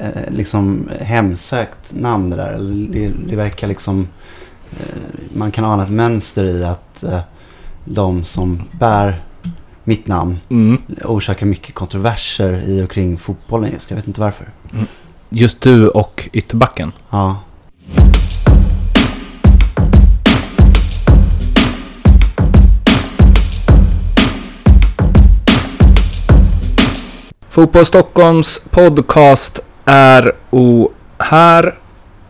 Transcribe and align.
eh, 0.00 0.30
liksom 0.32 0.88
hemsökt 1.00 1.92
namn 1.92 2.30
det 2.30 2.36
där. 2.36 2.58
Det, 2.92 3.12
det 3.26 3.36
verkar 3.36 3.68
liksom... 3.68 4.08
eh, 4.72 4.86
Man 5.32 5.50
kan 5.50 5.64
ana 5.64 5.82
ett 5.82 5.90
mönster 5.90 6.44
i 6.44 6.64
att 6.64 7.02
eh, 7.02 7.20
de 7.84 8.24
som 8.24 8.62
bär 8.78 9.22
mitt 9.84 10.08
namn 10.08 10.40
Mm. 10.48 10.78
orsakar 11.04 11.46
mycket 11.46 11.74
kontroverser 11.74 12.62
i 12.66 12.82
och 12.82 12.90
kring 12.90 13.18
fotbollen 13.18 13.72
just. 13.72 13.90
Jag 13.90 13.96
vet 13.96 14.06
inte 14.06 14.20
varför. 14.20 14.48
Just 15.28 15.60
du 15.60 15.88
och 15.88 16.28
ytterbacken. 16.32 16.92
Ja. 17.10 17.36
Fotboll 27.48 27.84
Stockholms 27.84 28.62
podcast 28.70 29.64
är 29.90 30.32
o 30.50 30.90
här. 31.18 31.74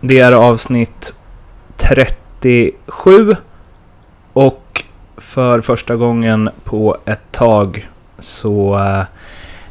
Det 0.01 0.19
är 0.19 0.33
avsnitt 0.33 1.15
37. 1.77 3.37
Och 4.33 4.85
för 5.17 5.61
första 5.61 5.97
gången 5.97 6.51
på 6.65 6.97
ett 7.07 7.33
tag 7.33 7.89
så 8.19 8.75
eh, 8.79 9.05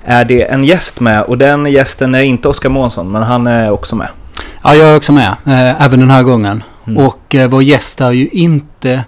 är 0.04 0.26
det 0.26 0.44
en 0.44 0.64
gäst 0.64 1.00
med. 1.00 1.24
Och 1.24 1.38
den 1.38 1.66
gästen 1.66 2.16
är 2.16 2.22
inte 2.22 2.48
Oskar 2.48 2.70
Månsson, 2.70 3.12
men 3.12 3.24
han 3.24 3.48
är 3.48 3.72
också 3.72 3.96
med. 3.96 4.08
Ja, 4.64 4.76
jag 4.76 4.90
är 4.90 4.96
också 4.96 5.12
med. 5.12 5.36
Eh, 5.46 5.82
även 5.86 6.00
den 6.00 6.12
här 6.12 6.24
gången. 6.24 6.64
Mm. 6.88 7.06
Och 7.06 7.36
eh, 7.36 7.50
vår 7.50 7.64
gäst 7.64 8.02
är 8.02 8.12
ju 8.12 8.28
inte 8.28 9.04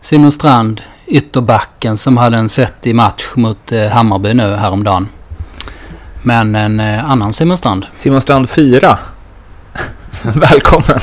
Simon 0.00 0.32
Strand, 0.32 0.82
ytterbacken 1.06 1.96
som 1.96 2.16
hade 2.16 2.36
en 2.36 2.48
svettig 2.48 2.94
match 2.94 3.26
mot 3.34 3.72
Hammarby 3.92 4.34
nu 4.34 4.54
häromdagen. 4.54 5.08
Men 6.26 6.54
en 6.54 6.80
eh, 6.80 7.04
annan 7.10 7.32
Simon 7.32 7.56
Strand. 7.56 7.86
Simon 7.92 8.20
Strand 8.20 8.50
4. 8.50 8.98
Välkommen! 10.24 11.00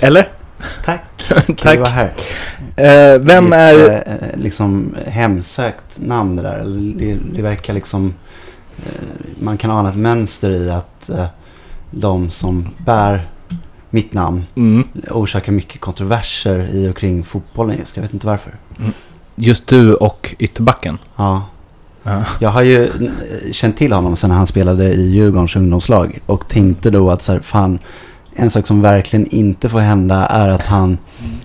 Eller? 0.00 0.28
Tack. 0.84 1.02
Kul 1.46 1.56
Tack. 1.56 1.74
att 1.74 1.78
vara 1.78 1.88
här. 1.88 2.12
Eh, 2.76 3.18
vem 3.20 3.50
Det 3.50 3.56
är... 3.56 3.90
ett, 3.90 4.22
eh, 4.22 4.38
liksom 4.40 4.94
hemsökt 5.06 5.84
namn 6.00 6.36
det 6.36 6.42
där. 6.42 6.64
Det, 6.98 7.18
det 7.32 7.42
verkar 7.42 7.74
liksom... 7.74 8.14
eh, 8.78 9.02
Man 9.40 9.56
kan 9.58 9.70
ana 9.70 9.88
ett 9.88 9.96
mönster 9.96 10.50
i 10.50 10.70
att 10.70 11.10
de 11.90 12.30
som 12.30 12.68
bär 12.78 13.28
mitt 13.90 14.12
namn 14.14 14.44
Mm. 14.56 14.88
orsakar 15.10 15.52
mycket 15.52 15.80
kontroverser 15.80 16.68
i 16.72 16.88
och 16.88 16.96
kring 16.96 17.24
fotbollen 17.24 17.78
just. 17.78 17.96
Jag 17.96 18.02
vet 18.02 18.14
inte 18.14 18.26
varför. 18.26 18.54
Just 19.34 19.66
du 19.66 19.94
och 19.94 20.34
ytterbacken. 20.38 20.98
Ja. 21.16 21.42
Ja. 22.04 22.24
Jag 22.40 22.50
har 22.50 22.62
ju 22.62 22.84
eh, 22.84 23.52
känt 23.52 23.76
till 23.76 23.92
honom 23.92 24.16
sedan 24.16 24.30
han 24.30 24.46
spelade 24.46 24.94
i 24.94 25.10
Djurgårdens 25.10 25.56
ungdomslag 25.56 26.20
och 26.26 26.48
tänkte 26.48 26.90
då 26.90 27.10
att 27.10 27.22
så 27.22 27.32
här, 27.32 27.40
fan, 27.40 27.78
en 28.34 28.50
sak 28.50 28.66
som 28.66 28.82
verkligen 28.82 29.26
inte 29.26 29.68
får 29.68 29.80
hända 29.80 30.26
är 30.26 30.48
att 30.48 30.66
han 30.66 30.98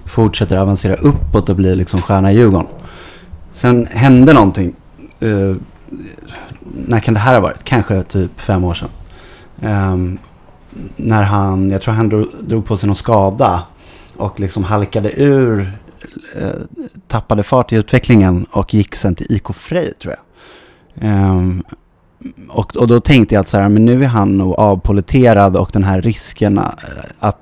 fortsätter 0.06 0.58
avancera 0.58 0.96
uppåt 0.96 1.50
och 1.50 1.56
blir 1.56 1.76
liksom 1.76 2.02
stjärna 2.02 2.32
i 2.32 2.36
Djurgården. 2.36 2.68
Sen 3.54 3.86
hände 3.86 4.34
någonting. 4.34 4.76
Uh, 5.24 5.56
när 6.74 7.00
kan 7.00 7.14
det 7.14 7.20
här 7.20 7.34
ha 7.34 7.42
varit? 7.42 7.64
Kanske 7.64 8.04
typ 8.04 8.40
fem 8.40 8.64
år 8.64 8.74
sedan. 8.74 8.90
Um, 9.92 10.18
när 10.96 11.22
han, 11.24 11.70
jag 11.70 11.82
tror 11.82 11.94
han 11.94 12.10
drog, 12.10 12.28
drog 12.42 12.66
på 12.66 12.78
sig 12.78 12.88
någon 12.88 12.96
skada 12.96 13.64
och 14.18 14.40
liksom 14.40 14.64
halkade 14.64 15.22
ur, 15.22 15.72
eh, 16.36 16.50
tappade 17.08 17.44
fart 17.44 17.74
i 17.74 17.76
utvecklingen 17.76 18.46
och 18.52 18.74
gick 18.74 18.96
sen 18.96 19.16
till 19.16 19.28
IK 19.30 19.56
Frej 19.56 19.94
tror 19.94 20.14
jag. 20.14 20.29
Um, 21.02 21.64
och, 22.50 22.78
och 22.78 22.88
då 22.88 23.00
tänkte 23.00 23.36
jag 23.36 23.42
att 23.42 23.48
så 23.48 23.58
här, 23.58 23.70
men 23.70 23.86
nu 23.86 24.04
är 24.04 24.08
han 24.08 24.38
nog 24.38 24.54
avpoliterad 24.54 25.56
och 25.56 25.70
den 25.74 25.84
här 25.84 26.02
risken 26.02 26.58
eh, 26.58 26.66
att, 27.20 27.38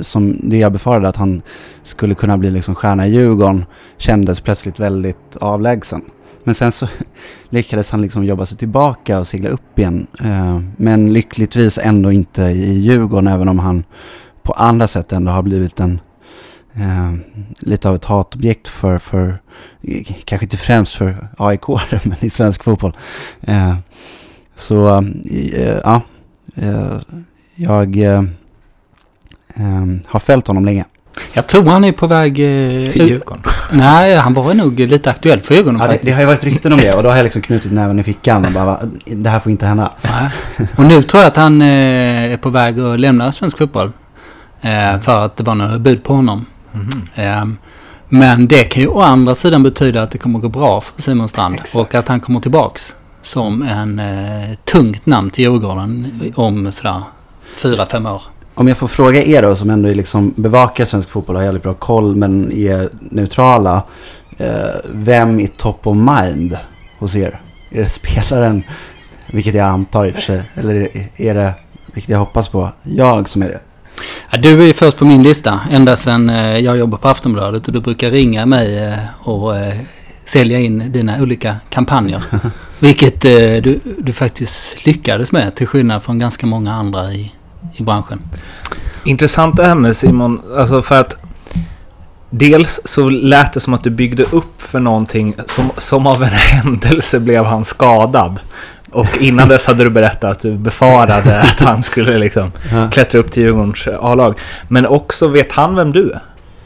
som 0.00 0.40
det 0.42 0.58
jag 0.58 0.72
befarade 0.72 1.08
att 1.08 1.16
han 1.16 1.42
skulle 1.82 2.14
kunna 2.14 2.38
bli 2.38 2.50
liksom 2.50 2.74
stjärna 2.74 3.06
i 3.06 3.10
Djurgården 3.10 3.64
kändes 3.98 4.40
plötsligt 4.40 4.80
väldigt 4.80 5.36
avlägsen. 5.40 6.02
Men 6.44 6.54
sen 6.54 6.72
så 6.72 6.88
lyckades 7.48 7.90
han 7.90 8.02
liksom 8.02 8.24
jobba 8.24 8.46
sig 8.46 8.58
tillbaka 8.58 9.18
och 9.18 9.26
segla 9.26 9.48
upp 9.48 9.78
igen. 9.78 10.06
Ehm, 10.20 10.72
men 10.76 11.12
lyckligtvis 11.12 11.78
ändå 11.78 12.12
inte 12.12 12.42
i 12.42 12.72
Djurgården 12.72 13.26
även 13.26 13.48
om 13.48 13.58
han 13.58 13.84
på 14.42 14.52
andra 14.52 14.86
sätt 14.86 15.12
ändå 15.12 15.32
har 15.32 15.42
blivit 15.42 15.80
en 15.80 16.00
eh, 16.74 17.12
lite 17.60 17.88
av 17.88 17.94
ett 17.94 18.04
hatobjekt 18.04 18.68
för, 18.68 18.98
för 18.98 19.38
kanske 20.24 20.44
inte 20.44 20.56
främst 20.56 20.94
för 20.94 21.28
AIK 21.38 21.68
men 22.04 22.14
i 22.20 22.30
svensk 22.30 22.64
fotboll. 22.64 22.96
Eh, 23.40 23.74
så 24.54 24.98
eh, 25.52 25.78
ja, 25.84 26.02
eh, 26.56 26.96
jag 27.54 27.96
eh, 27.98 28.22
eh, 29.54 29.86
har 30.06 30.18
följt 30.20 30.46
honom 30.46 30.64
länge. 30.64 30.84
Jag 31.32 31.46
tror 31.48 31.64
han 31.64 31.84
är 31.84 31.92
på 31.92 32.06
väg... 32.06 32.30
Eh, 32.32 32.88
Till 32.88 33.08
Djurgården. 33.08 33.42
Nej, 33.72 34.16
han 34.16 34.34
var 34.34 34.54
nog 34.54 34.80
lite 34.80 35.10
aktuell 35.10 35.40
för 35.40 35.54
ögonen 35.54 35.80
Ja, 35.80 35.86
det, 35.86 35.92
det 35.92 35.96
faktiskt. 35.98 36.14
har 36.16 36.22
ju 36.22 36.26
varit 36.26 36.44
rykten 36.44 36.72
om 36.72 36.78
det 36.78 36.96
och 36.96 37.02
då 37.02 37.08
har 37.08 37.16
jag 37.16 37.24
liksom 37.24 37.42
knutit 37.42 37.72
näven 37.72 37.98
i 37.98 38.02
fickan 38.02 38.44
och 38.44 38.52
bara, 38.52 38.80
det 39.04 39.30
här 39.30 39.40
får 39.40 39.52
inte 39.52 39.66
hända. 39.66 39.92
Nej. 40.02 40.30
Och 40.76 40.84
nu 40.84 41.02
tror 41.02 41.22
jag 41.22 41.28
att 41.30 41.36
han 41.36 41.62
eh, 41.62 41.68
är 42.32 42.36
på 42.36 42.50
väg 42.50 42.80
att 42.80 43.00
lämna 43.00 43.32
svensk 43.32 43.58
fotboll. 43.58 43.92
Eh, 44.60 45.00
för 45.00 45.24
att 45.24 45.36
det 45.36 45.42
var 45.42 45.54
några 45.54 45.78
bud 45.78 46.02
på 46.04 46.14
honom. 46.14 46.46
Eh, 47.14 47.44
men 48.08 48.48
det 48.48 48.64
kan 48.64 48.82
ju 48.82 48.88
å 48.88 49.00
andra 49.00 49.34
sidan 49.34 49.62
betyda 49.62 50.02
att 50.02 50.10
det 50.10 50.18
kommer 50.18 50.38
gå 50.38 50.48
bra 50.48 50.80
för 50.80 51.02
Simon 51.02 51.28
Strand. 51.28 51.54
Exakt. 51.54 51.76
Och 51.76 51.94
att 51.94 52.08
han 52.08 52.20
kommer 52.20 52.40
tillbaks 52.40 52.96
som 53.22 53.62
en 53.62 53.98
eh, 53.98 54.56
tungt 54.64 55.06
namn 55.06 55.30
till 55.30 55.44
Djurgården 55.44 56.32
om 56.36 56.72
sådär 56.72 57.02
fyra, 57.56 57.86
fem 57.86 58.06
år. 58.06 58.22
Om 58.54 58.68
jag 58.68 58.76
får 58.76 58.88
fråga 58.88 59.24
er 59.24 59.42
då 59.42 59.56
som 59.56 59.70
ändå 59.70 59.88
liksom 59.88 60.34
bevakar 60.36 60.84
svensk 60.84 61.08
fotboll 61.08 61.36
och 61.36 61.40
har 61.40 61.44
jävligt 61.44 61.62
bra 61.62 61.74
koll 61.74 62.16
men 62.16 62.52
är 62.52 62.88
neutrala. 63.00 63.82
Eh, 64.38 64.70
vem 64.84 65.40
är 65.40 65.46
top 65.46 65.86
of 65.86 65.96
mind 65.96 66.58
hos 66.98 67.16
er? 67.16 67.40
Är 67.70 67.82
det 67.82 67.88
spelaren, 67.88 68.62
vilket 69.32 69.54
jag 69.54 69.66
antar 69.66 70.06
i 70.06 70.10
och 70.10 70.14
för 70.14 70.22
sig, 70.22 70.42
eller 70.54 70.88
är 71.16 71.34
det, 71.34 71.54
vilket 71.86 72.10
jag 72.10 72.18
hoppas 72.18 72.48
på, 72.48 72.68
jag 72.82 73.28
som 73.28 73.42
är 73.42 73.48
det? 73.48 73.60
Ja, 74.32 74.38
du 74.38 74.62
är 74.62 74.66
ju 74.66 74.72
först 74.72 74.96
på 74.96 75.04
min 75.04 75.22
lista 75.22 75.60
ända 75.70 75.96
sedan 75.96 76.30
eh, 76.30 76.58
jag 76.58 76.78
jobbar 76.78 76.98
på 76.98 77.08
Aftonbladet 77.08 77.66
och 77.66 77.72
du 77.72 77.80
brukar 77.80 78.10
ringa 78.10 78.46
mig 78.46 78.78
eh, 78.78 79.28
och 79.28 79.56
eh, 79.56 79.80
sälja 80.24 80.58
in 80.58 80.92
dina 80.92 81.22
olika 81.22 81.56
kampanjer. 81.70 82.22
Vilket 82.78 83.20
du, 83.20 83.80
du 83.98 84.12
faktiskt 84.12 84.86
lyckades 84.86 85.32
med 85.32 85.54
till 85.54 85.66
skillnad 85.66 86.02
från 86.02 86.18
ganska 86.18 86.46
många 86.46 86.74
andra 86.74 87.12
i, 87.12 87.32
i 87.74 87.82
branschen. 87.82 88.20
Intressant 89.04 89.60
med 89.76 89.96
Simon, 89.96 90.40
alltså 90.56 90.82
för 90.82 91.00
att 91.00 91.16
Dels 92.30 92.80
så 92.84 93.08
lät 93.08 93.52
det 93.52 93.60
som 93.60 93.74
att 93.74 93.84
du 93.84 93.90
byggde 93.90 94.22
upp 94.22 94.62
för 94.62 94.80
någonting 94.80 95.34
som, 95.46 95.70
som 95.78 96.06
av 96.06 96.22
en 96.22 96.28
händelse 96.32 97.20
blev 97.20 97.44
han 97.44 97.64
skadad. 97.64 98.40
Och 98.92 99.06
innan 99.20 99.48
dess 99.48 99.66
hade 99.66 99.84
du 99.84 99.90
berättat 99.90 100.30
att 100.30 100.40
du 100.40 100.54
befarade 100.56 101.40
att 101.42 101.60
han 101.60 101.82
skulle 101.82 102.18
liksom 102.18 102.52
klättra 102.90 103.20
upp 103.20 103.32
till 103.32 103.42
Djurgårdens 103.42 103.88
A-lag. 104.00 104.38
Men 104.68 104.86
också, 104.86 105.28
vet 105.28 105.52
han 105.52 105.76
vem 105.76 105.92
du 105.92 106.10
är? 106.10 106.20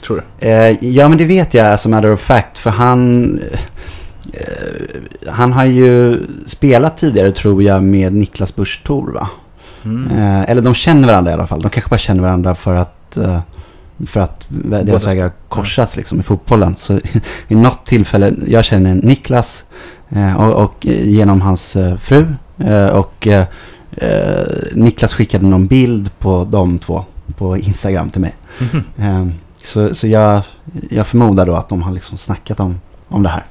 Tror 0.07 0.23
du? 0.39 0.49
Eh, 0.49 0.85
ja 0.85 1.09
men 1.09 1.19
det 1.19 1.25
vet 1.25 1.55
jag 1.55 1.67
a 1.67 1.79
matter 1.89 2.13
of 2.13 2.21
fact 2.21 2.59
för 2.59 2.71
han 2.71 3.39
eh, 4.33 5.31
han 5.31 5.53
har 5.53 5.65
ju 5.65 6.21
spelat 6.47 6.97
tidigare 6.97 7.33
tror 7.33 7.63
jag 7.63 7.83
med 7.83 8.13
Niklas 8.13 8.57
Busch 8.57 8.83
Thor 8.87 9.13
va? 9.13 9.29
Mm. 9.85 10.19
Eh, 10.19 10.51
eller 10.51 10.63
de 10.63 10.75
känner 10.75 11.09
varandra 11.09 11.31
i 11.31 11.35
alla 11.35 11.47
fall. 11.47 11.63
De 11.63 11.71
kanske 11.71 11.91
bara 11.91 11.99
känner 11.99 12.23
varandra 12.23 12.55
för 12.55 12.75
att, 12.75 13.17
eh, 13.17 13.41
för 14.07 14.21
att 14.21 14.47
deras 14.85 15.07
vägar 15.07 15.23
har 15.23 15.33
korsats 15.49 15.97
liksom, 15.97 16.21
i 16.21 16.23
fotbollen. 16.23 16.77
Så 16.77 17.01
i 17.49 17.55
något 17.55 17.87
tillfälle, 17.87 18.35
jag 18.47 18.65
känner 18.65 18.95
Niklas 18.95 19.65
eh, 20.04 20.04
och, 20.39 20.65
och 20.65 20.87
eh, 20.87 21.09
genom 21.09 21.41
hans 21.41 21.77
eh, 21.77 21.97
fru. 21.97 22.27
Eh, 22.59 22.87
och 22.87 23.27
eh, 23.27 23.45
eh, 23.97 24.47
Niklas 24.73 25.15
skickade 25.15 25.47
någon 25.47 25.67
bild 25.67 26.11
på 26.19 26.49
de 26.51 26.79
två 26.79 27.05
på 27.37 27.57
Instagram 27.57 28.11
till 28.11 28.21
mig. 28.21 28.35
Mhm. 28.59 28.83
Eh, 28.99 29.27
så 29.55 29.95
så 29.95 30.07
jag, 30.07 30.43
jag 30.91 31.07
förmodar 31.07 31.47
då 31.47 31.55
att 31.57 31.69
de 31.69 31.83
har 31.83 31.93
liksom 31.93 32.19
snackat 32.19 32.61
om, 32.61 32.81
om 33.09 33.23
det 33.23 33.29
här. 33.29 33.45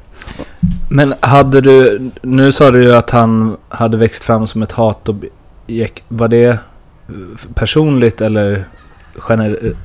Men 0.89 1.13
hade 1.19 1.61
du, 1.61 2.09
nu 2.21 2.51
sa 2.51 2.71
du 2.71 2.83
ju 2.83 2.95
att 2.95 3.09
han 3.09 3.57
hade 3.69 3.97
växt 3.97 4.23
fram 4.23 4.47
som 4.47 4.61
ett 4.61 4.71
hatobjekt. 4.71 6.03
Var 6.07 6.27
det 6.27 6.59
personligt 7.53 8.21
eller, 8.21 8.65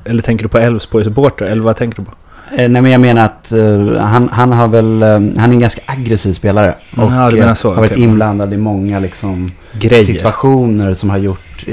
eller 0.05 0.21
tänker 0.21 0.43
du 0.43 0.49
på 0.49 0.57
Elfsborg 0.57 1.03
supporter 1.03 1.45
eller 1.45 1.61
vad 1.61 1.75
tänker 1.75 1.97
du 1.97 2.05
på? 2.05 2.11
Eh, 2.57 2.69
nej 2.69 2.81
men 2.81 2.91
jag 2.91 3.01
menar 3.01 3.25
att 3.25 3.51
eh, 3.51 3.97
han, 3.99 4.29
han 4.31 4.51
har 4.51 4.67
väl, 4.67 5.03
eh, 5.03 5.09
han 5.09 5.37
är 5.37 5.43
en 5.43 5.59
ganska 5.59 5.81
aggressiv 5.85 6.33
spelare. 6.33 6.75
Och 6.97 7.11
du 7.31 7.37
menar 7.37 7.53
så, 7.53 7.67
har 7.69 7.75
varit 7.75 7.91
okej. 7.91 8.03
inblandad 8.03 8.53
i 8.53 8.57
många 8.57 8.99
liksom, 8.99 9.51
Grejer. 9.79 10.03
situationer 10.03 10.93
som 10.93 11.09
har 11.09 11.17
gjort 11.17 11.65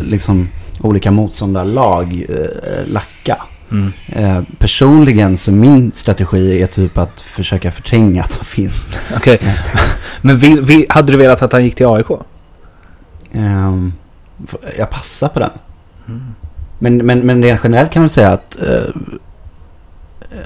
liksom, 0.00 0.48
olika 0.80 1.10
motståndarlag 1.10 2.24
eh, 2.28 2.92
lacka. 2.92 3.42
Mm. 3.70 3.92
Personligen 4.58 5.36
så 5.36 5.52
min 5.52 5.92
strategi 5.92 6.62
är 6.62 6.66
typ 6.66 6.98
att 6.98 7.20
försöka 7.20 7.72
förtränga 7.72 8.22
att 8.22 8.34
han 8.36 8.44
finns. 8.44 8.96
Okej. 9.16 9.38
Men 10.22 10.38
vi, 10.38 10.60
vi, 10.60 10.86
hade 10.88 11.12
du 11.12 11.18
velat 11.18 11.42
att 11.42 11.52
han 11.52 11.64
gick 11.64 11.74
till 11.74 11.86
AIK? 11.86 12.06
ehm, 13.32 13.92
f- 14.48 14.72
jag 14.78 14.90
passar 14.90 15.28
på 15.28 15.38
den. 15.40 15.50
Mm. 16.08 16.22
Men, 16.78 16.96
men, 16.96 17.18
men 17.18 17.42
rent 17.42 17.60
generellt 17.64 17.90
kan 17.92 18.02
man 18.02 18.08
säga 18.08 18.30
att, 18.30 18.62
eh, 18.62 18.82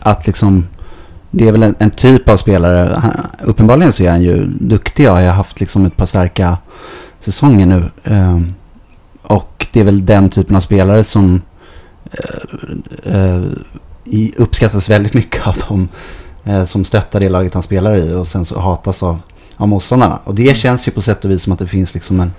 att 0.01 0.27
liksom, 0.27 0.67
det 1.31 1.49
är 1.49 1.53
väl 1.53 1.63
en, 1.63 1.75
en 1.79 1.91
typ 1.91 2.29
av 2.29 2.37
spelare. 2.37 2.99
Han, 3.03 3.27
uppenbarligen 3.45 3.93
så 3.93 4.03
är 4.03 4.11
han 4.11 4.23
ju 4.23 4.47
duktig. 4.47 5.05
Jag 5.05 5.13
har 5.13 5.23
haft 5.23 5.61
liksom 5.61 5.87
ett 5.87 5.97
par 5.97 6.07
starka 6.07 6.59
säsonger 7.21 7.67
nu. 7.67 7.91
Eh, 8.05 8.39
och 9.23 9.67
det 9.73 9.81
är 9.81 9.85
väl 9.85 10.07
den 10.07 10.29
typen 10.29 10.57
av 10.57 10.61
spelare 10.61 11.05
som 11.05 11.43
eh, 12.13 13.15
eh, 13.15 13.43
uppskattas 14.37 14.91
väldigt 14.91 15.15
mycket 15.15 15.47
av 15.47 15.57
dem 15.69 15.89
eh, 16.45 16.65
som 16.65 16.85
stöttar 16.85 17.21
det 17.21 17.29
laget 17.29 17.55
han 17.55 17.63
spelar 17.63 17.97
i 17.97 18.15
och 18.15 18.27
sen 18.27 18.45
så 18.45 18.61
hatas 18.61 19.03
av, 19.03 19.19
av 19.57 19.69
motståndarna. 19.69 20.19
Och 20.25 20.35
det 20.35 20.57
känns 20.57 20.89
ju 20.89 20.93
på 20.93 21.01
sätt 21.01 21.25
och 21.25 21.31
vis 21.31 21.43
som 21.43 21.53
att 21.53 21.59
det 21.59 21.67
finns 21.67 21.95
liksom 21.95 22.21
en, 22.21 22.33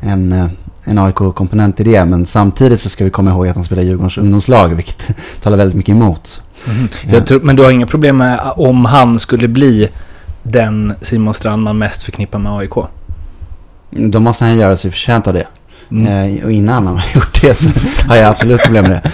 en, 0.00 0.32
eh, 0.32 0.46
en 0.84 0.98
AIK-komponent 0.98 1.80
i 1.80 1.84
det. 1.84 2.04
Men 2.04 2.26
samtidigt 2.26 2.80
så 2.80 2.88
ska 2.88 3.04
vi 3.04 3.10
komma 3.10 3.30
ihåg 3.30 3.48
att 3.48 3.56
han 3.56 3.64
spelar 3.64 3.82
Djurgårdens 3.82 4.18
ungdomslag, 4.18 4.68
vilket 4.68 5.10
talar 5.42 5.56
väldigt 5.56 5.76
mycket 5.76 5.92
emot. 5.92 6.42
Mhm. 6.64 6.88
Ja. 7.12 7.20
Tror, 7.20 7.40
men 7.40 7.56
du 7.56 7.62
har 7.62 7.70
inga 7.70 7.86
problem 7.86 8.16
med 8.16 8.40
om 8.56 8.84
han 8.84 9.18
skulle 9.18 9.48
bli 9.48 9.88
den 10.42 10.94
Simon 11.00 11.34
Strand 11.34 11.62
man 11.62 11.78
mest 11.78 12.02
förknippar 12.02 12.38
med 12.38 12.52
AIK? 12.52 12.74
Då 13.90 14.20
måste 14.20 14.44
han 14.44 14.58
göra 14.58 14.76
sig 14.76 14.90
förtjänt 14.90 15.26
av 15.26 15.34
det. 15.34 15.46
Mm. 15.90 16.36
Eh, 16.36 16.44
och 16.44 16.52
innan 16.52 16.86
han 16.86 16.96
har 16.96 17.04
gjort 17.14 17.42
det 17.42 17.54
så 17.54 17.70
har 18.08 18.16
jag 18.16 18.26
absolut 18.26 18.62
problem 18.62 18.82
med 18.84 18.92
det. 18.92 19.10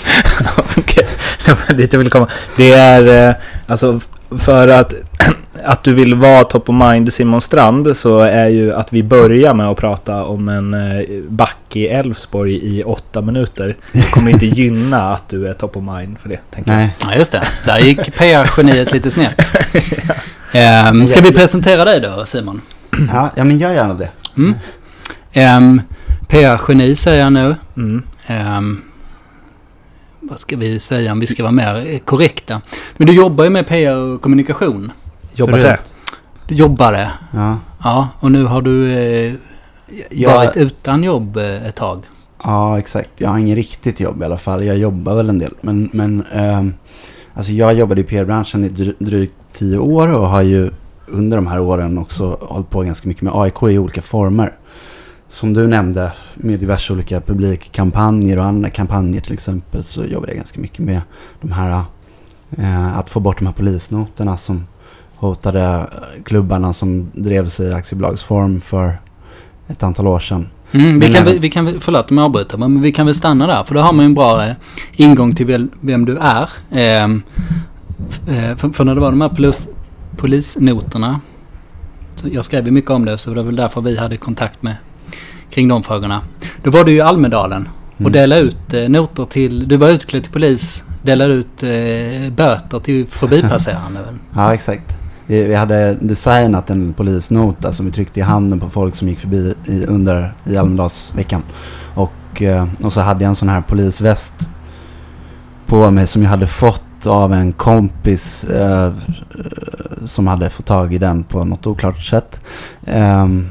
Okej, 0.76 1.06
det 1.46 1.68
var 1.68 1.74
dit 1.74 1.92
jag 1.92 1.98
ville 1.98 2.10
komma. 2.10 2.28
Det 2.56 2.72
är 2.72 3.28
eh, 3.28 3.34
alltså 3.66 4.00
för 4.38 4.68
att, 4.68 4.94
att 5.68 5.84
du 5.84 5.94
vill 5.94 6.14
vara 6.14 6.44
top 6.44 6.68
of 6.68 6.74
mind 6.74 7.12
Simon 7.12 7.40
Strand 7.40 7.96
så 7.96 8.20
är 8.20 8.48
ju 8.48 8.72
att 8.72 8.92
vi 8.92 9.02
börjar 9.02 9.54
med 9.54 9.68
att 9.68 9.76
prata 9.76 10.24
om 10.24 10.48
en 10.48 10.74
eh, 10.74 11.22
back 11.28 11.56
i 11.72 11.86
Elfsborg 11.86 12.54
i 12.54 12.82
åtta 12.82 13.22
minuter. 13.22 13.76
Det 13.92 14.10
kommer 14.10 14.30
inte 14.30 14.46
gynna 14.46 15.12
att 15.12 15.28
du 15.28 15.46
är 15.46 15.52
top 15.52 15.76
of 15.76 15.84
mind 15.84 16.18
för 16.18 16.28
det, 16.28 16.40
tänker 16.50 16.72
jag. 16.72 16.78
Nej. 16.78 16.96
Ja, 17.02 17.14
just 17.14 17.32
det. 17.32 17.48
Där 17.66 17.78
gick 17.78 18.16
PR-geniet 18.18 18.92
lite 18.92 19.10
snett. 19.10 19.40
Ehm, 20.52 21.08
ska 21.08 21.20
vi 21.20 21.32
presentera 21.32 21.84
dig 21.84 22.00
då, 22.00 22.26
Simon? 22.26 22.60
Ja, 23.12 23.30
ja, 23.36 23.44
men 23.44 23.58
gör 23.58 23.72
gärna 23.72 23.94
det. 23.94 24.08
Mm. 24.36 24.54
Um, 25.34 25.82
PR-geni 26.28 26.96
säger 26.96 27.24
jag 27.24 27.32
nu. 27.32 27.56
Mm. 27.76 28.02
Ehm, 28.26 28.82
vad 30.20 30.40
ska 30.40 30.56
vi 30.56 30.78
säga 30.78 31.12
om 31.12 31.20
vi 31.20 31.26
ska 31.26 31.42
vara 31.42 31.52
mer 31.52 31.98
korrekta? 31.98 32.60
Men 32.96 33.06
du 33.06 33.12
jobbar 33.12 33.44
ju 33.44 33.50
med 33.50 33.66
PR 33.68 33.94
och 33.94 34.22
kommunikation. 34.22 34.92
Jobbar 35.38 35.52
Förut. 35.52 35.64
det? 35.64 35.78
Du 36.46 36.54
jobbar 36.54 36.92
det. 36.92 37.10
Ja. 37.32 37.58
Ja, 37.84 38.08
och 38.20 38.32
nu 38.32 38.44
har 38.44 38.62
du 38.62 38.92
eh, 38.92 39.34
Jag, 40.10 40.34
varit 40.34 40.56
utan 40.56 41.02
jobb 41.02 41.36
eh, 41.36 41.66
ett 41.66 41.76
tag. 41.76 42.02
Ja, 42.44 42.78
exakt. 42.78 43.10
Jag 43.16 43.28
har 43.30 43.38
ingen 43.38 43.56
riktigt 43.56 44.00
jobb 44.00 44.22
i 44.22 44.24
alla 44.24 44.38
fall. 44.38 44.64
Jag 44.64 44.78
jobbar 44.78 45.14
väl 45.14 45.28
en 45.28 45.38
del. 45.38 45.54
Men, 45.60 45.90
men 45.92 46.22
ehm, 46.32 46.74
alltså 47.34 47.52
jag 47.52 47.74
jobbade 47.74 48.00
i 48.00 48.04
PR-branschen 48.04 48.64
i 48.64 48.68
dry- 48.68 48.94
drygt 48.98 49.34
tio 49.52 49.78
år 49.78 50.14
och 50.14 50.26
har 50.28 50.42
ju 50.42 50.70
under 51.06 51.36
de 51.36 51.46
här 51.46 51.60
åren 51.60 51.98
också 51.98 52.38
hållit 52.40 52.70
på 52.70 52.82
ganska 52.82 53.08
mycket 53.08 53.22
med 53.22 53.32
AIK 53.36 53.62
i 53.62 53.78
olika 53.78 54.02
former. 54.02 54.52
Som 55.28 55.52
du 55.54 55.66
nämnde, 55.66 56.12
med 56.34 56.60
diverse 56.60 56.92
olika 56.92 57.20
publikkampanjer 57.20 58.38
och 58.38 58.44
andra 58.44 58.70
kampanjer 58.70 59.20
till 59.20 59.32
exempel, 59.32 59.84
så 59.84 60.04
jobbade 60.04 60.32
jag 60.32 60.36
ganska 60.36 60.60
mycket 60.60 60.78
med 60.78 61.00
de 61.40 61.52
här, 61.52 61.82
eh, 62.58 62.98
att 62.98 63.10
få 63.10 63.20
bort 63.20 63.38
de 63.38 63.46
här 63.46 63.52
polisnoterna 63.52 64.36
som 64.36 64.66
hotade 65.18 65.86
klubbarna 66.24 66.72
som 66.72 67.10
drev 67.12 67.48
sig 67.48 67.68
i 67.68 67.72
aktiebolagsform 67.72 68.60
för 68.60 68.98
ett 69.68 69.82
antal 69.82 70.06
år 70.06 70.18
sedan. 70.18 70.48
Mm, 70.72 70.86
vi, 70.86 70.98
Men 71.06 71.12
kan, 71.12 71.24
väl- 71.24 71.38
vi 71.38 71.50
kan, 71.50 71.80
förlåt 71.80 72.10
om 72.10 72.18
jag 72.18 72.24
avbryter, 72.24 72.58
men 72.58 72.80
vi 72.82 72.92
kan 72.92 73.06
väl 73.06 73.14
stanna 73.14 73.46
där. 73.46 73.64
För 73.64 73.74
då 73.74 73.80
har 73.80 73.92
man 73.92 74.04
en 74.04 74.14
bra 74.14 74.46
eh, 74.46 74.54
ingång 74.92 75.34
till 75.34 75.46
väl, 75.46 75.68
vem 75.80 76.04
du 76.04 76.16
är. 76.18 76.48
Ehm, 76.70 77.22
eh, 78.28 78.56
för, 78.56 78.70
för 78.70 78.84
när 78.84 78.94
det 78.94 79.00
var 79.00 79.10
de 79.10 79.20
här 79.20 79.28
plus, 79.28 79.68
polisnoterna. 80.16 81.20
Så 82.16 82.28
jag 82.32 82.44
skrev 82.44 82.64
ju 82.66 82.70
mycket 82.70 82.90
om 82.90 83.04
det, 83.04 83.18
så 83.18 83.30
det 83.30 83.36
var 83.36 83.42
väl 83.42 83.56
därför 83.56 83.80
vi 83.80 83.98
hade 83.98 84.16
kontakt 84.16 84.62
med 84.62 84.76
kring 85.50 85.68
de 85.68 85.82
frågorna. 85.82 86.20
Då 86.62 86.70
var 86.70 86.84
du 86.84 86.92
i 86.92 87.00
Almedalen 87.00 87.68
och 87.94 88.00
Mm. 88.00 88.12
delade 88.12 88.40
ut 88.40 88.74
eh, 88.74 88.88
noter 88.88 89.24
till... 89.24 89.68
Du 89.68 89.76
var 89.76 89.88
utklädd 89.88 90.22
till 90.22 90.32
polis, 90.32 90.84
delade 91.02 91.34
ut 91.34 91.62
eh, 91.62 92.32
böter 92.32 92.80
till 92.80 93.06
förbipasserande. 93.06 94.00
Ja, 94.34 94.54
exakt. 94.54 94.98
Vi, 95.30 95.54
hade 95.54 95.94
designat 95.94 96.70
en 96.70 96.92
polisnota 96.92 97.72
som 97.72 97.86
vi 97.86 97.92
tryckte 97.92 98.20
i 98.20 98.22
handen 98.22 98.60
på 98.60 98.68
folk 98.68 98.94
som 98.94 99.08
gick 99.08 99.18
förbi 99.18 99.54
i, 99.64 99.84
under 99.84 100.34
i 100.44 100.56
Almedalsveckan. 100.56 101.42
Och, 101.94 102.42
eh, 102.42 102.66
och 102.84 102.92
så 102.92 103.00
hade 103.00 103.24
jag 103.24 103.28
en 103.28 103.34
sån 103.34 103.48
här 103.48 103.60
polisväst 103.60 104.48
på 105.66 105.90
mig 105.90 106.06
som 106.06 106.22
jag 106.22 106.30
hade 106.30 106.46
fått 106.46 107.06
av 107.06 107.32
en 107.32 107.52
kompis 107.52 108.44
eh, 108.44 108.86
eh, 108.86 108.92
som 110.04 110.26
hade 110.26 110.50
fått 110.50 110.66
tag 110.66 110.94
i 110.94 110.98
den 110.98 111.24
på 111.24 111.44
något 111.44 111.66
oklart 111.66 112.02
sätt. 112.02 112.40
Ehm, 112.86 113.48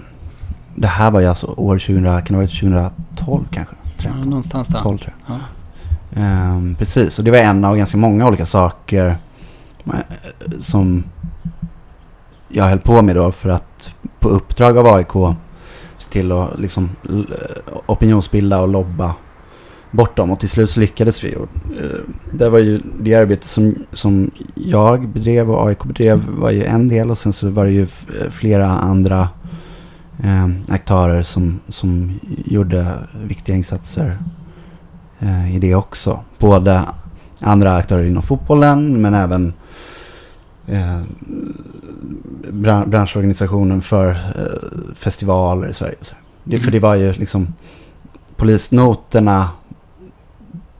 det 0.75 0.87
här 0.87 1.11
var 1.11 1.19
ju 1.19 1.27
alltså 1.27 1.47
år 1.47 1.79
2000, 1.79 2.03
kan 2.03 2.23
det 2.27 2.33
ha 2.33 2.37
varit 2.37 2.59
2012 2.59 3.45
kanske? 3.51 3.75
Ja, 3.83 3.91
13, 3.97 4.21
någonstans 4.21 4.67
där. 4.67 4.79
12 4.79 4.97
tror 4.97 5.13
jag. 5.27 5.35
Ja. 5.35 5.41
Ehm, 6.21 6.75
precis, 6.75 7.19
och 7.19 7.25
det 7.25 7.31
var 7.31 7.37
en 7.37 7.65
av 7.65 7.77
ganska 7.77 7.97
många 7.97 8.27
olika 8.27 8.45
saker 8.45 9.17
eh, 9.85 9.99
som 10.59 11.03
jag 12.47 12.63
höll 12.63 12.79
på 12.79 13.01
med 13.01 13.15
då 13.15 13.31
för 13.31 13.49
att 13.49 13.93
på 14.19 14.29
uppdrag 14.29 14.77
av 14.77 14.87
AIK 14.87 15.37
se 15.97 16.09
till 16.09 16.31
att 16.31 16.59
liksom 16.59 16.89
eh, 17.09 17.77
opinionsbilda 17.85 18.61
och 18.61 18.67
lobba 18.67 19.15
bort 19.91 20.15
dem. 20.15 20.31
Och 20.31 20.39
till 20.39 20.49
slut 20.49 20.69
så 20.69 20.79
lyckades 20.79 21.23
vi. 21.23 21.35
Och, 21.35 21.49
eh, 21.81 21.99
det 22.33 22.49
var 22.49 22.59
ju 22.59 22.81
det 22.99 23.15
arbete 23.15 23.47
som, 23.47 23.75
som 23.91 24.31
jag 24.55 25.07
bedrev 25.07 25.51
och 25.51 25.67
AIK 25.67 25.83
bedrev 25.83 26.29
var 26.29 26.51
ju 26.51 26.63
en 26.63 26.87
del 26.87 27.11
och 27.11 27.17
sen 27.17 27.33
så 27.33 27.49
var 27.49 27.65
det 27.65 27.71
ju 27.71 27.81
eh, 27.81 28.29
flera 28.29 28.67
andra 28.67 29.29
eh, 30.23 30.47
aktörer 30.69 31.23
som, 31.23 31.59
som 31.69 32.19
gjorde 32.45 32.93
viktiga 33.23 33.55
insatser 33.55 34.17
eh, 35.19 35.55
i 35.55 35.59
det 35.59 35.75
också. 35.75 36.19
Både 36.39 36.83
andra 37.41 37.75
aktörer 37.75 38.03
inom 38.03 38.23
fotbollen 38.23 39.01
men 39.01 39.13
även 39.13 39.53
eh, 40.67 41.01
bran- 42.51 42.89
branschorganisationen 42.89 43.81
för 43.81 44.09
eh, 44.09 44.15
festivaler 44.95 45.67
i 45.67 45.73
Sverige. 45.73 45.95
Det, 46.43 46.59
För 46.59 46.67
Mm. 46.67 46.71
det 46.71 46.79
var 46.79 46.95
ju 46.95 47.13
liksom 47.13 47.53
polisnoterna 48.35 49.49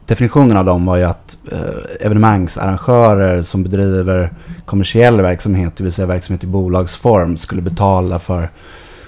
Definitionen 0.06 0.58
av 0.58 0.66
dem 0.66 0.86
var 0.86 0.98
ju 0.98 1.04
att 1.04 1.38
eh, 1.52 2.06
evenemangsarrangörer 2.06 3.42
som 3.44 3.64
bedriver 3.64 4.34
kommersiell 4.66 5.22
verksamhet, 5.22 5.76
det 5.78 5.84
vill 5.84 5.94
säga 5.94 6.06
verksamhet 6.06 6.44
i 6.44 6.48
bolagsform, 6.48 7.38
skulle 7.38 7.62
betala 7.62 8.20
för 8.20 8.50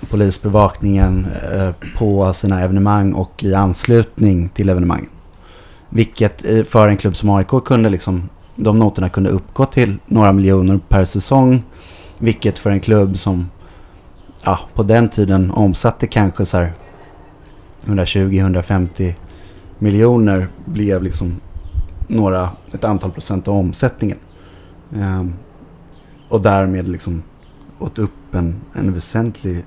polisbevakningen 0.10 1.28
eh, 1.54 1.70
på 1.98 2.34
sina 2.34 2.62
evenemang 2.62 3.14
och 3.14 3.44
i 3.44 3.54
anslutning 3.54 4.50
till 4.50 4.70
evenemangen. 4.70 5.10
Vilket 5.90 6.46
eh, 6.46 6.64
för 6.64 6.88
en 6.88 6.98
klubb 6.98 7.16
som 7.16 7.30
AIK 7.30 7.48
kunde 7.66 7.90
liksom, 7.90 8.30
de 8.60 8.80
noterna 8.80 9.10
kunde 9.10 9.30
uppgå 9.30 9.66
till 9.66 9.98
några 10.06 10.32
miljoner 10.32 10.80
per 10.90 11.06
säsong. 11.06 11.64
Vilket 12.18 12.60
för 12.60 12.70
en 12.70 12.80
klubb 12.80 13.18
som 13.18 13.50
ja, 14.46 14.60
på 14.74 14.84
den 14.84 15.10
tiden 15.10 15.52
omsatte 15.52 16.08
kanske 16.08 16.46
så 16.46 16.58
här 16.58 16.74
120-150 17.86 19.14
miljoner 19.80 20.48
blev 20.66 21.04
liksom 21.04 21.36
några, 22.08 22.50
ett 22.74 22.84
antal 22.84 23.12
procent 23.12 23.48
av 23.48 23.56
omsättningen. 23.56 24.18
Ehm, 24.96 25.34
och 26.30 26.42
därmed 26.42 26.88
liksom 26.88 27.24
åt 27.80 28.00
upp 28.00 28.36
en, 28.36 28.56
en 28.74 28.94
väsentlig, 28.94 29.66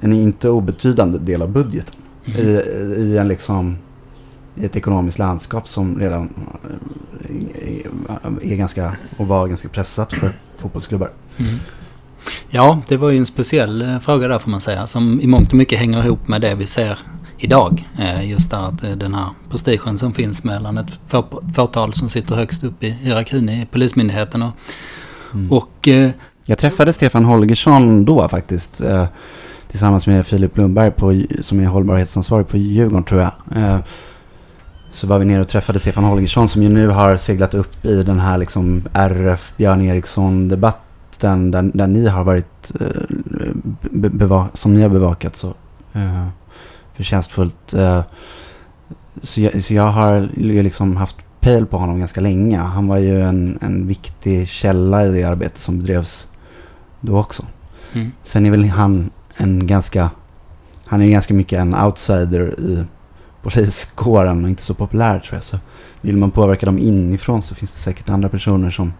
en 0.00 0.12
inte 0.12 0.48
obetydande 0.48 1.18
del 1.18 1.42
av 1.42 1.52
budgeten. 1.52 1.94
Mm. 2.24 2.40
I, 2.40 2.44
i 2.96 3.18
en 3.18 3.28
liksom 3.28 3.78
i 4.56 4.64
ett 4.64 4.76
ekonomiskt 4.76 5.18
landskap 5.18 5.68
som 5.68 5.98
redan 6.00 6.28
eh, 8.22 8.52
är 8.52 8.56
ganska 8.56 8.96
och 9.16 9.28
var 9.28 9.48
ganska 9.48 9.68
pressat 9.68 10.12
för 10.12 10.30
fotbollsklubbar. 10.56 11.10
Mm. 11.36 11.54
Ja, 12.50 12.82
det 12.88 12.96
var 12.96 13.10
ju 13.10 13.18
en 13.18 13.26
speciell 13.26 13.82
eh, 13.82 13.98
fråga 13.98 14.28
där 14.28 14.38
får 14.38 14.50
man 14.50 14.60
säga. 14.60 14.86
Som 14.86 15.20
i 15.20 15.26
mångt 15.26 15.48
och 15.48 15.54
mycket 15.58 15.78
hänger 15.78 16.04
ihop 16.06 16.28
med 16.28 16.40
det 16.40 16.54
vi 16.54 16.66
ser 16.66 16.98
idag. 17.38 17.88
Eh, 17.98 18.30
Just 18.30 18.50
där 18.50 18.58
att 18.68 18.80
den 18.80 19.14
här 19.14 19.28
prestigen 19.50 19.98
som 19.98 20.12
finns 20.12 20.44
mellan 20.44 20.78
ett 20.78 20.98
få- 21.06 21.42
fåtal 21.54 21.94
som 21.94 22.08
sitter 22.08 22.34
högst 22.34 22.64
upp 22.64 22.84
i 22.84 22.90
hierarkin 22.90 23.48
i 23.48 23.66
Polismyndigheten. 23.70 24.42
Och, 24.42 24.52
Mm. 25.34 25.52
och 25.52 25.88
Jag 26.46 26.58
träffade 26.58 26.92
Stefan 26.92 27.24
Holgersson 27.24 28.04
då 28.04 28.28
faktiskt. 28.28 28.80
Tillsammans 29.70 30.06
med 30.06 30.26
Filip 30.26 30.56
Lundberg 30.56 30.90
på, 30.90 31.22
som 31.40 31.60
är 31.60 31.66
hållbarhetsansvarig 31.66 32.48
på 32.48 32.56
Djurgården 32.56 33.04
tror 33.04 33.20
jag. 33.20 33.32
Så 34.94 35.06
var 35.06 35.18
vi 35.18 35.24
nere 35.24 35.40
och 35.40 35.48
träffade 35.48 35.78
Stefan 35.78 36.04
Holgersson 36.04 36.48
som 36.48 36.62
ju 36.62 36.68
nu 36.68 36.88
har 36.88 37.16
seglat 37.16 37.54
upp 37.54 37.84
i 37.84 38.02
den 38.02 38.20
här 38.20 38.38
liksom 38.38 38.82
RF 38.92 39.52
Björn 39.56 39.82
Eriksson 39.82 40.48
debatten 40.48 41.50
där, 41.50 41.70
där 41.74 41.86
ni 41.86 42.06
har 42.06 42.24
varit, 42.24 42.72
eh, 42.80 43.50
beva, 43.90 44.48
som 44.54 44.74
ni 44.74 44.82
har 44.82 44.88
bevakat 44.88 45.36
så. 45.36 45.54
Eh, 45.92 46.26
förtjänstfullt. 46.96 47.74
Eh, 47.74 48.02
så, 49.22 49.40
jag, 49.40 49.62
så 49.64 49.74
jag 49.74 49.88
har 49.88 50.28
ju 50.36 50.62
liksom 50.62 50.96
haft 50.96 51.16
pejl 51.40 51.66
på 51.66 51.78
honom 51.78 51.98
ganska 51.98 52.20
länge. 52.20 52.58
Han 52.58 52.86
var 52.86 52.96
ju 52.96 53.22
en, 53.22 53.58
en 53.62 53.86
viktig 53.86 54.48
källa 54.48 55.06
i 55.06 55.10
det 55.10 55.24
arbete 55.24 55.60
som 55.60 55.78
bedrevs 55.78 56.26
då 57.00 57.18
också. 57.18 57.42
Mm. 57.92 58.12
Sen 58.24 58.46
är 58.46 58.50
väl 58.50 58.68
han 58.68 59.10
en 59.36 59.66
ganska, 59.66 60.10
han 60.86 61.02
är 61.02 61.08
ganska 61.08 61.34
mycket 61.34 61.58
en 61.58 61.74
outsider 61.74 62.60
i 62.60 62.84
poliskåren 63.44 64.44
och 64.44 64.50
inte 64.50 64.62
så 64.62 64.74
populär 64.74 65.20
tror 65.20 65.34
jag. 65.34 65.44
Så 65.44 65.58
vill 66.00 66.16
man 66.16 66.30
påverka 66.30 66.66
dem 66.66 66.78
inifrån 66.78 67.42
så 67.42 67.54
finns 67.54 67.72
det 67.72 67.78
säkert 67.78 68.08
andra 68.08 68.28
personer 68.28 68.70
som 68.70 68.92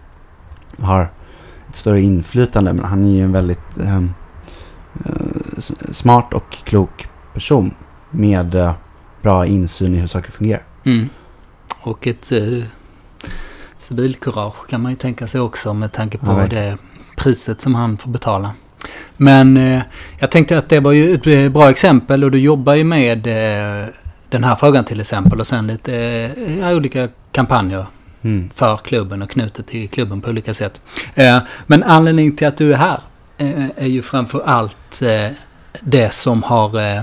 har 0.79 1.11
ett 1.69 1.77
större 1.77 2.01
inflytande. 2.01 2.73
Men 2.73 2.85
han 2.85 3.05
är 3.05 3.11
ju 3.11 3.25
en 3.25 3.33
väldigt 3.33 3.79
eh, 3.79 4.03
smart 5.91 6.35
och 6.35 6.57
klok 6.65 7.09
person 7.35 7.75
med 8.11 8.55
eh, 8.55 8.73
bra 9.23 9.47
insyn 9.47 9.95
i 9.95 9.99
hur 9.99 10.07
saker 10.07 10.31
fungerar. 10.31 10.63
Mm. 10.85 11.09
Och 11.81 12.07
ett 12.07 12.33
eh, 12.33 12.65
civilkurage 13.79 14.69
kan 14.69 14.83
man 14.83 14.93
ju 14.93 14.97
tänka 14.97 15.27
sig 15.27 15.41
också 15.41 15.75
med 15.75 15.93
tanke 15.93 16.19
på 16.19 16.27
Ja, 16.27 16.47
det 16.49 16.79
priset 17.17 17.61
som 17.61 17.75
han 17.75 17.97
får 17.97 18.11
betala. 18.11 18.51
Men 19.17 19.57
eh, 19.57 19.83
jag 20.19 20.31
tänkte 20.31 20.59
att 20.59 20.69
det 20.69 20.81
var 20.81 20.93
ju 20.93 21.15
ett 21.15 21.27
eh, 21.27 21.49
bra 21.49 21.71
exempel 21.71 22.25
och 22.25 22.31
du 22.31 22.39
jobbar 22.39 22.75
ju 22.75 22.85
med 22.85 23.27
eh, 23.27 23.89
den 24.35 24.45
här 24.45 24.57
frågan 24.57 24.85
till 24.85 25.01
exempel 25.01 25.41
och 25.41 25.47
sen 25.47 25.67
lite 25.67 25.95
eh, 26.37 26.59
ja, 26.59 26.75
olika 26.75 27.09
kampanjer 27.33 27.87
Mm. 28.25 28.51
för 28.55 28.77
klubben 28.77 29.23
och 29.23 29.31
knutet 29.31 29.67
till 29.67 29.89
klubben 29.89 30.21
på 30.21 30.31
olika 30.31 30.55
sätt. 30.55 30.81
Eh, 31.15 31.39
men 31.67 31.83
anledningen 31.83 32.37
till 32.37 32.47
att 32.47 32.57
du 32.57 32.73
är 32.73 32.77
här 32.77 33.01
eh, 33.39 33.65
är 33.77 33.87
ju 33.87 34.03
framför 34.03 34.43
allt 34.47 35.03
eh, 35.03 35.37
det 35.81 36.15
som 36.15 36.43
har 36.43 36.79
eh, 36.79 36.99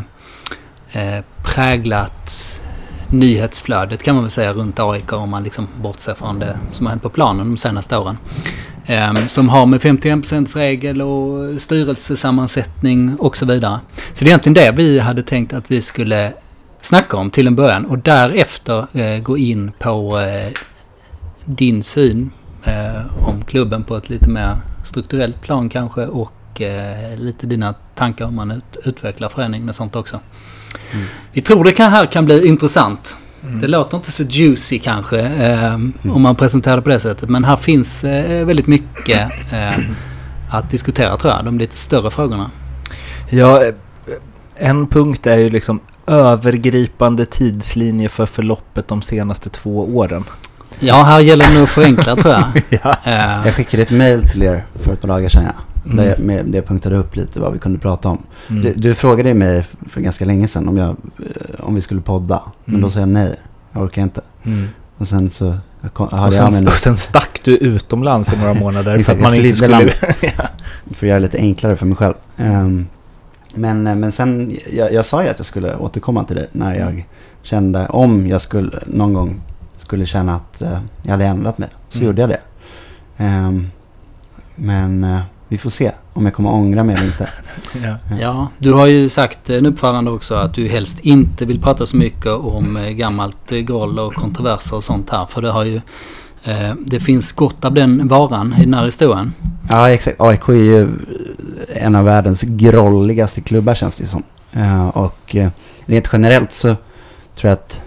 eh, 0.92 1.24
präglat 1.44 2.62
nyhetsflödet 3.10 4.04
kan 4.04 4.16
man 4.16 4.24
väl 4.24 4.32
säga 4.32 4.54
runt 4.54 4.80
AIK 4.80 5.14
om 5.14 5.30
man 5.30 5.44
liksom 5.44 5.68
bortser 5.82 6.14
från 6.14 6.40
det 6.40 6.58
som 6.72 6.86
har 6.86 6.92
hänt 6.92 7.04
på 7.04 7.10
planen 7.10 7.48
de 7.50 7.58
senaste 7.58 7.98
åren. 7.98 8.18
Eh, 8.86 9.26
som 9.28 9.50
har 9.50 9.66
med 9.66 9.80
51%-regel 9.82 11.02
och 11.02 11.62
styrelsesammansättning 11.62 13.16
och 13.16 13.38
så 13.38 13.46
vidare. 13.46 13.80
Så 14.14 14.24
det 14.24 14.30
är 14.30 14.30
egentligen 14.30 14.54
det 14.54 14.72
vi 14.72 15.00
hade 15.00 15.24
tänkt 15.24 15.54
att 15.54 15.72
vi 15.72 15.82
skulle 15.82 16.34
snacka 16.82 17.18
om 17.18 17.30
till 17.30 17.48
en 17.48 17.56
början 17.56 17.86
och 17.86 17.98
därefter 17.98 18.88
eh, 18.94 19.22
gå 19.22 19.38
in 19.38 19.72
på 19.80 20.20
eh, 20.20 20.52
din 21.46 21.84
syn 21.84 22.32
eh, 22.64 23.28
om 23.28 23.42
klubben 23.46 23.84
på 23.84 23.96
ett 23.96 24.10
lite 24.10 24.30
mer 24.30 24.56
strukturellt 24.84 25.42
plan 25.42 25.70
kanske 25.70 26.06
och 26.06 26.62
eh, 26.62 27.18
lite 27.18 27.48
dina 27.48 27.76
tankar 27.96 28.26
om 28.26 28.36
man 28.36 28.52
ut, 28.52 28.78
utvecklar 28.84 29.30
förändringen 29.30 29.70
och 29.70 29.76
sånt 29.76 29.96
också. 29.96 30.20
Mm. 30.94 31.06
Vi 31.32 31.42
tror 31.42 31.64
det 31.64 31.72
kan, 31.72 31.92
här 31.92 32.06
kan 32.06 32.26
bli 32.26 32.48
intressant. 32.48 33.18
Det 33.62 33.68
låter 33.68 33.98
inte 33.98 34.12
så 34.12 34.24
juicy 34.24 34.80
kanske 34.80 35.20
eh, 35.20 35.74
om 36.14 36.22
man 36.22 36.36
presenterar 36.36 36.76
det 36.76 36.82
på 36.82 36.90
det 36.90 37.00
sättet. 37.00 37.30
Men 37.30 37.44
här 37.44 37.56
finns 37.56 38.04
eh, 38.04 38.46
väldigt 38.46 38.68
mycket 38.68 39.32
att 40.50 40.70
diskutera 40.70 41.18
tror 41.18 41.34
jag. 41.34 41.46
De 41.46 41.60
lite 41.60 41.78
större 41.78 42.12
frågorna. 42.12 42.52
Ja, 43.30 43.64
en 44.56 44.88
punkt 44.88 45.28
är 45.28 45.38
ju 45.38 45.50
liksom 45.50 45.80
övergripande 46.08 47.26
tidslinje 47.26 48.10
för 48.10 48.26
förloppet 48.26 48.88
de 48.88 49.02
senaste 49.02 49.50
två 49.50 49.80
åren. 49.96 50.24
Ja, 50.80 51.04
här 51.04 51.20
gäller 51.20 51.46
det 51.48 51.54
nog 51.54 51.64
att 51.64 51.70
förenkla 51.70 52.16
tror 52.16 52.34
jag. 52.34 52.44
Ja. 52.84 52.96
Eh, 53.04 53.46
Jag 53.46 53.54
skickade 53.56 53.84
ett 53.84 53.92
mail 53.92 54.30
till 54.30 54.44
er 54.44 54.66
för 54.76 54.94
ett 54.94 55.02
par 55.02 55.08
dagar 55.08 55.30
sedan. 55.30 55.44
Ja. 55.44 55.52
Mm. 55.86 55.98
Där 55.98 56.06
jag, 56.10 56.20
med, 56.20 56.46
där 56.46 56.58
jag 56.58 56.66
punktade 56.68 56.96
upp 56.98 57.16
lite 57.16 57.40
vad 57.40 57.54
vi 57.54 57.60
kunde 57.60 57.80
prata 57.80 58.10
om. 58.10 58.24
Mm. 58.50 58.64
Du, 58.64 58.74
du 58.74 58.94
frågade 58.96 59.34
mig 59.34 59.64
för 59.90 60.02
ganska 60.02 60.26
länge 60.26 60.48
sedan 60.48 60.68
om, 60.68 60.78
jag, 60.78 60.90
eh, 60.90 60.96
om 61.60 61.76
vi 61.76 61.82
skulle 61.82 62.02
podda. 62.02 62.42
Men 62.66 62.76
Mm. 62.76 62.82
då 62.82 62.90
sa 62.90 63.00
jag 63.00 63.10
nej. 63.10 63.36
Jag 63.72 63.84
orkar 63.84 64.02
inte. 64.02 64.22
Mm. 64.44 64.68
Och 64.98 65.08
sen 65.08 65.30
så 65.30 65.58
jag 65.82 65.94
kom, 65.94 66.08
Och, 66.08 66.18
hade 66.20 66.32
sen, 66.32 66.46
jag 66.46 66.54
men, 66.54 66.68
och 66.68 66.74
sen 66.74 66.98
stack 66.98 67.40
du 67.44 67.56
utomlands 67.58 68.34
i 68.34 68.38
några 68.38 68.54
månader 68.54 69.00
för 69.04 69.12
att 69.14 69.20
man 69.20 69.36
jag 69.36 69.44
inte 69.46 69.56
skulle... 69.56 69.90
för 69.92 70.98
att 70.98 71.02
göra 71.02 71.14
det 71.14 71.20
lite 71.20 71.38
enklare 71.38 71.76
för 71.76 71.86
mig 71.86 71.96
själv. 71.98 72.14
Ehm, 72.38 72.88
men, 73.54 73.88
eh, 73.88 73.96
men 73.96 74.12
sen, 74.12 74.58
jag, 74.74 74.94
jag 74.94 75.06
sa 75.06 75.24
ju 75.24 75.30
att 75.30 75.40
jag 75.40 75.46
skulle 75.46 75.76
återkomma 75.76 76.24
till 76.24 76.36
dig 76.36 76.48
när 76.52 76.76
jag 76.76 77.08
kände, 77.42 77.88
om 77.88 78.28
jag 78.28 78.42
skulle 78.42 78.80
någon 78.86 79.14
gång 79.14 79.42
skulle 79.78 80.06
känna 80.06 80.36
att 80.36 80.62
eh, 80.62 80.80
jag 81.04 81.12
hade 81.12 81.26
ändrat 81.26 81.58
mig. 81.58 81.70
Så 81.90 81.98
Mm. 81.98 82.08
gjorde 82.08 82.22
jag 82.22 82.30
det. 82.30 82.40
Ehm, 83.18 83.68
men 84.56 85.04
eh, 85.04 85.20
vi 85.48 85.58
får 85.58 85.70
se 85.70 85.92
om 86.14 86.26
jag 86.26 86.34
kommer 86.34 86.52
ångra 86.52 86.84
mig 86.84 86.96
eller 86.96 87.06
inte. 87.06 87.28
Ja. 87.84 88.16
Ja, 88.20 88.48
du 88.58 88.74
har 88.74 88.88
ju 88.88 89.10
sagt 89.10 89.50
en 89.50 89.66
uppförande 89.66 90.12
också 90.12 90.36
att 90.36 90.54
du 90.54 90.68
helst 90.68 91.00
inte 91.00 91.46
vill 91.46 91.62
prata 91.62 91.86
så 91.86 91.98
mycket 91.98 92.28
om 92.32 92.78
eh, 92.78 92.90
gammalt 92.90 93.50
groll 93.50 94.00
och 94.00 94.14
kontroverser 94.14 94.76
och 94.76 94.84
sånt 94.84 95.10
här. 95.10 95.26
För 95.26 95.42
det 95.42 95.52
har 95.52 95.64
ju... 95.64 95.82
Eh, 96.44 96.74
det 96.86 97.00
finns 97.00 97.32
gott 97.32 97.66
av 97.66 97.74
den 97.74 98.08
varan 98.08 98.54
i 98.54 98.62
den 98.66 98.74
här 98.74 98.86
historien. 98.86 99.34
Ja, 99.70 99.90
exakt. 99.90 100.22
AIK 100.22 100.50
är 100.50 100.54
ju 100.54 100.90
en 101.76 101.96
av 101.96 102.06
världens 102.06 102.42
grolligaste 102.42 103.42
klubbar 103.42 103.76
känns 103.76 103.96
det 103.96 104.08
som. 104.08 104.24
Eh, 104.52 104.88
och 104.88 105.36
eh, 105.36 105.50
rent 105.86 106.10
generellt 106.14 106.52
så 106.52 106.68
tror 107.36 107.50
jag 107.50 107.52
att 107.52 107.82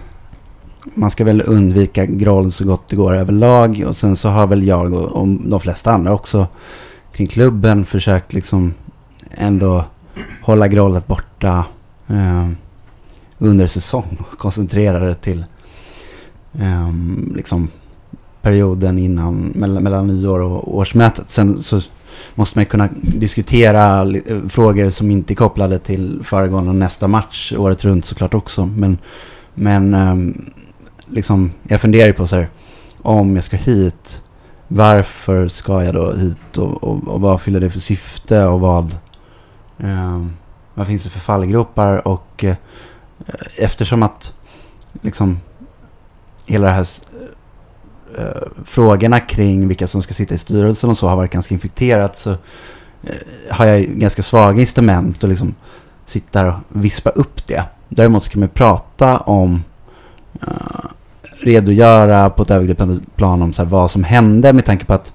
man 0.93 1.11
ska 1.11 1.23
väl 1.23 1.43
undvika 1.45 2.05
groll 2.05 2.51
så 2.51 2.65
gott 2.65 2.87
det 2.87 2.95
går 2.95 3.15
överlag. 3.15 3.83
Och 3.87 3.95
sen 3.95 4.15
så 4.15 4.29
har 4.29 4.47
väl 4.47 4.67
jag 4.67 4.93
och, 4.93 5.27
de 5.27 5.59
flesta 5.59 5.91
andra 5.91 6.13
också 6.13 6.47
kring 7.13 7.27
klubben 7.27 7.85
försökt 7.85 8.33
liksom 8.33 8.73
ändå 9.31 9.85
hålla 10.41 10.67
grollet 10.67 11.07
borta 11.07 11.65
under 13.37 13.67
säsong 13.67 14.17
koncentrera 14.37 14.99
det 14.99 15.15
till 15.15 15.45
liksom 17.35 17.69
perioden 18.45 18.97
innan, 18.99 19.51
mellan, 19.55 19.83
mellan 19.83 20.07
nyår 20.07 20.39
och 20.39 20.77
årsmötet. 20.77 21.29
Sen 21.29 21.59
så 21.59 21.81
måste 22.35 22.57
man 22.57 22.65
kunna 22.65 22.89
diskutera 23.01 24.05
frågor 24.49 24.89
som 24.89 25.11
inte 25.11 25.33
är 25.33 25.35
kopplade 25.35 25.79
till 25.79 26.19
föregående 26.23 26.69
och 26.69 26.75
nästa 26.75 27.07
match 27.07 27.53
året 27.57 27.85
runt 27.85 28.05
såklart 28.05 28.33
också. 28.33 28.65
Men, 28.65 28.97
men 29.53 29.93
ehm, 29.93 30.51
liksom, 31.05 31.51
jag 31.63 31.81
funderar 31.81 32.07
ju 32.07 32.13
på 32.13 32.27
så 32.27 32.35
här, 32.35 32.49
om 33.01 33.35
jag 33.35 33.43
ska 33.43 33.57
hit, 33.57 34.21
varför 34.67 35.47
ska 35.47 35.83
jag 35.83 35.93
då 35.93 36.11
hit 36.11 36.57
och, 36.57 36.83
och, 36.83 37.07
och 37.07 37.21
vad 37.21 37.41
fyller 37.41 37.59
det 37.59 37.69
för 37.69 37.79
syfte 37.79 38.45
och 38.45 38.59
vad, 38.59 38.97
eh, 39.77 40.25
vad 40.73 40.87
finns 40.87 41.03
det 41.03 41.09
för 41.09 41.19
fallgropar 41.19 42.07
och 42.07 42.43
eh, 42.43 42.55
eftersom 43.57 44.03
att 44.03 44.33
liksom 45.01 45.39
hela 46.45 46.67
det 46.67 46.73
här 46.73 46.85
Eh, 48.17 48.41
frågorna 48.65 49.19
kring 49.19 49.67
vilka 49.67 49.87
som 49.87 50.01
ska 50.01 50.13
sitta 50.13 50.33
i 50.33 50.37
styrelsen 50.37 50.89
och 50.89 50.97
så 50.97 51.07
har 51.07 51.15
varit 51.15 51.31
ganska 51.31 51.53
infekterat 51.53 52.17
så 52.17 52.31
eh, 53.03 53.15
har 53.49 53.65
jag 53.65 53.81
ganska 53.81 54.23
svaga 54.23 54.59
instrument 54.59 55.23
och 55.23 55.29
liksom 55.29 55.55
sitta 56.05 56.47
och 56.47 56.53
vispa 56.67 57.09
upp 57.09 57.47
det. 57.47 57.63
Däremot 57.89 58.23
så 58.23 58.29
kan 58.29 58.39
man 58.39 58.49
prata 58.49 59.17
om 59.17 59.63
eh, 60.41 60.89
redogöra 61.41 62.29
på 62.29 62.43
ett 62.43 62.51
övergripande 62.51 62.99
plan 63.15 63.41
om 63.41 63.53
så 63.53 63.63
här, 63.63 63.69
vad 63.69 63.91
som 63.91 64.03
hände 64.03 64.53
med 64.53 64.65
tanke 64.65 64.85
på 64.85 64.93
att 64.93 65.13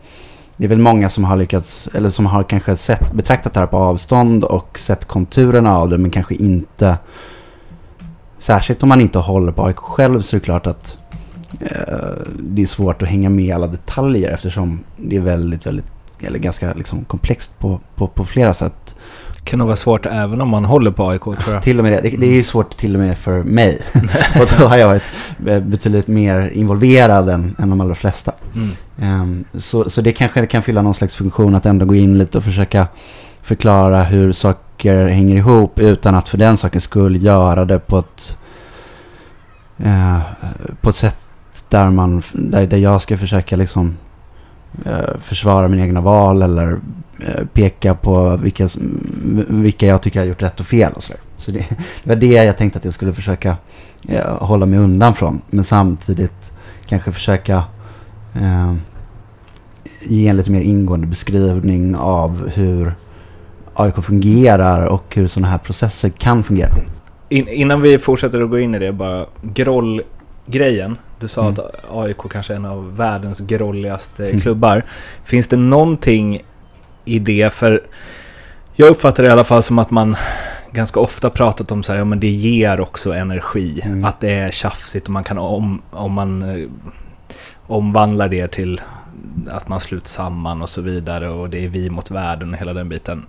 det 0.57 0.65
är 0.65 0.69
väl 0.69 0.79
många 0.79 1.09
som 1.09 1.25
har 1.25 1.37
lyckats, 1.37 1.89
eller 1.95 2.11
som 2.11 2.27
har 2.27 2.43
kanske 2.43 2.77
sett, 2.77 3.13
betraktat 3.13 3.55
det 3.55 3.61
här 3.61 3.67
på 3.67 3.77
avstånd 3.77 4.45
och 4.45 4.79
sett 4.79 5.05
konturerna 5.05 5.79
av 5.79 5.89
det 5.89 5.99
men 5.99 6.11
kanske 6.11 6.35
inte, 6.35 6.99
särskilt 8.39 8.83
om 8.83 8.89
man 8.89 9.01
inte 9.01 9.19
håller 9.19 9.53
på 9.53 9.65
AIK 9.67 9.77
själv 9.77 10.21
så 10.21 10.37
är 10.37 10.41
det 10.41 10.45
klart 10.45 10.67
att 10.67 11.00
det 12.39 12.63
är 12.63 12.67
svårt 12.67 13.03
att 13.03 13.09
hänga 13.09 13.31
med 13.31 13.45
i 13.45 13.53
alla 13.53 13.67
detaljer 13.67 14.31
eftersom 14.31 14.85
det 14.97 15.17
är 15.17 15.21
väldigt, 15.21 15.67
väldigt, 15.67 15.87
eller 16.21 16.39
ganska 16.39 16.73
liksom 16.73 17.05
komplext 17.05 17.59
på, 17.59 17.81
på, 17.95 18.07
på 18.07 18.25
flera 18.25 18.55
sätt. 18.55 18.97
kan 19.45 19.59
nog 19.59 19.69
vara 19.69 19.77
svårt 19.77 20.07
även 20.07 20.41
om 20.41 20.49
man 20.49 20.65
håller 20.65 20.91
på 20.91 21.11
AIK 21.11 21.23
tror 21.23 21.37
jag. 21.47 21.63
Till 21.63 21.79
och 21.79 21.85
med 21.85 21.93
det, 21.93 22.11
det, 22.11 22.17
det 22.17 22.27
är 22.27 22.33
ju 22.33 22.45
svårt 22.45 22.77
till 22.77 22.95
och 22.95 23.01
med 23.01 23.19
för 23.19 23.43
mig. 23.43 23.81
och 24.41 24.47
då 24.59 24.67
har 24.67 24.77
jag 24.77 24.87
varit 24.89 25.03
eh, 25.47 25.61
betydligt 25.61 26.09
mer 26.09 26.51
involverad 26.53 27.29
än, 27.29 27.57
än 27.59 27.71
de 27.71 27.81
allra 27.81 27.95
flesta. 27.95 28.33
Mm. 28.55 28.71
Ehm, 29.01 29.45
så, 29.55 29.91
så 29.91 30.01
det 30.01 30.13
kanske 30.13 30.47
kan 30.47 30.63
fylla 30.63 30.83
någon 30.83 30.95
slags 30.95 31.15
funktion 31.15 31.55
att 31.55 31.67
ändå 31.67 31.87
gå 31.87 31.95
in 31.95 32.19
lite 32.19 32.39
och 32.39 32.45
försöka 32.45 32.87
förklara 33.43 34.03
hur 34.03 34.33
saker 34.33 35.07
hänger 35.07 35.37
ihop 35.37 35.79
utan 35.79 36.15
att 36.15 36.29
för 36.29 36.39
den 36.39 36.57
sakens 36.57 36.85
skull 36.85 37.23
göra 37.23 37.65
det 37.65 37.79
på 37.79 37.99
ett, 37.99 38.39
eh, 39.79 40.21
på 40.81 40.91
ett 40.91 40.97
sätt 40.97 41.17
där, 41.69 41.91
man, 41.91 42.23
där, 42.35 42.67
där 42.67 42.79
jag 42.79 43.03
ska 43.03 43.19
försöka 43.19 43.57
liksom 43.57 43.97
eh, 44.85 45.19
försvara 45.21 45.69
mina 45.69 45.83
egna 45.83 46.01
val 46.01 46.43
eller 46.43 46.81
eh, 47.21 47.47
peka 47.53 47.95
på 47.95 48.37
vilka, 48.37 48.69
vilka 49.49 49.87
jag 49.87 50.03
tycker 50.03 50.21
har 50.21 50.27
gjort 50.27 50.43
rätt 50.43 50.61
och 50.61 50.67
fel 50.67 50.93
och 50.93 51.03
sådär. 51.03 51.21
Så 51.37 51.51
det, 51.51 51.59
det 52.03 52.09
var 52.09 52.17
det 52.17 52.27
jag 52.27 52.57
tänkte 52.57 52.79
att 52.79 52.85
jag 52.85 52.95
skulle 52.95 53.13
försöka 53.13 53.57
eh, 54.09 54.37
hålla 54.39 54.67
mig 54.67 54.79
undan 54.79 55.15
från. 55.15 55.43
Men 55.51 55.65
samtidigt 55.65 56.53
kanske 56.87 57.13
försöka 57.13 57.65
eh, 58.35 58.75
ge 60.01 60.29
en 60.29 60.37
lite 60.37 60.51
mer 60.51 60.61
ingående 60.61 61.07
beskrivning 61.07 61.97
av 61.97 62.49
hur 62.49 62.95
AIK 63.75 63.95
fungerar 63.95 64.87
och 64.87 65.15
hur 65.15 65.29
sådana 65.29 65.49
här 65.49 65.59
processer 65.59 66.09
kan 66.09 66.43
fungera. 66.43 66.71
in, 67.29 67.49
innan 67.49 67.83
vi 67.83 67.99
fortsätter 67.99 68.41
att 68.41 68.51
gå 68.51 68.59
in 68.59 68.75
i 68.75 68.79
det 68.79 68.93
bara, 68.93 69.27
grollgrejen. 69.43 70.97
Du 71.21 71.29
sa 71.29 71.41
Mm. 71.41 71.53
att 71.53 71.85
AIK 71.91 72.17
kanske 72.31 72.53
är 72.53 72.57
en 72.57 72.65
av 72.65 72.97
världens 72.97 73.41
grolligaste 73.41 74.29
Mm. 74.29 74.41
klubbar. 74.41 74.83
Finns 75.25 75.49
det 75.49 75.57
någonting 75.57 76.43
i 77.05 77.19
det? 77.19 77.53
För 77.53 77.81
jag 78.75 78.89
uppfattar 78.89 79.23
det 79.23 79.29
i 79.29 79.33
alla 79.33 79.45
fall 79.45 79.63
som 79.63 79.79
att 79.79 79.91
man 79.91 80.17
ganska 80.73 81.01
ofta 81.01 81.31
pratat 81.31 81.73
om 81.73 81.83
så 81.83 81.93
här, 81.93 81.99
ja 81.99 82.05
men 82.05 82.21
det 82.21 82.29
ger 82.29 82.81
också 82.81 83.15
energi. 83.15 83.81
Mm. 83.85 84.05
Att 84.05 84.21
det 84.21 84.31
är 84.33 84.51
tjafsigt 84.51 85.07
och 85.07 85.13
man 85.13 85.25
kan 85.25 85.39
om, 85.39 85.83
om 85.91 86.13
man 86.13 86.43
eh, 86.43 86.69
omvandlar 87.67 88.29
det 88.29 88.49
till 88.49 88.81
att 89.51 89.69
man 89.69 89.81
sluts 89.81 90.13
samman 90.13 90.63
och 90.63 90.69
så 90.69 90.81
vidare 90.83 91.29
och 91.29 91.51
det 91.51 91.65
är 91.65 91.69
vi 91.69 91.91
mot 91.91 92.11
världen 92.11 92.53
och 92.55 92.61
hela 92.61 92.73
den 92.73 92.89
biten. 92.89 93.27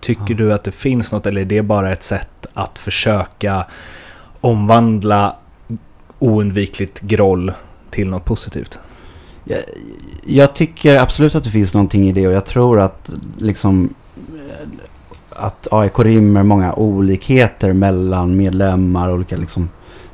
Tycker 0.00 0.34
du 0.34 0.52
att 0.52 0.64
det 0.64 0.72
finns 0.72 1.12
något 1.12 1.26
eller 1.26 1.40
är 1.40 1.44
det 1.44 1.62
bara 1.62 1.92
ett 1.92 2.02
sätt 2.02 2.46
att 2.54 2.78
försöka 2.78 3.64
omvandla 4.40 5.36
oundvikligt 6.22 7.00
groll 7.00 7.52
till 7.90 8.08
något 8.08 8.24
positivt? 8.24 8.78
Jag, 9.44 9.60
jag 10.26 10.54
tycker 10.54 10.98
absolut 10.98 11.34
att 11.34 11.44
det 11.44 11.50
finns 11.50 11.74
någonting 11.74 12.08
i 12.08 12.12
det 12.12 12.26
och 12.26 12.32
jag 12.32 12.46
tror 12.46 12.80
att 12.80 13.12
liksom 13.36 13.94
att 15.30 15.68
AIK 15.70 15.98
rymmer 15.98 16.42
många 16.42 16.74
olikheter 16.74 17.72
mellan 17.72 18.36
medlemmar 18.36 19.08
och 19.08 19.14
olika 19.14 19.36
liksom 19.36 19.68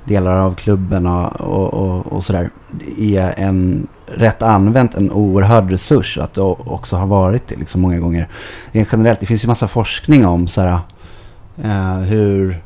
delar 0.05 0.37
av 0.37 0.55
klubben 0.55 1.07
och, 1.07 1.41
och, 1.41 1.75
och, 1.75 2.07
och 2.07 2.25
sådär. 2.25 2.51
Det 2.71 3.17
är 3.17 3.35
en 3.37 3.89
rätt 4.07 4.43
använt 4.43 4.95
en 4.95 5.13
oerhörd 5.13 5.71
resurs 5.71 6.19
att 6.19 6.35
det 6.35 6.41
också 6.41 6.97
har 6.97 7.07
varit 7.07 7.49
det 7.49 7.57
liksom 7.57 7.81
många 7.81 7.99
gånger. 7.99 8.29
Rent 8.73 8.89
generellt, 8.93 9.21
det 9.21 9.27
finns 9.27 9.45
ju 9.45 9.49
massa 9.49 9.69
forskning 9.69 10.27
om 10.27 10.49
så 10.49 10.61
här, 10.61 10.79
eh, 11.63 11.99
hur 11.99 12.63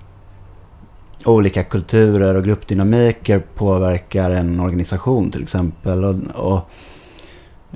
olika 1.27 1.65
kulturer 1.65 2.35
och 2.35 2.45
gruppdynamiker 2.45 3.39
påverkar 3.55 4.31
en 4.31 4.61
organisation 4.61 5.31
till 5.31 5.43
exempel. 5.43 6.05
Och, 6.05 6.15
och 6.35 6.71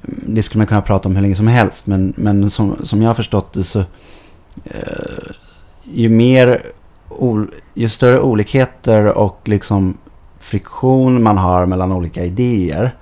mm, 0.04 0.34
det 0.34 0.42
skulle 0.42 0.58
man 0.58 0.66
kunna 0.66 0.82
prata 0.82 1.08
om 1.08 1.16
hur 1.16 1.22
länge 1.22 1.34
som 1.34 1.48
helst. 1.48 1.86
Men, 1.86 2.12
men 2.16 2.50
som, 2.50 2.76
som 2.82 3.02
jag 3.02 3.08
har 3.08 3.14
förstått 3.14 3.52
det 3.52 3.62
så 3.62 3.78
eh, 4.64 5.32
ju 5.84 6.08
mer 6.08 6.62
ju 7.74 7.88
större 7.88 8.20
olikheter 8.20 9.06
och 9.06 9.40
liksom 9.44 9.98
friktion 10.40 11.22
man 11.22 11.38
har 11.38 11.66
mellan 11.66 11.92
olika 11.92 12.24
idéer 12.24 12.94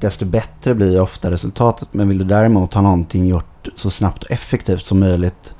desto 0.00 0.24
bättre 0.24 0.74
blir 0.74 1.00
ofta 1.00 1.30
resultatet. 1.30 1.88
Men 1.92 2.08
vill 2.08 2.18
du 2.18 2.24
däremot 2.24 2.74
ha 2.74 2.82
någonting 2.82 3.26
gjort 3.26 3.68
så 3.74 3.90
snabbt 3.90 4.24
och 4.24 4.30
effektivt 4.30 4.84
som 4.84 5.00
möjligt 5.00 5.54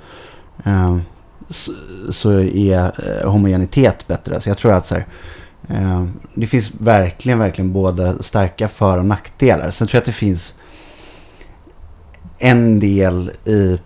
eh, 0.65 0.97
så, 1.49 1.73
så 2.11 2.33
är 2.41 2.93
eh, 3.23 3.31
homogenitet 3.31 4.07
bättre. 4.07 4.41
Så 4.41 4.51
jag 4.51 4.59
tror 4.59 4.73
att 4.73 4.87
så 4.87 4.95
här, 4.95 5.07
eh, 5.69 6.07
det 6.35 6.47
finns 6.47 6.73
verkligen, 6.79 7.39
verkligen 7.39 7.73
både 7.73 8.23
starka 8.23 8.69
för 8.69 8.99
och 8.99 9.05
nackdelar. 9.05 9.71
Sen 9.71 9.87
tror 9.87 9.97
jag 9.97 10.01
att 10.01 10.07
det 10.07 10.13
finns 10.13 10.55
en 12.39 12.79
del 12.79 13.31
i 13.45 13.79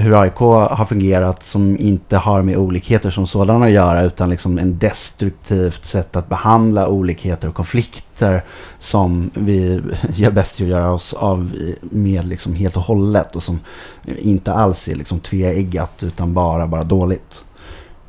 hur 0.00 0.20
AIK 0.22 0.34
har 0.36 0.84
fungerat 0.84 1.42
som 1.42 1.76
inte 1.78 2.16
har 2.16 2.42
med 2.42 2.56
olikheter 2.56 3.10
som 3.10 3.26
sådana 3.26 3.66
att 3.66 3.70
göra 3.72 4.02
utan 4.02 4.30
liksom 4.30 4.58
en 4.58 4.78
destruktivt 4.78 5.84
sätt 5.84 6.16
att 6.16 6.28
behandla 6.28 6.88
olikheter 6.88 7.48
och 7.48 7.54
konflikter 7.54 8.42
som 8.78 9.30
vi 9.34 9.80
gör 10.14 10.30
bäst 10.30 10.60
i 10.60 10.64
att 10.64 10.70
göra 10.70 10.92
oss 10.92 11.12
av 11.12 11.52
med 11.80 12.28
liksom 12.28 12.54
helt 12.54 12.76
och 12.76 12.82
hållet 12.82 13.36
och 13.36 13.42
som 13.42 13.60
inte 14.04 14.52
alls 14.52 14.88
är 14.88 14.94
liksom 14.94 15.20
tveeggat 15.20 16.02
utan 16.02 16.34
bara, 16.34 16.66
bara 16.66 16.84
dåligt. 16.84 17.44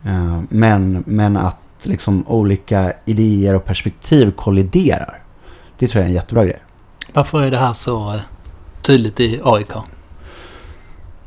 Eh, 0.05 0.41
men, 0.49 1.03
men 1.07 1.37
att 1.37 1.57
liksom 1.83 2.27
olika 2.27 2.93
idéer 3.05 3.55
och 3.55 3.65
perspektiv 3.65 4.31
kolliderar. 4.31 5.21
Det 5.79 5.87
tror 5.87 6.01
jag 6.01 6.05
är 6.05 6.09
en 6.09 6.15
jättebra 6.15 6.45
grej. 6.45 6.59
Varför 7.13 7.41
är 7.41 7.51
det 7.51 7.57
här 7.57 7.73
så 7.73 8.13
eh, 8.13 8.21
tydligt 8.81 9.19
i 9.19 9.41
AIK? 9.43 9.71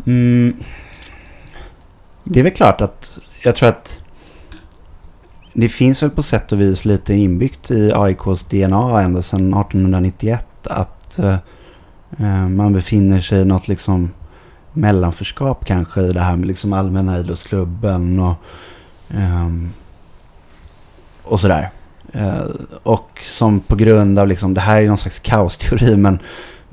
Mm. 0.07 0.57
Det 2.25 2.41
är 2.41 2.45
väl 2.45 2.53
klart 2.53 2.81
att 2.81 3.19
jag 3.45 3.57
tror 3.57 3.69
att 3.69 3.99
det 5.53 5.69
finns 5.69 6.03
väl 6.03 6.11
på 6.11 6.23
sätt 6.23 6.53
och 6.53 6.61
vis 6.61 6.85
lite 6.85 7.15
inbyggt 7.15 7.71
i 7.71 7.93
AIKs 7.95 8.45
DNA 8.45 9.03
ända 9.03 9.23
sedan 9.23 9.55
1891 9.55 10.67
att 10.67 11.19
eh, 11.19 11.37
eh, 12.19 12.49
man 12.49 12.73
befinner 12.73 13.21
sig 13.21 13.41
i 13.41 13.45
något 13.45 13.69
liksom 13.69 14.11
mellanförskap 14.73 15.65
kanske 15.65 16.01
i 16.03 16.12
det 16.12 16.21
här 16.21 16.37
med 16.37 16.47
liksom 16.47 16.73
allmänna 16.73 17.19
idrottsklubben 17.19 18.21
och, 18.21 18.35
ehm, 19.11 19.73
och 21.23 21.41
sådär. 21.41 21.71
Eh, 22.12 22.43
och 22.83 23.19
som 23.21 23.61
på 23.61 23.77
grund 23.77 24.19
av, 24.19 24.29
liksom, 24.29 24.55
det 24.55 24.61
här 24.61 24.83
är 24.83 24.87
någon 24.87 24.99
slags 24.99 25.19
kaosteori 25.19 25.97
men 25.97 26.19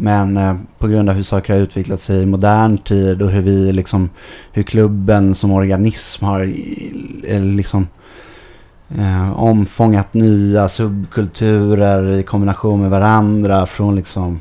men 0.01 0.37
eh, 0.37 0.55
på 0.77 0.87
grund 0.87 1.09
av 1.09 1.15
hur 1.15 1.23
saker 1.23 1.53
har 1.53 1.61
utvecklat 1.61 1.99
sig 1.99 2.21
i 2.21 2.25
modern 2.25 2.77
tid 2.77 3.21
och 3.21 3.29
hur 3.29 3.41
vi 3.41 3.71
liksom, 3.71 4.09
hur 4.51 4.63
klubben 4.63 5.35
som 5.35 5.51
organism 5.51 6.25
har 6.25 6.41
eh, 7.23 7.41
liksom 7.41 7.87
eh, 8.97 9.39
omfångat 9.39 10.13
nya 10.13 10.69
subkulturer 10.69 12.11
i 12.11 12.23
kombination 12.23 12.81
med 12.81 12.89
varandra 12.89 13.65
från 13.65 13.95
liksom, 13.95 14.39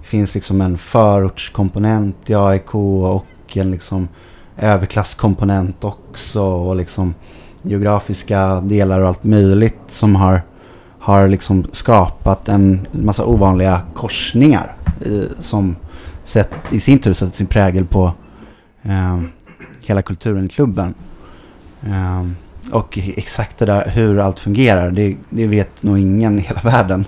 det 0.00 0.06
finns 0.06 0.34
liksom 0.34 0.60
en 0.60 0.78
förortskomponent 0.78 2.30
i 2.30 2.34
AIK 2.34 2.74
och 2.74 3.26
en 3.54 3.70
liksom 3.70 4.08
överklasskomponent 4.56 5.84
också 5.84 6.42
och 6.42 6.76
liksom 6.76 7.14
geografiska 7.62 8.60
delar 8.60 9.00
och 9.00 9.08
allt 9.08 9.24
möjligt 9.24 9.80
som 9.86 10.16
har 10.16 10.42
har 11.00 11.28
liksom 11.28 11.66
skapat 11.72 12.48
en 12.48 12.86
massa 12.92 13.24
ovanliga 13.24 13.80
korsningar 13.94 14.76
i, 15.04 15.28
som 15.40 15.76
sätt, 16.24 16.50
i 16.70 16.80
sin 16.80 16.98
tur 16.98 17.12
sätter 17.12 17.32
sin 17.32 17.46
prägel 17.46 17.84
på 17.84 18.12
eh, 18.82 19.20
hela 19.80 20.02
kulturen 20.02 20.46
i 20.46 20.48
klubben. 20.48 20.94
Eh, 21.82 22.26
och 22.72 22.98
exakt 22.98 23.58
det 23.58 23.66
där 23.66 23.90
hur 23.90 24.18
allt 24.18 24.38
fungerar, 24.38 24.90
det, 24.90 25.16
det 25.30 25.46
vet 25.46 25.82
nog 25.82 25.98
ingen 25.98 26.38
i 26.38 26.42
hela 26.42 26.60
världen. 26.60 27.06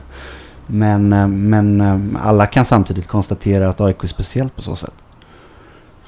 Men, 0.66 1.12
eh, 1.12 1.28
men 1.28 1.80
eh, 1.80 2.26
alla 2.26 2.46
kan 2.46 2.64
samtidigt 2.64 3.06
konstatera 3.06 3.68
att 3.68 3.80
AIK 3.80 4.04
är 4.04 4.08
speciellt 4.08 4.56
på 4.56 4.62
så 4.62 4.76
sätt. 4.76 4.94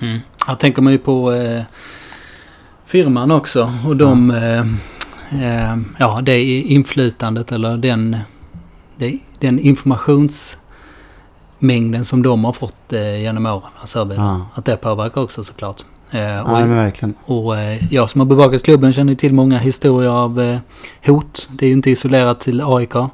Mm. 0.00 0.18
Här 0.46 0.54
tänker 0.54 0.90
ju 0.90 0.98
på 0.98 1.32
eh, 1.32 1.62
firman 2.84 3.30
också 3.30 3.72
och 3.86 3.96
de... 3.96 4.30
Eh, 4.30 4.64
eh, 5.32 5.76
ja, 5.98 6.20
det 6.22 6.42
inflytandet 6.60 7.52
eller 7.52 7.76
den, 7.76 8.16
det, 8.96 9.16
den 9.38 9.58
informationsmängden 9.58 12.04
som 12.04 12.22
de 12.22 12.44
har 12.44 12.52
fått 12.52 12.92
eh, 12.92 13.20
genom 13.20 13.46
åren. 13.46 13.70
Alltså, 13.80 14.10
Ja. 14.16 14.46
Att 14.54 14.64
det 14.64 14.76
påverkar 14.76 15.20
också 15.20 15.44
såklart. 15.44 15.84
Eh, 16.10 16.20
Ja, 16.20 16.42
och, 16.42 16.50
men 16.60 16.76
verkligen. 16.76 17.14
och 17.24 17.58
eh, 17.58 17.94
jag 17.94 18.10
som 18.10 18.20
har 18.20 18.26
bevakat 18.26 18.62
klubben 18.62 18.92
känner 18.92 19.14
till 19.14 19.34
många 19.34 19.58
historier 19.58 20.10
av 20.10 20.40
eh, 20.40 20.58
hot. 21.06 21.48
Det 21.52 21.66
är 21.66 21.68
ju 21.68 21.74
inte 21.74 21.90
isolerat 21.90 22.40
till 22.40 22.60
AIK. 22.64 22.94
Eh, 22.94 23.10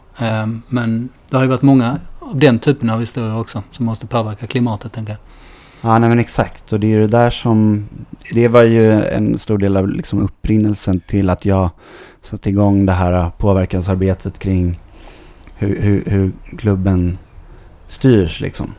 men 0.69 1.09
det 1.31 1.37
har 1.37 1.43
ju 1.45 1.49
varit 1.49 1.63
många 1.63 1.99
av 2.21 2.39
den 2.39 2.59
typen 2.59 2.91
av 2.91 3.01
historier 3.01 3.39
också 3.41 3.63
som 3.71 3.87
måste 3.87 4.07
påverka 4.07 4.47
klimatet 4.47 4.93
tänker 4.93 5.13
jag. 5.13 5.19
Ja, 5.81 5.99
nej 5.99 6.09
men 6.09 6.19
exakt. 6.19 6.73
Och 6.73 6.81
det 6.81 6.87
är 6.87 6.89
ju 6.89 7.01
det 7.01 7.07
där 7.07 7.31
som... 7.31 7.89
Det 8.33 8.49
var 8.49 8.63
ju 8.63 9.03
en 9.05 9.39
stor 9.39 9.59
del 9.59 9.77
av 9.77 9.89
liksom 9.89 10.23
upprinnelsen 10.23 11.01
till 11.01 11.31
att 11.31 11.45
jag 11.45 11.71
Satt 12.29 12.47
igång 12.47 12.87
det 12.87 12.93
här 12.93 13.31
påverkansarbetet 13.39 14.39
kring 14.39 14.81
hur, 15.55 15.81
hur, 15.81 16.05
hur 16.07 16.33
klubben 16.59 17.19
styrs 17.87 18.41
liksom. 18.41 18.75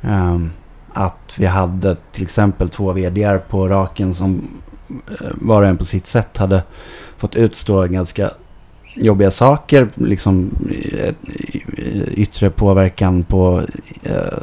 Um, 0.00 0.50
att 0.92 1.34
vi 1.38 1.46
hade 1.46 1.96
till 2.12 2.22
exempel 2.22 2.68
två 2.68 2.92
vdar 2.92 3.38
på 3.38 3.68
raken 3.68 4.14
som 4.14 4.48
eh, 4.88 5.26
var 5.34 5.62
och 5.62 5.68
en 5.68 5.76
på 5.76 5.84
sitt 5.84 6.06
sätt 6.06 6.36
hade 6.36 6.62
fått 7.16 7.34
utstå 7.34 7.86
ganska 7.86 8.30
jobbiga 8.94 9.30
saker, 9.30 9.88
liksom 9.94 10.50
yttre 12.08 12.50
påverkan 12.50 13.22
på 13.22 13.62
eh, 14.02 14.38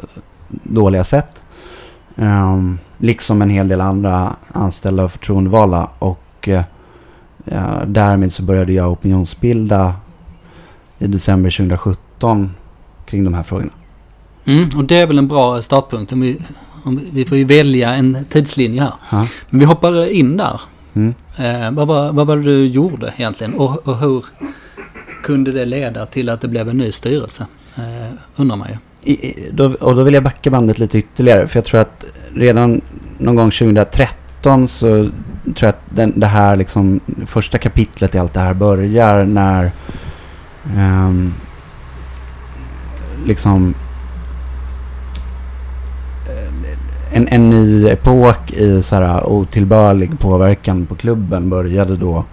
dåliga 0.48 1.04
sätt. 1.04 1.42
Um, 2.16 2.78
liksom 2.98 3.42
en 3.42 3.50
hel 3.50 3.68
del 3.68 3.80
andra 3.80 4.36
anställda 4.52 5.04
och 5.04 5.12
förtroendevalda. 5.12 5.90
Och 5.98 6.48
uh, 6.48 6.60
ja, 7.44 7.82
därmed 7.86 8.32
så 8.32 8.42
började 8.42 8.72
jag 8.72 8.92
opinionsbilda 8.92 9.94
i 10.98 11.06
december 11.06 11.50
2017 11.50 12.50
kring 13.06 13.24
de 13.24 13.34
här 13.34 13.42
frågorna. 13.42 13.72
Mm, 14.44 14.68
och 14.76 14.84
det 14.84 14.96
är 14.96 15.06
väl 15.06 15.18
en 15.18 15.28
bra 15.28 15.62
startpunkt. 15.62 16.12
Om 16.12 16.20
vi, 16.20 16.38
om 16.84 17.00
vi, 17.12 17.24
får 17.24 17.38
ju 17.38 17.44
välja 17.44 17.94
en 17.94 18.24
tidslinje 18.30 18.80
här. 18.82 18.92
Ja. 19.10 19.28
Men 19.50 19.60
vi 19.60 19.66
hoppar 19.66 20.10
in 20.10 20.36
där. 20.36 20.60
Mm. 20.94 21.14
Eh, 21.38 21.70
vad, 21.70 21.88
var, 21.88 22.12
vad 22.12 22.26
var 22.26 22.36
det 22.36 22.42
du 22.42 22.66
gjorde 22.66 23.12
egentligen? 23.16 23.54
Och, 23.54 23.88
och 23.88 23.96
hur 23.96 24.24
kunde 25.22 25.52
det 25.52 25.64
leda 25.64 26.06
till 26.06 26.28
att 26.28 26.40
det 26.40 26.48
blev 26.48 26.68
en 26.68 26.76
ny 26.76 26.92
styrelse? 26.92 27.46
Eh, 27.76 28.14
undrar 28.36 28.56
man 28.56 28.68
ju. 28.68 29.12
I- 29.12 29.48
då, 29.52 29.74
och 29.74 29.96
då 29.96 30.02
vill 30.02 30.14
jag 30.14 30.22
backa 30.22 30.50
bandet 30.50 30.78
lite 30.78 30.98
ytterligare. 30.98 31.46
För 31.46 31.56
jag 31.58 31.64
tror 31.64 31.80
att 31.80 32.06
redan 32.34 32.80
någon 33.18 33.36
gång 33.36 33.50
2013 33.50 34.23
så 34.68 35.10
tror 35.44 35.56
jag 35.60 35.68
att 35.68 35.82
den, 35.88 36.20
det 36.20 36.26
här 36.26 36.56
liksom, 36.56 37.00
första 37.26 37.58
kapitlet 37.58 38.14
i 38.14 38.18
allt 38.18 38.34
det 38.34 38.40
här 38.40 38.54
börjar 38.54 39.24
när 39.24 39.70
um, 40.76 41.34
liksom 43.26 43.74
eh, 46.28 47.16
en, 47.16 47.28
en 47.28 47.50
ny 47.50 47.88
epok 47.88 48.50
i 48.50 48.82
så 48.82 48.96
här 48.96 49.18
eh, 49.18 49.26
otillbörlig 49.26 50.18
påverkan 50.18 50.86
på 50.86 50.94
klubben 50.94 51.50
började 51.50 51.96
då. 51.96 52.24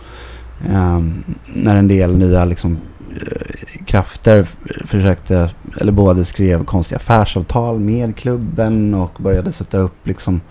um, 0.69 1.23
när 1.53 1.75
en 1.75 1.87
del 1.87 2.17
nya 2.17 2.45
liksom, 2.45 2.77
eh, 3.15 3.85
krafter 3.85 4.47
försökte, 4.85 5.49
eller 5.81 5.91
både 5.91 6.25
skrev 6.25 6.65
konstiga 6.65 6.97
affärsavtal 6.97 7.79
med 7.79 8.15
klubben 8.15 8.93
och 8.93 9.11
började 9.19 9.51
sätta 9.51 9.77
upp 9.77 10.07
liksom, 10.07 10.41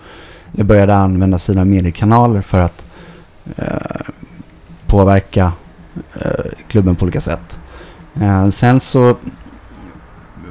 började 0.51 0.95
använda 0.95 1.39
sina 1.39 1.65
mediekanaler 1.65 2.41
för 2.41 2.59
att 2.59 2.83
eh, 3.55 4.01
påverka 4.87 5.51
eh, 6.21 6.51
klubben 6.67 6.95
på 6.95 7.03
olika 7.03 7.21
sätt. 7.21 7.59
Eh, 8.21 8.49
sen 8.49 8.79
så 8.79 9.17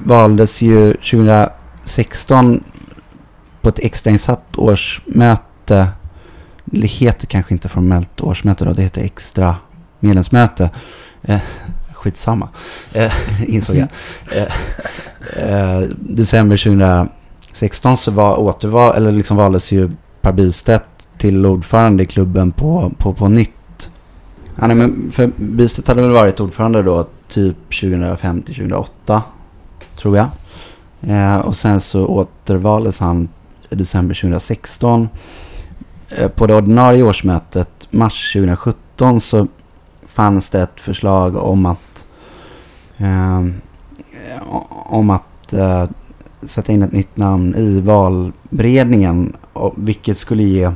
valdes 0.05 0.63
ju 0.63 0.93
2016 0.93 2.65
på 3.61 3.69
ett 3.69 3.79
extrainsatt 3.79 4.57
årsmöte, 4.57 5.89
det 6.65 6.87
heter 6.87 7.27
kanske 7.27 7.55
inte 7.55 7.69
formellt 7.69 8.21
årsmöte 8.21 8.65
då, 8.65 8.73
det 8.73 8.83
heter 8.83 9.03
extra 9.03 9.57
medlemsmöte. 10.01 10.71
Eh, 11.23 11.41
skitsamma, 11.93 12.49
eh, 12.93 13.13
insåg 13.47 13.77
jag. 13.77 13.89
Eh, 15.37 15.51
eh, 15.51 15.81
december 15.99 16.57
2016 16.57 17.20
16 17.53 17.97
så 17.97 18.11
var 18.11 18.37
återval, 18.37 18.97
eller 18.97 19.13
liksom 19.13 19.37
valdes 19.37 19.73
ju 19.73 19.91
Per 20.21 20.33
Bystedt 20.33 20.85
till 21.19 21.47
ordförande 21.47 22.03
i 22.03 22.07
klubben 22.07 22.53
på, 22.53 22.93
på, 22.99 23.13
på 23.13 23.29
nytt. 23.29 23.93
Ja, 24.61 24.67
nej, 24.67 24.77
men 24.77 25.11
för 25.11 25.31
Bystedt 25.37 25.89
hade 25.89 26.03
väl 26.03 26.11
varit 26.11 26.41
ordförande 26.41 26.83
då 26.83 27.07
typ 27.29 27.57
2005-2008, 27.71 29.21
tror 29.97 30.17
jag. 30.17 30.27
Eh, 31.01 31.39
och 31.39 31.57
sen 31.57 31.81
så 31.81 32.07
återvaldes 32.07 33.01
han 33.01 33.29
i 33.71 33.75
december 33.75 34.15
2016. 34.15 35.09
Eh, 36.09 36.29
på 36.29 36.47
det 36.47 36.55
ordinarie 36.55 37.03
årsmötet 37.03 37.89
mars 37.91 38.33
2017 38.33 39.21
så 39.21 39.47
fanns 40.07 40.51
det 40.51 40.63
ett 40.63 40.81
förslag 40.81 41.37
om 41.37 41.67
att 41.67 42.07
eh, 42.97 43.45
om 44.87 45.11
att 45.11 45.53
eh, 45.53 45.85
sätta 46.43 46.73
in 46.73 46.83
ett 46.83 46.93
nytt 46.93 47.17
namn 47.17 47.55
i 47.55 47.81
valberedningen. 47.81 49.37
Vilket 49.77 50.19
skulle 50.19 50.43
ge... 50.43 50.71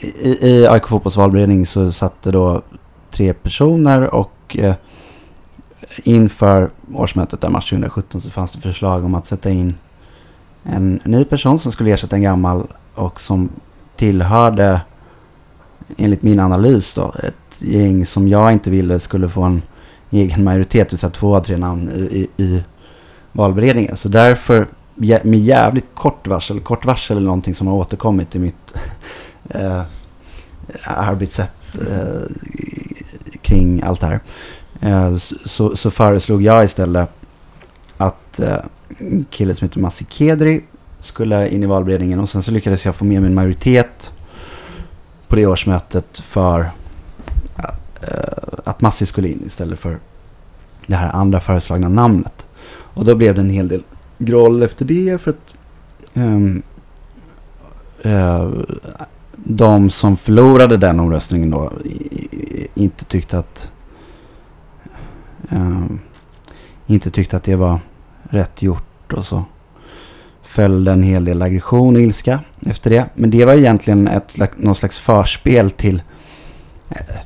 I, 0.00 0.48
i 0.48 0.66
AIK 0.66 0.86
Fotbolls 0.86 1.16
valberedning 1.16 1.66
så 1.66 1.92
satt 1.92 2.22
det 2.22 2.30
då 2.30 2.62
tre 3.10 3.32
personer 3.32 4.14
och 4.14 4.56
eh, 4.58 4.74
inför 6.02 6.70
årsmötet 6.94 7.40
där 7.40 7.48
mars 7.48 7.70
2017 7.70 8.20
så 8.20 8.30
fanns 8.30 8.52
det 8.52 8.60
förslag 8.60 9.04
om 9.04 9.14
att 9.14 9.26
sätta 9.26 9.50
in 9.50 9.74
en 10.62 11.00
ny 11.04 11.24
person 11.24 11.58
som 11.58 11.72
skulle 11.72 11.90
ersätta 11.90 12.16
en 12.16 12.22
gammal 12.22 12.66
och 12.94 13.20
som 13.20 13.48
tillhörde, 13.96 14.80
enligt 15.96 16.22
min 16.22 16.40
analys 16.40 16.94
då, 16.94 17.14
ett 17.22 17.62
gäng 17.62 18.06
som 18.06 18.28
jag 18.28 18.52
inte 18.52 18.70
ville 18.70 18.98
skulle 18.98 19.28
få 19.28 19.42
en 19.42 19.62
egen 20.10 20.44
majoritet, 20.44 20.88
det 20.88 20.92
vill 20.92 20.98
säga 20.98 21.10
två 21.10 21.36
av 21.36 21.40
tre 21.40 21.56
namn 21.56 21.88
i, 21.88 22.28
i, 22.36 22.44
i 22.44 22.64
valberedningen. 23.34 23.96
Så 23.96 24.08
därför, 24.08 24.66
med 25.22 25.38
jävligt 25.38 25.94
kort 25.94 26.26
varsel, 26.26 26.60
kort 26.60 26.84
varsel 26.84 27.16
är 27.16 27.20
någonting 27.20 27.54
som 27.54 27.66
har 27.66 27.74
återkommit 27.74 28.36
i 28.36 28.38
mitt 28.38 28.74
eh, 29.48 29.82
arbetssätt 30.84 31.78
eh, 31.90 32.22
kring 33.42 33.82
allt 33.82 34.00
det 34.00 34.06
här. 34.06 34.20
Eh, 34.80 35.16
så, 35.44 35.76
så 35.76 35.90
föreslog 35.90 36.42
jag 36.42 36.64
istället 36.64 37.10
att 37.96 38.40
eh, 38.40 38.56
killen 39.30 39.56
som 39.56 39.68
heter 39.68 39.80
Massi 39.80 40.06
Kedri 40.08 40.60
skulle 41.00 41.48
in 41.48 41.62
i 41.62 41.66
valberedningen 41.66 42.20
och 42.20 42.28
sen 42.28 42.42
så 42.42 42.50
lyckades 42.50 42.84
jag 42.84 42.96
få 42.96 43.04
med 43.04 43.22
min 43.22 43.34
majoritet 43.34 44.12
på 45.28 45.36
det 45.36 45.46
årsmötet 45.46 46.18
för 46.18 46.70
att 47.56 48.66
eh, 48.66 48.74
Massi 48.78 49.06
skulle 49.06 49.28
in 49.28 49.42
istället 49.46 49.78
för 49.78 49.98
det 50.86 50.96
här 50.96 51.12
andra 51.12 51.40
föreslagna 51.40 51.88
namnet. 51.88 52.46
Och 52.94 53.04
då 53.04 53.14
blev 53.14 53.34
det 53.34 53.40
en 53.40 53.50
hel 53.50 53.68
del 53.68 53.82
groll 54.18 54.62
efter 54.62 54.84
det 54.84 55.20
för 55.20 55.30
att 55.30 55.54
um, 56.14 56.62
uh, 58.06 58.48
de 59.34 59.90
som 59.90 60.16
förlorade 60.16 60.76
den 60.76 61.00
omröstningen 61.00 61.50
då 61.50 61.72
i, 61.84 61.88
i, 61.90 62.68
inte 62.74 63.04
tyckte 63.04 63.38
att 63.38 63.72
um, 65.50 66.00
inte 66.86 67.10
tyckte 67.10 67.36
att 67.36 67.44
det 67.44 67.56
var 67.56 67.80
rätt 68.22 68.62
gjort 68.62 69.12
och 69.12 69.24
så 69.24 69.44
följde 70.42 70.92
en 70.92 71.02
hel 71.02 71.24
del 71.24 71.42
aggression 71.42 71.96
och 71.96 72.02
ilska 72.02 72.40
efter 72.66 72.90
det. 72.90 73.06
Men 73.14 73.30
det 73.30 73.44
var 73.44 73.54
egentligen 73.54 74.08
ett, 74.08 74.36
någon 74.56 74.74
slags 74.74 74.98
förspel 74.98 75.70
till 75.70 76.02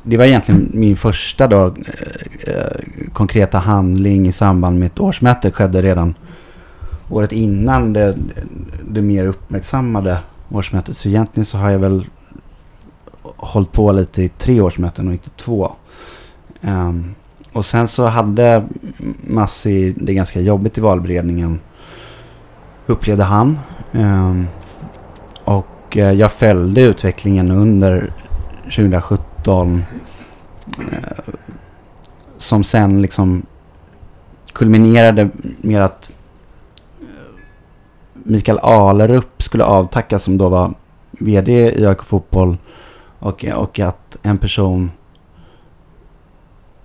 det 0.02 0.16
var 0.16 0.24
egentligen 0.24 0.70
min 0.74 0.96
första 0.96 1.46
då, 1.46 1.66
eh, 1.66 2.54
eh, 2.54 3.10
konkreta 3.12 3.58
handling 3.58 4.28
i 4.28 4.32
samband 4.32 4.78
med 4.78 4.86
ett 4.86 5.00
årsmöte. 5.00 5.50
skedde 5.50 5.82
redan 5.82 6.14
året 7.08 7.32
innan 7.32 7.92
det, 7.92 8.16
det 8.88 9.02
mer 9.02 9.26
uppmärksammade 9.26 10.18
årsmötet. 10.48 10.96
Så 10.96 11.08
egentligen 11.08 11.44
så 11.44 11.58
har 11.58 11.70
jag 11.70 11.78
väl 11.78 12.06
hållit 13.22 13.72
på 13.72 13.92
lite 13.92 14.22
i 14.22 14.28
tre 14.28 14.60
årsmöten 14.60 15.06
och 15.06 15.12
inte 15.12 15.30
två. 15.30 15.72
Um, 16.60 17.14
och 17.52 17.64
sen 17.64 17.88
så 17.88 18.06
hade 18.06 18.64
Massi 19.20 19.94
det 19.96 20.14
ganska 20.14 20.40
jobbigt 20.40 20.78
i 20.78 20.80
valberedningen. 20.80 21.60
Upplevde 22.86 23.24
han. 23.24 23.58
Um, 23.92 24.46
och 25.44 25.96
eh, 25.96 26.12
jag 26.12 26.32
följde 26.32 26.80
utvecklingen 26.80 27.50
under 27.50 28.12
2017 28.64 29.27
eh, 29.52 31.34
som 32.36 32.64
sen 32.64 33.02
liksom 33.02 33.46
kulminerade 34.52 35.30
med 35.60 35.82
att 35.82 36.10
eh, 37.00 37.06
Mikael 38.12 38.58
Alerup 38.58 39.42
skulle 39.42 39.64
avtackas 39.64 40.22
som 40.22 40.38
då 40.38 40.48
var 40.48 40.74
vd 41.10 41.52
i 41.52 41.86
AIK 41.86 42.02
Fotboll. 42.02 42.56
Och, 43.18 43.44
och 43.44 43.80
att 43.80 44.16
en 44.22 44.38
person 44.38 44.90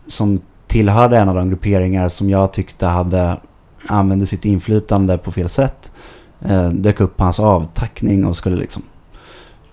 som 0.08 0.42
tillhörde 0.68 1.18
en 1.18 1.30
av 1.30 1.36
de 1.36 1.50
grupperingar 1.50 2.10
som 2.10 2.30
jag 2.30 2.54
tyckte 2.54 2.86
hade 2.86 3.38
använde 3.88 4.26
sitt 4.26 4.46
inflytande 4.46 5.18
på 5.18 5.32
fel 5.32 5.50
sätt 5.50 5.92
eh, 6.40 6.70
dök 6.70 7.00
upp 7.00 7.18
på 7.18 7.24
hans 7.24 7.40
avtackning 7.40 8.26
och 8.26 8.36
skulle 8.38 8.56
liksom 8.56 8.84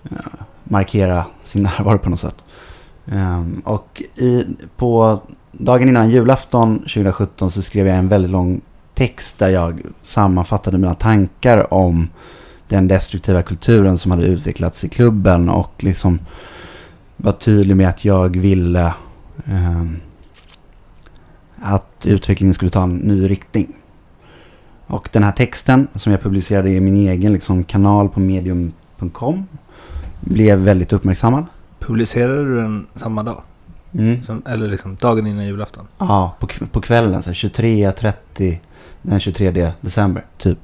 eh, 0.03 0.17
markera 0.63 1.25
sin 1.43 1.63
närvaro 1.63 1.97
på 1.97 2.09
något 2.09 2.19
sätt. 2.19 2.35
Um, 3.05 3.61
och 3.65 4.01
i, 4.15 4.45
på 4.77 5.19
dagen 5.51 5.89
innan 5.89 6.09
julafton 6.09 6.79
2017 6.79 7.51
så 7.51 7.61
skrev 7.61 7.87
jag 7.87 7.97
en 7.97 8.07
väldigt 8.07 8.31
lång 8.31 8.61
text 8.93 9.39
där 9.39 9.49
jag 9.49 9.81
sammanfattade 10.01 10.77
mina 10.77 10.93
tankar 10.93 11.73
om 11.73 12.07
den 12.67 12.87
destruktiva 12.87 13.41
kulturen 13.41 13.97
som 13.97 14.11
hade 14.11 14.25
utvecklats 14.25 14.83
i 14.83 14.89
klubben 14.89 15.49
och 15.49 15.83
liksom 15.83 16.19
var 17.17 17.31
tydlig 17.31 17.75
med 17.75 17.89
att 17.89 18.05
jag 18.05 18.37
ville 18.37 18.93
ehm, 19.45 19.97
att 21.61 22.05
utvecklingen 22.05 22.53
skulle 22.53 22.71
ta 22.71 22.83
en 22.83 22.97
ny 22.97 23.29
riktning. 23.29 23.73
Och 24.87 25.09
den 25.11 25.23
här 25.23 25.31
texten 25.31 25.87
som 25.95 26.11
jag 26.11 26.21
publicerade 26.21 26.69
i 26.69 26.79
min 26.79 26.95
egen 26.95 27.33
liksom, 27.33 27.63
kanal 27.63 28.09
på 28.09 28.19
medium.com 28.19 29.45
blev 30.19 30.59
väldigt 30.59 30.93
uppmärksammad. 30.93 31.45
Publicerade 31.81 32.43
du 32.45 32.55
den 32.55 32.87
samma 32.95 33.23
dag? 33.23 33.41
Som, 34.25 34.41
eller 34.49 34.67
liksom 34.67 34.95
dagen 35.01 35.27
innan 35.27 35.45
julafton? 35.45 35.87
Ja, 35.97 36.35
på, 36.39 36.47
på 36.71 36.81
kvällen 36.81 37.21
så 37.23 37.29
här, 37.29 37.33
23.30 37.35 38.57
den 39.01 39.19
23 39.19 39.71
december 39.81 40.25
typ. 40.37 40.57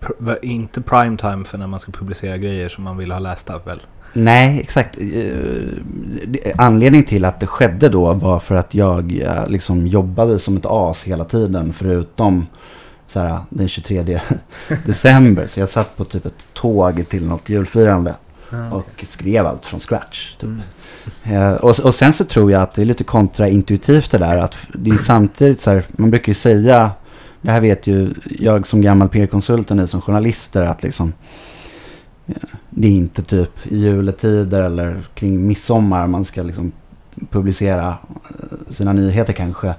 Pr- 0.00 0.12
var 0.18 0.44
inte 0.44 0.80
prime 0.82 1.16
time 1.16 1.44
för 1.44 1.58
när 1.58 1.66
man 1.66 1.80
ska 1.80 1.92
publicera 1.92 2.36
grejer 2.36 2.68
som 2.68 2.84
man 2.84 2.96
vill 2.96 3.12
ha 3.12 3.18
lästa 3.18 3.58
väl? 3.58 3.80
Nej, 4.12 4.60
exakt. 4.60 4.98
Eh, 5.00 6.52
Anledningen 6.56 7.06
till 7.06 7.24
att 7.24 7.40
det 7.40 7.46
skedde 7.46 7.88
då 7.88 8.12
var 8.12 8.38
för 8.38 8.54
att 8.54 8.74
jag 8.74 9.20
eh, 9.20 9.48
liksom 9.48 9.86
jobbade 9.86 10.38
som 10.38 10.56
ett 10.56 10.66
as 10.66 11.04
hela 11.04 11.24
tiden 11.24 11.72
förutom 11.72 12.46
så 13.06 13.20
här, 13.20 13.38
den 13.50 13.68
23 13.68 14.20
december. 14.86 15.46
Så 15.46 15.60
jag 15.60 15.68
satt 15.68 15.96
på 15.96 16.04
typ 16.04 16.26
ett 16.26 16.48
tåg 16.54 17.08
till 17.08 17.26
något 17.28 17.48
julfirande 17.48 18.14
och 18.70 19.04
skrev 19.08 19.46
allt 19.46 19.64
från 19.64 19.80
scratch. 19.80 20.36
Typ. 20.36 20.50
Eh, 21.24 21.52
och, 21.52 21.80
och 21.80 21.94
sen 21.94 22.12
så 22.12 22.24
tror 22.24 22.52
jag 22.52 22.62
att 22.62 22.74
det 22.74 22.82
är 22.82 22.86
lite 22.86 23.04
kontraintuitivt 23.04 24.10
det 24.10 24.18
där. 24.18 24.36
Att 24.38 24.56
det 24.74 24.90
är 24.90 24.96
samtidigt 24.96 25.60
så 25.60 25.70
här, 25.70 25.84
man 25.90 26.10
brukar 26.10 26.30
ju 26.30 26.34
säga, 26.34 26.90
det 27.40 27.50
här 27.50 27.60
vet 27.60 27.86
ju 27.86 28.14
jag 28.24 28.66
som 28.66 28.80
gammal 28.80 29.08
PR-konsult 29.08 29.70
och 29.70 29.76
ni 29.76 29.86
som 29.86 30.00
journalister, 30.00 30.62
att 30.62 30.82
liksom 30.82 31.12
eh, 32.26 32.34
det 32.70 32.88
är 32.88 32.92
inte 32.92 33.22
typ 33.22 33.66
i 33.66 33.78
juletider 33.78 34.62
eller 34.62 35.02
kring 35.14 35.46
midsommar 35.46 36.06
man 36.06 36.24
ska 36.24 36.42
liksom 36.42 36.72
publicera 37.30 37.88
eh, 37.88 38.72
sina 38.72 38.92
nyheter 38.92 39.32
kanske. 39.32 39.74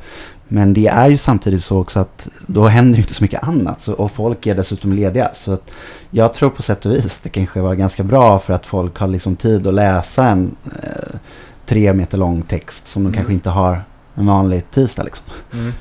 Men 0.51 0.73
det 0.73 0.87
är 0.87 1.09
ju 1.09 1.17
samtidigt 1.17 1.63
så 1.63 1.77
också 1.81 1.99
att 1.99 2.27
då 2.47 2.67
händer 2.67 2.99
inte 2.99 3.13
så 3.13 3.23
mycket 3.23 3.43
annat 3.43 3.81
så, 3.81 3.93
och 3.93 4.11
folk 4.11 4.47
är 4.47 4.55
dessutom 4.55 4.93
lediga. 4.93 5.29
Så 5.33 5.53
att 5.53 5.71
jag 6.11 6.33
tror 6.33 6.49
på 6.49 6.61
sätt 6.61 6.85
och 6.85 6.91
vis 6.91 7.05
att 7.17 7.23
det 7.23 7.29
kanske 7.29 7.59
var 7.61 7.75
ganska 7.75 8.03
bra 8.03 8.39
för 8.39 8.53
att 8.53 8.65
folk 8.65 8.97
har 8.97 9.07
liksom 9.07 9.35
tid 9.35 9.67
att 9.67 9.73
läsa 9.73 10.25
en 10.25 10.55
eh, 10.83 11.19
tre 11.65 11.93
meter 11.93 12.17
lång 12.17 12.41
text 12.41 12.87
som 12.87 13.03
de 13.03 13.07
Mm. 13.07 13.15
kanske 13.15 13.33
inte 13.33 13.49
har 13.49 13.83
en 14.15 14.25
vanlig 14.25 14.71
tisdag. 14.71 15.03
Liksom. 15.03 15.25
Mm. 15.53 15.73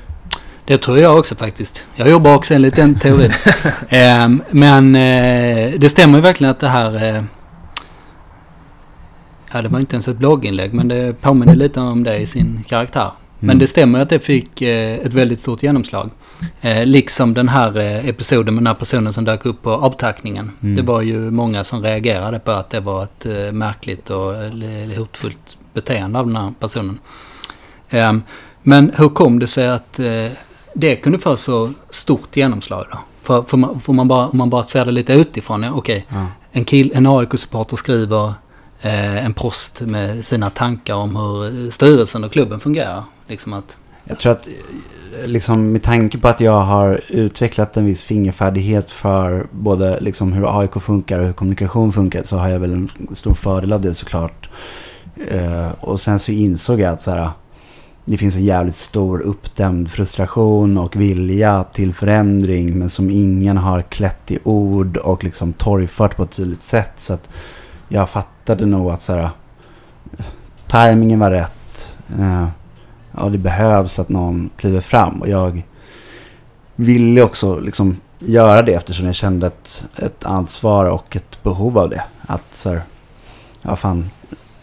Det 0.65 0.77
tror 0.77 0.97
jag 0.99 1.17
också 1.17 1.35
faktiskt. 1.35 1.85
Jag 1.95 2.09
jobbar 2.09 2.35
också 2.35 2.53
enligt 2.53 2.75
den 2.75 2.99
teorin. 2.99 3.31
Ehm, 3.89 4.41
men 4.49 4.95
eh, 4.95 5.79
det 5.79 5.89
stämmer 5.89 6.17
ju 6.17 6.21
verkligen 6.21 6.51
att 6.51 6.59
det 6.59 6.69
här... 6.69 7.15
Eh, 7.15 7.23
ja, 9.53 9.61
det 9.61 9.67
var 9.67 9.79
inte 9.79 9.95
ens 9.95 10.07
ett 10.07 10.17
blogginlägg, 10.17 10.73
men 10.73 10.87
det 10.87 11.21
påminner 11.21 11.55
lite 11.55 11.79
om 11.79 12.03
det 12.03 12.17
i 12.17 12.25
sin 12.27 12.63
karaktär. 12.67 13.11
Men 13.39 13.49
Mm. 13.49 13.59
det 13.59 13.67
stämmer 13.67 13.99
att 14.01 14.09
det 14.09 14.19
fick 14.19 14.61
eh, 14.61 14.93
ett 15.05 15.13
väldigt 15.13 15.39
stort 15.39 15.63
genomslag. 15.63 16.09
Eh, 16.61 16.85
liksom 16.85 17.33
den 17.33 17.49
här 17.49 17.77
eh, 17.77 18.09
episoden 18.09 18.53
med 18.55 18.61
den 18.63 18.67
här 18.67 18.73
personen 18.73 19.13
som 19.13 19.25
dök 19.25 19.45
upp 19.45 19.63
på 19.63 19.71
avtackningen. 19.71 20.51
Mm. 20.63 20.75
Det 20.75 20.81
var 20.81 21.01
ju 21.01 21.31
många 21.31 21.63
som 21.63 21.83
reagerade 21.83 22.39
på 22.39 22.51
att 22.51 22.69
det 22.69 22.79
var 22.79 23.03
ett 23.03 23.53
märkligt 23.53 24.09
och 24.09 24.33
hotfullt 24.97 25.57
beteende 25.73 26.19
av 26.19 26.27
den 26.27 26.35
här 26.35 26.53
personen. 26.59 26.99
Ehm, 27.89 28.23
men 28.63 28.91
hur 28.97 29.09
kom 29.09 29.39
det 29.39 29.47
sig 29.47 29.67
att 29.69 29.99
det 30.73 30.95
kunde 30.95 31.19
få 31.19 31.35
så 31.37 31.71
stort 31.89 32.37
genomslag 32.37 32.85
då? 32.91 32.97
För, 33.23 33.41
för 33.41 33.57
man, 33.57 33.79
får 33.79 33.93
man 33.93 34.07
bara, 34.07 34.27
om 34.27 34.37
man 34.37 34.49
bara 34.49 34.63
ser 34.63 34.85
det 34.85 34.91
lite 34.91 35.13
utifrån, 35.13 35.63
ja, 35.63 35.71
okej. 35.73 36.05
Ja. 36.09 36.25
En, 36.51 36.65
kill, 36.65 36.91
en 36.95 37.07
AIK-supporter 37.07 37.77
skriver 37.77 38.33
eh, 38.81 39.25
en 39.25 39.33
post 39.33 39.81
med 39.81 40.25
sina 40.25 40.49
tankar 40.49 40.95
om 40.95 41.15
hur 41.15 41.71
styrelsen 41.71 42.23
och 42.23 42.31
klubben 42.31 42.59
fungerar. 42.59 43.03
Liksom 43.29 43.53
att, 43.53 43.77
Jag 44.03 44.19
tror 44.19 44.31
att 44.31 44.47
liksom, 45.25 45.71
med 45.71 45.83
tanke 45.83 46.17
på 46.17 46.27
att 46.27 46.39
jag 46.39 46.61
har 46.61 47.01
utvecklat 47.07 47.77
en 47.77 47.85
viss 47.85 48.03
fingerfärdighet 48.03 48.91
för 48.91 49.47
både 49.51 49.99
liksom, 49.99 50.33
hur 50.33 50.59
AIK 50.59 50.73
funkar 50.73 51.19
och 51.19 51.25
hur 51.25 51.33
kommunikation 51.33 51.93
funkar 51.93 52.23
så 52.23 52.37
har 52.37 52.49
jag 52.49 52.59
väl 52.59 52.73
en 52.73 52.89
stor 53.15 53.33
fördel 53.33 53.73
av 53.73 53.81
det 53.81 53.93
såklart. 53.93 54.49
Eh, 55.27 55.71
och 55.79 55.99
sen 55.99 56.19
så 56.19 56.31
insåg 56.31 56.79
jag 56.79 56.93
att 56.93 57.01
så 57.01 57.11
här, 57.11 57.29
det 58.05 58.17
finns 58.17 58.35
en 58.35 58.43
jävligt 58.43 58.75
stor 58.75 59.21
uppdämd 59.21 59.91
frustration 59.91 60.77
och 60.77 60.95
vilja 60.95 61.63
till 61.63 61.93
förändring 61.93 62.79
men 62.79 62.89
som 62.89 63.09
ingen 63.09 63.57
har 63.57 63.81
klätt 63.81 64.31
i 64.31 64.39
ord 64.43 64.97
och 64.97 65.23
liksom 65.23 65.53
torgfört 65.53 66.15
på 66.15 66.23
ett 66.23 66.31
tydligt 66.31 66.63
sätt. 66.63 66.91
Så 66.95 67.13
att 67.13 67.29
jag 67.87 68.09
fattade 68.09 68.65
nog 68.65 68.91
att 68.91 69.01
så 69.01 69.13
här, 69.13 69.29
tajmingen 70.67 71.19
var 71.19 71.31
rätt. 71.31 71.95
Eh, 72.19 72.47
ja, 73.11 73.29
det 73.29 73.37
behövs 73.37 73.99
att 73.99 74.09
någon 74.09 74.49
kliver 74.57 74.81
fram. 74.81 75.21
Och 75.21 75.29
jag 75.29 75.63
ville 76.75 77.21
också 77.21 77.59
liksom 77.59 77.97
göra 78.19 78.61
det 78.61 78.73
eftersom 78.73 79.05
jag 79.05 79.15
kände 79.15 79.47
ett, 79.47 79.85
ett 79.95 80.25
ansvar 80.25 80.85
och 80.85 81.15
ett 81.15 81.43
behov 81.43 81.77
av 81.77 81.89
det. 81.89 82.03
Att 82.21 82.55
så 82.55 82.69
här, 82.69 82.81
ja 83.61 83.75
fan, 83.75 84.09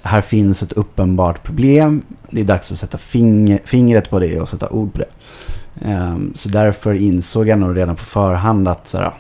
här 0.03 0.21
finns 0.21 0.63
ett 0.63 0.73
uppenbart 0.73 1.43
problem. 1.43 2.03
Det 2.31 2.41
är 2.41 2.45
dags 2.45 2.73
att 2.73 2.79
sätta 2.79 2.99
finger, 2.99 3.61
fingret 3.65 4.11
på 4.11 4.19
det 4.19 4.41
och 4.41 4.49
sätta 4.49 4.69
ord 4.69 4.93
på 4.93 4.99
det. 4.99 5.09
Ehm, 5.81 6.33
så 6.35 6.49
därför 6.49 6.95
insåg 6.95 7.49
jag 7.49 7.59
nog 7.59 7.77
redan 7.77 7.97
på 7.97 8.05
förhand 8.05 8.69
att 8.69 8.89
så 8.89 8.99
här, 8.99 9.13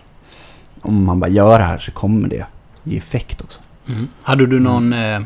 om 0.80 1.04
man 1.04 1.20
bara 1.20 1.30
gör 1.30 1.58
det 1.58 1.64
här 1.64 1.78
så 1.78 1.92
kommer 1.92 2.28
det 2.28 2.46
ge 2.84 2.98
effekt 2.98 3.42
också. 3.42 3.60
mm. 3.88 4.08
Hade 4.22 4.46
du 4.46 4.60
någon... 4.60 4.92
Eh, 4.92 5.20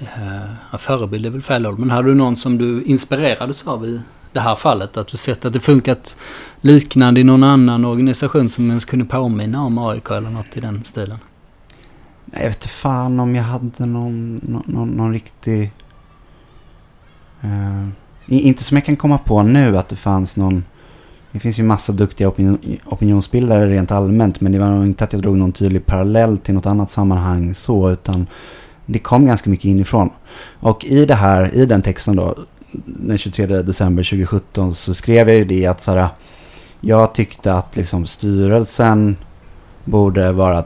Eh, 0.00 0.50
ja, 0.72 0.78
förebild 0.78 1.26
är 1.26 1.30
väl 1.30 1.42
fel 1.42 1.66
ord, 1.66 1.78
men 1.78 1.90
hade 1.90 2.08
du 2.08 2.14
någon 2.14 2.36
som 2.36 2.58
du 2.58 2.82
inspirerades 2.82 3.66
av 3.66 3.84
i 3.84 4.00
det 4.32 4.40
här 4.40 4.54
fallet? 4.54 4.96
Att 4.96 5.08
du 5.08 5.16
sett 5.16 5.44
att 5.44 5.52
det 5.52 5.60
funkat 5.60 6.16
liknande 6.60 7.20
i 7.20 7.24
någon 7.24 7.42
annan 7.42 7.84
organisation 7.84 8.48
som 8.48 8.68
ens 8.68 8.84
kunde 8.84 9.04
påminna 9.04 9.62
om 9.62 9.78
AIK 9.78 10.10
eller 10.10 10.30
något 10.30 10.56
i 10.56 10.60
den 10.60 10.84
stilen? 10.84 11.18
Nej, 12.24 12.42
jag 12.42 12.48
vet 12.48 12.56
inte 12.56 12.68
fan 12.68 13.20
om 13.20 13.34
jag 13.34 13.42
hade 13.42 13.86
någon, 13.86 14.40
någon, 14.66 14.88
någon, 14.88 15.12
riktig... 15.12 15.72
eh, 17.40 17.88
inte 18.26 18.64
som 18.64 18.76
jag 18.76 18.84
kan 18.84 18.96
komma 18.96 19.18
på 19.18 19.42
nu 19.42 19.78
att 19.78 19.88
det 19.88 19.96
fanns 19.96 20.36
någon... 20.36 20.64
Det 21.32 21.40
finns 21.40 21.58
ju 21.58 21.62
massa 21.62 21.92
duktiga 21.92 22.28
opinion, 22.28 22.58
opinionsbildare 22.84 23.70
rent 23.70 23.90
allmänt. 23.90 24.40
Men 24.40 24.52
det 24.52 24.58
var 24.58 24.70
nog 24.70 24.86
inte 24.86 25.04
att 25.04 25.12
jag 25.12 25.22
drog 25.22 25.36
någon 25.36 25.52
tydlig 25.52 25.86
parallell 25.86 26.38
till 26.38 26.54
något 26.54 26.66
annat 26.66 26.90
sammanhang 26.90 27.54
så. 27.54 27.90
Utan 27.90 28.26
det 28.92 28.98
kom 28.98 29.26
ganska 29.26 29.50
mycket 29.50 29.64
inifrån. 29.64 30.10
Och 30.60 30.84
i 30.84 31.04
det 31.04 31.14
här, 31.14 31.54
i 31.54 31.66
den 31.66 31.82
texten 31.82 32.16
då, 32.16 32.34
den 32.84 33.18
23 33.18 33.46
december 33.46 34.02
2017 34.02 34.74
så 34.74 34.94
skrev 34.94 35.28
jag 35.28 35.38
ju 35.38 35.44
det 35.44 35.66
att 35.66 35.82
så 35.82 35.94
här, 35.94 36.08
jag 36.80 37.14
tyckte 37.14 37.54
att 37.54 37.76
liksom 37.76 38.06
styrelsen 38.06 39.16
borde 39.84 40.32
vara 40.32 40.64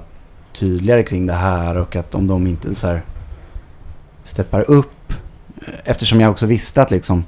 tydligare 0.52 1.02
kring 1.02 1.26
det 1.26 1.32
här 1.32 1.76
och 1.76 1.96
att 1.96 2.14
om 2.14 2.26
de 2.26 2.46
inte 2.46 2.74
så 2.74 2.86
här 2.86 3.02
steppar 4.24 4.70
upp. 4.70 5.12
Eftersom 5.84 6.20
jag 6.20 6.30
också 6.30 6.46
visste 6.46 6.82
att 6.82 6.90
liksom 6.90 7.24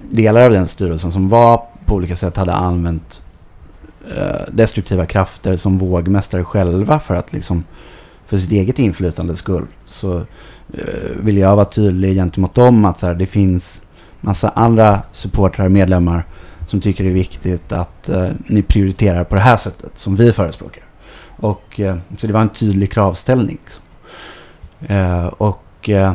delar 0.00 0.40
av 0.40 0.50
den 0.50 0.66
styrelsen 0.66 1.12
som 1.12 1.28
var 1.28 1.62
på 1.86 1.94
olika 1.94 2.16
sätt 2.16 2.36
hade 2.36 2.52
använt 2.52 3.22
eh, 4.16 4.52
destruktiva 4.52 5.06
krafter 5.06 5.56
som 5.56 5.78
vågmästare 5.78 6.44
själva 6.44 7.00
för 7.00 7.14
att 7.14 7.32
liksom 7.32 7.64
för 8.26 8.36
sitt 8.36 8.52
eget 8.52 8.78
inflytandes 8.78 9.38
skull 9.38 9.66
så 9.86 10.16
eh, 10.72 11.10
vill 11.20 11.36
jag 11.38 11.56
vara 11.56 11.64
tydlig 11.64 12.14
gentemot 12.14 12.54
dem 12.54 12.84
att 12.84 12.98
så 12.98 13.06
här, 13.06 13.14
det 13.14 13.26
finns 13.26 13.82
massa 14.20 14.48
andra 14.48 15.02
supportrar 15.12 15.64
och 15.64 15.72
medlemmar 15.72 16.24
som 16.66 16.80
tycker 16.80 17.04
det 17.04 17.10
är 17.10 17.14
viktigt 17.14 17.72
att 17.72 18.08
eh, 18.08 18.28
ni 18.46 18.62
prioriterar 18.62 19.24
på 19.24 19.34
det 19.34 19.40
här 19.40 19.56
sättet 19.56 19.98
som 19.98 20.16
vi 20.16 20.32
förespråkar. 20.32 20.82
Och, 21.36 21.80
eh, 21.80 21.96
så 22.16 22.26
det 22.26 22.32
var 22.32 22.40
en 22.40 22.48
tydlig 22.48 22.92
kravställning. 22.92 23.58
Liksom. 23.64 23.82
Eh, 24.96 25.26
och 25.26 25.88
eh, 25.88 26.12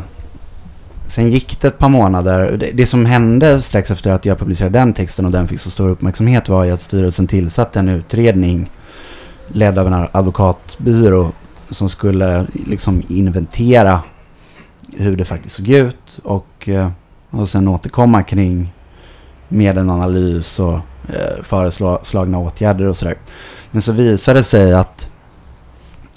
sen 1.07 1.29
gick 1.29 1.61
det 1.61 1.67
ett 1.67 1.77
par 1.77 1.89
månader. 1.89 2.57
Det, 2.57 2.71
det 2.71 2.85
som 2.85 3.05
hände 3.05 3.61
strax 3.61 3.91
efter 3.91 4.11
att 4.11 4.25
jag 4.25 4.39
publicerade 4.39 4.79
den 4.79 4.93
texten 4.93 5.25
och 5.25 5.31
den 5.31 5.47
fick 5.47 5.59
så 5.59 5.71
stor 5.71 5.89
uppmärksamhet 5.89 6.49
var 6.49 6.63
ju 6.63 6.71
att 6.71 6.81
styrelsen 6.81 7.27
tillsatte 7.27 7.79
en 7.79 7.89
utredning 7.89 8.71
ledd 9.47 9.77
av 9.77 9.87
en 9.87 10.07
advokatbyrå 10.11 11.31
som 11.69 11.89
skulle 11.89 12.47
liksom 12.53 13.03
inventera 13.07 14.01
hur 14.93 15.17
det 15.17 15.25
faktiskt 15.25 15.55
såg 15.55 15.67
ut 15.67 16.19
och, 16.23 16.69
eh, 16.69 16.91
och 17.29 17.49
sen 17.49 17.67
återkomma 17.67 18.23
kring 18.23 18.73
med 19.47 19.77
en 19.77 19.89
analys 19.89 20.59
och 20.59 20.79
eh, 21.09 21.43
föreslagna 21.43 22.37
åtgärder 22.37 22.85
och 22.85 22.97
sådär. 22.97 23.17
Men 23.71 23.81
så 23.81 23.91
visade 23.91 24.39
det 24.39 24.43
sig 24.43 24.73
att 24.73 25.11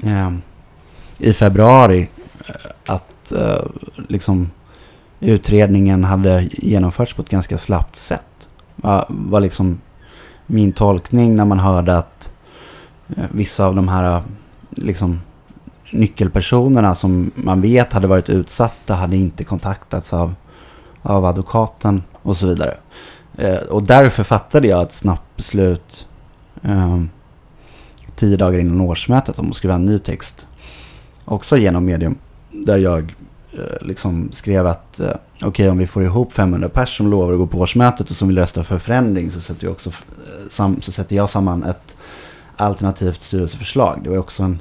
eh, 0.05 0.31
i 1.19 1.33
februari 1.33 2.09
eh, 2.49 2.95
att 2.95 3.33
eh, 3.33 3.63
liksom 4.09 4.51
utredningen 5.21 6.05
hade 6.05 6.49
genomförts 6.53 7.15
på 7.15 7.23
ett 7.23 7.29
ganska 7.29 7.59
slappt 7.59 7.97
sätt. 7.97 8.49
Var, 8.77 9.07
var 9.09 9.41
liksom 9.41 9.81
min 10.47 10.73
tolkning 10.73 11.37
när 11.37 11.45
man 11.45 11.59
hörde 11.59 11.97
att 11.97 12.33
eh, 13.17 13.25
vissa 13.31 13.67
av 13.67 13.75
de 13.75 13.89
här 13.89 14.23
liksom 14.71 15.21
nyckelpersonerna 15.93 16.95
som 16.95 17.31
man 17.35 17.61
vet 17.61 17.93
hade 17.93 18.07
varit 18.07 18.29
utsatta 18.29 18.95
hade 18.95 19.17
inte 19.17 19.45
kontaktats 19.45 20.13
av, 20.13 20.35
av 21.03 21.25
advokaten 21.25 22.03
och 22.23 22.37
så 22.37 22.47
vidare. 22.47 22.77
Eh, 23.39 23.57
och 23.57 23.83
därför 23.83 24.25
fattade 24.25 24.69
jag 24.69 24.83
ett 24.83 24.93
snabbt 24.93 25.37
beslut 25.37 26.07
eh, 26.63 27.03
tio 28.17 28.37
dagar 28.37 28.59
innan 28.59 28.81
årsmötet 28.81 29.39
om 29.39 29.51
att 29.51 29.57
skriva 29.57 29.75
en 29.75 29.87
ny 29.87 29.99
text. 29.99 30.47
Också 31.25 31.57
genom 31.57 31.85
medium. 31.85 32.19
Där 32.51 32.79
jag 32.79 33.15
eh, 33.53 33.87
liksom 33.87 34.33
skrev 34.33 34.67
att 34.67 35.01
eh, 35.01 35.11
okej 35.45 35.71
om 35.71 35.79
vi 35.79 35.87
får 35.87 36.03
ihop 36.03 36.33
500 36.33 36.69
pers 36.69 36.97
som 36.97 37.11
lovar 37.11 37.33
att 37.33 37.39
gå 37.39 37.47
på 37.47 37.59
årsmötet 37.59 38.11
och 38.11 38.17
som 38.17 38.29
vill 38.29 38.39
rösta 38.39 38.65
för 38.65 38.79
förändring 38.79 39.31
så 39.31 39.41
sätter 39.41 39.65
jag, 39.65 39.73
också, 39.73 39.91
eh, 39.91 40.49
sam, 40.49 40.81
så 40.81 40.93
sätter 40.93 41.17
jag 41.17 41.31
samman 41.31 41.65
ett 41.65 41.97
alternativt 42.57 43.23
styrelseförslag. 43.23 44.01
Det 44.05 44.11
var 44.11 44.19
också 44.19 44.43
en 44.43 44.61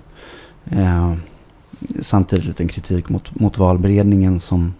eh, 0.65 1.13
samtidigt 2.00 2.45
lite 2.45 2.63
en 2.63 2.67
kritik 2.67 3.10
mot, 3.10 3.39
mot 3.39 3.58
valberedningen 3.58 4.39
som 4.39 4.74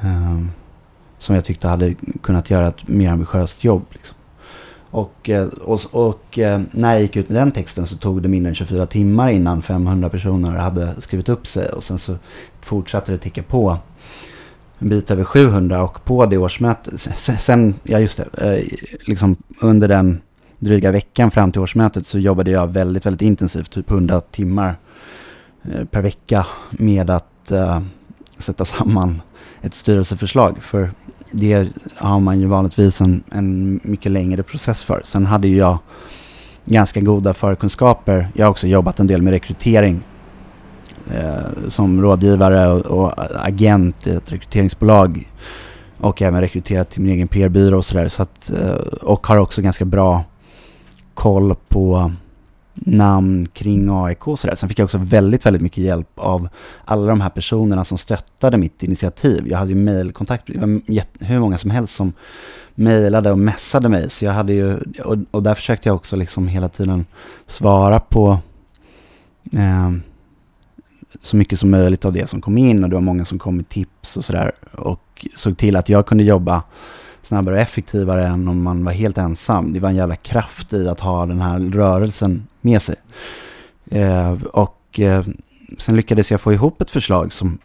eh, 0.00 0.40
som 1.18 1.34
jag 1.34 1.44
tyckte 1.44 1.68
hade 1.68 1.94
kunnat 2.22 2.50
göra 2.50 2.68
ett 2.68 2.88
mer 2.88 3.10
ambitiöst 3.10 3.64
jobb. 3.64 3.84
Liksom. 3.90 4.16
Och, 4.90 5.30
eh, 5.30 5.46
och, 5.46 5.80
och 5.92 6.38
eh, 6.38 6.60
när 6.70 6.92
jag 6.92 7.02
gick 7.02 7.16
ut 7.16 7.28
med 7.28 7.36
den 7.36 7.52
texten 7.52 7.86
så 7.86 7.96
tog 7.96 8.22
det 8.22 8.28
mindre 8.28 8.48
än 8.48 8.54
24 8.54 8.86
timmar 8.86 9.28
innan 9.28 9.62
500 9.62 10.08
personer 10.08 10.50
hade 10.50 11.00
skrivit 11.00 11.28
upp 11.28 11.46
sig. 11.46 11.68
Och 11.68 11.84
sen 11.84 11.98
så 11.98 12.16
fortsatte 12.60 13.12
det 13.12 13.18
ticka 13.18 13.42
på 13.42 13.78
en 14.78 14.88
bit 14.88 15.10
över 15.10 15.24
700 15.24 15.82
och 15.82 16.04
på 16.04 16.26
det 16.26 16.38
årsmötet, 16.38 17.00
sen, 17.40 17.74
ja 17.82 17.98
just 17.98 18.16
det, 18.16 18.56
eh, 18.56 18.78
liksom 19.06 19.36
under 19.60 19.88
den 19.88 20.20
dryga 20.58 20.90
veckan 20.90 21.30
fram 21.30 21.52
till 21.52 21.60
årsmötet 21.60 22.06
så 22.06 22.18
jobbade 22.18 22.50
jag 22.50 22.72
väldigt, 22.72 23.06
väldigt 23.06 23.22
intensivt, 23.22 23.70
typ 23.70 23.90
100 23.90 24.20
timmar 24.20 24.76
eh, 25.62 25.84
per 25.84 26.02
vecka 26.02 26.46
med 26.70 27.10
att 27.10 27.52
uh, 27.52 27.80
sätta 28.38 28.64
samman 28.64 29.22
ett 29.62 29.74
styrelseförslag. 29.74 30.62
För 30.62 30.90
det 31.30 31.68
har 31.96 32.20
man 32.20 32.40
ju 32.40 32.46
vanligtvis 32.46 33.00
en, 33.00 33.22
en 33.32 33.80
mycket 33.84 34.12
längre 34.12 34.42
process 34.42 34.84
för. 34.84 35.00
Sen 35.04 35.26
hade 35.26 35.48
ju 35.48 35.56
jag 35.56 35.78
ganska 36.64 37.00
goda 37.00 37.34
förkunskaper. 37.34 38.28
Jag 38.34 38.46
har 38.46 38.50
också 38.50 38.66
jobbat 38.66 39.00
en 39.00 39.06
del 39.06 39.22
med 39.22 39.30
rekrytering 39.30 40.04
eh, 41.10 41.68
som 41.68 42.02
rådgivare 42.02 42.72
och, 42.72 42.86
och, 42.86 43.12
agent 43.46 44.06
i 44.06 44.10
ett 44.10 44.32
rekryteringsbolag 44.32 45.32
och 45.98 46.22
även 46.22 46.40
rekryterat 46.40 46.90
till 46.90 47.02
min 47.02 47.10
egen 47.14 47.28
PR-byrå 47.28 47.76
och 47.76 47.84
sådär. 47.84 48.08
Så 48.08 48.22
eh, 48.22 48.74
och 49.02 49.26
har 49.26 49.36
också 49.36 49.62
ganska 49.62 49.84
bra 49.84 50.24
koll 51.16 51.54
på 51.68 52.12
namn 52.74 53.48
kring 53.48 53.88
AIK 53.90 54.28
och 54.28 54.38
sådär. 54.38 54.54
Sen 54.54 54.68
fick 54.68 54.78
jag 54.78 54.84
också 54.84 54.98
väldigt, 54.98 55.46
väldigt 55.46 55.62
mycket 55.62 55.84
hjälp 55.84 56.08
av 56.14 56.48
alla 56.84 57.06
de 57.06 57.20
här 57.20 57.30
personerna 57.30 57.84
som 57.84 57.98
stöttade 57.98 58.58
mitt 58.58 58.82
initiativ. 58.82 59.48
Jag 59.48 59.58
hade 59.58 59.70
ju 59.70 59.76
mejlkontakt, 59.76 60.48
hur 61.20 61.38
många 61.38 61.58
som 61.58 61.70
helst 61.70 61.94
som 61.94 62.12
mejlade 62.74 63.30
och 63.30 63.38
mässade 63.38 63.88
mig. 63.88 64.10
Så 64.10 64.24
jag 64.24 64.32
hade 64.32 64.52
ju, 64.52 64.78
och, 65.04 65.16
och 65.30 65.42
där 65.42 65.54
försökte 65.54 65.88
jag 65.88 65.96
också 65.96 66.16
liksom 66.16 66.48
hela 66.48 66.68
tiden 66.68 67.04
svara 67.46 68.00
på 68.00 68.38
eh, 69.52 69.92
så 71.22 71.36
mycket 71.36 71.58
som 71.58 71.70
möjligt 71.70 72.04
av 72.04 72.12
det 72.12 72.30
som 72.30 72.40
kom 72.40 72.58
in 72.58 72.84
och 72.84 72.90
det 72.90 72.96
var 72.96 73.02
många 73.02 73.24
som 73.24 73.38
kom 73.38 73.56
med 73.56 73.68
tips 73.68 74.16
och 74.16 74.24
sådär. 74.24 74.52
Och 74.72 75.26
såg 75.36 75.58
till 75.58 75.76
att 75.76 75.88
jag 75.88 76.06
kunde 76.06 76.24
jobba 76.24 76.62
snabbare 77.26 77.54
och 77.54 77.60
effektivare 77.60 78.26
än 78.26 78.48
om 78.48 78.62
man 78.62 78.84
var 78.84 78.92
helt 78.92 79.18
ensam. 79.18 79.72
Det 79.72 79.80
var 79.80 79.88
en 79.88 79.96
jävla 79.96 80.16
kraft 80.16 80.72
i 80.72 80.88
att 80.88 81.00
ha 81.00 81.26
den 81.26 81.40
här 81.40 81.58
rörelsen 81.58 82.46
med 82.60 82.82
sig. 82.82 82.96
Eh, 83.90 84.32
och 84.32 85.00
eh, 85.00 85.24
sen 85.78 85.96
lyckades 85.96 86.30
jag 86.30 86.40
få 86.40 86.52
ihop 86.52 86.80
ett 86.80 86.90
förslag 86.90 87.32
som 87.32 87.58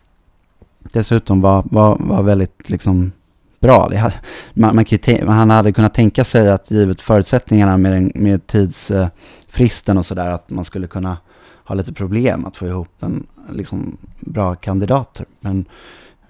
dessutom 0.80 1.42
var, 1.42 1.64
var, 1.66 1.98
var 2.00 2.24
väldigt 2.24 2.70
liksom 2.70 3.12
bra. 3.60 3.82
Hade, 3.82 4.14
man, 4.54 4.76
man 4.76 4.86
han 5.28 5.50
hade 5.50 5.74
kunnat 5.74 5.94
tänka 5.94 6.24
sig 6.24 6.50
att 6.50 6.72
givet 6.72 7.02
förutsättningarna 7.02 7.78
med, 7.78 8.12
med 8.16 8.48
tidsfristen 8.48 9.98
och 9.98 10.06
sådär 10.06 10.28
att 10.28 10.50
man 10.50 10.66
skulle 10.66 10.88
kunna 10.88 11.18
ha 11.64 11.76
lite 11.76 11.94
problem 11.94 12.46
att 12.46 12.58
få 12.58 12.68
ihop 12.68 13.04
en 13.04 13.28
liksom, 13.52 13.98
bra 14.20 14.56
kandidater. 14.56 15.26
Men 15.40 15.60
eh, 15.60 15.66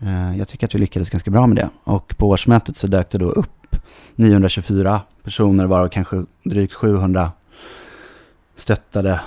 Eh, 0.02 0.38
jag 0.38 0.48
tycker 0.48 0.68
att 0.68 0.76
vi 0.76 0.80
lyckades 0.80 1.10
ganska 1.10 1.32
bra 1.32 1.48
med 1.48 1.58
det. 1.58 1.70
Och 1.84 2.18
på 2.18 2.30
årsmötet 2.30 2.78
så 2.78 2.88
dök 2.88 3.10
det 3.10 3.18
då 3.18 3.30
upp 3.30 3.76
924 4.16 5.02
personer 5.24 5.66
varav 5.66 5.88
kanske 5.88 6.26
drygt 6.44 6.74
700 6.74 7.32
stöttade 8.56 9.22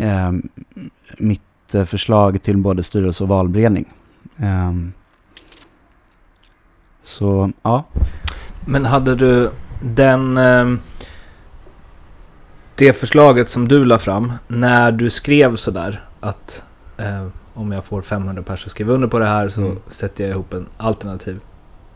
ehm, 0.00 0.42
eh, 0.76 0.82
mitt 1.18 1.42
förslag 1.86 2.42
till 2.42 2.56
både 2.56 2.82
styrelse 2.82 3.24
och 3.24 3.28
valberedning. 3.28 3.84
Eh, 4.36 4.72
så 7.02 7.52
ja. 7.62 7.84
Men 8.66 8.84
hade 8.84 9.14
du 9.14 9.50
den... 9.82 10.38
Eh, 10.38 10.74
det 12.74 12.92
förslaget 12.92 13.48
som 13.48 13.68
du 13.68 13.84
la 13.84 13.98
fram, 13.98 14.32
när 14.48 14.92
du 14.92 15.10
skrev 15.10 15.56
sådär 15.56 16.00
att 16.20 16.62
eh, 16.96 17.26
om 17.60 17.72
jag 17.72 17.84
får 17.84 18.02
500 18.02 18.42
personer 18.42 18.66
att 18.66 18.70
skriva 18.70 18.92
under 18.92 19.08
på 19.08 19.18
det 19.18 19.26
här 19.26 19.48
så 19.48 19.60
mm. 19.60 19.78
sätter 19.88 20.24
jag 20.24 20.30
ihop 20.30 20.52
en 20.52 20.66
alternativ 20.76 21.40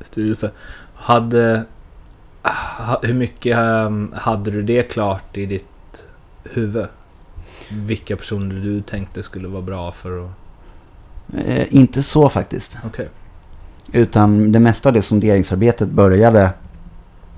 styrelse. 0.01 0.51
Hade, 0.95 1.65
ha, 2.79 3.01
hur 3.03 3.15
mycket 3.15 3.59
um, 3.59 4.13
hade 4.17 4.51
du 4.51 4.63
det 4.63 4.83
klart 4.83 5.37
i 5.37 5.47
ditt 5.47 6.07
huvud? 6.45 6.87
Vilka 7.71 8.17
personer 8.17 8.55
du 8.55 8.83
tänkte 8.83 9.23
skulle 9.23 9.49
vara 9.49 9.63
bra 9.63 9.93
för 9.93 10.25
att... 10.25 10.31
Eh, 11.47 11.75
inte 11.75 12.03
så 12.03 12.29
faktiskt. 12.29 12.77
Okay. 12.87 13.07
Utan 13.93 14.53
det 14.53 14.61
mesta 14.61 14.89
av 14.89 14.93
det 14.93 15.03
sonderingsarbetet 15.03 15.89
började 15.89 16.51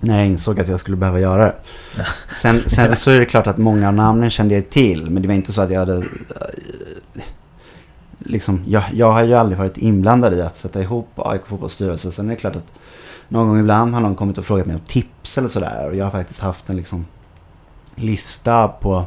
när 0.00 0.18
jag 0.18 0.26
insåg 0.26 0.60
att 0.60 0.68
jag 0.68 0.80
skulle 0.80 0.96
behöva 0.96 1.20
göra 1.20 1.44
det. 1.44 1.54
Sen, 2.36 2.60
sen 2.66 2.96
så 2.96 3.10
är 3.10 3.18
det 3.18 3.26
klart 3.26 3.46
att 3.46 3.58
många 3.58 3.88
av 3.88 3.94
namnen 3.94 4.30
kände 4.30 4.54
jag 4.54 4.70
till. 4.70 5.10
Men 5.10 5.22
det 5.22 5.28
var 5.28 5.34
inte 5.34 5.52
så 5.52 5.62
att 5.62 5.70
jag 5.70 5.80
hade... 5.80 6.04
Liksom, 8.28 8.64
jag, 8.66 8.84
jag 8.92 9.12
har 9.12 9.24
ju 9.24 9.34
aldrig 9.34 9.58
varit 9.58 9.78
inblandad 9.78 10.34
i 10.34 10.42
att 10.42 10.56
sätta 10.56 10.82
ihop 10.82 11.08
AIK 11.16 11.46
fotbollsstyrelse. 11.46 12.12
Sen 12.12 12.26
är 12.26 12.30
det 12.30 12.36
klart 12.36 12.56
att 12.56 12.72
någon 13.28 13.48
gång 13.48 13.58
ibland 13.58 13.94
har 13.94 14.00
någon 14.00 14.14
kommit 14.14 14.38
och 14.38 14.44
frågat 14.44 14.66
mig 14.66 14.76
om 14.76 14.82
tips 14.82 15.38
eller 15.38 15.48
sådär. 15.48 15.88
Och 15.88 15.96
jag 15.96 16.04
har 16.04 16.10
faktiskt 16.10 16.40
haft 16.40 16.68
en 16.68 16.76
liksom 16.76 17.06
lista 17.94 18.68
på 18.68 19.06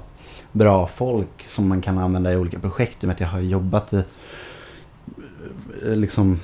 bra 0.51 0.88
folk 0.88 1.47
som 1.47 1.67
man 1.67 1.82
kan 1.82 1.97
använda 1.97 2.34
i 2.34 2.36
olika 2.36 2.60
projekt. 2.60 3.01
Med 3.01 3.13
att 3.13 3.19
jag 3.19 3.27
har 3.27 3.39
jobbat 3.39 3.93
i 3.93 4.03
liksom 5.82 6.39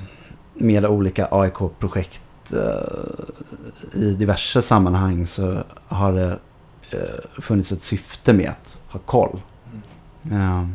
med 0.53 0.85
olika 0.85 1.27
AIK-projekt 1.31 2.53
eh, 2.53 4.01
i 4.01 4.13
diverse 4.13 4.61
sammanhang 4.61 5.27
så 5.27 5.63
har 5.87 6.13
det 6.13 6.39
eh, 6.91 7.41
funnits 7.41 7.71
ett 7.71 7.81
syfte 7.81 8.33
med 8.33 8.49
att 8.49 8.81
ha 8.91 8.99
koll. 8.99 9.41
Mm. 10.23 10.41
Eh, 10.41 10.67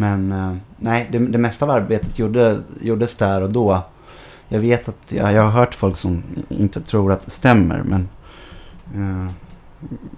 men 0.00 0.32
eh, 0.32 0.56
nej, 0.76 1.08
det, 1.12 1.18
det, 1.18 1.38
mesta 1.38 1.64
av 1.64 1.70
arbetet 1.70 2.18
gjorde, 2.18 2.60
gjordes 2.80 3.14
där 3.14 3.40
och 3.40 3.50
då. 3.50 3.86
Jag 4.48 4.60
vet 4.60 4.88
att 4.88 5.12
jag, 5.12 5.32
jag 5.32 5.42
har 5.42 5.50
hört 5.50 5.74
folk 5.74 5.96
som 5.96 6.22
inte 6.48 6.80
tror 6.80 7.12
att 7.12 7.24
det 7.24 7.30
stämmer. 7.30 7.82
Men, 7.82 8.08
eh, 8.94 9.32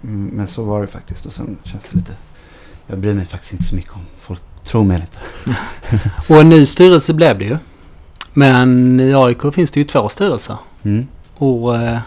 men 0.01 0.47
så 0.47 0.63
var 0.63 0.81
det 0.81 0.87
faktiskt. 0.87 1.25
Och 1.25 1.31
sen 1.31 1.57
känns 1.63 1.89
det 1.89 1.97
lite... 1.97 2.13
Jag 2.87 2.99
bryr 2.99 3.13
mig 3.13 3.25
faktiskt 3.25 3.53
inte 3.53 3.65
så 3.65 3.75
mycket 3.75 3.95
om 3.95 4.01
folk 4.19 4.41
tror 4.63 4.83
mig 4.83 4.99
lite. 4.99 5.17
och 6.29 6.41
en 6.41 6.49
ny 6.49 6.65
styrelse 6.65 7.13
blev 7.13 7.39
det 7.39 7.45
ju. 7.45 7.57
Men 8.33 8.99
i 8.99 9.13
AIK 9.13 9.53
finns 9.53 9.71
det 9.71 9.79
ju 9.79 9.83
två 9.83 10.09
styrelser. 10.09 10.57
Mm. 10.83 11.07
Och 11.35 11.77
eh, 11.77 11.99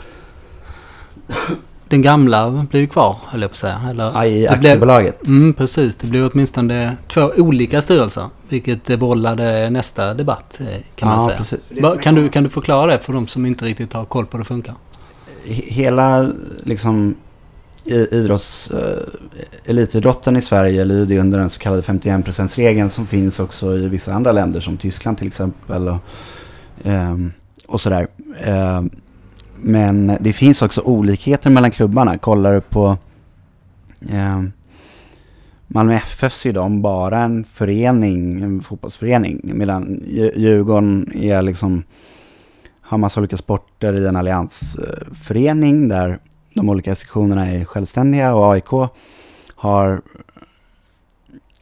den 1.95 2.03
gamla 2.03 2.67
blir 2.71 2.81
ju 2.81 2.87
kvar, 2.87 3.17
höll 3.25 3.43
jag 3.43 3.51
på 3.51 3.53
att 3.53 3.59
säga. 3.59 3.81
Eller, 3.91 4.05
ja, 4.05 4.27
I 4.27 4.49
aktiebolaget? 4.49 5.23
Blev, 5.23 5.37
mm, 5.37 5.55
precis. 5.55 5.97
Det 5.97 6.07
blev 6.07 6.31
åtminstone 6.33 6.97
två 7.09 7.31
olika 7.37 7.83
styrelser. 7.83 8.29
Vilket 8.49 8.91
vållade 8.91 9.71
nästa 9.71 10.15
debatt, 10.15 10.61
eh, 10.61 10.67
kan 10.97 11.09
man 11.09 11.23
säga. 11.23 11.37
Precis. 11.37 11.61
Kan 12.03 12.15
du, 12.15 12.29
kan 12.29 12.43
du 12.43 12.49
förklara 12.49 12.93
det 12.93 12.99
för 12.99 13.13
de 13.13 13.27
som 13.27 13.47
inte 13.47 13.65
riktigt 13.65 13.93
har 13.93 14.05
koll 14.05 14.27
på 14.27 14.37
hur 14.37 14.45
det 14.45 14.49
funkar? 14.49 14.75
Hela 15.45 16.33
liksom 16.63 17.17
idrotts, 17.85 18.71
uh, 18.71 18.79
elitidrotten 19.65 20.37
i 20.37 20.43
Sverige 20.43 20.85
lyder 20.85 21.19
under 21.19 21.39
den 21.39 21.51
så 21.51 21.59
kallade 21.59 21.83
51%-regeln 21.83 22.91
som 22.91 23.07
finns 23.07 23.41
också 23.41 23.77
i 23.77 23.89
vissa 23.89 24.15
andra 24.15 24.33
länder 24.33 24.61
som 24.61 24.77
Tyskland 24.77 25.19
till 25.19 25.27
exempel. 25.27 25.89
Och, 25.89 25.99
um, 26.83 27.33
och 27.67 27.81
sådär. 27.81 28.07
Men 29.67 30.17
det 30.21 30.33
finns 30.33 30.63
också 30.63 30.81
olikheter 30.81 31.51
mellan 31.51 31.71
klubbarna. 31.71 32.19
Kollar 32.19 32.55
du 32.55 32.61
på 32.61 32.97
eh, 34.09 34.43
Malmö 35.67 35.95
FF 35.95 36.35
så 36.35 36.49
är 36.49 36.53
de 36.53 36.83
bara 36.83 37.23
en 37.23 37.45
förening, 37.45 38.43
en 38.43 38.61
fotbollsförening. 38.61 39.41
Medan 39.45 40.01
Djurgården 40.37 41.13
är 41.15 41.43
liksom, 41.43 41.83
har 42.81 42.99
massa 42.99 43.21
olika 43.21 43.37
sporter 43.37 43.93
i 43.93 44.07
en 44.07 44.17
alliansförening 44.17 45.89
där 45.89 46.19
de 46.55 46.69
olika 46.69 46.95
sektionerna 46.95 47.47
är 47.47 47.65
självständiga 47.65 48.35
och 48.35 48.53
AIK 48.53 48.91
har 49.55 50.03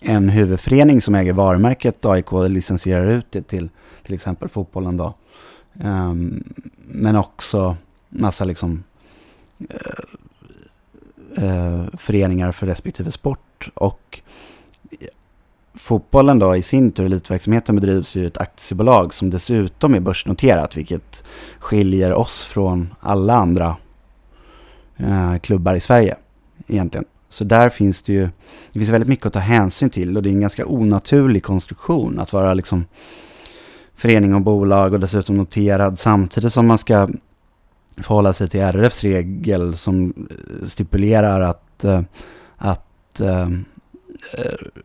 en 0.01 0.29
huvudförening 0.29 1.01
som 1.01 1.15
äger 1.15 1.33
varumärket 1.33 2.05
AIK 2.05 2.33
licensierar 2.49 3.07
ut 3.07 3.27
det 3.31 3.43
till 3.43 3.69
till 4.03 4.15
exempel 4.15 4.49
fotbollen 4.49 4.97
då. 4.97 5.15
Um, 5.85 6.45
men 6.85 7.17
också 7.17 7.77
massa 8.13 8.45
liksom 8.45 8.85
eh, 9.69 10.05
eh, 11.45 11.85
föreningar 11.93 12.53
för 12.53 12.67
respektive 12.67 13.11
sport 13.11 13.71
och 13.75 14.21
fotbollen 15.75 16.39
då 16.39 16.57
i 16.57 16.63
sin 16.63 16.93
tur, 16.93 17.05
elitverksamheten 17.05 17.77
bedrivs 17.77 18.17
ju 18.17 18.27
ett 18.27 18.39
aktiebolag 18.39 19.15
som 19.15 19.31
dessutom 19.31 19.95
är 19.95 20.01
börsnoterat 20.01 20.77
vilket 20.77 21.25
skiljer 21.59 22.13
oss 22.13 22.45
från 22.45 22.95
alla 23.01 23.35
andra 23.35 23.77
eh, 24.97 25.37
klubbar 25.39 25.75
i 25.75 25.81
Sverige 25.81 26.17
egentligen. 26.67 27.05
Så 27.29 27.45
där 27.45 27.69
finns 27.69 28.03
det 28.03 28.13
ju, 28.13 28.29
det 28.73 28.79
finns 28.79 28.91
väldigt 28.91 29.09
mycket 29.09 29.27
att 29.27 29.33
ta 29.33 29.39
hänsyn 29.39 29.91
till 29.91 30.17
och 30.17 30.23
det 30.23 30.29
är 30.29 30.33
en 30.33 30.41
ganska 30.41 30.67
onaturlig 30.67 31.43
konstruktion 31.43 32.19
att 32.19 32.33
vara 32.33 32.55
liksom 32.55 32.85
förening 33.95 34.35
och 34.35 34.41
bolag 34.41 34.93
och 34.93 35.01
dessutom 35.01 35.37
noterad 35.37 35.99
samtidigt 35.99 36.53
som 36.53 36.67
man 36.67 36.79
ska 36.79 37.09
förhålla 37.97 38.33
sig 38.33 38.49
till 38.49 38.61
RFs 38.61 39.03
regel 39.03 39.77
som 39.77 40.27
eh, 40.31 40.67
stipulerar 40.67 41.41
att, 41.41 41.85
eh, 41.85 42.01
att 42.57 43.21
eh, 43.21 43.49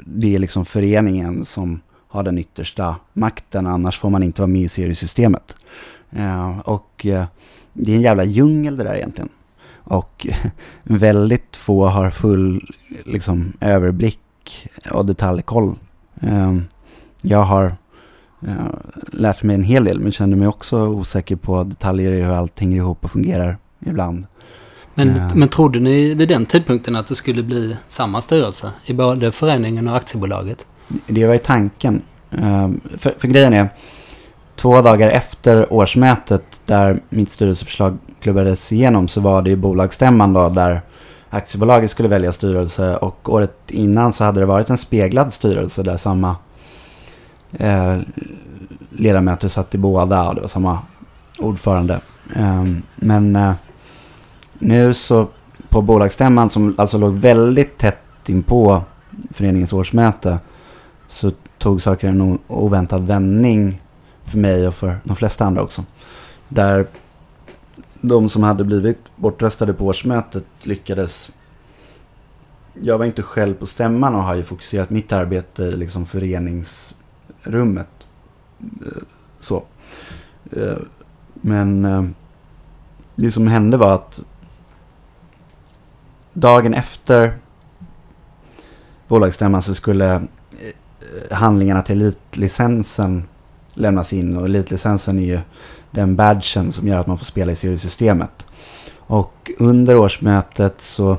det 0.06 0.36
är 0.36 0.40
liksom 0.40 0.66
föreningen 0.66 1.46
som 1.46 1.82
har 2.08 2.24
den 2.24 2.38
yttersta 2.38 2.96
makten, 3.14 3.68
annars 3.68 4.00
får 4.00 4.10
man 4.10 4.24
inte 4.24 4.42
vara 4.42 4.52
med 4.52 4.62
i 4.62 4.70
seriesystemet. 4.70 5.56
Och 6.64 7.06
det 7.74 7.92
är 7.92 7.96
en 7.96 8.02
jävla 8.02 8.24
djungel 8.24 8.78
det 8.78 8.84
där 8.84 8.96
egentligen. 8.96 9.30
Och 9.74 10.28
väldigt 10.84 11.56
få 11.56 11.86
har 11.86 12.10
full 12.10 12.72
liksom, 13.06 13.54
överblick 13.62 14.70
och 14.92 15.06
detaljkoll. 15.06 15.76
Jag 17.22 17.44
har 17.44 17.76
eh, 18.48 18.56
lärt 19.12 19.44
mig 19.44 19.54
en 19.56 19.64
hel 19.64 19.84
del 19.84 20.00
men 20.00 20.12
känner 20.12 20.38
mig 20.38 20.48
också 20.48 20.78
osäker 20.78 21.36
på 21.36 21.64
detaljer 21.64 22.12
i 22.12 22.22
hur 22.22 22.32
allt 22.34 22.60
hänger 22.60 22.78
ihop 22.78 23.04
och 23.04 23.12
fungerar 23.12 23.58
ibland. 23.86 24.26
Men, 24.96 25.16
Ja. 25.16 25.30
men 25.36 25.50
trodde 25.50 25.80
ni 25.80 26.14
vid 26.14 26.28
den 26.30 26.46
tidpunkten 26.46 26.96
att 26.96 27.08
det 27.08 27.16
skulle 27.16 27.44
bli 27.44 27.78
samma 27.88 28.22
styrelse 28.22 28.72
i 28.86 28.94
både 28.94 29.32
föreningen 29.32 29.88
och 29.88 29.96
aktiebolaget? 29.96 30.66
Det 31.08 31.26
var 31.28 31.34
ju 31.34 31.40
tanken. 31.40 32.02
Ehm, 32.32 32.82
För, 32.98 33.14
för 33.18 33.28
grejen 33.28 33.54
är, 33.54 33.70
två 34.56 34.82
dagar 34.82 35.10
efter 35.10 35.74
årsmötet 35.74 36.62
där 36.66 37.00
mitt 37.10 37.32
styrelseförslag 37.32 37.98
klubbades 38.20 38.72
igenom 38.72 39.08
så 39.08 39.22
var 39.22 39.42
det 39.42 39.50
ju 39.50 39.56
bolagsstämman 39.56 40.34
då 40.34 40.50
där 40.50 40.82
aktiebolaget 41.30 41.92
skulle 41.92 42.10
välja 42.10 42.32
styrelse 42.32 42.98
och 42.98 43.30
året 43.34 43.58
innan 43.68 44.14
så 44.14 44.24
hade 44.24 44.40
det 44.40 44.46
varit 44.46 44.70
en 44.70 44.78
speglad 44.78 45.34
styrelse 45.34 45.84
där 45.84 45.98
samma 45.98 46.36
eh, 47.52 47.98
ledamöter 48.90 49.48
satt 49.48 49.76
i 49.76 49.78
båda 49.78 50.28
och 50.30 50.36
det 50.36 50.42
var 50.42 50.48
samma 50.48 50.80
ordförande. 51.40 52.00
Eh, 52.36 52.66
Men 52.96 53.36
eh, 53.36 53.54
nu 54.60 54.94
så 54.94 55.28
på 55.70 55.82
bolagsstämman 55.82 56.50
som 56.50 56.76
alltså 56.78 56.98
låg 56.98 57.14
väldigt 57.14 57.78
tätt 57.78 58.30
inpå 58.30 58.84
föreningens 59.32 59.74
årsmöte 59.74 60.40
så 61.08 61.32
tog 61.58 61.82
saker 61.82 62.08
en 62.08 62.40
oväntad 62.48 63.08
vändning 63.08 63.82
för 64.24 64.38
mig 64.38 64.68
och 64.68 64.74
för 64.74 64.98
de 65.04 65.16
flesta 65.16 65.46
andra 65.46 65.62
också. 65.62 65.84
Där 66.50 66.88
de 68.02 68.30
som 68.30 68.44
hade 68.44 68.64
blivit 68.64 69.12
bortröstade 69.16 69.74
på 69.74 69.86
årsmötet 69.86 70.46
lyckades... 70.64 71.32
Jag 72.74 72.98
var 72.98 73.06
inte 73.06 73.22
själv 73.22 73.54
på 73.54 73.66
stämman 73.66 74.16
och 74.16 74.24
har 74.24 74.36
ju 74.36 74.44
fokuserat 74.44 74.90
mitt 74.90 75.12
arbete 75.12 75.64
i 75.64 75.72
liksom 75.72 76.06
förenings 76.06 76.97
rummet. 77.48 77.90
Eh, 78.62 79.04
så. 79.40 79.64
Eh, 80.52 80.78
men 81.34 81.86
eh, 81.86 82.04
det 83.16 83.32
som 83.32 83.48
hände 83.48 83.78
var 83.78 83.94
att 83.94 84.22
dagen 86.34 86.74
efter 86.74 87.38
bolagsstämman 89.08 89.62
så 89.62 89.74
skulle 89.74 90.22
handlingarna 91.32 91.82
till 91.82 92.02
elitlicensen 92.02 93.24
lämnas 93.74 94.14
in 94.14 94.38
och 94.38 94.46
elitlicensen 94.46 95.20
är 95.20 95.24
ju 95.24 95.40
den 95.92 96.16
badgen 96.16 96.72
som 96.72 96.88
gör 96.88 97.00
att 97.00 97.08
man 97.08 97.18
får 97.18 97.26
spela 97.26 97.52
i 97.52 97.56
seriesystemet. 97.56 98.48
Och 98.98 99.52
under 99.60 99.98
årsmötet 99.98 100.82
så 100.82 101.18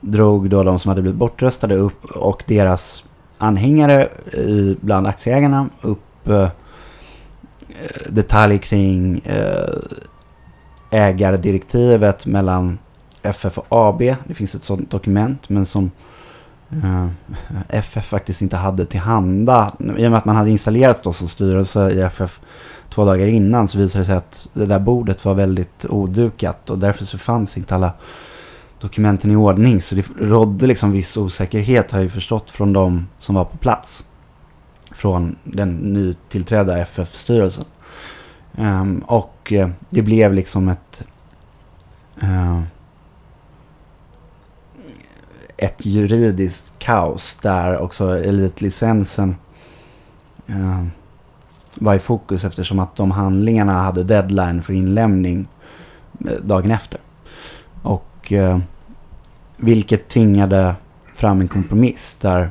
drog 0.00 0.50
då 0.50 0.62
de 0.62 0.78
som 0.78 0.88
hade 0.88 1.02
blivit 1.02 1.18
bortröstade 1.18 1.74
upp 1.74 2.04
och 2.04 2.44
deras 2.46 3.04
anhängare 3.38 4.08
i, 4.32 4.76
bland 4.80 5.06
aktieägarna 5.06 5.68
upp 5.80 6.28
eh, 6.28 6.42
eh, 6.42 6.48
detaljer 8.08 8.58
kring 8.58 9.18
eh, 9.18 9.78
ägardirektivet 10.90 12.26
mellan 12.26 12.78
FF 13.22 13.58
och 13.58 13.66
AB. 13.68 13.98
Det 13.98 14.34
finns 14.34 14.54
ett 14.54 14.64
sådant 14.64 14.90
dokument 14.90 15.48
men 15.48 15.66
som 15.66 15.90
eh, 16.70 17.08
FF 17.68 18.04
faktiskt 18.04 18.42
inte 18.42 18.56
hade 18.56 18.86
tillhanda. 18.86 19.72
I 19.78 20.06
och 20.06 20.10
med 20.10 20.14
att 20.14 20.24
man 20.24 20.36
hade 20.36 20.50
installerats 20.50 21.02
då 21.02 21.12
som 21.12 21.28
styrelse 21.28 21.90
i 21.90 22.00
FF 22.00 22.40
två 22.90 23.04
dagar 23.04 23.26
innan 23.26 23.68
så 23.68 23.78
visade 23.78 24.02
det 24.02 24.06
sig 24.06 24.16
att 24.16 24.48
det 24.52 24.66
där 24.66 24.78
bordet 24.78 25.24
var 25.24 25.34
väldigt 25.34 25.84
odukat 25.84 26.70
och 26.70 26.78
därför 26.78 27.04
så 27.04 27.18
fanns 27.18 27.56
inte 27.56 27.74
alla 27.74 27.92
dokumenten 28.86 29.30
i 29.30 29.36
ordning. 29.36 29.80
Så 29.80 29.94
det 29.94 30.06
rådde 30.18 30.66
liksom 30.66 30.92
viss 30.92 31.16
osäkerhet 31.16 31.90
har 31.90 31.98
jag 31.98 32.04
ju 32.04 32.10
förstått 32.10 32.50
från 32.50 32.72
de 32.72 33.06
som 33.18 33.34
var 33.34 33.44
på 33.44 33.56
plats. 33.56 34.04
Från 34.90 35.36
den 35.44 35.76
nytillträdda 35.76 36.78
FF-styrelsen. 36.78 37.64
Um, 38.56 38.64
ehm, 38.64 38.98
och 38.98 39.52
uh, 39.52 39.68
det 39.90 40.02
blev 40.02 40.32
liksom 40.32 40.68
ett... 40.68 41.04
Uh, 42.22 42.62
ett 45.58 45.86
juridiskt 45.86 46.72
kaos 46.78 47.38
där 47.42 47.78
också 47.78 48.18
elitlicensen 48.18 49.36
uh, 50.50 50.84
var 51.74 51.94
i 51.94 51.98
fokus 51.98 52.44
eftersom 52.44 52.78
att 52.78 52.96
de 52.96 53.10
handlingarna 53.10 53.72
hade 53.72 54.04
deadline 54.04 54.62
för 54.62 54.72
inlämning 54.72 55.48
eh, 56.28 56.40
dagen 56.42 56.70
efter. 56.70 57.00
Och 57.82 58.32
vilket 59.56 60.08
tvingade 60.08 60.76
fram 61.14 61.40
en 61.40 61.48
kompromiss 61.48 62.16
där 62.20 62.50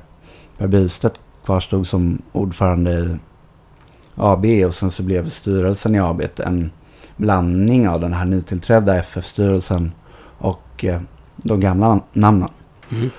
Per 0.57 0.67
Bystedt 0.67 1.19
kvarstod 1.45 1.87
som 1.87 2.21
ordförande 2.31 2.91
i 2.91 3.17
AB 4.15 4.45
och 4.45 4.73
sen 4.73 4.91
så 4.91 5.03
blev 5.03 5.29
styrelsen 5.29 5.95
i 5.95 5.99
AB 5.99 6.21
en 6.37 6.71
blandning 7.17 7.89
av 7.89 7.99
den 7.99 8.13
här 8.13 8.25
nytillträdda 8.25 8.95
FF-styrelsen 8.95 9.91
och 10.37 10.85
eh, 10.85 11.01
de 11.35 11.59
gamla 11.59 12.01
namnen. 12.13 12.49
Mm. 12.91 13.09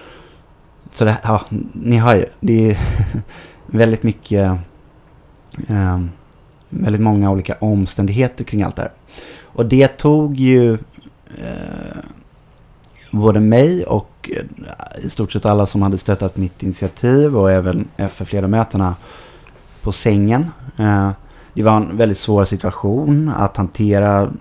Så 0.93 1.05
det, 1.05 1.19
ja, 1.23 1.43
ni 1.73 1.97
har 1.97 2.15
ju, 2.15 2.25
det 2.41 2.71
är 2.71 2.79
väldigt 3.67 4.03
mycket, 4.03 4.59
eh, 5.69 6.01
väldigt 6.69 7.01
många 7.03 7.31
olika 7.31 7.55
omständigheter 7.55 8.45
kring 8.45 8.63
allt 8.63 8.77
det 8.77 8.83
här. 8.83 8.93
Och 9.43 9.67
det 9.67 9.89
tog 9.89 10.37
ju 10.37 10.75
eh, 11.39 11.99
både 13.17 13.41
mig 13.41 13.85
och 13.85 14.31
eh, 14.33 15.05
i 15.05 15.11
stort 15.11 15.33
sett 15.33 15.47
alla 15.47 15.67
som 15.67 15.83
hade 15.83 15.99
stöttat 15.99 16.37
mitt 16.37 16.63
initiativ 16.63 17.37
och 17.37 17.53
även 17.53 17.89
FF-ledamöterna 17.97 18.95
på 19.83 19.93
sängen. 19.93 20.51
Eh, 20.79 21.11
det 21.55 21.63
var 21.63 21.77
en 21.77 21.97
väldigt 21.97 22.19
svår 22.19 22.45
situation 22.45 23.29
att 23.37 23.57
hantera 23.57 24.33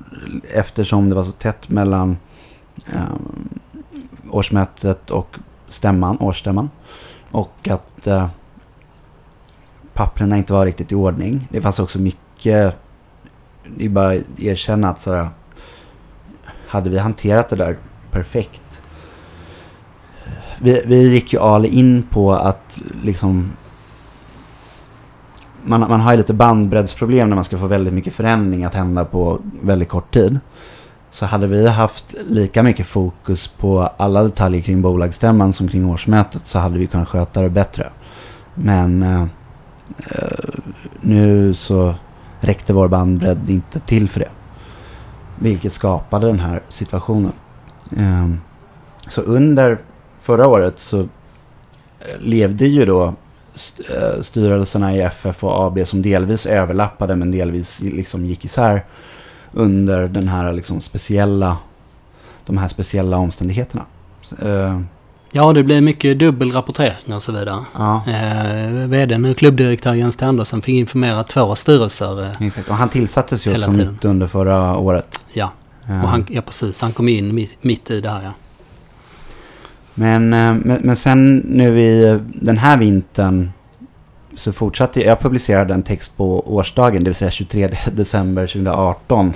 eftersom 0.53 1.09
det 1.09 1.15
var 1.15 1.23
så 1.23 1.31
tätt 1.31 1.69
mellan 1.69 2.17
eh, 2.93 3.15
årsmötet 4.29 5.11
och 5.11 5.37
stämman, 5.67 6.17
årsstämman. 6.19 6.69
Och 7.31 7.69
att 7.69 8.07
eh, 8.07 8.27
papperna 9.93 10.37
inte 10.37 10.53
var 10.53 10.65
riktigt 10.65 10.91
i 10.91 10.95
ordning. 10.95 11.47
Det 11.51 11.61
fanns 11.61 11.79
också 11.79 11.99
mycket, 11.99 12.79
det 13.77 13.85
är 13.85 13.89
bara 13.89 14.11
att 14.11 14.39
erkänna 14.39 14.89
att 14.89 14.99
sådär, 14.99 15.29
hade 16.67 16.89
vi 16.89 16.97
hanterat 16.97 17.49
det 17.49 17.55
där 17.55 17.77
perfekt. 18.11 18.61
Vi, 20.61 20.81
vi 20.85 21.09
gick 21.13 21.33
ju 21.33 21.39
all 21.39 21.65
in 21.65 22.03
på 22.03 22.33
att 22.33 22.79
liksom 23.03 23.51
man, 25.63 25.79
man 25.79 25.99
har 25.99 26.11
ju 26.11 26.17
lite 26.17 26.33
bandbreddsproblem 26.33 27.29
när 27.29 27.35
man 27.35 27.43
ska 27.43 27.57
få 27.57 27.67
väldigt 27.67 27.93
mycket 27.93 28.13
förändring 28.13 28.63
att 28.63 28.73
hända 28.73 29.05
på 29.05 29.39
väldigt 29.61 29.89
kort 29.89 30.13
tid. 30.13 30.39
Så 31.11 31.25
hade 31.25 31.47
vi 31.47 31.67
haft 31.67 32.15
lika 32.27 32.63
mycket 32.63 32.87
fokus 32.87 33.47
på 33.47 33.89
alla 33.97 34.23
detaljer 34.23 34.61
kring 34.61 34.81
bolagsstämman 34.81 35.53
som 35.53 35.67
kring 35.67 35.89
årsmötet 35.89 36.45
så 36.45 36.59
hade 36.59 36.79
vi 36.79 36.87
kunnat 36.87 37.07
sköta 37.07 37.41
det 37.41 37.49
bättre. 37.49 37.89
Men 38.55 39.03
eh, 39.03 39.21
eh 39.97 40.49
nu 41.01 41.53
så 41.53 41.95
räckte 42.39 42.73
vår 42.73 42.87
bandbredd 42.87 43.49
inte 43.49 43.79
till 43.79 44.09
för 44.09 44.19
det. 44.19 44.29
Vilket 45.39 45.73
skapade 45.73 46.27
den 46.27 46.39
här 46.39 46.61
situationen. 46.69 47.31
Eh, 47.97 48.29
så 49.07 49.21
under 49.21 49.79
förra 50.25 50.47
året 50.47 50.79
så 50.79 50.99
eh, 50.99 51.05
levde 52.19 52.65
ju 52.67 52.85
då 52.85 53.03
eh, 53.89 54.21
styrelserna 54.21 54.95
i 54.95 55.01
FF 55.01 55.43
och 55.43 55.63
AB 55.67 55.87
som 55.87 56.01
delvis 56.01 56.45
överlappade 56.45 57.15
men 57.15 57.31
delvis 57.31 57.81
liksom 57.81 58.25
gick 58.25 58.45
isär 58.45 58.85
under 59.53 60.07
den 60.07 60.27
här 60.27 60.53
liksom 60.53 60.81
speciella, 60.81 61.57
de 62.45 62.57
här 62.57 62.67
speciella 62.67 63.17
omständigheterna. 63.17 63.85
Eh, 64.41 64.79
Ja, 65.31 65.53
det 65.53 65.63
blev 65.63 65.83
mycket 65.83 66.19
dubbelrapportering 66.19 67.13
och 67.15 67.23
så 67.23 67.31
vidare. 67.31 67.65
ja, 67.73 68.03
Eh, 68.07 68.87
VDn 68.87 69.25
och 69.25 69.37
klubbdirektör 69.37 69.93
Jens. 69.93 70.23
Andersson 70.23 70.61
fick 70.61 70.75
informera 70.75 71.23
två 71.23 71.55
styrelser. 71.55 72.23
Eh, 72.23 72.47
exakt. 72.47 72.69
Och 72.69 72.75
han 72.75 72.89
tillsattes 72.89 73.47
ju 73.47 73.55
också 73.55 73.71
mitt 73.71 74.05
under 74.05 74.27
förra 74.27 74.77
året. 74.77 75.21
ja, 75.33 75.51
Eh, 75.89 76.03
och 76.03 76.09
han, 76.09 76.25
ja, 76.29 76.41
precis. 76.41 76.81
Han 76.81 76.91
kom 76.91 77.07
in 77.09 77.35
mitt, 77.35 77.63
mitt 77.63 77.91
i 77.91 78.01
det 78.01 78.09
här, 78.09 78.23
ja. 78.23 78.31
Men, 79.95 80.33
eh, 80.33 80.53
men, 80.63 80.79
men 80.83 80.95
sen 80.95 81.35
nu 81.37 81.79
i 81.79 82.19
den 82.27 82.57
här 82.57 82.77
vintern 82.77 83.51
så 84.35 84.53
fortsatte 84.53 84.99
jag. 84.99 85.09
Jag 85.11 85.19
publicerade 85.19 85.73
en 85.73 85.83
text 85.83 86.17
på 86.17 86.55
årsdagen, 86.55 87.03
det 87.03 87.09
vill 87.09 87.15
säga 87.15 87.31
23 87.31 87.69
december 87.93 88.47
2018. 88.47 89.33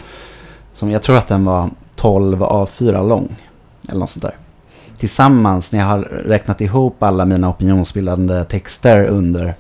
Som 0.74 0.92
jag 0.92 1.02
tror 1.02 1.18
att 1.18 1.28
den 1.28 1.46
var 1.46 1.70
12 1.96 2.44
A4 2.44 3.08
lång. 3.08 3.36
Eller 3.90 4.00
något 4.00 4.10
sånt 4.10 4.24
där. 4.24 4.36
Tillsammans, 4.98 5.74
när 5.74 5.80
jag 5.80 5.88
har 5.88 6.00
räknat 6.26 6.62
ihop 6.62 7.04
alla 7.04 7.26
mina 7.26 7.50
opinionsbildande 7.50 8.44
texter 8.44 9.06
under 9.06 9.54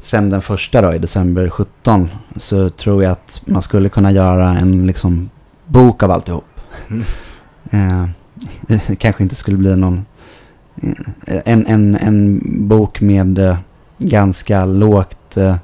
sen 0.00 0.30
den 0.30 0.42
första 0.42 0.80
då 0.80 0.94
i 0.94 0.98
december 0.98 1.48
17 1.48 2.10
så 2.36 2.68
tror 2.68 3.02
jag 3.02 3.12
att 3.12 3.42
man 3.44 3.62
skulle 3.62 3.88
kunna 3.88 4.12
göra 4.12 4.58
en 4.58 4.86
liksom 4.86 5.30
bok 5.66 6.02
av 6.02 6.10
alltihop. 6.10 6.44
Mm. 6.88 7.04
Eh, 7.70 8.08
det 8.66 8.96
kanske 8.96 9.22
inte 9.22 9.34
skulle 9.34 9.56
bli 9.56 9.76
någon... 9.76 10.04
En, 11.26 11.66
en, 11.66 11.96
en 11.96 12.40
bok 12.68 13.00
med 13.00 13.38
eh, 13.38 13.56
ganska 13.98 14.64
lågt 14.64 15.36
eh, 15.36 15.56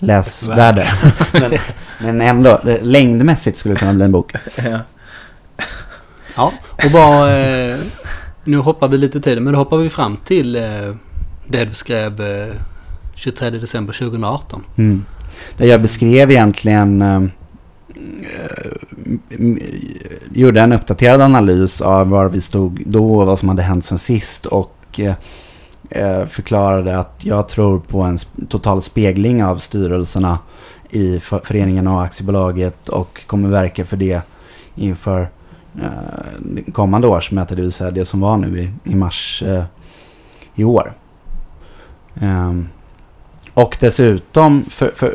läsvärde. 0.00 0.88
men, 1.32 1.52
men 2.00 2.20
ändå, 2.20 2.60
längdmässigt 2.82 3.56
skulle 3.56 3.74
det 3.74 3.78
kunna 3.78 3.92
bli 3.92 4.04
en 4.04 4.12
bok. 4.12 4.32
Ja. 4.56 4.78
Ja, 6.36 6.52
och 6.84 6.90
bara... 6.92 7.38
Eh, 7.38 7.76
nu 8.44 8.56
hoppar 8.56 8.88
vi 8.88 8.98
lite 8.98 9.20
till 9.20 9.40
men 9.40 9.52
då 9.52 9.58
hoppar 9.58 9.76
vi 9.76 9.90
fram 9.90 10.16
till 10.16 10.52
det 11.50 11.64
du 11.64 11.74
skrev 11.74 12.20
eh, 12.20 12.54
23 13.14 13.50
december 13.50 13.92
2018. 13.92 14.64
Mm. 14.76 15.04
Där 15.56 15.66
jag 15.66 15.82
beskrev 15.82 16.30
egentligen... 16.30 17.02
Eh, 19.10 19.56
gjorde 20.32 20.60
en 20.60 20.72
uppdaterad 20.72 21.20
analys 21.20 21.80
av 21.80 22.08
var 22.08 22.28
vi 22.28 22.40
stod 22.40 22.82
då 22.86 23.18
och 23.20 23.26
vad 23.26 23.38
som 23.38 23.48
hade 23.48 23.62
hänt 23.62 23.84
sen 23.84 23.98
sist. 23.98 24.46
Och 24.46 25.00
eh, 25.00 25.14
eh 25.90 26.24
förklarade 26.26 26.98
att 26.98 27.14
jag 27.18 27.48
tror 27.48 27.80
på 27.80 28.00
en 28.00 28.18
total 28.48 28.82
spegling 28.82 29.44
av 29.44 29.56
styrelserna 29.56 30.38
i 30.90 31.20
föreningen 31.20 31.86
och 31.86 32.02
aktiebolaget 32.02 32.88
och 32.88 33.20
kommer 33.26 33.48
verka 33.48 33.84
för 33.84 33.96
det 33.96 34.22
inför 34.74 35.30
eh, 35.80 36.72
kommande 36.72 37.06
årsmöte, 37.06 37.54
det 37.54 37.62
vill 37.62 37.72
säga 37.72 37.90
det 37.90 38.04
som 38.04 38.20
var 38.20 38.36
nu 38.36 38.60
i, 38.62 38.90
i 38.90 38.94
mars 38.94 39.42
eh, 39.46 39.64
i 40.54 40.64
år. 40.64 40.92
Ehm, 42.14 42.68
och 43.54 43.76
dessutom, 43.80 44.62
för, 44.62 44.92
för, 44.94 45.14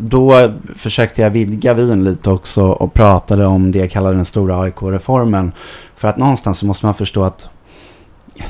då 0.00 0.52
försökte 0.76 1.22
jag 1.22 1.30
vidga 1.30 1.74
vyn 1.74 2.04
lite 2.04 2.30
också 2.30 2.62
och 2.62 2.94
pratade 2.94 3.46
om 3.46 3.72
det 3.72 3.78
jag 3.78 3.90
kallar 3.90 4.12
den 4.12 4.24
stora 4.24 4.60
AIK-reformen. 4.60 5.52
För 5.96 6.08
att 6.08 6.16
någonstans 6.16 6.58
så 6.58 6.66
måste 6.66 6.86
man 6.86 6.94
förstå 6.94 7.22
att 7.22 7.48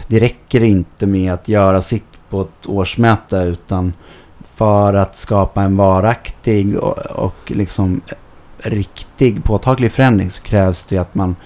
det 0.07 0.19
räcker 0.19 0.65
inte 0.65 1.07
med 1.07 1.33
att 1.33 1.49
göra 1.49 1.83
sitt 1.83 2.05
på 2.31 2.41
ett 2.41 2.67
årsmöte 2.69 3.37
utan 3.37 3.93
för 4.43 4.95
att 4.95 5.17
skapa 5.17 5.63
en 5.63 5.77
varaktig 5.77 6.79
och, 6.79 6.99
och 6.99 7.37
liksom 7.47 8.01
riktig 8.59 9.45
påtaglig 9.45 9.93
förändring 9.93 10.31
så 10.31 10.43
krävs 10.43 10.83
det 10.83 10.99
att 10.99 11.15
man 11.15 11.37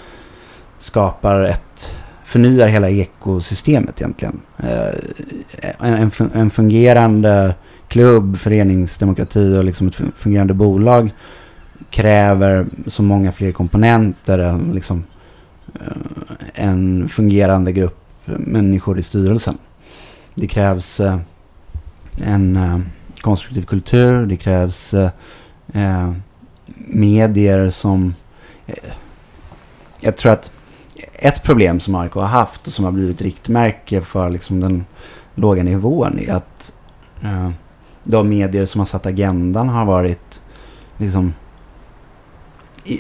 skapar 0.79 1.45
ett 1.45 1.97
förnyar 2.25 2.69
hela 2.69 2.91
ekosystemet 2.91 4.01
egentligen. 4.01 4.41
Eh, 4.59 4.95
en, 5.81 6.11
en 6.35 6.51
fungerande 6.51 7.55
klubb, 7.89 8.37
föreningsdemokrati 8.37 9.57
och 9.59 9.65
liksom 9.65 9.89
ett 9.89 10.01
fungerande 10.15 10.55
bolag 10.55 11.11
kräver 11.91 12.67
så 12.87 13.03
många 13.03 13.33
fler 13.33 13.53
komponenter 13.53 14.39
än 14.39 14.73
liksom 14.73 15.05
eh, 15.75 15.97
en 16.55 17.09
fungerande 17.09 17.73
grupp 17.73 18.01
människor 18.25 18.99
i 18.99 19.03
styrelsen. 19.03 19.59
Det 20.35 20.47
krävs 20.47 21.01
eh, 21.01 21.19
en 22.23 22.57
eh, 22.57 22.79
konstruktiv 23.21 23.63
kultur, 23.63 24.27
det 24.27 24.37
krävs 24.37 24.95
medier 26.77 27.71
som... 27.71 28.15
Jag 30.01 30.17
tror 30.17 30.33
att 30.33 30.53
ett 31.13 31.43
problem 31.43 31.81
som 31.81 31.95
AIK 31.95 32.13
har 32.13 32.23
haft 32.23 32.67
och 32.67 32.73
som 32.73 32.85
har 32.85 32.93
blivit 32.93 33.23
riktmärke 33.23 34.01
för 34.01 34.31
liksom 34.31 34.61
den 34.61 34.85
låga 35.35 35.63
nivån 35.63 36.19
är 36.19 36.33
att 36.33 36.73
eh, 37.23 37.51
de 38.05 38.29
medier 38.29 38.65
som 38.65 38.79
har 38.79 38.87
satt 38.87 39.07
agendan 39.07 39.69
har 39.69 39.85
varit 39.85 40.41
liksom 40.97 41.35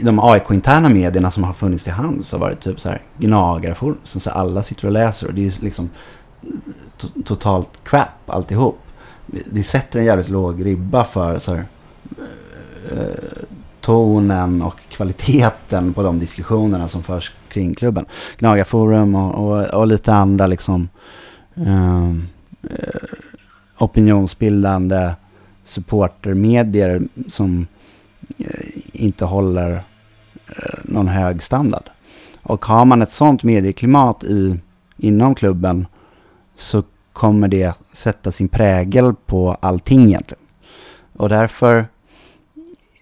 de 0.02 0.18
AIK-interna 0.20 0.88
medierna 0.88 1.30
som 1.30 1.44
har 1.44 1.52
funnits 1.52 1.84
till 1.84 1.92
hands 1.92 2.32
har 2.32 2.38
varit 2.38 2.60
typ 2.60 2.80
så 2.80 2.88
här 2.88 3.02
gnagarforum 3.18 3.98
som 4.04 4.20
så 4.20 4.30
alla 4.30 4.62
sitter 4.62 4.86
och 4.86 4.92
läser 4.92 5.26
och 5.26 5.34
det 5.34 5.46
är 5.46 5.62
liksom 5.62 5.90
to- 6.98 7.22
totalt 7.24 7.68
crap 7.84 8.08
alltihop. 8.30 8.78
Det 9.26 9.62
sätter 9.62 9.98
en 9.98 10.04
jävligt 10.04 10.28
låg 10.28 10.66
ribba 10.66 11.04
för 11.04 11.38
så 11.38 11.54
här, 11.54 11.64
eh, 12.92 13.46
tonen 13.80 14.62
och 14.62 14.80
kvaliteten 14.88 15.92
på 15.92 16.02
de 16.02 16.18
diskussionerna 16.18 16.88
som 16.88 17.02
förs 17.02 17.32
kring 17.48 17.74
klubben. 17.74 18.06
Gnagarforum 18.38 19.14
och, 19.14 19.34
och, 19.34 19.64
och 19.64 19.86
lite 19.86 20.12
andra 20.12 20.46
liksom 20.46 20.88
ehm, 21.54 22.28
eh, 22.70 23.00
opinionsbildande 23.78 25.14
supportermedier 25.64 27.02
som 27.28 27.66
eh, 28.38 28.66
inte 28.92 29.24
håller 29.24 29.72
eh, 30.46 30.78
någon 30.82 31.08
hög 31.08 31.42
standard. 31.42 31.90
Och 32.42 32.64
har 32.64 32.84
man 32.84 33.02
ett 33.02 33.10
sånt 33.10 33.42
medieklimat 33.42 34.24
i, 34.24 34.60
inom 34.96 35.34
klubben 35.34 35.86
så 36.56 36.82
kommer 37.12 37.48
det 37.48 37.74
sätta 37.92 38.30
sin 38.32 38.48
prägel 38.48 39.14
på 39.26 39.56
allting 39.60 40.04
egentligen. 40.04 40.44
Och 41.12 41.28
därför 41.28 41.86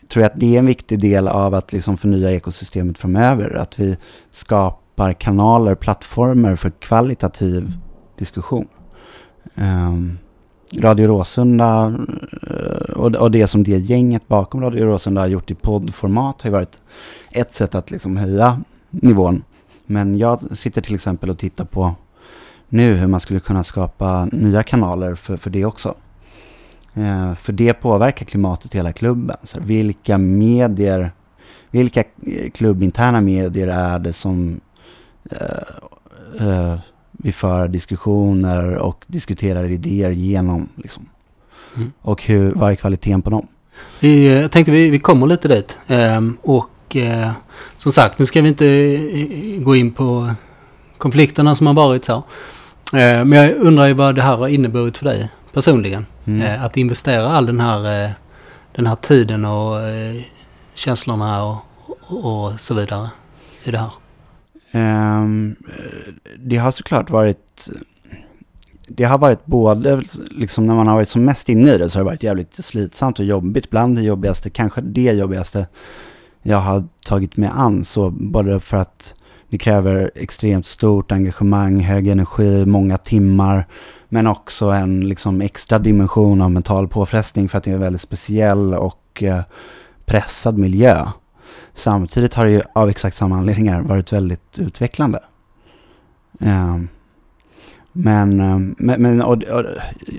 tror 0.08 0.22
jag 0.22 0.32
att 0.32 0.40
det 0.40 0.54
är 0.54 0.58
en 0.58 0.66
viktig 0.66 1.00
del 1.00 1.28
av 1.28 1.54
att 1.54 1.72
liksom 1.72 1.96
förnya 1.96 2.30
ekosystemet 2.30 2.98
framöver. 2.98 3.54
Att 3.54 3.78
vi 3.78 3.96
skapar 4.30 5.12
kanaler, 5.12 5.74
plattformar 5.74 6.56
för 6.56 6.70
kvalitativ 6.70 7.72
diskussion. 8.18 8.68
Um, 9.54 10.18
Radio 10.78 11.06
Råsunda 11.06 11.94
eh, 12.42 12.92
och, 12.96 13.30
det 13.30 13.46
som 13.46 13.62
det 13.62 13.78
gänget 13.78 14.28
bakom 14.28 14.60
Radio 14.60 14.84
Råsunda 14.84 15.20
har 15.20 15.28
gjort 15.28 15.50
i 15.50 15.54
poddformat 15.54 16.42
har 16.42 16.50
ju 16.50 16.52
varit 16.52 16.82
ett 17.30 17.52
sätt 17.52 17.74
att 17.74 17.90
liksom 17.90 18.16
höja 18.16 18.60
nivån. 18.90 19.42
Men 19.86 20.18
jag 20.18 20.40
sitter 20.58 20.80
till 20.80 20.94
exempel 20.94 21.30
och 21.30 21.38
tittar 21.38 21.64
på 21.64 21.94
nu 22.68 22.94
hur 22.94 23.06
man 23.06 23.20
skulle 23.20 23.40
kunna 23.40 23.64
skapa 23.64 24.28
nya 24.32 24.62
kanaler 24.62 25.14
för, 25.14 25.36
för 25.36 25.50
det 25.50 25.64
också. 25.64 25.94
Eh, 26.94 27.34
för 27.34 27.52
det 27.52 27.74
påverkar 27.74 28.26
klimatet 28.26 28.74
i 28.74 28.78
hela 28.78 28.92
klubben. 28.92 29.36
Så 29.42 29.60
vilka 29.60 30.18
medier, 30.18 31.10
vilka 31.70 32.00
eh, 32.00 32.50
klubbinterna 32.50 33.20
medier 33.20 33.68
är 33.68 33.98
det 33.98 34.12
som 34.12 34.60
vi 37.12 37.32
för 37.32 37.68
diskussioner 37.68 38.76
och 38.76 39.04
diskuterar 39.06 39.64
idéer 39.64 40.10
genom? 40.10 40.68
Liksom. 40.76 41.08
Mm. 41.76 41.92
Och 42.02 42.22
hur, 42.22 42.52
vad 42.54 42.70
är 42.70 42.74
kvaliteten 42.74 43.22
på 43.22 43.30
dem? 43.30 43.46
Vi, 44.00 44.26
eh, 44.26 44.40
jag 44.40 44.50
tänkte 44.50 44.72
vi, 44.72 44.90
vi 44.90 44.98
kommer 44.98 45.26
lite 45.26 45.48
dit. 45.48 45.78
Ehm, 45.86 46.36
och 46.42 46.96
eh, 46.96 47.30
som 47.76 47.92
sagt, 47.92 48.18
nu 48.18 48.26
ska 48.26 48.42
vi 48.42 48.48
inte 48.48 48.66
eh, 48.66 49.62
gå 49.62 49.76
in 49.76 49.92
på 49.92 50.34
konflikterna 50.98 51.54
som 51.54 51.66
har 51.66 51.74
varit 51.74 52.04
så. 52.04 52.16
Eh, 52.92 53.24
men 53.24 53.32
jag 53.32 53.50
undrar 53.56 53.86
ju 53.86 53.94
vad 53.94 54.14
det 54.14 54.22
här 54.22 54.36
har 54.36 54.48
inneburit 54.48 54.98
för 54.98 55.04
dig 55.04 55.28
personligen. 55.52 56.06
Mm. 56.24 56.42
Eh, 56.42 56.64
att 56.64 56.76
investera 56.76 57.28
all 57.28 57.46
den 57.46 57.60
här, 57.60 58.04
eh, 58.04 58.10
den 58.72 58.86
här 58.86 58.96
tiden 58.96 59.44
och 59.44 59.76
känslorna 60.74 61.44
och, 61.44 61.56
och 62.08 62.60
så 62.60 62.74
vidare 62.74 63.10
i 63.64 63.70
det 63.70 63.78
här. 63.78 63.90
Ehm, 64.72 65.56
det 66.38 66.56
har 66.56 66.70
såklart 66.70 67.10
varit... 67.10 67.68
Det 68.88 69.04
har 69.04 69.18
varit 69.18 69.46
både, 69.46 70.02
liksom 70.30 70.66
när 70.66 70.74
man 70.74 70.86
har 70.86 70.94
varit 70.94 71.08
som 71.08 71.24
mest 71.24 71.48
inne 71.48 71.74
i 71.74 71.78
det 71.78 71.90
så 71.90 71.98
har 71.98 72.04
det 72.04 72.10
varit 72.10 72.22
jävligt 72.22 72.64
slitsamt 72.64 73.18
och 73.18 73.24
jobbigt. 73.24 73.70
Bland 73.70 73.96
det 73.96 74.02
jobbigaste, 74.02 74.50
kanske 74.50 74.80
det 74.80 75.12
jobbigaste 75.12 75.66
jag 76.42 76.58
har 76.58 76.84
tagit 77.04 77.36
mig 77.36 77.50
an. 77.54 77.84
Så 77.84 78.10
både 78.10 78.60
för 78.60 78.76
att 78.76 79.14
det 79.48 79.58
kräver 79.58 80.10
extremt 80.14 80.66
stort 80.66 81.12
engagemang, 81.12 81.80
hög 81.80 82.08
energi, 82.08 82.66
många 82.66 82.96
timmar. 82.98 83.66
Men 84.08 84.26
också 84.26 84.70
en 84.70 85.08
liksom 85.08 85.40
extra 85.40 85.78
dimension 85.78 86.40
av 86.40 86.50
mental 86.50 86.88
påfrestning 86.88 87.48
för 87.48 87.58
att 87.58 87.64
det 87.64 87.70
är 87.70 87.74
en 87.74 87.80
väldigt 87.80 88.02
speciell 88.02 88.74
och 88.74 89.22
eh, 89.22 89.40
pressad 90.04 90.58
miljö. 90.58 91.06
Samtidigt 91.74 92.34
har 92.34 92.44
det 92.44 92.50
ju 92.50 92.62
av 92.72 92.88
exakt 92.88 93.16
samma 93.16 93.36
anledningar 93.36 93.82
varit 93.82 94.12
väldigt 94.12 94.58
utvecklande. 94.58 95.20
Ehm, 96.40 96.88
men 97.92 98.36
men, 98.78 99.22
och, 99.22 99.42
och, 99.42 99.64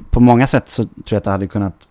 på 0.09 0.19
många 0.19 0.47
sätt 0.47 0.69
så 0.69 0.83
tror 0.83 1.03
jag 1.09 1.17
att 1.17 1.23
det 1.23 1.31
hade 1.31 1.47
kunnat... 1.47 1.87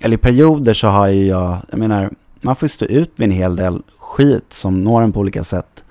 Eller 0.00 0.16
i 0.16 0.20
perioder 0.20 0.74
så 0.74 0.88
har 0.88 1.08
ju 1.08 1.26
jag... 1.26 1.58
Jag 1.70 1.78
menar, 1.78 2.10
man 2.40 2.56
får 2.56 2.66
ju 2.66 2.70
stå 2.70 2.84
ut 2.84 3.18
med 3.18 3.24
en 3.24 3.36
hel 3.36 3.56
del 3.56 3.82
skit 3.98 4.52
som 4.52 4.80
når 4.80 5.02
en 5.02 5.12
på 5.12 5.20
olika 5.20 5.44
sätt. 5.44 5.84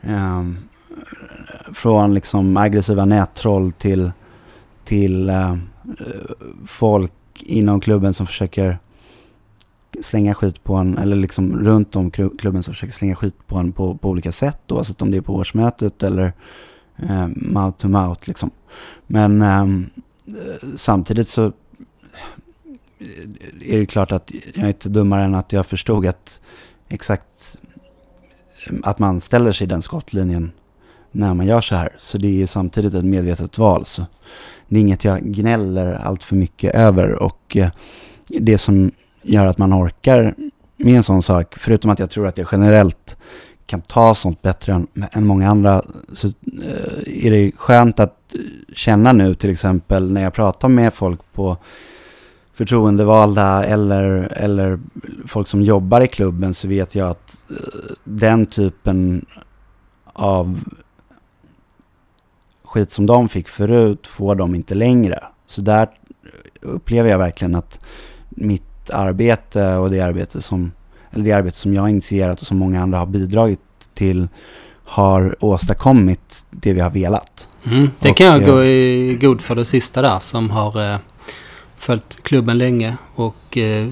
Ehm, 0.00 0.56
från 1.72 2.14
liksom 2.14 2.56
aggressiva 2.56 3.04
nättroll 3.04 3.72
till, 3.72 4.12
till 4.84 5.30
eh, 5.30 5.56
folk 6.66 7.12
inom 7.40 7.80
klubben 7.80 8.14
som 8.14 8.26
försöker 8.26 8.78
slänga 10.00 10.34
skit 10.34 10.64
på 10.64 10.74
en, 10.74 10.98
eller 10.98 11.16
liksom 11.16 11.58
runt 11.58 11.96
om 11.96 12.10
klubben 12.10 12.62
som 12.62 12.74
försöker 12.74 12.92
slänga 12.92 13.14
skit 13.14 13.34
på 13.46 13.56
en 13.56 13.72
på, 13.72 13.94
på 13.94 14.08
olika 14.08 14.32
sätt, 14.32 14.72
oavsett 14.72 14.90
alltså 14.90 15.04
om 15.04 15.10
det 15.10 15.16
är 15.16 15.22
på 15.22 15.34
årsmötet 15.34 16.02
eller 16.02 16.32
eh, 16.96 17.26
mouth 17.36 17.76
to 17.78 17.88
mouth 17.88 18.20
liksom. 18.24 18.50
Men 19.06 19.42
eh, 19.42 19.66
samtidigt 20.76 21.28
så 21.28 21.46
eh, 21.46 21.52
är 23.60 23.78
det 23.78 23.86
klart 23.86 24.12
att 24.12 24.32
jag 24.54 24.64
är 24.64 24.68
inte 24.68 24.88
dummare 24.88 25.24
än 25.24 25.34
att 25.34 25.52
jag 25.52 25.66
förstod 25.66 26.06
att 26.06 26.40
exakt 26.88 27.58
eh, 28.66 28.74
att 28.82 28.98
man 28.98 29.20
ställer 29.20 29.52
sig 29.52 29.64
i 29.64 29.68
den 29.68 29.82
skottlinjen 29.82 30.52
när 31.10 31.34
man 31.34 31.46
gör 31.46 31.60
så 31.60 31.74
här. 31.74 31.96
Så 31.98 32.18
det 32.18 32.26
är 32.26 32.32
ju 32.32 32.46
samtidigt 32.46 32.94
ett 32.94 33.04
medvetet 33.04 33.58
val. 33.58 33.84
Så 33.84 34.06
det 34.68 34.76
är 34.76 34.80
inget 34.80 35.04
jag 35.04 35.22
gnäller 35.22 35.92
allt 35.92 36.22
för 36.22 36.36
mycket 36.36 36.74
över. 36.74 37.22
Och 37.22 37.56
eh, 37.56 37.70
det 38.28 38.58
som 38.58 38.90
gör 39.28 39.46
att 39.46 39.58
man 39.58 39.74
orkar 39.74 40.34
med 40.76 40.96
en 40.96 41.02
sån 41.02 41.22
sak, 41.22 41.54
förutom 41.58 41.90
att 41.90 41.98
jag 41.98 42.10
tror 42.10 42.26
att 42.26 42.38
jag 42.38 42.48
generellt 42.52 43.16
kan 43.66 43.80
ta 43.80 44.14
sånt 44.14 44.42
bättre 44.42 44.72
än, 44.72 44.86
än 45.12 45.26
många 45.26 45.50
andra, 45.50 45.82
så 46.12 46.28
eh, 46.28 47.24
är 47.24 47.30
det 47.30 47.52
skönt 47.56 48.00
att 48.00 48.34
känna 48.72 49.12
nu 49.12 49.34
till 49.34 49.50
exempel 49.50 50.12
när 50.12 50.22
jag 50.22 50.32
pratar 50.32 50.68
med 50.68 50.94
folk 50.94 51.20
på 51.32 51.56
förtroendevalda 52.52 53.64
eller, 53.64 54.32
eller 54.36 54.78
folk 55.26 55.48
som 55.48 55.62
jobbar 55.62 56.00
i 56.00 56.06
klubben 56.06 56.54
så 56.54 56.68
vet 56.68 56.94
jag 56.94 57.10
att 57.10 57.44
eh, 57.50 57.94
den 58.04 58.46
typen 58.46 59.26
av 60.12 60.60
skit 62.64 62.90
som 62.90 63.06
de 63.06 63.28
fick 63.28 63.48
förut 63.48 64.06
får 64.06 64.34
de 64.34 64.54
inte 64.54 64.74
längre. 64.74 65.24
Så 65.46 65.60
där 65.60 65.90
upplever 66.60 67.10
jag 67.10 67.18
verkligen 67.18 67.54
att 67.54 67.80
mitt 68.28 68.67
arbete 68.90 69.76
och 69.76 69.90
det 69.90 70.00
arbete 70.00 70.42
som, 70.42 70.72
eller 71.10 71.24
det 71.24 71.32
arbete 71.32 71.56
som 71.56 71.74
jag 71.74 71.82
har 71.82 71.88
initierat 71.88 72.40
och 72.40 72.46
som 72.46 72.58
många 72.58 72.82
andra 72.82 72.98
har 72.98 73.06
bidragit 73.06 73.60
till 73.94 74.28
har 74.84 75.36
åstadkommit 75.40 76.46
det 76.50 76.72
vi 76.72 76.80
har 76.80 76.90
velat. 76.90 77.48
Mm, 77.64 77.90
det 78.00 78.12
kan 78.12 78.26
jag 78.26 78.44
gå 78.44 78.64
i 78.64 79.18
god 79.20 79.40
för 79.40 79.54
det 79.54 79.64
sista 79.64 80.02
där 80.02 80.18
som 80.18 80.50
har 80.50 80.92
eh, 80.92 80.98
följt 81.76 82.22
klubben 82.22 82.58
länge 82.58 82.96
och 83.14 83.58
eh, 83.58 83.88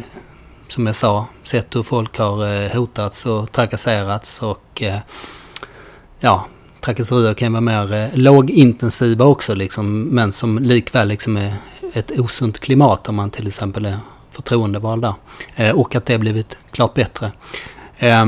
som 0.69 0.87
jag 0.87 0.97
sa 0.97 1.27
sett 1.45 1.77
hur 1.77 1.83
folk 1.83 2.19
har 2.19 2.65
eh, 2.65 2.71
hotats 2.71 3.27
och 3.27 3.53
trakasserats 3.53 4.43
och 4.43 4.83
eh, 4.83 4.99
ja, 6.21 6.47
trakasserier 6.81 7.35
kan 7.35 7.53
vara 7.53 7.61
mer 7.61 7.93
eh, 7.93 8.09
lågintensiva 8.15 9.25
också 9.25 9.55
liksom, 9.55 10.03
men 10.03 10.33
som 10.33 10.59
likväl 10.59 11.09
liksom 11.09 11.37
är 11.37 11.55
ett 11.93 12.19
osunt 12.19 12.61
klimat 12.61 13.09
om 13.09 13.15
man 13.15 13.31
till 13.31 13.47
exempel 13.47 13.85
är 13.85 13.99
förtroendevald 14.37 15.03
där. 15.03 15.15
Eh, 15.57 15.71
och 15.71 15.95
att 15.95 16.07
det 16.07 16.15
har 16.15 16.19
blivit 16.19 16.57
klart 16.71 16.95
bättre. 16.95 17.33
Eh, 17.99 18.27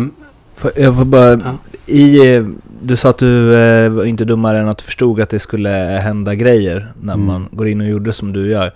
för, 0.54 0.72
jag 0.76 0.96
får 0.96 1.04
bara, 1.04 1.30
ja. 1.30 1.54
i, 1.86 2.34
eh, 2.34 2.46
du 2.82 2.96
sa 2.96 3.11
att 3.11 3.18
du 3.18 3.56
eh, 3.56 3.90
var 3.90 4.04
inte 4.04 4.24
dummare 4.24 4.59
än 4.59 4.68
att 4.68 4.78
du 4.78 4.84
förstod 4.84 5.20
att 5.20 5.30
det 5.30 5.38
skulle 5.38 5.70
hända 6.02 6.34
grejer 6.34 6.92
när 7.00 7.14
mm. 7.14 7.26
man 7.26 7.48
går 7.52 7.68
in 7.68 7.80
och 7.80 7.86
gjorde 7.86 8.12
som 8.12 8.32
du 8.32 8.50
gör. 8.50 8.74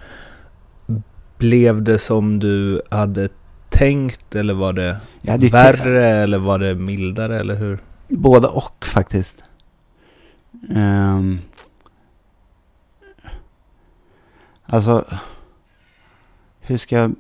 Blev 1.39 1.83
det 1.83 1.99
som 1.99 2.39
du 2.39 2.83
hade 2.91 3.29
tänkt 3.71 4.35
eller 4.35 4.55
var 4.55 4.73
det 4.73 4.97
värre 5.53 6.07
eller 6.07 6.39
var 6.39 6.59
det 6.59 6.75
mildare 6.75 7.39
eller 7.39 7.55
hur? 7.55 7.79
Både 8.09 8.49
och 8.49 8.87
faktiskt. 8.87 9.45
Um, 10.71 11.41
alltså, 14.67 15.05
hur 16.63 16.77
ska 16.77 16.97
jag 16.97 17.15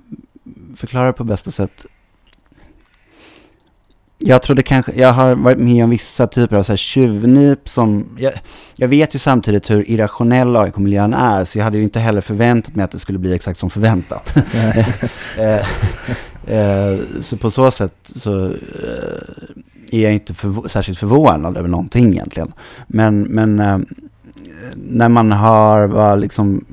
förklara 0.76 1.06
det 1.06 1.12
på 1.12 1.24
bästa 1.24 1.50
sätt? 1.50 1.86
Jag 4.24 4.42
trodde 4.42 4.62
kanske, 4.62 4.92
jag 4.92 5.12
har 5.12 5.34
varit 5.34 5.58
med 5.58 5.84
om 5.84 5.90
vissa 5.90 6.26
typer 6.26 6.56
av 6.56 6.62
så 6.62 6.72
här 6.72 6.76
tjuvnyp 6.76 7.68
som, 7.68 8.06
jag, 8.18 8.32
jag 8.76 8.88
vet 8.88 9.14
ju 9.14 9.18
samtidigt 9.18 9.70
hur 9.70 9.90
irrationell 9.90 10.56
AIK-miljön 10.56 11.14
är, 11.14 11.44
så 11.44 11.58
jag 11.58 11.64
hade 11.64 11.78
ju 11.78 11.84
inte 11.84 12.00
heller 12.00 12.20
förväntat 12.20 12.74
mig 12.74 12.84
att 12.84 12.90
det 12.90 12.98
skulle 12.98 13.18
bli 13.18 13.34
exakt 13.34 13.58
som 13.58 13.70
förväntat. 13.70 14.36
Eh, 15.38 15.66
eh, 16.56 16.98
så 17.20 17.36
på 17.36 17.50
så 17.50 17.70
sätt 17.70 17.94
så 18.04 18.46
eh, 18.46 18.52
är 19.92 20.02
jag 20.02 20.12
inte 20.12 20.34
förv 20.34 20.68
särskilt 20.68 20.98
förvånad 20.98 21.56
över 21.56 21.68
någonting 21.68 22.12
egentligen. 22.12 22.52
Men, 22.86 23.22
men 23.22 23.56
när 24.74 25.08
man 25.08 25.32
har 25.32 25.86
vad 25.86 26.20
liksom, 26.20 26.64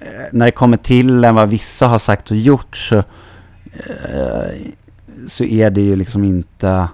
Eh, 0.00 0.08
när 0.32 0.46
det 0.46 0.52
kommer 0.52 0.76
till 0.76 1.24
än 1.24 1.34
vad 1.34 1.48
vissa 1.48 1.86
har 1.86 1.98
sagt 1.98 2.30
och 2.30 2.36
gjort 2.36 2.76
så, 2.76 2.96
eh, 2.96 4.52
så 5.26 5.44
är 5.44 5.70
det 5.70 5.80
ju 5.80 5.96
liksom 5.96 6.24
inte 6.24 6.88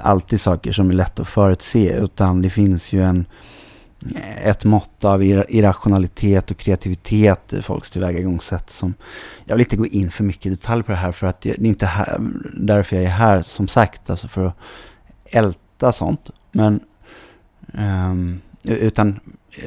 alltid 0.00 0.40
saker 0.40 0.72
som 0.72 0.90
är 0.90 0.94
lätt 0.94 1.20
att 1.20 1.28
förutse 1.28 1.92
utan 1.92 2.42
det 2.42 2.50
finns 2.50 2.92
ju 2.92 3.02
en 3.02 3.26
ett 4.44 4.64
mått 4.64 5.04
av 5.04 5.24
irrationalitet 5.24 6.50
och 6.50 6.56
kreativitet 6.56 7.52
i 7.52 7.62
folks 7.62 7.90
tillvägagångssätt 7.90 8.70
som... 8.70 8.94
Jag 9.44 9.56
vill 9.56 9.64
inte 9.64 9.76
gå 9.76 9.86
in 9.86 10.10
för 10.10 10.24
mycket 10.24 10.46
i 10.46 10.50
detalj 10.50 10.82
på 10.82 10.92
det 10.92 10.98
här 10.98 11.12
för 11.12 11.26
att 11.26 11.40
det 11.40 11.50
är 11.50 11.66
inte 11.66 11.86
här, 11.86 12.20
därför 12.56 12.96
jag 12.96 13.04
är 13.04 13.08
här 13.08 13.42
som 13.42 13.68
sagt, 13.68 14.10
alltså 14.10 14.28
för 14.28 14.46
att 14.46 14.56
älta 15.24 15.92
sånt. 15.92 16.30
Men... 16.52 16.80
Um, 17.72 18.40
utan, 18.64 19.20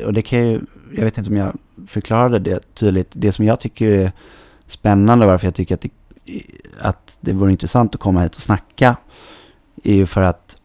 och 0.05 0.13
det 0.13 0.21
kan 0.21 0.47
ju, 0.47 0.61
jag 0.95 1.03
vet 1.03 1.17
inte 1.17 1.29
om 1.29 1.37
jag 1.37 1.57
förklarade 1.87 2.39
det 2.39 2.73
tydligt. 2.73 3.11
Det 3.11 3.31
som 3.31 3.45
jag 3.45 3.59
tycker 3.59 3.87
är 3.91 4.11
spännande, 4.67 5.25
varför 5.25 5.47
jag 5.47 5.55
tycker 5.55 5.75
att 5.75 5.81
det, 5.81 5.91
att 6.79 7.17
det 7.21 7.33
vore 7.33 7.51
intressant 7.51 7.95
att 7.95 8.01
komma 8.01 8.21
hit 8.21 8.35
och 8.35 8.41
snacka, 8.41 8.95
är 9.83 9.93
ju 9.93 10.05
för 10.05 10.21
att 10.21 10.57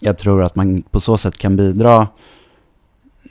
jag 0.00 0.18
tror 0.18 0.42
att 0.42 0.56
man 0.56 0.82
på 0.82 1.00
så 1.00 1.16
sätt 1.16 1.38
kan 1.38 1.56
bidra 1.56 2.08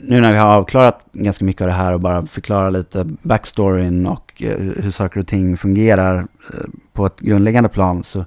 nu 0.01 0.21
när 0.21 0.31
vi 0.31 0.37
har 0.37 0.55
avklarat 0.55 1.01
ganska 1.11 1.45
mycket 1.45 1.61
av 1.61 1.67
det 1.67 1.73
här 1.73 1.93
och 1.93 1.99
bara 1.99 2.25
förklara 2.25 2.69
lite 2.69 3.03
backstoryn 3.21 4.07
och 4.07 4.43
eh, 4.43 4.57
hur 4.57 4.91
saker 4.91 5.19
och 5.19 5.27
ting 5.27 5.57
fungerar 5.57 6.27
eh, 6.53 6.59
på 6.93 7.05
ett 7.05 7.19
grundläggande 7.19 7.69
plan 7.69 8.03
så 8.03 8.25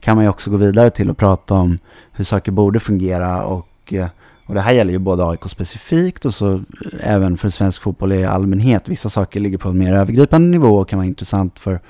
kan 0.00 0.16
man 0.16 0.24
ju 0.24 0.30
också 0.30 0.50
gå 0.50 0.56
vidare 0.56 0.90
till 0.90 1.10
att 1.10 1.16
prata 1.16 1.54
om 1.54 1.78
hur 2.12 2.24
saker 2.24 2.52
borde 2.52 2.80
fungera 2.80 3.44
och, 3.44 3.92
eh, 3.92 4.08
och 4.50 4.54
det 4.54 4.60
här 4.60 4.72
gäller 4.72 4.92
ju 4.92 4.98
både 4.98 5.28
AIK 5.28 5.48
specifikt 5.48 6.24
och 6.24 6.34
så 6.34 6.62
även 7.00 7.36
för 7.36 7.50
svensk 7.50 7.82
fotboll 7.82 8.12
i 8.12 8.24
allmänhet. 8.24 8.88
Vissa 8.88 9.08
saker 9.08 9.40
ligger 9.40 9.58
på 9.58 9.68
en 9.68 9.78
mer 9.78 9.92
övergripande 9.92 10.48
nivå 10.48 10.76
och 10.76 10.88
kan 10.88 10.98
vara 10.98 11.06
intressant 11.06 11.58
för, 11.58 11.80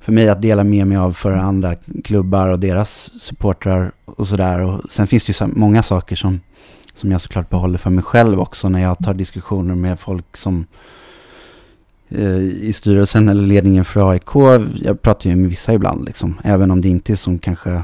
för 0.00 0.12
mig 0.12 0.28
att 0.28 0.42
dela 0.42 0.64
med 0.64 0.86
mig 0.86 0.98
av 0.98 1.12
för 1.12 1.32
andra 1.32 1.74
klubbar 2.04 2.48
och 2.48 2.58
deras 2.58 3.20
supportrar 3.20 3.92
och 4.04 4.28
sådär. 4.28 4.60
Och 4.60 4.90
sen 4.90 5.06
finns 5.06 5.24
det 5.24 5.30
ju 5.30 5.34
så 5.34 5.46
många 5.46 5.82
saker 5.82 6.16
som 6.16 6.40
som 6.94 7.12
jag 7.12 7.20
såklart 7.20 7.50
behåller 7.50 7.78
för 7.78 7.90
mig 7.90 8.04
själv 8.04 8.40
också 8.40 8.68
när 8.68 8.82
jag 8.82 8.98
tar 8.98 9.14
diskussioner 9.14 9.74
med 9.74 10.00
folk 10.00 10.36
som 10.36 10.66
eh, 12.08 12.38
i 12.40 12.72
styrelsen 12.72 13.28
eller 13.28 13.42
ledningen 13.42 13.84
för 13.84 14.10
AIK. 14.10 14.60
Jag 14.82 15.02
pratar 15.02 15.30
ju 15.30 15.36
med 15.36 15.50
vissa 15.50 15.74
ibland, 15.74 16.04
liksom, 16.04 16.40
även 16.44 16.70
om 16.70 16.80
det 16.80 16.88
inte 16.88 17.12
är 17.12 17.16
som 17.16 17.38
kanske 17.38 17.82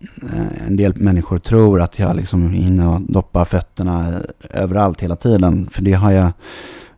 Eh, 0.00 0.66
en 0.66 0.76
del 0.76 0.96
människor 0.96 1.38
tror 1.38 1.80
att 1.80 1.98
jag 1.98 2.16
liksom 2.16 2.50
hinner 2.50 2.88
och 2.88 3.00
doppar 3.00 3.44
fötterna 3.44 4.22
överallt 4.50 5.00
hela 5.00 5.16
tiden. 5.16 5.68
För 5.70 5.82
det 5.82 5.92
har 5.92 6.10
jag 6.12 6.32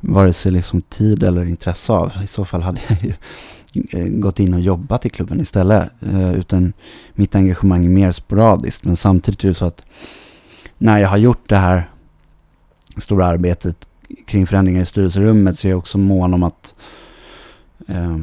vare 0.00 0.32
sig 0.32 0.52
liksom 0.52 0.82
tid 0.82 1.22
eller 1.22 1.44
intresse 1.44 1.92
av. 1.92 2.12
I 2.24 2.26
så 2.26 2.44
fall 2.44 2.62
hade 2.62 2.80
jag 2.88 2.98
ju 3.02 3.14
eh, 3.90 4.08
gått 4.08 4.40
in 4.40 4.54
och 4.54 4.60
jobbat 4.60 5.06
i 5.06 5.10
klubben 5.10 5.40
istället. 5.40 5.90
Eh, 6.00 6.34
utan 6.34 6.72
mitt 7.14 7.34
engagemang 7.34 7.84
är 7.84 7.90
mer 7.90 8.12
sporadiskt. 8.12 8.84
Men 8.84 8.96
samtidigt 8.96 9.44
är 9.44 9.48
det 9.48 9.54
så 9.54 9.66
att 9.66 9.84
när 10.78 10.98
jag 10.98 11.08
har 11.08 11.18
gjort 11.18 11.48
det 11.48 11.56
här 11.56 11.90
stora 12.96 13.26
arbetet 13.26 13.88
kring 14.26 14.46
förändringar 14.46 14.82
i 14.82 14.86
styrelserummet 14.86 15.58
så 15.58 15.68
är 15.68 15.70
jag 15.70 15.78
också 15.78 15.98
mån 15.98 16.34
om 16.34 16.42
att 16.42 16.74
eh, 17.88 18.16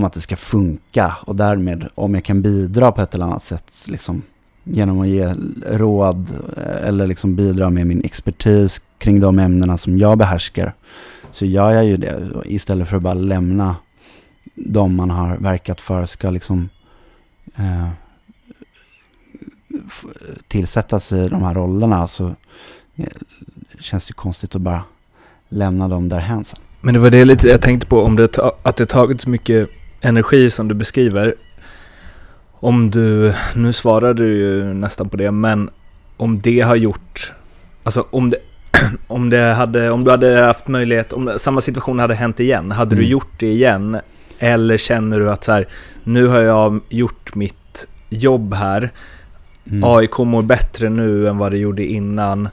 om 0.00 0.04
att 0.04 0.12
det 0.12 0.20
ska 0.20 0.36
funka 0.36 1.16
och 1.26 1.36
därmed 1.36 1.88
om 1.94 2.14
jag 2.14 2.24
kan 2.24 2.42
bidra 2.42 2.92
på 2.92 3.02
ett 3.02 3.14
eller 3.14 3.24
annat 3.24 3.42
sätt 3.42 3.72
liksom, 3.86 4.22
genom 4.64 5.00
att 5.00 5.08
ge 5.08 5.34
råd 5.66 6.30
eh, 6.56 6.88
eller 6.88 7.06
liksom 7.06 7.36
bidra 7.36 7.70
med 7.70 7.86
min 7.86 8.04
expertis 8.04 8.82
kring 8.98 9.20
de 9.20 9.38
ämnena 9.38 9.76
som 9.76 9.98
jag 9.98 10.18
behärskar 10.18 10.74
så 11.30 11.44
gör 11.44 11.70
jag 11.70 11.84
ju 11.84 11.96
det 11.96 12.32
istället 12.44 12.88
för 12.88 12.96
att 12.96 13.02
bara 13.02 13.14
lämna 13.14 13.76
de 14.54 14.96
man 14.96 15.10
har 15.10 15.36
verkat 15.36 15.80
för 15.80 16.06
ska 16.06 16.30
liksom 16.30 16.68
eh, 17.56 17.88
tillsättas 20.48 21.12
i 21.12 21.28
de 21.28 21.42
här 21.42 21.54
rollerna 21.54 22.06
så 22.06 22.34
eh, 22.96 23.06
känns 23.80 24.06
det 24.06 24.12
konstigt 24.12 24.54
att 24.54 24.62
bara 24.62 24.82
lämna 25.48 25.88
dem 25.88 26.08
därhän 26.08 26.44
sen. 26.44 26.58
Men 26.80 26.94
det 26.94 27.00
var 27.00 27.10
det 27.10 27.24
lite 27.24 27.48
jag 27.48 27.62
tänkte 27.62 27.86
på, 27.86 28.02
om 28.02 28.16
det, 28.16 28.38
att 28.62 28.76
det 28.76 28.86
tagit 28.86 29.20
så 29.20 29.30
mycket 29.30 29.70
energi 30.00 30.50
som 30.50 30.68
du 30.68 30.74
beskriver. 30.74 31.34
Om 32.52 32.90
du, 32.90 33.34
nu 33.54 33.72
svarar 33.72 34.14
du 34.14 34.26
ju 34.26 34.74
nästan 34.74 35.08
på 35.08 35.16
det, 35.16 35.30
men 35.30 35.70
om 36.16 36.40
det 36.40 36.60
har 36.60 36.76
gjort, 36.76 37.32
alltså 37.82 38.06
om 38.10 38.30
det, 38.30 38.36
om 39.06 39.30
det 39.30 39.54
hade, 39.54 39.90
om 39.90 40.04
du 40.04 40.10
hade 40.10 40.40
haft 40.40 40.68
möjlighet, 40.68 41.12
om 41.12 41.32
samma 41.36 41.60
situation 41.60 41.98
hade 41.98 42.14
hänt 42.14 42.40
igen, 42.40 42.70
hade 42.70 42.94
mm. 42.94 43.04
du 43.04 43.10
gjort 43.10 43.40
det 43.40 43.46
igen? 43.46 44.00
Eller 44.38 44.76
känner 44.76 45.20
du 45.20 45.30
att 45.30 45.44
så 45.44 45.52
här, 45.52 45.66
nu 46.04 46.26
har 46.26 46.40
jag 46.40 46.80
gjort 46.88 47.34
mitt 47.34 47.88
jobb 48.10 48.54
här, 48.54 48.90
Mm. 49.70 49.84
AIK 49.84 50.18
mår 50.18 50.42
bättre 50.42 50.88
nu 50.88 51.28
än 51.28 51.38
vad 51.38 51.52
det 51.52 51.58
gjorde 51.58 51.84
innan 51.84 52.48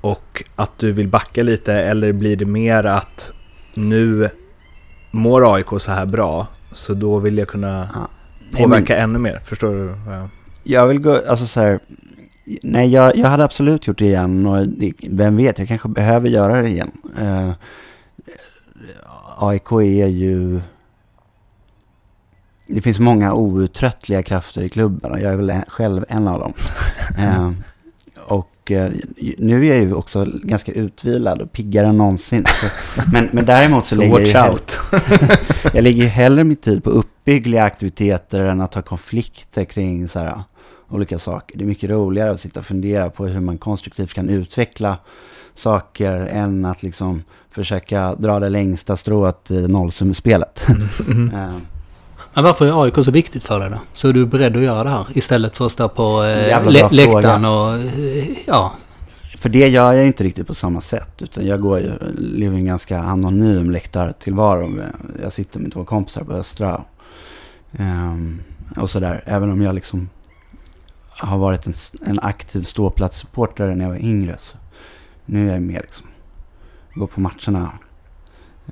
och 0.00 0.44
att 0.56 0.78
du 0.78 0.92
vill 0.92 1.08
backa 1.08 1.42
lite 1.42 1.74
eller 1.74 2.12
blir 2.12 2.36
det 2.36 2.44
mer 2.44 2.86
att 2.86 3.32
nu 3.74 4.28
mår 5.10 5.54
AIK 5.54 5.66
så 5.78 5.92
här 5.92 6.06
bra 6.06 6.46
så 6.76 6.94
då 6.94 7.18
vill 7.18 7.38
jag 7.38 7.48
kunna 7.48 7.88
påverka 8.56 8.94
nej, 8.94 9.02
men, 9.02 9.10
ännu 9.10 9.18
mer. 9.18 9.40
Förstår 9.44 9.74
du? 9.74 9.94
Ja. 10.10 10.28
Jag 10.62 10.86
vill 10.86 11.00
gå, 11.00 11.20
alltså 11.28 11.46
så 11.46 11.60
här, 11.60 11.80
nej 12.62 12.92
jag, 12.92 13.16
jag 13.16 13.28
hade 13.28 13.44
absolut 13.44 13.86
gjort 13.86 13.98
det 13.98 14.04
igen 14.04 14.46
och 14.46 14.66
vem 15.02 15.36
vet, 15.36 15.58
jag 15.58 15.68
kanske 15.68 15.88
behöver 15.88 16.28
göra 16.28 16.62
det 16.62 16.68
igen. 16.68 16.92
Uh, 17.20 17.52
AIK 19.38 19.72
är 19.72 20.06
ju... 20.06 20.60
Det 22.68 22.82
finns 22.82 22.98
många 22.98 23.34
outtröttliga 23.34 24.22
krafter 24.22 24.62
i 24.62 24.68
klubben 24.68 25.12
och 25.12 25.20
jag 25.20 25.32
är 25.32 25.36
väl 25.36 25.62
själv 25.68 26.04
en 26.08 26.28
av 26.28 26.40
dem. 26.40 26.52
uh, 27.18 27.52
och 28.66 28.70
uh, 28.70 28.88
nu 29.38 29.66
är 29.66 29.74
jag 29.74 29.84
ju 29.84 29.94
också 29.94 30.26
ganska 30.42 30.72
utvilad 30.72 31.42
och 31.42 31.52
piggare 31.52 31.86
än 31.86 31.98
någonsin. 31.98 32.44
Så, 32.46 32.66
men, 33.12 33.28
men 33.32 33.44
däremot 33.44 33.86
så, 33.86 33.94
så 34.02 34.10
watch 34.10 34.30
jag, 34.34 34.50
out. 34.50 34.78
jag 35.74 35.84
lägger 35.84 36.06
hellre 36.06 36.44
min 36.44 36.56
tid 36.56 36.84
på 36.84 36.90
uppbyggliga 36.90 37.64
aktiviteter 37.64 38.40
än 38.40 38.60
att 38.60 38.74
ha 38.74 38.82
konflikter 38.82 39.64
kring 39.64 40.08
så 40.08 40.18
här, 40.18 40.42
olika 40.88 41.18
saker. 41.18 41.58
Det 41.58 41.64
är 41.64 41.66
mycket 41.66 41.90
roligare 41.90 42.30
att 42.30 42.40
sitta 42.40 42.60
och 42.60 42.66
fundera 42.66 43.10
på 43.10 43.26
hur 43.26 43.40
man 43.40 43.58
konstruktivt 43.58 44.14
kan 44.14 44.28
utveckla 44.28 44.98
saker 45.54 46.12
än 46.12 46.64
att 46.64 46.82
liksom 46.82 47.22
försöka 47.50 48.14
dra 48.14 48.40
det 48.40 48.48
längsta 48.48 48.96
strået 48.96 49.50
i 49.50 49.68
nollsummespelet. 49.68 50.66
Mm. 51.06 51.30
Men 52.36 52.44
varför 52.44 52.66
är 52.66 52.82
AIK 52.82 52.94
så 53.04 53.10
viktigt 53.10 53.44
för 53.44 53.60
dig 53.60 53.70
då? 53.70 53.78
Så 53.94 54.08
är 54.08 54.12
du 54.12 54.26
beredd 54.26 54.56
att 54.56 54.62
göra 54.62 54.84
det 54.84 54.90
här 54.90 55.06
istället 55.14 55.56
för 55.56 55.66
att 55.66 55.72
stå 55.72 55.88
på 55.88 56.24
eh, 56.24 56.70
lä 56.70 56.88
läktaren 56.90 57.44
och 57.44 57.74
eh, 57.74 58.28
ja. 58.46 58.72
För 59.36 59.48
det 59.48 59.68
gör 59.68 59.92
jag 59.92 60.06
inte 60.06 60.24
riktigt 60.24 60.46
på 60.46 60.54
samma 60.54 60.80
sätt. 60.80 61.22
Utan 61.22 61.46
jag 61.46 61.60
går 61.60 61.78
ju, 61.78 61.92
lever 62.18 62.56
en 62.56 62.64
ganska 62.64 62.98
anonym 62.98 63.70
läktartillvaro. 63.70 64.68
Jag 65.22 65.32
sitter 65.32 65.60
med 65.60 65.72
två 65.72 65.84
kompisar 65.84 66.24
på 66.24 66.32
Östra. 66.32 66.84
Um, 67.78 68.42
och 68.76 68.90
sådär. 68.90 69.22
Även 69.26 69.50
om 69.50 69.62
jag 69.62 69.74
liksom 69.74 70.08
har 71.08 71.38
varit 71.38 71.66
en, 71.66 71.74
en 72.06 72.20
aktiv 72.20 72.62
ståplatssupportare 72.62 73.74
när 73.74 73.84
jag 73.84 73.90
var 73.90 74.04
yngre. 74.04 74.34
Så 74.38 74.56
nu 75.26 75.48
är 75.48 75.52
jag 75.52 75.62
mer 75.62 75.80
liksom, 75.80 76.06
går 76.94 77.06
på 77.06 77.20
matcherna. 77.20 77.72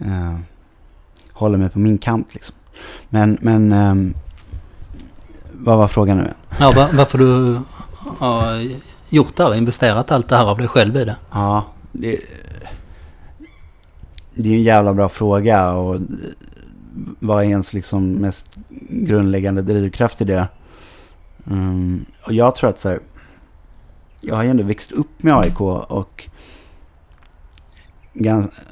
Eh, 0.01 0.39
håller 1.33 1.59
mig 1.59 1.71
på 1.71 1.79
min 1.79 1.99
kant 1.99 2.35
liksom. 2.35 2.57
Men, 3.09 3.39
men 3.41 3.73
eh, 3.73 4.17
vad 5.53 5.79
var 5.79 5.89
frågan 5.89 6.19
nu? 6.19 6.35
Ja, 6.59 6.73
var, 6.77 6.89
varför 6.93 7.19
du 7.19 7.61
har 8.19 8.71
gjort 9.09 9.37
det 9.37 9.45
här, 9.45 9.55
investerat 9.55 10.13
allt 10.13 10.29
det 10.29 10.37
här 10.37 10.51
av 10.51 10.59
dig 10.59 10.69
själv 10.69 10.97
i 10.97 11.05
det? 11.05 11.17
Ja, 11.33 11.65
det, 11.93 12.21
det 14.35 14.49
är 14.49 14.55
en 14.55 14.63
jävla 14.63 14.95
bra 14.95 15.09
fråga 15.09 15.73
och 15.73 16.01
vad 17.19 17.45
är 17.45 17.49
ens 17.49 17.73
liksom 17.73 18.13
mest 18.13 18.57
grundläggande 18.91 19.63
drivkraft 19.63 20.21
i 20.21 20.25
det? 20.25 20.49
Um, 21.45 22.05
och 22.27 22.33
jag 22.33 22.55
tror 22.55 22.71
att 22.71 22.79
så 22.79 22.89
här, 22.89 23.01
jag 24.21 24.37
har 24.37 24.43
ju 24.43 24.51
ändå 24.51 24.63
växt 24.63 24.93
upp 24.93 25.23
med 25.23 25.37
AIK 25.37 25.61
och 25.61 26.29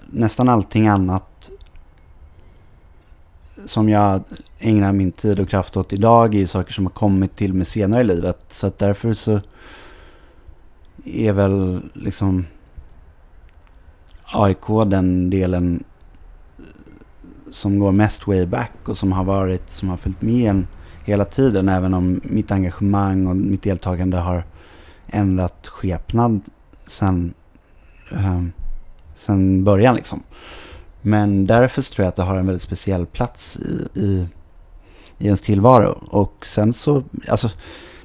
nästan 0.06 0.48
allting 0.48 0.88
annat 0.88 1.50
som 3.64 3.88
jag 3.88 4.22
ägnar 4.58 4.92
min 4.92 5.12
tid 5.12 5.40
och 5.40 5.48
kraft 5.48 5.76
åt 5.76 5.92
idag 5.92 6.34
är 6.34 6.46
saker 6.46 6.72
som 6.72 6.86
har 6.86 6.92
kommit 6.92 7.34
till 7.34 7.54
mig 7.54 7.66
senare 7.66 8.00
i 8.00 8.04
livet. 8.04 8.44
Så 8.48 8.66
att 8.66 8.78
därför 8.78 9.14
så 9.14 9.40
är 11.04 11.32
väl 11.32 11.82
liksom 11.94 12.46
AIK 14.24 14.66
den 14.86 15.30
delen 15.30 15.84
som 17.50 17.78
går 17.78 17.92
mest 17.92 18.26
way 18.26 18.46
back 18.46 18.72
och 18.84 18.98
som 18.98 19.12
har 19.12 19.24
varit, 19.24 19.70
som 19.70 19.88
har 19.88 19.96
följt 19.96 20.22
med 20.22 20.50
en 20.50 20.66
hela 21.04 21.24
tiden. 21.24 21.68
Även 21.68 21.94
om 21.94 22.20
mitt 22.24 22.50
engagemang 22.50 23.26
och 23.26 23.36
mitt 23.36 23.62
deltagande 23.62 24.16
har 24.16 24.44
ändrat 25.06 25.66
skepnad 25.66 26.40
sen 26.86 27.34
eh, 28.12 28.42
sen 29.14 29.64
början 29.64 29.94
liksom. 29.94 30.22
Men 31.02 31.46
därför 31.46 31.82
tror 31.82 32.04
jag 32.04 32.08
att 32.08 32.16
det 32.16 32.22
har 32.22 32.36
en 32.36 32.46
väldigt 32.46 32.62
speciell 32.62 33.06
plats 33.06 33.56
i, 33.56 34.00
i, 34.00 34.26
i 35.18 35.24
ens 35.24 35.40
tillvaro. 35.40 35.98
Och 36.10 36.46
sen 36.46 36.72
så, 36.72 37.02
alltså 37.28 37.48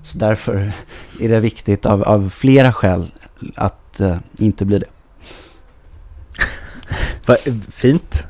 Så 0.04 0.18
därför 0.18 0.74
är 1.22 1.30
det 1.30 1.40
viktigt 1.40 1.86
av, 1.86 2.04
av 2.04 2.30
flera 2.30 2.74
skäl 2.74 3.12
att 3.56 4.00
eh, 4.00 4.18
inte 4.40 4.66
bli 4.66 4.80
det. 4.80 4.88
Fint. 7.72 8.28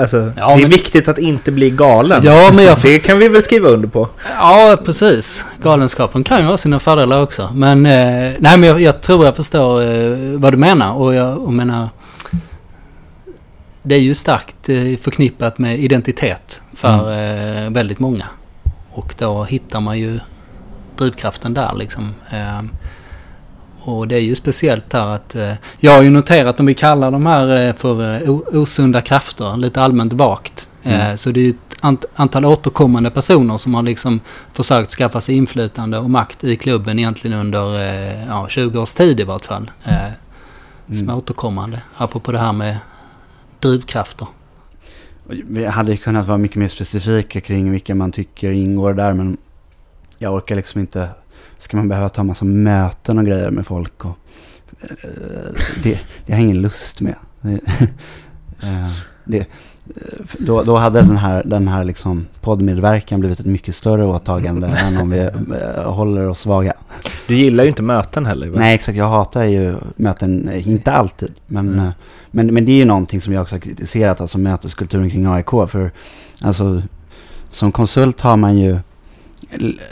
Alltså, 0.00 0.32
ja, 0.36 0.48
det 0.48 0.52
är 0.52 0.60
men... 0.60 0.70
viktigt 0.70 1.08
att 1.08 1.18
inte 1.18 1.52
bli 1.52 1.70
galen. 1.70 2.20
Ja, 2.24 2.50
men 2.54 2.64
jag 2.64 2.78
det 2.82 2.98
kan 2.98 3.18
vi 3.18 3.28
väl 3.28 3.42
skriva 3.42 3.68
under 3.68 3.88
på. 3.88 4.08
Ja, 4.36 4.76
precis. 4.84 5.44
Galenskapen 5.62 6.24
kan 6.24 6.40
ju 6.40 6.46
ha 6.46 6.58
sina 6.58 6.78
fördelar 6.78 7.22
också. 7.22 7.50
Men, 7.54 7.86
eh, 7.86 7.92
nej, 8.38 8.58
men 8.58 8.62
jag, 8.62 8.80
jag, 8.80 9.00
tror 9.00 9.24
jag 9.24 9.36
förstår 9.36 9.82
eh, 9.82 10.38
vad 10.38 10.52
du 10.52 10.56
menar. 10.56 10.92
Och 10.92 11.14
jag 11.14 11.38
och 11.38 11.52
menar... 11.52 11.88
Det 13.82 13.94
är 13.94 14.00
ju 14.00 14.14
starkt 14.14 14.68
eh, 14.68 14.96
förknippat 15.00 15.58
med 15.58 15.80
identitet 15.80 16.62
för 16.74 17.12
mm. 17.12 17.64
eh, 17.64 17.70
väldigt 17.70 17.98
många. 17.98 18.26
Och 18.90 19.14
då 19.18 19.44
hittar 19.44 19.80
man 19.80 19.98
ju 19.98 20.18
drivkraften 20.98 21.54
där 21.54 21.72
liksom. 21.76 22.14
Och 23.82 24.08
det 24.08 24.14
är 24.14 24.20
ju 24.20 24.34
speciellt 24.34 24.92
här 24.92 25.06
att 25.06 25.34
eh, 25.34 25.52
jag 25.78 25.92
har 25.92 26.02
ju 26.02 26.10
noterat 26.10 26.60
om 26.60 26.66
vi 26.66 26.74
kallar 26.74 27.10
de 27.10 27.26
här 27.26 27.68
eh, 27.68 27.74
för 27.74 28.22
eh, 28.22 28.30
osunda 28.30 29.00
krafter, 29.00 29.56
lite 29.56 29.80
allmänt 29.80 30.12
vagt. 30.12 30.66
Mm. 30.82 31.16
så 31.16 31.30
det 31.30 31.40
är 31.40 31.44
ju 31.44 31.50
ett 31.50 31.76
ant 31.80 32.04
antal 32.14 32.44
återkommande 32.44 33.10
personer 33.10 33.56
som 33.56 33.74
har 33.74 33.82
liksom 33.82 34.20
försökt 34.52 34.90
skaffa 34.92 35.20
sig 35.20 35.36
inflytande 35.36 35.98
och 35.98 36.10
makt 36.10 36.44
i 36.44 36.56
klubben 36.56 36.98
egentligen 36.98 37.38
under 37.38 37.62
ja, 38.26 38.46
20 38.48 38.78
års 38.78 38.94
tid 38.94 39.20
i 39.20 39.24
vart 39.24 39.44
fall. 39.44 39.70
Mm. 39.84 40.12
Som 40.98 41.08
är 41.08 41.16
återkommande, 41.16 41.82
apropå 41.96 42.32
det 42.32 42.38
här 42.38 42.52
med 42.52 42.76
drivkrafter. 43.60 44.26
Vi 45.26 45.64
hade 45.64 45.96
kunnat 45.96 46.26
vara 46.26 46.38
mycket 46.38 46.56
mer 46.56 46.68
specifika 46.68 47.40
kring 47.40 47.72
vilka 47.72 47.94
man 47.94 48.12
tycker 48.12 48.50
ingår 48.50 48.94
där 48.94 49.12
men 49.12 49.36
jag 50.18 50.34
orkar 50.34 50.56
liksom 50.56 50.80
inte 50.80 51.08
ska 51.60 51.76
man 51.76 51.88
behöva 51.88 52.08
ta 52.08 52.22
massa 52.22 52.44
möten 52.44 53.18
och 53.18 53.24
grejer 53.26 53.50
med 53.50 53.66
folk. 53.66 54.04
Och, 54.04 54.16
eh, 54.80 54.88
det, 55.82 56.00
det 56.26 56.32
har 56.32 56.38
jag 56.38 56.40
ingen 56.40 56.62
lust 56.62 57.00
med. 57.00 57.14
Det, 57.40 57.50
eh, 58.62 58.90
det, 59.24 59.46
då, 60.38 60.62
då 60.62 60.76
hade 60.76 61.00
den 61.02 61.16
här, 61.16 61.42
den 61.46 61.68
här 61.68 61.84
liksom 61.84 62.26
poddmedverkan 62.40 63.20
blivit 63.20 63.40
ett 63.40 63.46
mycket 63.46 63.74
större 63.74 64.04
åtagande 64.06 64.66
än 64.86 64.96
om 64.96 65.10
vi 65.10 65.18
eh, 65.18 65.92
håller 65.92 66.28
oss 66.28 66.40
svaga. 66.40 66.72
Du 67.28 67.34
gillar 67.36 67.64
ju 67.64 67.68
inte 67.70 67.82
möten 67.82 68.26
heller 68.26 68.48
va? 68.48 68.58
Nej, 68.58 68.74
exakt. 68.74 68.98
Jag 68.98 69.08
hatar 69.08 69.44
ju 69.44 69.74
möten, 69.96 70.48
eh, 70.48 70.68
inte 70.68 70.92
alltid. 70.92 71.34
Men, 71.46 71.68
Mm. 71.68 71.86
eh, 71.86 71.92
men, 72.30 72.54
men 72.54 72.64
det 72.64 72.72
är 72.72 72.76
ju 72.76 72.84
någonting 72.84 73.20
som 73.20 73.32
jag 73.32 73.42
också 73.42 73.54
har 73.54 73.60
kritiserat, 73.60 74.20
alltså 74.20 74.38
möteskulturen 74.38 75.10
kring 75.10 75.26
AIK. 75.26 75.50
För 75.68 75.92
alltså, 76.42 76.82
som 77.48 77.72
konsult 77.72 78.20
har 78.20 78.36
man 78.36 78.58
ju 78.58 78.78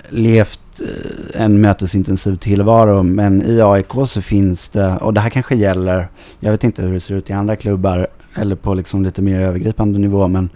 levt 0.09 0.61
eh, 0.61 0.68
Eh, 0.81 1.43
en 1.43 1.61
mötesintensiv 1.61 2.37
tillvaro. 2.37 3.03
Men 3.03 3.43
i 3.43 3.61
AIK 3.61 3.93
så 4.07 4.23
finns 4.23 4.69
det, 4.69 4.97
och 4.97 5.15
det 5.15 5.21
här 5.21 5.31
kanske 5.31 5.57
gäller, 5.57 6.09
jag 6.41 6.51
vet 6.51 6.65
inte 6.65 6.83
hur 6.83 6.93
det 6.93 7.01
ser 7.01 7.15
ut 7.15 7.31
i 7.31 7.33
andra 7.33 7.57
klubbar 7.57 8.07
eller 8.35 8.57
på 8.57 8.75
liksom 8.75 9.05
lite 9.05 9.23
mer 9.23 9.41
övergripande 9.41 9.99
nivå. 9.99 10.29
Men, 10.29 10.51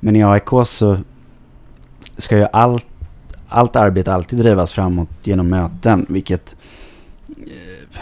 men 0.00 0.16
i 0.16 0.24
AIK 0.24 0.48
så 0.64 0.98
ska 2.16 2.36
ju 2.36 2.46
allt, 2.52 2.86
allt 3.48 3.76
arbete 3.76 4.12
alltid 4.12 4.38
drivas 4.38 4.72
framåt 4.72 5.08
genom 5.24 5.48
möten. 5.48 6.06
Vilket 6.08 6.56
eh, 7.28 8.00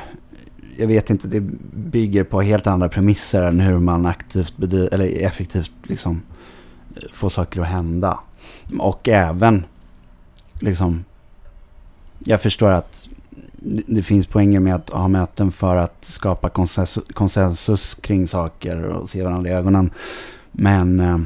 jag 0.76 0.86
vet 0.86 1.10
inte, 1.10 1.28
det 1.28 1.40
bygger 1.72 2.24
på 2.24 2.42
helt 2.42 2.66
andra 2.66 2.88
premisser 2.88 3.42
än 3.42 3.60
hur 3.60 3.78
man 3.78 4.06
aktivt 4.06 4.56
bedriver, 4.56 4.94
eller 4.94 5.24
effektivt 5.26 5.72
liksom 5.82 6.22
eh, 6.96 7.02
får 7.12 7.28
saker 7.28 7.60
att 7.60 7.66
hända. 7.66 8.18
Och 8.78 9.08
även 9.08 9.64
liksom, 10.60 11.04
jag 12.25 12.41
förstår 12.41 12.70
att 12.70 13.09
det 13.87 14.03
finns 14.03 14.27
poänger 14.27 14.61
med 14.61 14.75
att 14.75 14.91
ha 14.91 15.09
möten 15.09 15.53
för 15.53 15.77
att 15.77 16.05
skapa 16.05 16.49
konsensus, 16.49 17.05
konsensus 17.14 17.95
kring 17.95 18.29
saker 18.29 18.85
och 18.85 19.09
se 19.09 19.22
varandra 19.22 19.51
i 19.51 19.53
ögonen. 19.53 19.91
Men 20.53 21.01
eh, 21.01 21.18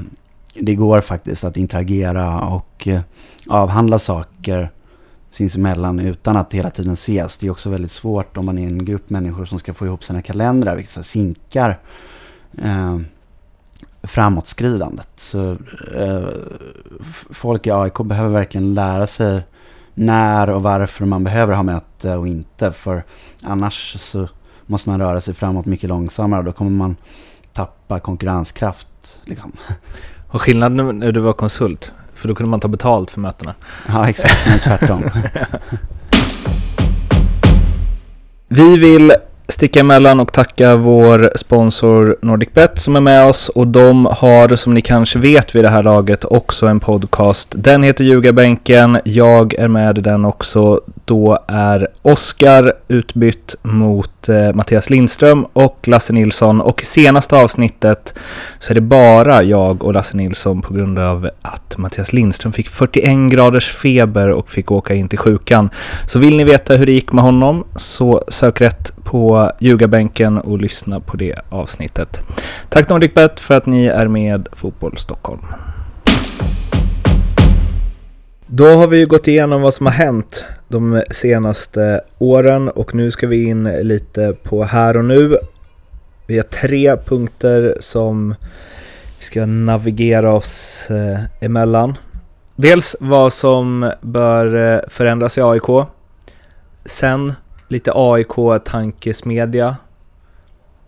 det 0.54 0.74
går 0.74 1.00
faktiskt 1.00 1.44
att 1.44 1.56
interagera 1.56 2.40
och 2.40 2.88
eh, 2.88 3.00
avhandla 3.46 3.98
saker 3.98 4.70
sinsemellan 5.30 6.00
utan 6.00 6.36
att 6.36 6.54
hela 6.54 6.70
tiden 6.70 6.92
ses. 6.92 7.36
Det 7.36 7.46
är 7.46 7.50
också 7.50 7.70
väldigt 7.70 7.90
svårt 7.90 8.36
om 8.36 8.46
man 8.46 8.58
är 8.58 8.66
en 8.66 8.84
grupp 8.84 9.10
människor 9.10 9.44
som 9.44 9.58
ska 9.58 9.74
få 9.74 9.86
ihop 9.86 10.04
sina 10.04 10.22
kalendrar, 10.22 10.74
vilket 10.74 10.92
så 10.92 11.02
sinkar 11.02 11.78
eh, 12.58 12.98
framåtskridandet. 14.02 15.08
Så 15.16 15.56
eh, 15.94 16.28
folk 17.30 17.66
i 17.66 17.70
AIK 17.70 17.98
behöver 17.98 18.30
verkligen 18.30 18.74
lära 18.74 19.06
sig 19.06 19.42
när 19.98 20.50
och 20.50 20.62
varför 20.62 21.04
man 21.04 21.24
behöver 21.24 21.54
ha 21.54 21.62
möte 21.62 22.14
och 22.14 22.28
inte. 22.28 22.72
För 22.72 23.04
annars 23.44 23.96
så 23.98 24.28
måste 24.66 24.88
man 24.90 25.00
röra 25.00 25.20
sig 25.20 25.34
framåt 25.34 25.66
mycket 25.66 25.88
långsammare 25.88 26.38
och 26.38 26.44
då 26.44 26.52
kommer 26.52 26.70
man 26.70 26.96
tappa 27.52 28.00
konkurrenskraft. 28.00 29.18
Liksom. 29.24 29.52
Och 30.30 30.42
skillnaden 30.42 30.98
när 30.98 31.12
du 31.12 31.20
var 31.20 31.32
konsult, 31.32 31.92
för 32.14 32.28
då 32.28 32.34
kunde 32.34 32.50
man 32.50 32.60
ta 32.60 32.68
betalt 32.68 33.10
för 33.10 33.20
mötena. 33.20 33.54
Ja, 33.88 34.08
exakt. 34.08 34.46
Men 34.48 34.58
tvärtom. 34.58 35.02
Vi 38.48 38.78
vill 38.78 39.12
sticka 39.52 39.80
emellan 39.80 40.20
och 40.20 40.32
tacka 40.32 40.76
vår 40.76 41.32
sponsor 41.36 42.16
NordicBet 42.22 42.78
som 42.78 42.96
är 42.96 43.00
med 43.00 43.26
oss 43.26 43.48
och 43.48 43.66
de 43.66 44.06
har 44.06 44.56
som 44.56 44.74
ni 44.74 44.80
kanske 44.80 45.18
vet 45.18 45.54
vid 45.54 45.64
det 45.64 45.68
här 45.68 45.82
laget 45.82 46.24
också 46.24 46.66
en 46.66 46.80
podcast. 46.80 47.54
Den 47.56 47.82
heter 47.82 48.04
Ljugarbänken, 48.04 48.98
jag 49.04 49.54
är 49.54 49.68
med 49.68 49.98
i 49.98 50.00
den 50.00 50.24
också. 50.24 50.80
Då 51.04 51.38
är 51.48 51.88
Oskar 52.02 52.72
utbytt 52.88 53.56
mot 53.62 54.28
eh, 54.28 54.54
Mattias 54.54 54.90
Lindström 54.90 55.46
och 55.52 55.88
Lasse 55.88 56.12
Nilsson 56.12 56.60
och 56.60 56.82
i 56.82 56.84
senaste 56.84 57.36
avsnittet 57.36 58.18
så 58.58 58.70
är 58.70 58.74
det 58.74 58.80
bara 58.80 59.42
jag 59.42 59.84
och 59.84 59.94
Lasse 59.94 60.16
Nilsson 60.16 60.62
på 60.62 60.74
grund 60.74 60.98
av 60.98 61.30
att 61.42 61.78
Mattias 61.78 62.12
Lindström 62.12 62.52
fick 62.52 62.68
41 62.68 63.30
graders 63.30 63.76
feber 63.76 64.28
och 64.28 64.50
fick 64.50 64.72
åka 64.72 64.94
in 64.94 65.08
till 65.08 65.18
sjukan. 65.18 65.70
Så 66.06 66.18
vill 66.18 66.36
ni 66.36 66.44
veta 66.44 66.74
hur 66.74 66.86
det 66.86 66.92
gick 66.92 67.12
med 67.12 67.24
honom 67.24 67.64
så 67.76 68.24
sök 68.28 68.60
rätt 68.60 68.92
på 69.04 69.37
ljugarbänken 69.58 70.38
och 70.38 70.58
lyssna 70.58 71.00
på 71.00 71.16
det 71.16 71.34
avsnittet. 71.48 72.22
Tack 72.68 72.88
NordicBet 72.88 73.40
för 73.40 73.54
att 73.54 73.66
ni 73.66 73.86
är 73.86 74.08
med 74.08 74.48
Fotboll 74.52 74.96
Stockholm. 74.96 75.40
Då 78.46 78.66
har 78.66 78.86
vi 78.86 78.98
ju 78.98 79.06
gått 79.06 79.28
igenom 79.28 79.62
vad 79.62 79.74
som 79.74 79.86
har 79.86 79.92
hänt 79.92 80.44
de 80.68 81.02
senaste 81.10 82.00
åren 82.18 82.68
och 82.68 82.94
nu 82.94 83.10
ska 83.10 83.26
vi 83.26 83.44
in 83.44 83.64
lite 83.64 84.36
på 84.42 84.64
här 84.64 84.96
och 84.96 85.04
nu. 85.04 85.38
Vi 86.26 86.36
har 86.36 86.42
tre 86.42 86.96
punkter 86.96 87.76
som 87.80 88.34
vi 89.18 89.24
ska 89.24 89.46
navigera 89.46 90.32
oss 90.32 90.86
eh, 90.90 91.20
emellan. 91.40 91.94
Dels 92.56 92.96
vad 93.00 93.32
som 93.32 93.92
bör 94.00 94.74
eh, 94.74 94.80
förändras 94.88 95.38
i 95.38 95.42
AIK. 95.42 95.86
Sen 96.84 97.32
lite 97.68 97.92
AIK-tankesmedja. 97.94 99.76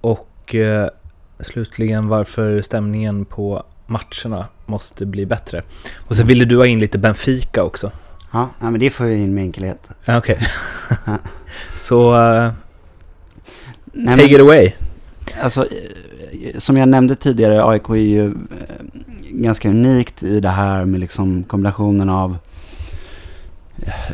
Och 0.01 0.55
eh, 0.55 0.89
slutligen 1.41 2.09
varför 2.09 2.61
stämningen 2.61 3.25
på 3.25 3.63
matcherna 3.87 4.47
måste 4.67 5.07
bli 5.07 5.27
bättre. 5.27 5.63
Och 5.99 6.17
så 6.17 6.25
ville 6.25 6.45
du 6.45 6.57
ha 6.57 6.67
in 6.67 6.79
lite 6.79 6.99
Benfica 6.99 7.63
också. 7.63 7.91
Ja, 8.33 8.51
men 8.59 8.79
det 8.81 8.91
får 8.91 9.07
jag 9.07 9.19
in 9.19 9.35
med 9.35 9.43
enkelhet. 9.45 9.89
Ja, 10.05 10.19
Okej. 10.19 10.39
så 11.77 12.15
eh, 12.17 12.53
Nej, 13.93 14.17
take 14.17 14.23
men- 14.23 14.35
it 14.35 14.41
away. 14.41 14.73
Alltså, 15.43 15.67
eh, 16.43 16.59
som 16.59 16.77
jag 16.77 16.89
nämnde 16.89 17.15
tidigare, 17.17 17.65
AIK 17.65 17.89
är 17.89 17.95
ju 17.95 18.27
eh, 18.27 18.35
ganska 19.31 19.69
unikt 19.69 20.23
i 20.23 20.41
det 20.41 20.49
här 20.49 20.85
med 20.85 21.01
liksom 21.01 21.43
kombinationen 21.45 22.09
av 22.11 22.37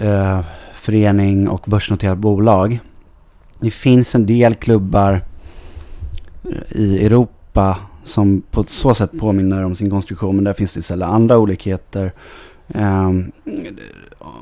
eh, 0.03 0.41
förening 0.87 1.49
och 1.49 1.64
börsnoterat 1.66 2.18
bolag. 2.18 2.80
Det 3.61 3.70
finns 3.70 4.14
en 4.14 4.26
del 4.26 4.55
klubbar 4.55 5.22
eh, 6.45 6.76
i 6.80 7.07
Europa 7.07 7.78
som 8.05 8.43
på 8.51 8.64
så 8.64 8.95
sätt 8.95 9.18
påminner 9.18 9.64
om 9.64 9.74
sin 9.74 9.91
konstruktion, 9.91 10.37
men 10.37 10.45
där 10.45 10.53
finns 10.53 10.74
det 10.74 10.78
istället 10.78 11.09
andra 11.09 11.39
olikheter. 11.39 12.12
Um, 12.68 13.32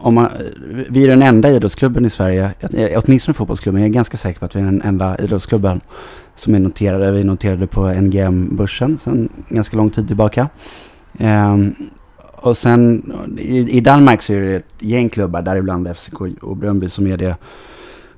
om 0.01 0.15
man, 0.15 0.29
vi 0.89 1.05
är 1.05 1.09
den 1.09 1.23
enda 1.23 1.51
idrottsklubben 1.51 2.05
i 2.05 2.11
Sverige, 2.11 2.53
åtminstone 2.97 3.35
fotbollsklubben, 3.35 3.81
jag 3.81 3.89
är 3.89 3.93
ganska 3.93 4.17
säker 4.17 4.41
på 4.41 4.47
att 4.47 4.57
vi 4.57 4.61
är 4.61 4.65
den 4.65 4.83
enda 4.83 5.17
idrottsklubben 5.19 5.81
som 6.35 6.55
är 6.55 6.59
noterade. 6.59 7.11
Vi 7.11 7.21
är 7.21 7.25
noterade 7.25 7.67
på 7.67 7.89
NGM-börsen 7.89 8.99
sedan 8.99 9.29
ganska 9.49 9.77
lång 9.77 9.91
tid 9.91 10.07
tillbaka. 10.07 10.49
Um, 11.19 11.75
och 12.45 12.57
sen 12.57 13.13
i, 13.39 13.77
i 13.77 13.81
Danmark 13.81 14.23
så 14.23 14.33
är 14.33 14.41
det 14.41 14.57
ett 14.57 14.65
gäng 14.79 15.09
klubbar, 15.09 15.43
däribland 15.43 15.97
FCK 15.97 16.21
och 16.43 16.57
Bröndby 16.57 16.89
som 16.89 17.07
är 17.07 17.17
det. 17.17 17.37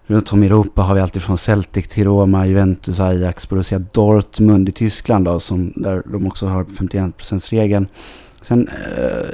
Runt 0.06 0.32
om 0.32 0.42
i 0.42 0.46
Europa 0.46 0.82
har 0.82 0.94
vi 0.94 1.00
alltid 1.00 1.22
från 1.22 1.38
Celtic 1.38 1.88
till 1.88 2.04
Roma, 2.04 2.46
Juventus, 2.46 3.00
Ajax, 3.00 3.48
Borussia 3.48 3.78
Dortmund 3.78 4.68
i 4.68 4.72
Tyskland 4.72 5.24
då, 5.24 5.40
som, 5.40 5.72
där 5.76 6.02
de 6.06 6.26
också 6.26 6.46
har 6.46 6.64
51%-regeln. 6.64 7.88
Sen 8.40 8.68
eh, 8.68 9.28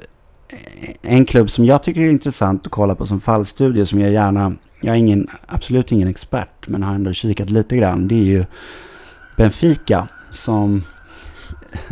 en 1.03 1.25
klubb 1.25 1.51
som 1.51 1.65
jag 1.65 1.83
tycker 1.83 2.01
är 2.01 2.11
intressant 2.11 2.67
att 2.67 2.73
kolla 2.73 2.95
på 2.95 3.07
som 3.07 3.21
fallstudie 3.21 3.87
som 3.87 4.01
jag 4.01 4.13
gärna, 4.13 4.53
jag 4.81 4.95
är 4.95 4.99
ingen, 4.99 5.29
absolut 5.47 5.93
ingen 5.93 6.09
expert 6.09 6.69
men 6.69 6.83
har 6.83 6.95
ändå 6.95 7.13
kikat 7.13 7.51
lite 7.51 7.77
grann. 7.77 8.09
Det 8.09 8.15
är 8.15 8.25
ju 8.25 8.45
Benfica 9.37 10.09
som 10.31 10.83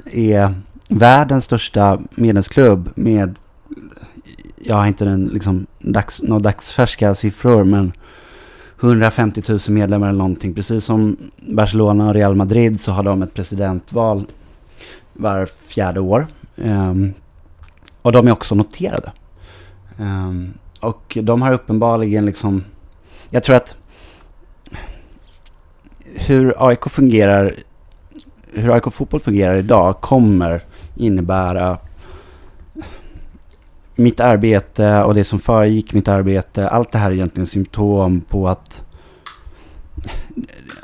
är 0.04 0.54
världens 0.90 1.44
största 1.44 1.98
medlemsklubb 2.10 2.90
med, 2.94 3.38
jag 4.56 4.76
har 4.76 4.86
inte 4.86 5.04
den 5.04 5.26
liksom 5.26 5.66
dags, 5.78 6.22
några 6.22 6.40
dagsfärska 6.40 7.14
siffror 7.14 7.64
men 7.64 7.92
150 8.80 9.42
000 9.48 9.58
medlemmar 9.68 10.08
eller 10.08 10.18
någonting. 10.18 10.54
Precis 10.54 10.84
som 10.84 11.16
Barcelona 11.36 12.08
och 12.08 12.14
Real 12.14 12.34
Madrid 12.34 12.80
så 12.80 12.92
har 12.92 13.02
de 13.02 13.22
ett 13.22 13.34
presidentval 13.34 14.26
var 15.12 15.46
fjärde 15.46 16.00
år. 16.00 16.26
Um, 16.56 17.14
och 18.02 18.12
de 18.12 18.26
är 18.28 18.32
också 18.32 18.54
noterade. 18.54 19.12
Um, 19.98 20.54
och 20.80 21.18
de 21.22 21.42
har 21.42 21.52
uppenbarligen 21.52 22.26
liksom... 22.26 22.64
Jag 23.30 23.42
tror 23.42 23.56
att 23.56 23.76
hur 26.14 26.68
AIK 26.68 26.88
fungerar, 26.90 27.56
hur 28.52 28.74
AIK 28.74 28.92
fotboll 28.92 29.20
fungerar 29.20 29.54
idag 29.54 30.00
kommer 30.00 30.62
innebära 30.96 31.78
mitt 33.94 34.20
arbete 34.20 35.02
och 35.02 35.14
det 35.14 35.24
som 35.24 35.38
föregick 35.38 35.92
mitt 35.92 36.08
arbete. 36.08 36.68
Allt 36.68 36.92
det 36.92 36.98
här 36.98 37.10
är 37.10 37.14
egentligen 37.14 37.46
symptom 37.46 38.20
på 38.20 38.48
att 38.48 38.84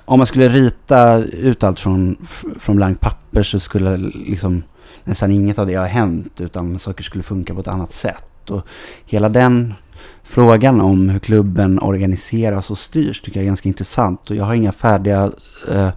om 0.04 0.18
man 0.18 0.26
skulle 0.26 0.48
rita 0.48 1.18
ut 1.18 1.64
allt 1.64 1.80
från, 1.80 2.16
från 2.58 2.76
blankt 2.76 3.00
papper 3.00 3.42
så 3.42 3.60
skulle 3.60 3.96
liksom 3.96 4.62
nästan 5.04 5.30
inget 5.30 5.58
av 5.58 5.66
det 5.66 5.76
ha 5.76 5.86
hänt 5.86 6.40
utan 6.40 6.78
saker 6.78 7.04
skulle 7.04 7.22
funka 7.22 7.54
på 7.54 7.60
ett 7.60 7.68
annat 7.68 7.90
sätt. 7.90 8.50
Och 8.50 8.62
hela 9.06 9.28
den 9.28 9.74
frågan 10.24 10.80
om 10.80 11.08
hur 11.08 11.18
klubben 11.18 11.78
organiseras 11.78 12.70
och 12.70 12.78
styrs 12.78 13.20
tycker 13.20 13.40
jag 13.40 13.42
är 13.42 13.46
ganska 13.46 13.68
intressant 13.68 14.30
och 14.30 14.36
jag 14.36 14.44
har 14.44 14.54
inga 14.54 14.72
färdiga 14.72 15.32
eh, 15.70 15.90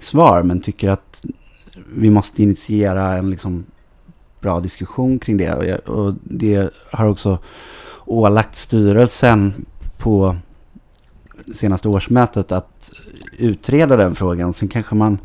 svar 0.00 0.42
men 0.42 0.60
tycker 0.60 0.88
att 0.88 1.24
vi 1.94 2.10
måste 2.10 2.42
initiera 2.42 3.16
en 3.16 3.30
liksom 3.30 3.64
bra 4.40 4.60
diskussion 4.60 5.18
kring 5.18 5.36
det. 5.36 5.54
Och, 5.54 5.66
jag, 5.66 5.88
och 5.88 6.14
det 6.22 6.70
har 6.92 7.08
också 7.08 7.38
ålagt 8.04 8.54
styrelsen 8.56 9.66
på 9.98 10.36
senaste 11.54 11.88
årsmötet 11.88 12.52
att 12.52 12.90
utreda 13.38 13.96
den 13.96 14.14
frågan. 14.14 14.52
Sen 14.52 14.68
kanske 14.68 14.94
man... 14.94 15.18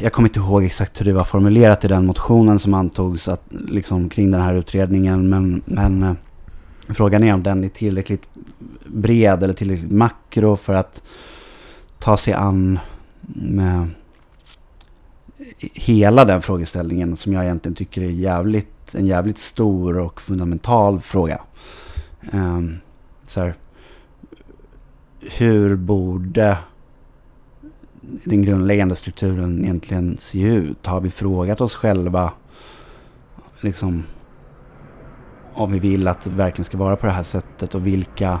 Jag 0.00 0.12
kommer 0.12 0.28
inte 0.28 0.40
ihåg 0.40 0.64
exakt 0.64 1.00
hur 1.00 1.04
det 1.04 1.12
var 1.12 1.24
formulerat 1.24 1.84
i 1.84 1.88
den 1.88 2.06
motionen 2.06 2.58
som 2.58 2.74
antogs 2.74 3.28
att, 3.28 3.42
liksom, 3.50 4.08
kring 4.08 4.30
den 4.30 4.40
här 4.40 4.54
utredningen. 4.54 5.28
Men, 5.28 5.62
men 5.64 6.02
eh, 6.02 6.12
frågan 6.88 7.24
är 7.24 7.34
om 7.34 7.42
den 7.42 7.64
är 7.64 7.68
tillräckligt 7.68 8.22
bred 8.86 9.42
eller 9.42 9.54
tillräckligt 9.54 9.90
makro 9.90 10.56
för 10.56 10.74
att 10.74 11.02
ta 11.98 12.16
sig 12.16 12.34
an 12.34 12.78
med 13.34 13.88
hela 15.74 16.24
den 16.24 16.42
frågeställningen 16.42 17.16
som 17.16 17.32
jag 17.32 17.44
egentligen 17.44 17.74
tycker 17.74 18.02
är 18.02 18.10
jävligt, 18.10 18.94
en 18.94 19.06
jävligt 19.06 19.38
stor 19.38 19.98
och 19.98 20.20
fundamental 20.20 21.00
fråga. 21.00 21.40
Um, 22.32 22.78
så 23.26 23.40
här, 23.40 23.54
hur 25.20 25.76
borde 25.76 26.58
den 28.24 28.42
grundläggande 28.42 28.96
strukturen 28.96 29.64
egentligen 29.64 30.16
se 30.18 30.40
ut? 30.40 30.86
Har 30.86 31.00
vi 31.00 31.10
frågat 31.10 31.60
oss 31.60 31.74
själva 31.74 32.32
liksom, 33.60 34.04
om 35.54 35.72
vi 35.72 35.78
vill 35.78 36.08
att 36.08 36.20
det 36.20 36.30
verkligen 36.30 36.64
ska 36.64 36.76
vara 36.76 36.96
på 36.96 37.06
det 37.06 37.12
här 37.12 37.22
sättet 37.22 37.74
och 37.74 37.86
vilka 37.86 38.40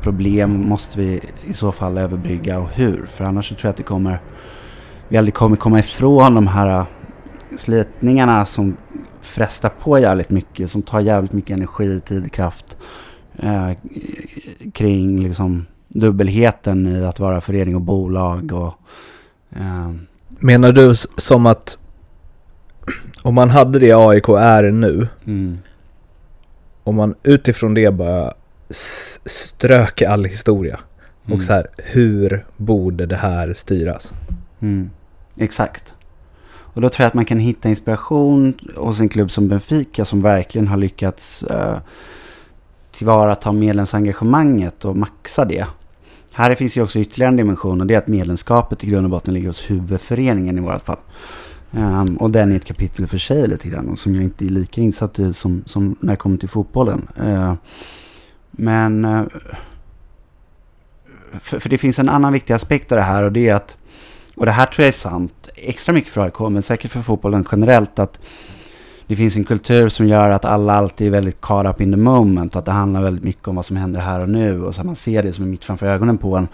problem 0.00 0.68
måste 0.68 0.98
vi 0.98 1.20
i 1.44 1.52
så 1.52 1.72
fall 1.72 1.98
överbrygga 1.98 2.58
och 2.58 2.68
hur? 2.68 3.06
För 3.06 3.24
annars 3.24 3.48
så 3.48 3.54
tror 3.54 3.66
jag 3.66 3.70
att 3.70 3.76
det 3.76 3.82
kommer, 3.82 4.20
vi 5.10 5.16
aldrig 5.16 5.34
kommer 5.34 5.56
komma 5.56 5.78
ifrån 5.78 6.34
de 6.34 6.46
här 6.46 6.86
slitningarna 7.56 8.46
som 8.46 8.76
frestar 9.20 9.68
på 9.68 9.98
jävligt 9.98 10.30
mycket, 10.30 10.70
som 10.70 10.82
tar 10.82 11.00
jävligt 11.00 11.32
mycket 11.32 11.56
energi, 11.56 12.00
tid, 12.00 12.32
kraft 12.32 12.76
eh, 13.38 13.70
kring 14.72 15.22
liksom 15.22 15.66
dubbelheten 15.88 16.86
i 16.86 17.04
att 17.04 17.20
vara 17.20 17.40
förening 17.40 17.74
och 17.74 17.80
bolag. 17.80 18.52
Och, 18.52 18.74
eh. 19.56 19.90
Menar 20.28 20.72
du 20.72 20.94
som 21.16 21.46
att 21.46 21.78
om 23.22 23.34
man 23.34 23.50
hade 23.50 23.78
det 23.78 23.92
AIK 23.92 24.28
är 24.28 24.70
nu, 24.70 25.08
mm. 25.26 25.58
om 26.84 26.96
man 26.96 27.14
utifrån 27.22 27.74
det 27.74 27.94
bara 27.94 28.32
strök 29.24 30.02
all 30.02 30.24
historia 30.24 30.80
mm. 31.26 31.38
och 31.38 31.44
så 31.44 31.52
här, 31.52 31.66
hur 31.78 32.46
borde 32.56 33.06
det 33.06 33.16
här 33.16 33.54
styras? 33.54 34.12
Mm. 34.60 34.90
Exakt. 35.40 35.94
Och 36.50 36.80
då 36.80 36.88
tror 36.88 37.04
jag 37.04 37.08
att 37.08 37.14
man 37.14 37.24
kan 37.24 37.38
hitta 37.38 37.68
inspiration 37.68 38.54
hos 38.76 39.00
en 39.00 39.08
klubb 39.08 39.30
som 39.30 39.48
Benfica 39.48 40.04
som 40.04 40.22
verkligen 40.22 40.68
har 40.68 40.76
lyckats 40.76 41.42
eh, 41.42 41.78
tillvarata 42.90 43.52
medlemsengagemanget 43.52 44.84
och 44.84 44.96
maxa 44.96 45.44
det. 45.44 45.66
Här 46.32 46.54
finns 46.54 46.76
ju 46.76 46.82
också 46.82 46.98
ytterligare 46.98 47.28
en 47.28 47.36
dimension 47.36 47.80
och 47.80 47.86
det 47.86 47.94
är 47.94 47.98
att 47.98 48.06
medlemskapet 48.06 48.84
i 48.84 48.86
grund 48.86 49.06
och 49.06 49.10
botten 49.10 49.34
ligger 49.34 49.48
hos 49.48 49.70
huvudföreningen 49.70 50.58
i 50.58 50.60
vårt 50.60 50.84
fall. 50.84 50.98
Um, 51.70 52.16
och 52.16 52.30
den 52.30 52.52
är 52.52 52.56
ett 52.56 52.64
kapitel 52.64 53.06
för 53.06 53.18
sig 53.18 53.48
lite 53.48 53.68
grann 53.68 53.88
och 53.88 53.98
som 53.98 54.14
jag 54.14 54.24
inte 54.24 54.44
är 54.44 54.48
lika 54.48 54.80
insatt 54.80 55.18
i 55.18 55.32
som, 55.32 55.62
som 55.66 55.96
när 56.00 56.12
jag 56.12 56.18
kommer 56.18 56.36
till 56.36 56.48
fotbollen. 56.48 57.08
Uh, 57.20 57.54
men 58.50 59.04
uh, 59.04 59.26
för, 61.40 61.58
för, 61.58 61.68
det 61.68 61.78
finns 61.78 61.98
en 61.98 62.08
annan 62.08 62.32
viktig 62.32 62.54
aspekt 62.54 62.92
av 62.92 62.96
det 62.96 63.04
här 63.04 63.22
och 63.22 63.32
det 63.32 63.48
är 63.48 63.54
att, 63.54 63.76
och 64.40 64.46
det 64.46 64.52
här 64.52 64.66
tror 64.66 64.82
jag 64.82 64.88
är 64.88 64.92
sant, 64.92 65.48
extra 65.54 65.92
mycket 65.92 66.12
för 66.12 66.20
AIK 66.20 66.40
men 66.40 66.62
säkert 66.62 66.90
för 66.90 67.00
fotbollen 67.00 67.44
generellt, 67.52 67.98
att 67.98 68.20
det 69.06 69.16
finns 69.16 69.36
en 69.36 69.44
kultur 69.44 69.88
som 69.88 70.06
gör 70.08 70.30
att 70.30 70.44
alla 70.44 70.72
alltid 70.72 71.06
är 71.06 71.10
väldigt 71.10 71.40
caught 71.40 71.66
up 71.66 71.80
in 71.80 71.92
the 71.92 71.96
moment. 71.96 72.56
Att 72.56 72.64
det 72.64 72.72
handlar 72.72 73.02
väldigt 73.02 73.24
mycket 73.24 73.48
om 73.48 73.56
vad 73.56 73.64
som 73.64 73.76
händer 73.76 74.00
här 74.00 74.20
och 74.20 74.28
nu. 74.28 74.64
Och 74.64 74.74
så 74.74 74.84
man 74.84 74.96
ser 74.96 75.22
det 75.22 75.32
som 75.32 75.44
är 75.44 75.48
mitt 75.48 75.64
framför 75.64 75.86
ögonen 75.86 76.18
på 76.18 76.36
en. 76.36 76.48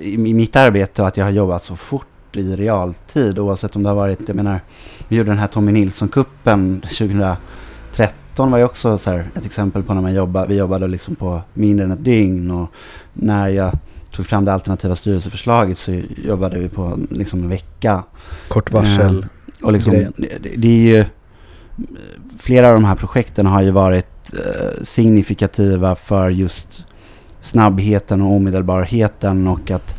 I 0.00 0.18
mitt 0.34 0.56
arbete 0.56 1.02
och 1.02 1.08
att 1.08 1.16
jag 1.16 1.24
har 1.24 1.30
jobbat 1.30 1.62
så 1.62 1.76
fort 1.76 2.36
i 2.36 2.56
realtid. 2.56 3.38
Oavsett 3.38 3.76
om 3.76 3.82
det 3.82 3.88
har 3.88 3.96
varit, 3.96 4.28
jag 4.28 4.36
menar, 4.36 4.60
vi 5.08 5.16
gjorde 5.16 5.30
den 5.30 5.38
här 5.38 5.46
Tommy 5.46 5.72
Nilsson-kuppen 5.72 6.80
2013 6.80 8.50
var 8.50 8.58
ju 8.58 8.64
också 8.64 8.98
så 8.98 9.10
här, 9.10 9.30
ett 9.34 9.46
exempel 9.46 9.82
på 9.82 9.94
när 9.94 10.02
man 10.02 10.14
jobbade, 10.14 10.46
vi 10.46 10.54
jobbade 10.54 10.88
liksom 10.88 11.14
på 11.14 11.40
mindre 11.54 11.84
än 11.84 11.92
ett 11.92 12.04
dygn. 12.04 12.50
Och 12.50 12.70
när 13.12 13.48
jag 13.48 13.72
tog 14.18 14.26
fram 14.26 14.44
det 14.44 14.52
alternativa 14.52 14.94
styrelseförslaget 14.94 15.78
så 15.78 16.00
jobbade 16.24 16.58
vi 16.58 16.68
på 16.68 16.98
liksom 17.10 17.42
en 17.42 17.48
vecka. 17.48 18.02
Kort 18.48 18.72
varsel. 18.72 19.18
Eh, 19.18 19.64
och 19.66 19.72
liksom, 19.72 19.92
det, 19.92 20.38
det, 20.56 20.68
är 20.68 20.96
ju 20.96 21.04
flera 22.38 22.68
av 22.68 22.74
de 22.74 22.84
här 22.84 22.94
projekten 22.94 23.46
har 23.46 23.62
ju 23.62 23.70
varit 23.70 24.34
eh, 24.34 24.82
signifikativa 24.82 25.94
för 25.94 26.30
just 26.30 26.86
snabbheten 27.40 28.22
och 28.22 28.32
omedelbarheten 28.32 29.46
och 29.46 29.70
att 29.70 29.96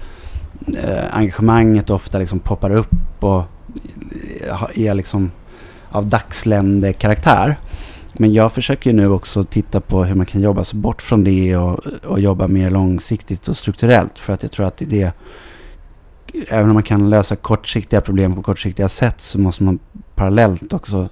eh, 0.77 1.15
engagemanget 1.15 1.89
ofta 1.89 2.19
liksom 2.19 2.39
poppar 2.39 2.75
upp 2.75 3.23
och 3.23 3.43
eh, 4.47 4.87
är 4.87 4.93
liksom 4.93 5.31
av 5.89 6.07
dagslände 6.07 6.93
karaktär. 6.93 7.59
Men 8.21 8.33
jag 8.33 8.53
försöker 8.53 8.93
nu 8.93 9.09
också 9.09 9.43
titta 9.43 9.81
på 9.81 10.03
hur 10.03 10.15
man 10.15 10.25
kan 10.25 10.41
jobba 10.41 10.63
sig 10.63 10.79
bort 10.79 11.01
från 11.01 11.23
det 11.23 11.57
och, 11.57 11.85
och 12.05 12.19
jobba 12.19 12.47
mer 12.47 12.69
långsiktigt 12.69 13.47
och 13.47 13.57
strukturellt. 13.57 14.19
För 14.19 14.33
att 14.33 14.43
jag 14.43 14.51
tror 14.51 14.65
att 14.65 14.77
det 14.77 14.85
är 14.85 14.89
det, 14.89 15.13
även 16.49 16.69
om 16.69 16.73
man 16.73 16.83
kan 16.83 17.09
lösa 17.09 17.35
kortsiktiga 17.35 18.01
problem 18.01 18.35
på 18.35 18.41
kortsiktiga 18.41 18.89
sätt 18.89 19.21
så 19.21 19.39
måste 19.39 19.63
man 19.63 19.79
parallellt 20.15 20.73
också 20.73 21.09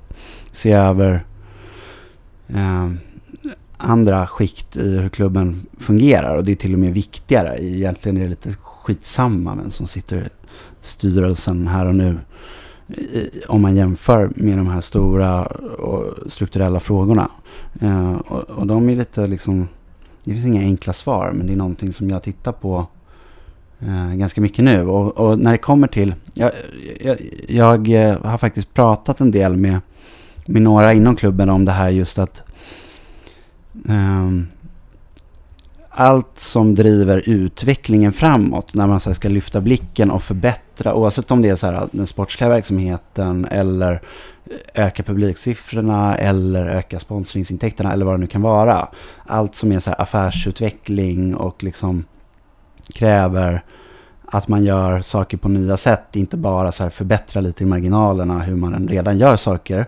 se 0.51 0.71
över 0.71 1.25
eh, 2.47 2.91
andra 3.77 4.27
skikt 4.27 4.77
i 4.77 4.97
hur 4.97 5.09
klubben 5.09 5.65
fungerar. 5.79 6.35
Och 6.35 6.43
det 6.43 6.51
är 6.51 6.55
till 6.55 6.73
och 6.73 6.79
med 6.79 6.93
viktigare. 6.93 7.63
Egentligen 7.63 8.17
är 8.17 8.21
det 8.21 8.29
lite 8.29 8.53
skitsamma 8.53 9.55
vem 9.55 9.71
som 9.71 9.87
sitter 9.87 10.17
i 10.17 10.29
styrelsen 10.81 11.67
här 11.67 11.85
och 11.85 11.95
nu. 11.95 12.17
Om 13.47 13.61
man 13.61 13.75
jämför 13.75 14.29
med 14.35 14.57
de 14.57 14.67
här 14.67 14.81
stora 14.81 15.45
och 15.45 16.31
strukturella 16.31 16.79
frågorna. 16.79 17.31
Eh, 17.81 18.11
och, 18.11 18.49
och 18.49 18.67
de 18.67 18.89
är 18.89 18.95
lite 18.95 19.27
liksom... 19.27 19.67
Det 20.23 20.31
finns 20.31 20.45
inga 20.45 20.61
enkla 20.61 20.93
svar, 20.93 21.31
men 21.31 21.47
det 21.47 21.53
är 21.53 21.57
någonting 21.57 21.93
som 21.93 22.09
jag 22.09 22.23
tittar 22.23 22.51
på 22.51 22.87
eh, 23.79 24.13
ganska 24.13 24.41
mycket 24.41 24.65
nu. 24.65 24.87
Och, 24.87 25.17
och, 25.17 25.39
när 25.39 25.51
det 25.51 25.57
kommer 25.57 25.87
till... 25.87 26.15
Jag, 26.33 26.51
jag, 26.99 27.17
jag, 27.47 27.89
eh, 27.89 28.21
har 28.23 28.37
faktiskt 28.37 28.73
pratat 28.73 29.21
en 29.21 29.31
del 29.31 29.55
med 29.55 29.79
med 30.47 30.61
några 30.61 30.93
inom 30.93 31.15
klubben 31.15 31.49
om 31.49 31.65
det 31.65 31.71
här 31.71 31.89
just 31.89 32.19
att 32.19 32.43
um, 33.89 34.47
allt 35.99 36.37
som 36.37 36.75
driver 36.75 37.29
utvecklingen 37.29 38.13
framåt 38.13 38.73
när 38.73 38.87
man 38.87 38.99
så 38.99 39.13
ska 39.13 39.29
lyfta 39.29 39.61
blicken 39.61 40.11
och 40.11 40.23
förbättra 40.23 40.93
oavsett 40.93 41.31
om 41.31 41.41
det 41.41 41.49
är 41.49 41.55
så 41.55 41.65
här, 41.67 41.87
den 41.91 42.07
sportsliga 42.07 42.49
verksamheten 42.49 43.45
eller 43.45 44.01
öka 44.73 45.03
publiksiffrorna 45.03 46.17
eller 46.17 46.65
öka 46.65 46.99
sponsringsintäkterna 46.99 47.93
eller 47.93 48.05
vad 48.05 48.13
det 48.13 48.17
nu 48.17 48.27
kan 48.27 48.41
vara. 48.41 48.87
Allt 49.25 49.55
som 49.55 49.71
är 49.71 49.79
så 49.79 49.89
här 49.89 50.01
affärsutveckling 50.01 51.35
och 51.35 51.63
liksom 51.63 52.05
kräver 52.95 53.63
att 54.25 54.47
man 54.47 54.63
gör 54.63 55.01
saker 55.01 55.37
på 55.37 55.49
nya 55.49 55.77
sätt, 55.77 56.15
inte 56.15 56.37
bara 56.37 56.71
så 56.71 56.83
här 56.83 56.89
förbättra 56.89 57.41
lite 57.41 57.63
i 57.63 57.67
marginalerna 57.67 58.39
hur 58.39 58.55
man 58.55 58.87
redan 58.87 59.17
gör 59.17 59.35
saker. 59.35 59.85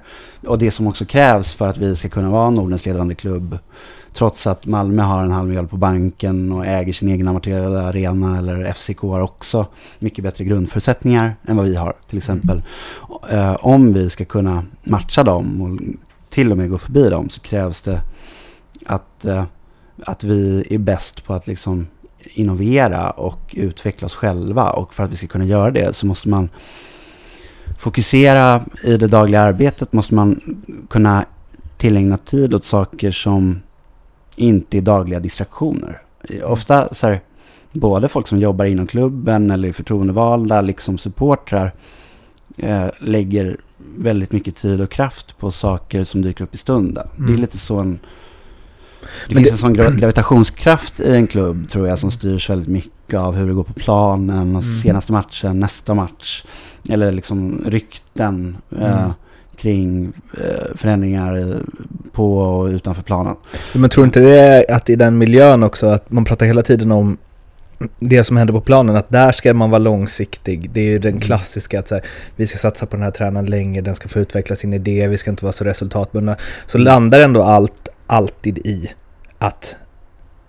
Och 0.47 0.57
det 0.57 0.71
som 0.71 0.87
också 0.87 1.05
krävs 1.05 1.53
för 1.53 1.67
att 1.67 1.77
vi 1.77 1.95
ska 1.95 2.09
kunna 2.09 2.29
vara 2.29 2.49
Nordens 2.49 2.85
ledande 2.85 3.15
klubb, 3.15 3.57
trots 4.19 4.47
att 4.47 4.65
Malmö 4.65 5.01
har 5.01 5.23
en 5.23 5.31
halv 5.31 5.47
miljard 5.47 5.69
på 5.69 5.77
banken 5.77 6.51
och 6.51 6.65
äger 6.65 6.93
sin 6.93 7.09
egen 7.09 7.27
amorterade 7.27 7.81
arena, 7.81 8.37
eller 8.37 8.73
FCK 8.73 9.01
har 9.01 9.19
också 9.19 9.67
mycket 9.99 10.23
bättre 10.23 10.43
grundförutsättningar 10.43 11.35
än 11.47 11.55
vad 11.55 11.65
vi 11.65 11.75
har, 11.75 11.93
till 12.09 12.17
exempel. 12.17 12.61
Mm. 13.29 13.55
Om 13.59 13.93
vi 13.93 14.09
ska 14.09 14.25
kunna 14.25 14.63
matcha 14.83 15.23
dem 15.23 15.61
och 15.61 15.79
till 16.29 16.51
och 16.51 16.57
med 16.57 16.69
gå 16.69 16.77
förbi 16.77 17.09
dem 17.09 17.29
så 17.29 17.41
krävs 17.41 17.81
det 17.81 18.01
att, 18.85 19.25
eh, 19.25 19.43
att 20.05 20.23
vi 20.23 20.67
är 20.69 20.77
bäst 20.77 21.25
på 21.25 21.33
att 21.33 21.47
liksom 21.47 21.87
innovera 22.19 23.09
och 23.09 23.55
utveckla 23.57 24.05
oss 24.05 24.15
själva. 24.15 24.69
Och 24.69 24.93
för 24.93 25.03
att 25.03 25.11
vi 25.11 25.15
ska 25.15 25.27
kunna 25.27 25.45
göra 25.45 25.71
det 25.71 25.95
så 25.95 26.07
måste 26.07 26.29
man 26.29 26.49
fokusera 27.77 28.61
i 28.83 28.97
det 28.97 29.07
dagliga 29.07 29.41
arbetet. 29.41 29.93
Måste 29.93 30.15
man 30.15 30.57
kunna 30.89 31.25
tillägna 31.77 32.17
tid 32.17 32.53
åt 32.53 32.65
saker 32.65 33.11
som 33.11 33.61
inte 34.39 34.77
är 34.77 34.81
dagliga 34.81 35.19
distraktioner. 35.19 36.01
Ofta 36.43 36.93
så 36.93 37.07
här, 37.07 37.21
både 37.71 38.09
folk 38.09 38.27
som 38.27 38.39
jobbar 38.39 38.65
inom 38.65 38.87
klubben 38.87 39.51
eller 39.51 39.71
förtroendevalda, 39.71 40.61
liksom 40.61 40.97
supportrar, 40.97 41.73
eh, 42.57 42.87
lägger 42.99 43.57
väldigt 43.97 44.31
mycket 44.31 44.55
tid 44.55 44.81
och 44.81 44.91
kraft 44.91 45.37
på 45.37 45.51
saker 45.51 46.03
som 46.03 46.21
dyker 46.21 46.43
upp 46.43 46.53
i 46.53 46.57
stunden. 46.57 47.07
Mm. 47.17 47.27
Det 47.31 47.37
är 47.37 47.41
lite 47.41 47.57
så 47.57 47.77
en 47.79 47.99
Det 49.27 49.35
Men 49.35 49.43
finns 49.43 49.47
det- 49.47 49.53
en 49.53 49.57
sån 49.57 49.75
gra- 49.77 49.99
gravitationskraft 49.99 50.99
i 50.99 51.15
en 51.15 51.27
klubb 51.27 51.69
tror 51.69 51.87
jag 51.87 51.99
som 51.99 52.11
styrs 52.11 52.49
väldigt 52.49 52.67
mycket 52.69 53.19
av 53.19 53.35
hur 53.35 53.47
det 53.47 53.53
går 53.53 53.63
på 53.63 53.73
planen 53.73 54.39
och 54.55 54.63
Mm. 54.63 54.81
senaste 54.81 55.11
matchen, 55.11 55.59
nästa 55.59 55.93
match. 55.93 56.43
Eller 56.89 57.11
liksom 57.11 57.61
rykten 57.67 58.57
eh, 58.79 58.97
Mm. 58.99 59.11
Kring 59.59 60.13
eh, 60.37 60.75
förändringar 60.75 61.61
på 62.11 62.37
och 62.37 62.65
utanför 62.65 63.03
planen. 63.03 63.35
Men 63.73 63.89
tror 63.89 64.05
inte 64.05 64.19
det 64.19 64.65
att 64.69 64.89
i 64.89 64.95
den 64.95 65.17
miljön 65.17 65.63
också, 65.63 65.87
att 65.87 66.11
man 66.11 66.25
pratar 66.25 66.45
hela 66.45 66.61
tiden 66.61 66.91
om 66.91 67.17
det 67.99 68.23
som 68.23 68.37
händer 68.37 68.53
på 68.53 68.61
planen, 68.61 68.95
att 68.95 69.09
där 69.09 69.31
ska 69.31 69.53
man 69.53 69.69
vara 69.69 69.79
långsiktig. 69.79 70.69
Det 70.73 70.93
är 70.93 70.99
den 70.99 71.19
klassiska 71.19 71.79
att 71.79 71.87
så 71.87 71.95
här, 71.95 72.03
vi 72.35 72.47
ska 72.47 72.57
satsa 72.57 72.85
på 72.85 72.95
den 72.95 73.03
här 73.03 73.11
tränaren 73.11 73.45
länge, 73.45 73.81
den 73.81 73.95
ska 73.95 74.09
få 74.09 74.19
utveckla 74.19 74.55
sin 74.55 74.73
idé, 74.73 75.07
vi 75.07 75.17
ska 75.17 75.31
inte 75.31 75.45
vara 75.45 75.53
så 75.53 75.63
resultatbundna. 75.63 76.35
Så 76.65 76.77
landar 76.77 77.19
ändå 77.19 77.43
allt 77.43 77.89
alltid 78.07 78.57
i 78.57 78.91
att 79.37 79.77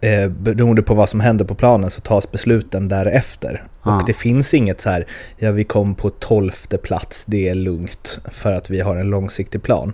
eh, 0.01 0.29
beroende 0.29 0.83
på 0.83 0.95
vad 0.95 1.09
som 1.09 1.21
händer 1.21 1.45
på 1.45 1.55
planen 1.55 1.91
så 1.91 2.01
tas 2.01 2.33
besluten 2.33 2.89
därefter. 2.89 3.63
Ja. 3.83 3.97
Och 3.97 4.07
det 4.07 4.13
finns 4.13 4.55
inget 4.55 4.81
så 4.81 4.91
här, 4.91 5.07
ja 5.39 5.51
vi 5.51 5.65
kom 5.65 5.95
på 5.95 6.11
tolfte 6.11 6.79
plats, 6.79 7.25
det 7.25 7.49
är 7.49 7.55
lugnt 7.55 8.21
för 8.31 8.53
att 8.53 8.71
vi 8.71 8.81
har 8.81 8.97
en 8.97 9.11
långsiktig 9.11 9.63
plan. 9.63 9.93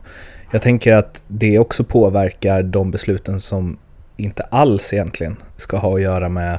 Jag 0.52 0.62
tänker 0.62 0.92
att 0.92 1.22
det 1.28 1.59
också 1.59 1.84
påverkar 1.84 2.62
de 2.62 2.90
besluten 2.90 3.40
som 3.40 3.78
inte 4.16 4.42
alls 4.42 4.92
egentligen 4.92 5.36
ska 5.57 5.76
ha 5.76 5.94
att 5.94 6.02
göra 6.02 6.28
med 6.28 6.59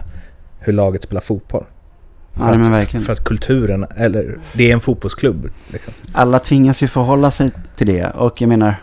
hur 0.60 0.74
laget 0.74 1.04
spelar 1.04 1.22
fotboll. 1.22 1.64
Ja, 2.34 2.40
För, 2.40 2.58
men 2.58 2.74
att, 2.74 3.06
för 3.06 3.14
att 3.14 3.24
kulturen, 3.24 3.86
eller 3.98 4.38
det 4.54 4.70
är 4.70 4.74
en 4.74 4.80
fotbollsklubb. 4.80 5.50
Liksom. 5.68 5.94
Alla 6.14 6.40
tvingas 6.40 6.84
ju 6.84 6.88
förhålla 6.88 7.32
sig 7.32 7.52
till 7.76 7.88
det 7.88 8.10
och 8.10 8.42
jag 8.42 8.48
menar 8.48 8.76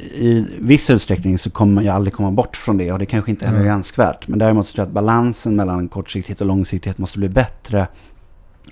i 0.00 0.46
viss 0.60 0.90
utsträckning 0.90 1.38
så 1.38 1.50
kommer 1.50 1.82
ju 1.82 1.88
aldrig 1.88 2.14
komma 2.14 2.30
bort 2.30 2.56
från 2.56 2.76
det 2.76 2.92
och 2.92 2.98
det 2.98 3.06
kanske 3.06 3.30
inte 3.30 3.44
heller 3.46 3.58
är 3.58 3.62
Mm. 3.64 3.74
önskvärt. 3.76 4.28
Men 4.28 4.38
däremot 4.38 4.66
så 4.66 4.72
tror 4.74 4.82
jag 4.82 4.86
att 4.88 4.94
balansen 4.94 5.56
mellan 5.56 5.88
kortsiktighet 5.88 6.40
och 6.40 6.46
långsiktighet 6.46 6.98
måste 6.98 7.18
bli 7.18 7.28
bättre. 7.28 7.86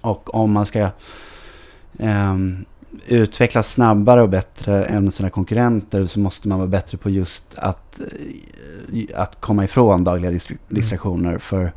Och 0.01 0.35
om 0.35 0.53
man 0.53 0.67
ska 0.67 0.89
ehm, 1.99 2.65
utvecklas 3.07 3.73
snabbare 3.73 4.23
och 4.23 4.29
bättre 4.29 4.85
än 4.85 5.11
sina 5.11 5.31
konkurrenter 5.31 6.07
så 6.07 6.21
måste 6.21 6.49
man 6.49 6.59
vara 6.59 6.69
bättre 6.69 6.99
på 6.99 7.11
just 7.11 7.45
att, 7.57 8.01
eh, 8.93 9.21
att 9.21 9.41
komma 9.41 9.65
ifrån 9.65 10.05
dagliga 10.05 10.31
distri- 10.31 10.59
distraktioner. 10.69 11.39
För, 11.39 11.73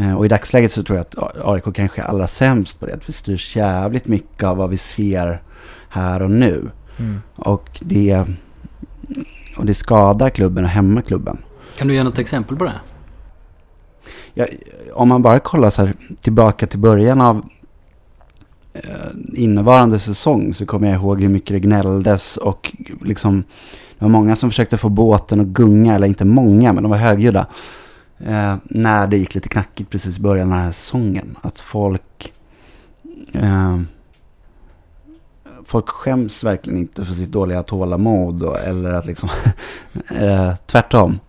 eh, 0.00 0.14
och 0.18 0.24
i 0.24 0.28
dagsläget 0.28 0.72
så 0.72 0.82
tror 0.82 0.96
jag 0.98 1.06
att 1.06 1.36
AIK 1.44 1.72
kanske 1.74 2.02
är 2.02 2.06
allra 2.06 2.26
sämst 2.26 2.80
på 2.80 2.86
det. 2.86 2.92
Att 2.94 3.08
vi 3.08 3.12
styrs 3.12 3.56
jävligt 3.56 4.06
mycket 4.06 4.42
av 4.44 4.56
vad 4.56 4.70
vi 4.70 4.76
ser 4.76 5.42
här 5.88 6.22
och 6.22 6.30
nu. 6.30 6.70
Och 7.36 7.80
det, 7.80 8.24
och 9.56 9.66
det 9.66 9.74
skadar 9.74 10.30
klubben 10.30 10.64
och 10.64 10.70
hämmar 10.70 11.02
klubben. 11.02 11.38
Kan 11.76 11.88
du 11.88 11.94
ge 11.94 12.04
något 12.04 12.18
exempel 12.18 12.56
på 12.56 12.64
det? 12.64 12.80
Ja, 14.34 14.46
om 14.92 15.08
man 15.08 15.22
bara 15.22 15.38
kollar 15.38 15.70
så 15.70 15.84
här, 15.86 15.94
tillbaka 16.20 16.66
till 16.66 16.78
början 16.78 17.20
av 17.20 17.42
eh, 18.72 18.82
innevarande 19.34 19.98
säsong 19.98 20.54
så 20.54 20.66
kommer 20.66 20.86
jag 20.88 20.96
ihåg 20.96 21.20
hur 21.20 21.28
mycket 21.28 21.54
det 21.54 21.60
gnälldes 21.60 22.36
och 22.36 22.76
liksom 23.00 23.44
det 24.00 24.04
var 24.04 24.08
många 24.08 24.36
som 24.36 24.50
försökte 24.50 24.76
få 24.76 24.88
båten 24.88 25.40
att 25.40 25.46
gunga, 25.46 25.94
eller 25.94 26.06
inte 26.06 26.24
många, 26.24 26.72
men 26.72 26.82
de 26.82 26.90
var 26.90 26.98
högljudda. 26.98 27.46
Eh, 28.18 28.56
när 28.64 29.06
det 29.06 29.16
gick 29.16 29.34
lite 29.34 29.48
knackigt 29.48 29.90
precis 29.90 30.18
i 30.18 30.20
början 30.20 30.52
av 30.52 30.58
den 30.58 30.64
här 30.64 30.72
säsongen. 30.72 31.36
Att 31.42 31.60
folk... 31.60 32.32
Eh, 33.32 33.80
folk 35.70 35.88
skäms 35.88 36.44
verkligen 36.44 36.78
inte 36.78 37.04
för 37.04 37.12
sitt 37.12 37.30
dåliga 37.30 37.62
tålamod 37.62 38.42
och, 38.42 38.58
eller 38.58 38.94
att 38.94 39.06
liksom... 39.06 39.28
eh, 40.10 40.54
tvärtom. 40.66 41.20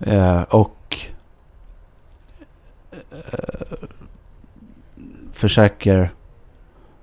Eh, 0.00 0.42
och 0.42 0.98
eh, 3.00 3.88
försöker 5.32 6.12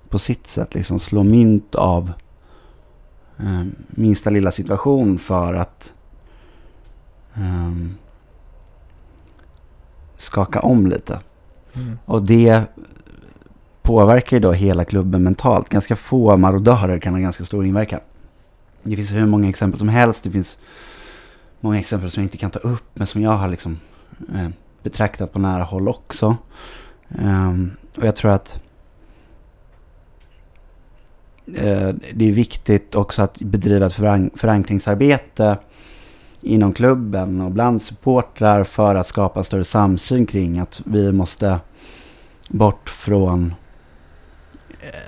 på 0.08 0.18
sitt 0.18 0.46
sätt 0.46 0.74
liksom 0.74 1.00
slå 1.00 1.22
mynt 1.22 1.74
av 1.74 2.12
eh, 3.38 3.64
minsta 3.88 4.30
lilla 4.30 4.50
situation 4.50 5.18
för 5.18 5.54
att 5.54 5.92
eh, 7.34 7.72
skaka 10.16 10.60
om 10.60 10.86
lite. 10.86 11.20
Mm. 11.74 11.98
Och 12.04 12.26
det 12.26 12.64
påverkar 13.82 14.36
ju 14.36 14.40
då 14.40 14.52
hela 14.52 14.84
klubben 14.84 15.22
mentalt. 15.22 15.68
Ganska 15.68 15.96
få 15.96 16.36
marodörer 16.36 16.98
kan 16.98 17.12
ha 17.12 17.20
ganska 17.20 17.44
stor 17.44 17.66
inverkan. 17.66 18.00
Det 18.82 18.96
finns 18.96 19.12
hur 19.12 19.26
många 19.26 19.48
exempel 19.48 19.78
som 19.78 19.88
helst. 19.88 20.24
Det 20.24 20.30
finns 20.30 20.58
många 21.60 21.78
exempel 21.78 22.10
som 22.10 22.22
jag 22.22 22.26
inte 22.26 22.38
kan 22.38 22.50
ta 22.50 22.58
upp, 22.58 22.90
men 22.94 23.06
som 23.06 23.22
jag 23.22 23.30
har 23.30 23.48
liksom 23.48 23.78
eh, 24.34 24.48
betraktat 24.82 25.32
på 25.32 25.38
nära 25.38 25.62
håll 25.62 25.88
också. 25.88 26.36
Ehm, 27.18 27.70
och 27.98 28.06
jag 28.06 28.16
tror 28.16 28.30
att 28.30 28.60
eh, 31.46 31.88
det 32.14 32.28
är 32.28 32.32
viktigt 32.32 32.94
också 32.94 33.22
att 33.22 33.38
bedriva 33.38 33.86
ett 33.86 33.94
förank- 33.94 34.38
förankringsarbete 34.38 35.58
inom 36.40 36.72
klubben 36.72 37.40
och 37.40 37.50
bland 37.50 37.82
supportrar 37.82 38.64
för 38.64 38.94
att 38.94 39.06
skapa 39.06 39.42
större 39.42 39.64
samsyn 39.64 40.26
kring 40.26 40.58
att 40.58 40.82
vi 40.84 41.12
måste 41.12 41.60
bort 42.48 42.88
från 42.88 43.54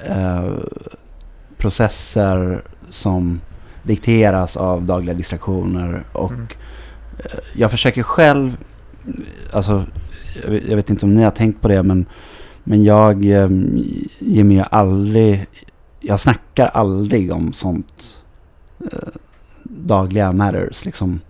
eh, 0.06 0.52
processer 1.56 2.62
som 2.90 3.40
dikteras 3.82 4.56
av 4.56 4.84
dagliga 4.84 5.14
distraktioner 5.14 6.04
och 6.12 6.30
Mm. 6.32 6.46
eh, 7.18 7.38
jag 7.54 7.70
försöker 7.70 8.02
själv, 8.02 8.56
alltså 9.52 9.84
jag 10.42 10.50
vet, 10.50 10.64
jag 10.68 10.76
vet 10.76 10.90
inte 10.90 11.06
om 11.06 11.14
ni 11.14 11.22
har 11.22 11.30
tänkt 11.30 11.60
på 11.60 11.68
det 11.68 11.82
men, 11.82 12.06
men 12.64 12.84
jag 12.84 13.24
eh, 13.24 13.48
ger 14.18 14.44
mig 14.44 14.64
aldrig, 14.70 15.46
jag 16.00 16.20
snackar 16.20 16.66
aldrig 16.66 17.32
om 17.32 17.52
sånt 17.52 18.22
eh, 18.92 19.08
dagliga 19.62 20.32
matters 20.32 20.84
liksom 20.84 21.20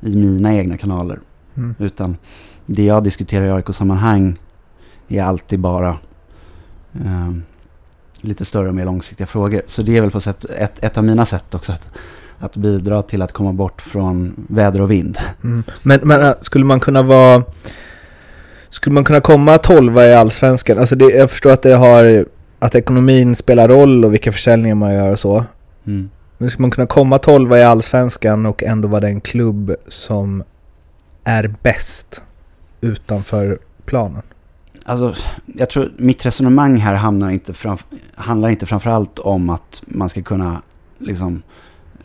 i 0.00 0.16
mina 0.16 0.54
egna 0.54 0.76
kanaler. 0.76 1.20
Mm. 1.56 1.74
Utan 1.78 2.16
det 2.66 2.84
jag 2.84 3.04
diskuterar 3.04 3.46
i 3.46 3.50
AIK-sammanhang 3.50 4.38
är 5.08 5.22
alltid 5.22 5.60
bara 5.60 5.98
eh, 7.04 7.30
lite 8.22 8.44
större 8.44 8.68
och 8.68 8.74
mer 8.74 8.84
långsiktiga 8.84 9.26
frågor. 9.26 9.62
Så 9.66 9.82
det 9.82 9.96
är 9.96 10.00
väl 10.00 10.10
på 10.10 10.20
sätt, 10.20 10.44
ett, 10.44 10.84
ett 10.84 10.98
av 10.98 11.04
mina 11.04 11.26
sätt 11.26 11.54
också 11.54 11.72
att, 11.72 11.88
att 12.38 12.56
bidra 12.56 13.02
till 13.02 13.22
att 13.22 13.32
komma 13.32 13.52
bort 13.52 13.82
från 13.82 14.46
väder 14.48 14.80
och 14.80 14.90
vind. 14.90 15.18
Mm. 15.44 15.64
Men, 15.82 16.00
men 16.02 16.22
äh, 16.22 16.34
skulle 16.40 16.64
man 16.64 16.80
kunna 16.80 17.02
vara... 17.02 17.44
Skulle 18.68 18.94
man 18.94 19.04
kunna 19.04 19.20
komma 19.20 19.58
tolva 19.58 20.06
i 20.06 20.14
Allsvenskan? 20.14 20.78
Alltså 20.78 20.96
det, 20.96 21.04
jag 21.04 21.30
förstår 21.30 21.50
att 21.50 21.62
det 21.62 21.74
har... 21.74 22.26
Att 22.58 22.74
ekonomin 22.74 23.34
spelar 23.34 23.68
roll 23.68 24.04
och 24.04 24.12
vilka 24.12 24.32
försäljningar 24.32 24.74
man 24.74 24.94
gör 24.94 25.10
och 25.10 25.18
så. 25.18 25.44
Mm. 25.86 26.10
Men 26.38 26.50
skulle 26.50 26.62
man 26.62 26.70
kunna 26.70 26.86
komma 26.86 27.18
tolva 27.18 27.58
i 27.58 27.62
Allsvenskan 27.62 28.46
och 28.46 28.62
ändå 28.62 28.88
vara 28.88 29.00
den 29.00 29.20
klubb 29.20 29.74
som 29.88 30.42
är 31.24 31.54
bäst 31.62 32.22
utanför 32.80 33.58
planen? 33.84 34.22
Alltså, 34.84 35.14
jag 35.46 35.70
tror 35.70 35.92
mitt 35.96 36.26
resonemang 36.26 36.76
här 36.76 36.94
hamnar 36.94 37.30
inte 37.30 37.52
framf- 37.52 37.86
handlar 38.14 38.48
inte 38.48 38.66
framförallt 38.66 39.18
om 39.18 39.50
att 39.50 39.82
man 39.86 40.08
ska 40.08 40.22
kunna 40.22 40.62
liksom 40.98 41.42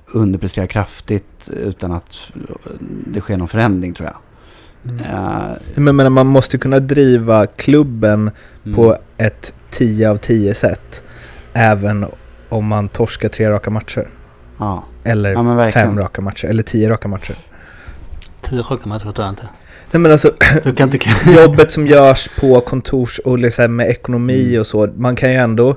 underprestera 0.06 0.68
kraftigt 0.68 1.50
utan 1.54 1.92
att 1.92 2.32
det 3.08 3.22
sker 3.22 3.38
någon 3.38 3.48
förändring 3.48 3.94
tror 3.94 4.10
jag. 4.10 4.18
Eh, 5.00 5.52
Men, 5.76 5.96
men 5.96 6.14
man 6.14 6.28
måste 6.28 6.58
kunna 6.58 6.80
driva 6.80 7.46
klubben 7.46 8.32
mm. 8.66 8.76
på 8.76 8.98
ett 9.18 9.56
10 9.72 10.10
av 10.10 10.18
10 10.18 10.54
sätt. 10.54 11.04
Även 11.54 12.06
om 12.50 12.66
man 12.66 12.90
torskar 12.90 13.30
tre 13.30 13.50
raka 13.50 13.70
matcher. 13.70 14.08
Ja, 14.58 14.84
Eller 15.04 15.34
Ja, 15.34 15.72
fem 15.72 16.00
raka 16.00 16.22
matcher. 16.22 16.46
Eller 16.46 16.64
tio 16.64 16.90
raka 16.90 17.08
matcher. 17.08 17.36
Tio 18.50 18.62
raka 18.62 18.90
matcher 18.90 19.12
tror 19.12 19.26
jag 19.26 19.30
inte. 19.32 19.48
Nej 19.92 20.00
men 20.02 20.12
alltså, 20.12 20.32
jobbet 21.42 21.72
som 21.78 21.88
görs 21.88 22.30
på 22.40 22.62
kontors 22.62 23.20
och 23.20 23.40
liksom 23.40 23.76
med 23.76 23.90
ekonomi 23.90 24.58
och 24.58 24.68
så. 24.68 24.88
Man 24.96 25.16
kan 25.16 25.30
ju 25.32 25.36
ändå... 25.36 25.76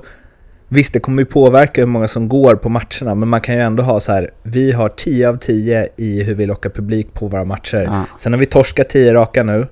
Visst, 0.67 0.93
det 0.93 0.99
kommer 0.99 1.21
ju 1.21 1.25
påverka 1.25 1.81
hur 1.81 1.85
många 1.87 2.07
som 2.07 2.29
går 2.29 2.55
på 2.55 2.69
matcherna, 2.69 3.15
men 3.15 3.27
man 3.29 3.41
kan 3.41 3.55
ju 3.55 3.61
ändå 3.61 3.83
ha 3.83 3.99
så 3.99 4.11
här, 4.11 4.29
vi 4.43 4.71
har 4.71 4.89
10 4.89 5.29
av 5.29 5.37
10 5.37 5.87
i 5.97 6.23
hur 6.23 6.35
vi 6.35 6.45
lockar 6.45 6.69
publik 6.69 7.13
på 7.13 7.27
våra 7.27 7.45
matcher. 7.45 7.83
ja. 7.83 8.03
Sen 8.17 8.33
har 8.33 8.39
vi 8.39 8.45
torskat 8.45 8.89
10 8.89 9.13
raka 9.13 9.43
nu, 9.43 9.67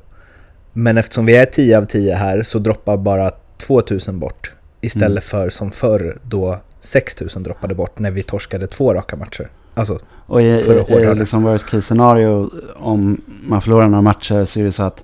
men 0.73 0.97
eftersom 0.97 1.25
vi 1.25 1.35
är 1.35 1.45
10 1.45 1.77
av 1.77 1.85
10 1.85 2.15
här 2.15 2.43
så 2.43 2.59
droppar 2.59 2.97
bara 2.97 3.31
2000 3.67 4.19
bort. 4.19 4.53
Istället 4.81 5.07
Mm. 5.09 5.21
för 5.21 5.49
som 5.49 5.71
förr 5.71 6.17
då 6.23 6.59
6000 6.79 7.43
droppade 7.43 7.75
bort 7.75 7.99
när 7.99 8.11
vi 8.11 8.23
torskade 8.23 8.67
två 8.67 8.93
raka 8.93 9.15
matcher. 9.15 9.49
Alltså, 9.73 9.99
Och 10.29 10.41
i, 10.41 10.45
i, 10.45 11.15
liksom 11.15 11.43
worst 11.43 11.65
case 11.65 11.81
scenario, 11.81 12.49
om 12.75 13.21
man 13.47 13.61
förlorar 13.61 13.87
några 13.87 14.01
matcher 14.01 14.43
så 14.45 14.59
är 14.59 14.63
det 14.63 14.71
så 14.71 14.83
att 14.83 15.03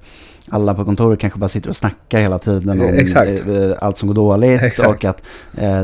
alla 0.50 0.74
på 0.74 0.86
kontoret 0.86 1.20
kanske 1.20 1.40
bara 1.40 1.50
sitter 1.50 1.70
och 1.70 1.76
snackar 1.76 2.20
hela 2.20 2.40
tiden 2.40 2.70
om 2.70 2.82
Exakt. 2.82 3.32
eh, 3.48 3.72
allt 3.82 3.98
som 3.98 4.08
går 4.08 4.16
dåligt. 4.16 4.62
Exakt. 4.62 4.90
Och 4.90 5.06
att 5.06 5.22
eh, 5.58 5.82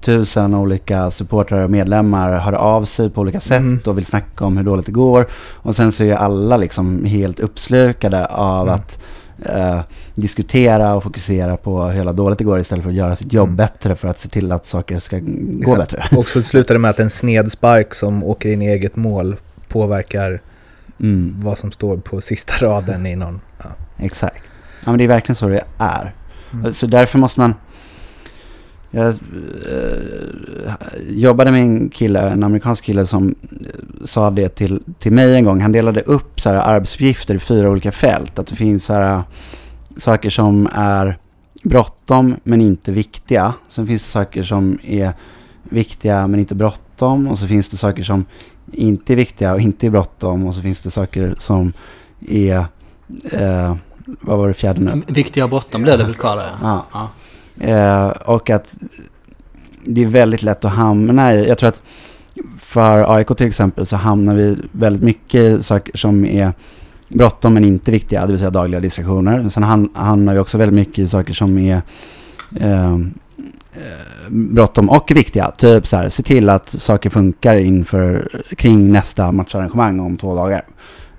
tusen 0.00 0.54
olika 0.54 1.10
supportrar 1.10 1.64
och 1.64 1.70
medlemmar 1.70 2.38
hör 2.38 2.52
av 2.52 2.84
sig 2.84 3.10
på 3.10 3.20
olika 3.20 3.40
sätt 3.40 3.60
Mm. 3.60 3.80
och 3.86 3.96
vill 3.98 4.06
snacka 4.06 4.44
om 4.44 4.56
hur 4.56 4.64
dåligt 4.64 4.86
det 4.86 4.92
går. 4.92 5.26
Och 5.54 5.76
sen 5.76 5.92
så 5.92 6.04
är 6.04 6.14
alla 6.14 6.56
liksom 6.56 7.04
helt 7.04 7.40
uppslukade 7.40 8.26
av 8.26 8.62
Mm. 8.62 8.74
att 8.74 8.98
eh, 9.46 9.80
diskutera 10.14 10.94
och 10.94 11.02
fokusera 11.02 11.56
på 11.56 11.82
hur 11.84 12.12
dåligt 12.12 12.38
det 12.38 12.44
går 12.44 12.60
istället 12.60 12.82
för 12.82 12.90
att 12.90 12.96
göra 12.96 13.16
sitt 13.16 13.32
jobb 13.32 13.48
Mm. 13.48 13.56
bättre 13.56 13.94
för 13.96 14.08
att 14.08 14.18
se 14.18 14.28
till 14.28 14.52
att 14.52 14.66
saker 14.66 14.98
ska 14.98 15.18
gå 15.18 15.72
Exakt. 15.72 15.78
bättre. 15.78 16.16
Och 16.16 16.28
så 16.28 16.42
slutar 16.42 16.74
det 16.74 16.78
med 16.78 16.90
att 16.90 17.00
en 17.00 17.10
snedspark 17.10 17.94
som 17.94 18.24
åker 18.24 18.52
in 18.52 18.62
i 18.62 18.66
eget 18.66 18.96
mål 18.96 19.36
påverkar 19.68 20.40
Mm. 21.00 21.34
vad 21.38 21.58
som 21.58 21.72
står 21.72 21.96
på 21.96 22.20
sista 22.20 22.66
raden 22.66 23.06
i 23.06 23.16
någon... 23.16 23.40
Ja. 23.62 23.64
Exakt. 23.98 24.42
Ja, 24.84 24.90
men 24.90 24.98
det 24.98 25.04
är 25.04 25.08
verkligen 25.08 25.36
så 25.36 25.48
det 25.48 25.62
är. 25.78 26.12
Mm. 26.52 26.72
Så 26.72 26.86
därför 26.86 27.18
måste 27.18 27.40
man... 27.40 27.54
Jag 28.94 29.08
eh, 29.08 29.14
jobbade 31.08 31.50
med 31.50 31.60
en 31.60 31.88
kille, 31.90 32.20
en 32.20 32.44
amerikansk 32.44 32.84
kille 32.84 33.06
som 33.06 33.28
eh, 33.28 33.34
sa 34.04 34.30
det 34.30 34.48
till, 34.48 34.82
till 34.98 35.12
mig 35.12 35.34
en 35.34 35.44
gång. 35.44 35.60
Han 35.60 35.72
delade 35.72 36.00
upp 36.00 36.40
så 36.40 36.48
här, 36.50 36.56
arbetsuppgifter 36.56 37.34
i 37.34 37.38
fyra 37.38 37.70
olika 37.70 37.92
fält. 37.92 38.38
Att 38.38 38.46
det 38.46 38.56
finns 38.56 38.84
så 38.84 38.92
här, 38.92 39.22
saker 39.96 40.30
som 40.30 40.68
är 40.72 41.18
bråttom 41.62 42.34
men 42.44 42.60
inte 42.60 42.92
viktiga. 42.92 43.54
Sen 43.68 43.86
finns 43.86 44.02
det 44.02 44.08
saker 44.08 44.42
som 44.42 44.78
är 44.82 45.12
viktiga 45.62 46.26
men 46.26 46.40
inte 46.40 46.54
bråttom. 46.54 47.28
Och 47.28 47.38
så 47.38 47.46
finns 47.46 47.68
det 47.68 47.76
saker 47.76 48.02
som 48.02 48.24
inte 48.72 49.12
är 49.12 49.16
viktiga 49.16 49.52
och 49.54 49.60
inte 49.60 49.86
är 49.86 49.90
bråttom. 49.90 50.46
Och 50.46 50.54
så 50.54 50.60
finns 50.60 50.80
det 50.80 50.90
saker 50.90 51.34
som 51.38 51.72
är... 52.28 52.66
Eh, 53.32 53.76
vad 54.20 54.38
var 54.38 54.48
det 54.48 54.54
fjärde 54.54 54.80
nu? 54.80 55.02
Viktiga 55.06 55.48
bråttom 55.48 55.82
blir 55.82 55.96
det 55.96 56.04
väl 56.04 56.14
kvar 56.14 56.36
där. 56.36 56.50
Ja. 56.62 56.84
Ja. 56.92 57.08
Eh, 57.60 58.06
och 58.08 58.50
att 58.50 58.76
det 59.86 60.02
är 60.02 60.06
väldigt 60.06 60.42
lätt 60.42 60.64
att 60.64 60.72
hamna 60.72 61.34
i, 61.34 61.48
jag 61.48 61.58
tror 61.58 61.68
att 61.68 61.82
för 62.58 63.14
AIK 63.16 63.28
till 63.36 63.46
exempel 63.46 63.86
så 63.86 63.96
hamnar 63.96 64.34
vi 64.34 64.56
väldigt 64.72 65.02
mycket 65.02 65.40
i 65.40 65.62
saker 65.62 65.96
som 65.96 66.24
är 66.24 66.52
bråttom 67.08 67.54
men 67.54 67.64
inte 67.64 67.90
viktiga, 67.90 68.20
det 68.20 68.26
vill 68.26 68.38
säga 68.38 68.50
dagliga 68.50 68.80
distraktioner. 68.80 69.48
Sen 69.48 69.64
ham- 69.64 69.94
hamnar 69.94 70.32
vi 70.34 70.38
också 70.38 70.58
väldigt 70.58 70.74
mycket 70.74 70.98
i 70.98 71.08
saker 71.08 71.32
som 71.34 71.58
är 71.58 71.82
eh, 72.60 72.94
eh, 72.94 72.98
bråttom 74.28 74.90
och 74.90 75.10
viktiga. 75.14 75.50
Typ 75.50 75.86
så 75.86 75.96
här, 75.96 76.08
se 76.08 76.22
till 76.22 76.48
att 76.48 76.68
saker 76.68 77.10
funkar 77.10 77.56
inför, 77.56 78.42
kring 78.56 78.92
nästa 78.92 79.32
matcharrangemang 79.32 80.00
om 80.00 80.16
två 80.16 80.34
dagar. 80.34 80.64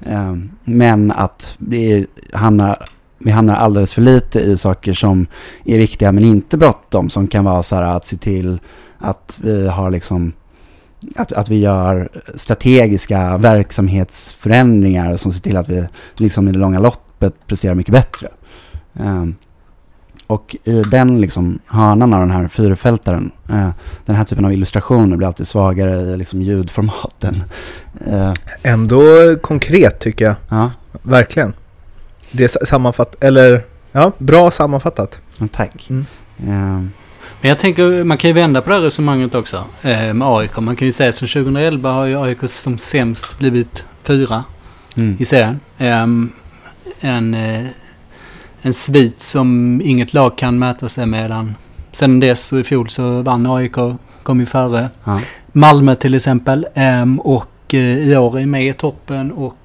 Eh, 0.06 0.36
men 0.64 1.12
att 1.12 1.56
det 1.60 2.06
hamnar, 2.34 2.86
vi 3.18 3.32
hamnar 3.32 3.56
alldeles 3.56 3.94
för 3.94 4.02
lite 4.02 4.40
i 4.40 4.58
saker 4.58 4.94
som 4.94 5.28
är 5.66 5.78
viktiga 5.78 6.12
men 6.12 6.24
inte 6.24 6.58
bråttom. 6.58 7.10
Som 7.10 7.28
kan 7.28 7.46
vara 7.46 7.64
så 7.64 7.76
här 7.76 7.84
att 7.84 8.06
se 8.06 8.18
till 8.18 8.60
att 8.98 9.40
vi 9.42 9.68
har 9.68 9.92
liksom 9.92 10.34
att, 11.16 11.32
att 11.32 11.50
vi 11.50 11.60
gör 11.60 12.10
strategiska 12.36 13.38
verksamhetsförändringar 13.38 15.18
som 15.18 15.34
ser 15.34 15.42
till 15.42 15.58
att 15.58 15.70
vi 15.70 15.88
liksom 16.18 16.48
i 16.48 16.52
det 16.52 16.60
långa 16.60 16.80
loppet 16.80 17.48
presterar 17.48 17.76
mycket 17.76 17.94
bättre. 17.94 18.28
Um, 18.94 19.36
och 20.28 20.56
i 20.64 20.82
den 20.82 21.22
liksom 21.22 21.60
hörnan 21.66 22.14
av 22.14 22.20
den 22.20 22.32
här 22.32 22.48
fyrfältaren, 22.48 23.32
uh, 23.50 23.70
den 24.06 24.16
här 24.16 24.24
typen 24.24 24.46
av 24.46 24.54
illustrationer 24.54 25.18
blir 25.18 25.28
alltid 25.28 25.48
svagare 25.48 26.02
i 26.02 26.18
liksom 26.18 26.42
ljudformaten. 26.42 27.44
Uh, 28.08 28.34
Ändå 28.64 29.02
konkret 29.42 30.00
tycker 30.00 30.26
jag. 30.26 30.36
ja, 30.50 30.72
Verkligen. 31.02 31.54
Det 32.38 32.44
är 32.44 32.48
sa- 32.48 32.66
sammanfatt... 32.66 33.24
Eller... 33.24 33.62
Ja, 33.92 34.12
bra 34.18 34.52
sammanfattat. 34.52 35.22
tack. 35.52 35.90
Mm. 35.90 36.06
Um, 36.48 36.92
Men 37.42 37.50
jag 37.50 37.60
tänker, 37.60 38.04
man 38.04 38.18
kan 38.18 38.30
ju 38.30 38.34
vända 38.34 38.62
på 38.62 38.70
det 38.70 38.76
här 38.76 38.82
resonemanget 38.82 39.36
också 39.36 39.66
eh, 39.82 40.14
med 40.14 40.28
AIK. 40.28 40.58
Man 40.58 40.76
kan 40.76 40.86
ju 40.86 40.92
säga 40.92 41.14
som 41.14 41.28
2011 41.28 41.92
har 41.92 42.06
ju 42.06 42.24
AIK 42.24 42.38
som 42.46 42.78
sämst 42.78 43.40
blivit 43.40 43.86
fyra 44.04 44.44
mm. 44.96 45.18
i 45.20 45.26
serien. 45.26 45.60
Ehm, 45.78 46.32
en, 47.00 47.34
eh, 47.34 47.66
en 48.62 48.74
svit 48.74 49.20
som 49.20 49.82
inget 49.84 50.14
lag 50.14 50.38
kan 50.38 50.60
mäta 50.60 50.90
sig 50.90 51.06
med. 51.06 51.54
Sen 51.92 52.20
dess 52.20 52.54
och 52.54 52.60
i 52.60 52.64
fjol 52.64 52.90
så 52.90 53.22
vann 53.22 53.46
AIK, 53.46 53.76
kom 54.24 54.40
ju 54.40 54.46
före 54.46 54.90
Ja. 55.04 55.22
Malmö 55.52 55.96
till 55.96 56.14
exempel. 56.14 56.68
Ehm, 56.74 57.20
och 57.20 57.74
eh, 57.74 57.80
i 57.80 58.18
år 58.18 58.40
är 58.40 58.46
med 58.46 58.68
i 58.68 58.74
toppen 58.74 59.32
och 59.32 59.58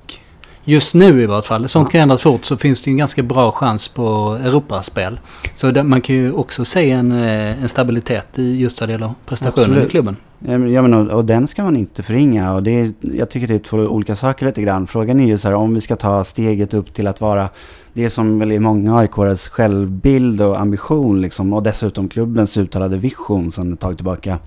just 0.70 0.94
nu 0.94 1.22
i 1.22 1.26
vart 1.26 1.46
fall, 1.46 1.68
sånt 1.68 1.88
Ja. 1.88 1.90
kan 1.90 2.00
ändras 2.00 2.20
fort, 2.20 2.44
så 2.44 2.56
finns 2.56 2.82
det 2.82 2.90
ju 2.90 2.92
en 2.92 2.98
ganska 2.98 3.22
bra 3.22 3.52
chans 3.52 3.88
på 3.88 4.38
Europaspel. 4.44 5.20
Så 5.54 5.70
där, 5.70 5.82
man 5.82 6.00
kan 6.00 6.16
ju 6.16 6.32
också 6.32 6.64
se 6.64 6.90
en, 6.90 7.12
eh, 7.12 7.62
en 7.62 7.68
stabilitet 7.68 8.38
i 8.38 8.56
just 8.56 8.80
vad 8.80 8.88
det 8.88 8.92
gäller 8.92 9.12
prestationen 9.26 9.64
Absolut. 9.64 9.86
i 9.86 9.90
klubben. 9.90 10.16
Ja, 10.38 10.58
men, 10.58 10.72
ja, 10.72 10.82
men, 10.82 10.94
och, 10.94 11.06
och 11.06 11.24
den 11.24 11.48
ska 11.48 11.64
man 11.64 11.76
inte 11.76 12.02
förringa. 12.02 12.54
Och 12.54 12.62
det 12.62 12.80
är, 12.80 12.92
jag 13.00 13.30
tycker 13.30 13.46
det 13.46 13.54
är 13.54 13.58
två 13.58 13.76
olika 13.76 14.16
saker 14.16 14.46
lite 14.46 14.62
grann. 14.62 14.86
Frågan 14.86 15.20
är 15.20 15.26
ju 15.26 15.38
så 15.38 15.48
här 15.48 15.54
om 15.54 15.74
vi 15.74 15.80
ska 15.80 15.96
ta 15.96 16.24
steget 16.24 16.74
upp 16.74 16.94
till 16.94 17.06
att 17.06 17.20
vara 17.20 17.48
det 17.92 18.10
som 18.10 18.38
väl 18.38 18.52
är 18.52 18.58
många 18.60 18.98
AIKs 18.98 19.48
självbild 19.48 20.40
och 20.42 20.60
ambition 20.60 21.20
liksom. 21.20 21.52
Och 21.52 21.62
dessutom 21.62 22.08
klubbens 22.08 22.56
uttalade 22.56 22.96
vision 22.96 23.50
sedan 23.50 23.72
ett 23.72 23.80
tag 23.80 23.96
tillbaka. 23.96 24.38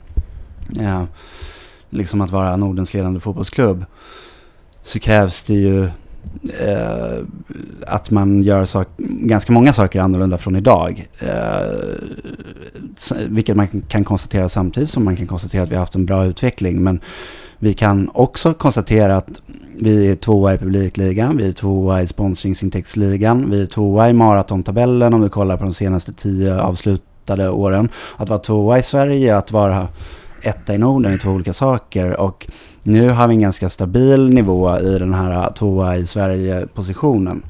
Ja, 0.70 1.08
liksom 1.90 2.22
att 2.22 2.32
vara 2.32 2.56
Nordens 2.56 2.94
ledande 2.94 3.20
fotbollsklubb. 3.20 3.86
Så 4.84 5.00
krävs 5.00 5.44
det 5.44 5.54
ju 5.54 5.90
eh, 6.60 7.18
att 7.88 8.12
man 8.12 8.44
gör 8.44 8.66
sak, 8.66 8.88
ganska 8.98 9.54
många 9.54 9.74
saker 9.74 10.02
annorlunda 10.02 10.38
från 10.38 10.56
idag. 10.56 11.08
Eh, 11.20 11.28
vilket 13.28 13.56
man 13.58 13.68
kan 13.68 14.04
konstatera 14.04 14.50
samtidigt 14.50 14.90
som 14.90 15.06
man 15.06 15.16
kan 15.16 15.28
konstatera 15.28 15.64
att 15.64 15.70
vi 15.70 15.76
har 15.76 15.80
haft 15.80 15.96
en 15.96 16.06
bra 16.06 16.26
utveckling. 16.26 16.84
Men 16.84 17.00
vi 17.60 17.74
kan 17.74 18.10
också 18.14 18.54
konstatera 18.54 19.18
att 19.18 19.42
vi 19.80 20.12
är 20.12 20.16
tvåa 20.16 20.54
i 20.54 20.58
publikligan, 20.58 21.38
vi 21.38 21.48
är 21.48 21.52
tvåa 21.52 22.02
i 22.02 22.08
sponsringsintäktsligan, 22.08 23.50
vi 23.52 23.62
är 23.62 23.66
tvåa 23.66 24.10
i 24.10 24.14
maratontabellen 24.14 25.14
om 25.14 25.22
du 25.22 25.30
kollar 25.30 25.58
på 25.58 25.64
de 25.64 25.74
senaste 25.74 26.14
tio 26.14 26.62
avslutade 26.62 27.50
åren. 27.50 27.90
Att 28.18 28.30
vara 28.30 28.40
tvåa 28.40 28.80
i 28.80 28.84
Sverige, 28.84 29.38
att 29.38 29.52
vara 29.52 29.88
etta 30.44 30.76
i 30.76 30.78
Norden 30.78 31.14
är 31.14 31.18
två 31.18 31.32
olika 31.32 31.54
saker. 31.54 32.20
Och 32.20 32.48
nu 32.84 33.10
har 33.10 33.28
vi 33.28 33.34
en 33.34 33.42
ganska 33.42 33.70
stabil 33.70 34.30
nivå 34.30 34.80
i 34.80 35.00
den 35.00 35.14
här 35.14 35.52
tvåa 35.54 35.98
i 35.98 36.06
Sverige-positionen. 36.06 37.44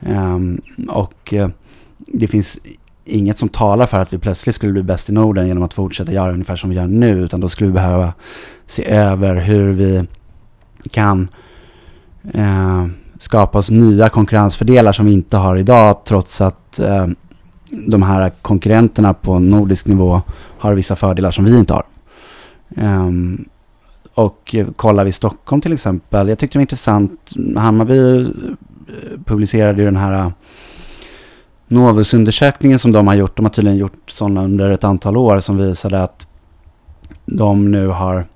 Um, 0.00 0.60
och 0.88 1.34
eh, 1.34 1.48
det 1.98 2.26
finns 2.26 2.58
inget 3.04 3.38
som 3.38 3.48
talar 3.48 3.86
för 3.86 3.98
att 3.98 4.12
vi 4.12 4.18
plötsligt 4.18 4.54
skulle 4.54 4.72
bli 4.72 4.82
bäst 4.82 5.08
i 5.08 5.12
Norden 5.12 5.46
genom 5.46 5.62
att 5.62 5.74
fortsätta 5.74 6.12
göra 6.12 6.32
ungefär 6.32 6.56
som 6.56 6.70
vi 6.70 6.76
gör 6.76 6.86
nu. 6.86 7.24
Utan 7.24 7.40
då 7.40 7.48
skulle 7.48 7.68
vi 7.68 7.74
behöva 7.74 8.12
se 8.66 8.90
över 8.90 9.34
hur 9.34 9.72
vi 9.72 10.06
kan 10.90 11.28
eh, 12.34 12.86
skapa 13.18 13.58
oss 13.58 13.70
nya 13.70 14.08
konkurrensfördelar 14.08 14.92
som 14.92 15.06
vi 15.06 15.12
inte 15.12 15.36
har 15.36 15.56
idag. 15.56 16.04
Trots 16.04 16.40
att 16.40 16.78
eh, 16.78 17.06
de 17.70 18.02
här 18.02 18.30
konkurrenterna 18.30 19.14
på 19.14 19.38
nordisk 19.38 19.86
nivå 19.86 20.22
har 20.58 20.74
vissa 20.74 20.96
fördelar 20.96 21.30
som 21.30 21.44
vi 21.44 21.58
inte 21.58 21.74
har. 21.74 21.84
Um, 22.76 23.48
och 24.14 24.54
kollar 24.76 25.04
vi 25.04 25.12
Stockholm 25.12 25.62
till 25.62 25.72
exempel. 25.72 26.28
Jag 26.28 26.38
tyckte 26.38 26.54
det 26.54 26.58
var 26.58 26.62
intressant. 26.62 27.32
Hammarby 27.56 28.20
eh, 28.20 28.26
publicerade 29.24 29.78
ju 29.78 29.84
den 29.84 29.96
här 29.96 30.10
Novusundersökningen 30.12 30.36
Novus-undersökningen 31.68 32.78
som 32.78 32.92
de 32.92 33.06
har 33.06 33.14
gjort. 33.14 33.36
De 33.36 33.44
har 33.44 33.50
tydligen 33.50 33.78
gjort 33.78 34.10
sådana 34.10 34.44
under 34.44 34.70
ett 34.70 34.84
antal 34.84 35.16
år 35.16 35.40
som 35.40 35.56
visade 35.56 36.02
att 36.02 36.26
de 37.26 37.70
nu 37.70 37.86
har 37.86 38.26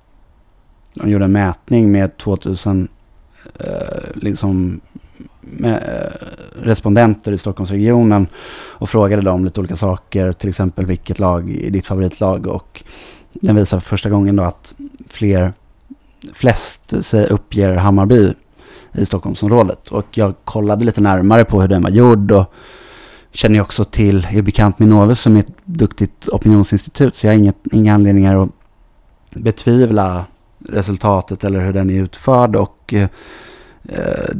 de 0.95 1.09
gjorde 1.09 1.25
en 1.25 1.31
mätning 1.31 1.91
med 1.91 2.17
2000 2.17 2.87
eh, 3.59 3.67
liksom, 4.13 4.81
med, 5.41 5.73
eh, 5.73 6.27
respondenter 6.63 7.31
i 7.31 7.37
Stockholmsregionen 7.37 8.27
och 8.53 8.89
frågade 8.89 9.21
dem 9.21 9.45
lite 9.45 9.59
olika 9.59 9.75
saker, 9.75 10.33
till 10.33 10.49
exempel 10.49 10.85
vilket 10.85 11.19
lag 11.19 11.55
är 11.55 11.69
ditt 11.69 11.87
favoritlag 11.87 12.47
och 12.47 12.83
den 13.41 13.55
visar 13.55 13.79
för 13.79 13.89
första 13.89 14.09
gången 14.09 14.35
då 14.35 14.43
att 14.43 14.73
fler, 15.09 15.53
flest 16.33 17.03
sig 17.03 17.27
uppger 17.27 17.75
Hammarby 17.75 18.33
i 18.93 19.05
Stockholmsområdet. 19.05 19.87
Och 19.87 20.05
jag 20.11 20.33
kollade 20.43 20.85
lite 20.85 21.01
närmare 21.01 21.45
på 21.45 21.61
hur 21.61 21.67
den 21.67 21.83
var 21.83 21.89
gjord 21.89 22.31
och 22.31 22.53
känner 23.31 23.61
också 23.61 23.85
till, 23.85 24.27
är 24.31 24.41
bekant 24.41 24.79
med 24.79 24.87
Novus 24.87 25.19
som 25.19 25.35
är 25.35 25.39
ett 25.39 25.53
duktigt 25.65 26.27
opinionsinstitut 26.27 27.15
så 27.15 27.27
jag 27.27 27.33
har 27.33 27.37
inget, 27.37 27.57
inga 27.71 27.93
anledningar 27.93 28.43
att 28.43 28.49
betvivla 29.29 30.25
resultatet 30.69 31.43
eller 31.43 31.59
hur 31.59 31.73
den 31.73 31.89
är 31.89 32.03
utförd. 32.03 32.55
Och 32.55 32.93
eh, 32.93 33.07
eh, 33.89 34.35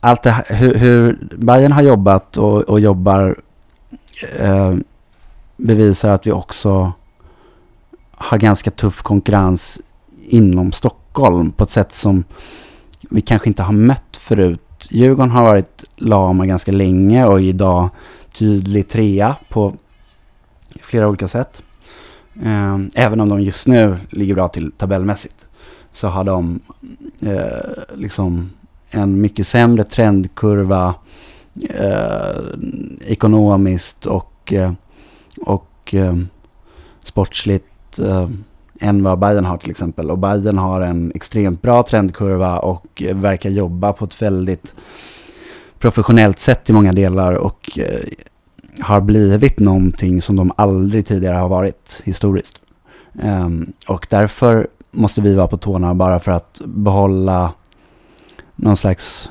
allt 0.00 0.22
det 0.22 0.30
här, 0.30 0.56
hur, 0.56 0.74
hur 0.74 1.28
Bayern 1.36 1.72
har 1.72 1.82
jobbat 1.82 2.36
och, 2.36 2.60
och 2.60 2.80
jobbar 2.80 3.40
eh, 4.38 4.74
bevisar 5.56 6.10
att 6.10 6.26
vi 6.26 6.32
också 6.32 6.92
har 8.18 8.38
ganska 8.38 8.70
tuff 8.70 9.02
konkurrens 9.02 9.80
inom 10.28 10.72
Stockholm 10.72 11.52
på 11.52 11.64
ett 11.64 11.70
sätt 11.70 11.92
som 11.92 12.24
vi 13.10 13.20
kanske 13.20 13.48
inte 13.48 13.62
har 13.62 13.72
mött 13.72 14.16
förut 14.16 14.60
Djurgården 14.90 15.30
har 15.30 15.42
varit 15.42 15.84
lama 15.96 16.46
ganska 16.46 16.72
länge 16.72 17.24
och 17.24 17.40
idag 17.40 17.88
tydlig 18.32 18.88
trea 18.88 19.36
på 19.48 19.74
flera 20.82 21.08
olika 21.08 21.28
sätt. 21.28 21.62
Ehm, 22.42 22.90
även 22.94 23.20
om 23.20 23.28
de 23.28 23.40
just 23.40 23.66
nu 23.66 23.96
ligger 24.10 24.34
bra 24.34 24.48
till 24.48 24.72
tabellmässigt 24.72 25.46
så 25.92 26.08
har 26.08 26.24
de 26.24 26.60
eh, 27.22 27.94
liksom 27.94 28.50
en 28.90 29.20
mycket 29.20 29.46
sämre 29.46 29.84
trendkurva 29.84 30.94
eh, 31.70 32.42
ekonomiskt 33.06 34.06
och, 34.06 34.52
eh, 34.52 34.72
och 35.40 35.94
eh, 35.94 36.16
sportsligt 37.02 37.67
eh, 37.98 38.28
än 38.80 39.02
vad 39.02 39.18
Biden 39.18 39.44
har 39.44 39.56
till 39.56 39.70
exempel. 39.70 40.10
Och 40.10 40.18
Biden 40.18 40.58
har 40.58 40.80
en 40.80 41.12
extremt 41.14 41.62
bra 41.62 41.82
trendkurva 41.82 42.58
och 42.58 43.02
verkar 43.12 43.50
jobba 43.50 43.92
på 43.92 44.04
ett 44.04 44.22
väldigt 44.22 44.74
professionellt 45.78 46.38
sätt 46.38 46.70
i 46.70 46.72
många 46.72 46.92
delar 46.92 47.32
och 47.32 47.78
eh, 47.78 48.00
har 48.80 49.00
blivit 49.00 49.58
någonting 49.58 50.20
som 50.20 50.36
de 50.36 50.52
aldrig 50.56 51.06
tidigare 51.06 51.36
har 51.36 51.48
varit 51.48 52.02
historiskt. 52.04 52.60
Um, 53.22 53.72
och 53.88 54.06
därför 54.10 54.68
måste 54.90 55.20
vi 55.20 55.34
vara 55.34 55.48
på 55.48 55.56
tårna 55.56 55.94
bara 55.94 56.20
för 56.20 56.32
att 56.32 56.60
behålla 56.64 57.52
någon 58.56 58.76
slags 58.76 59.30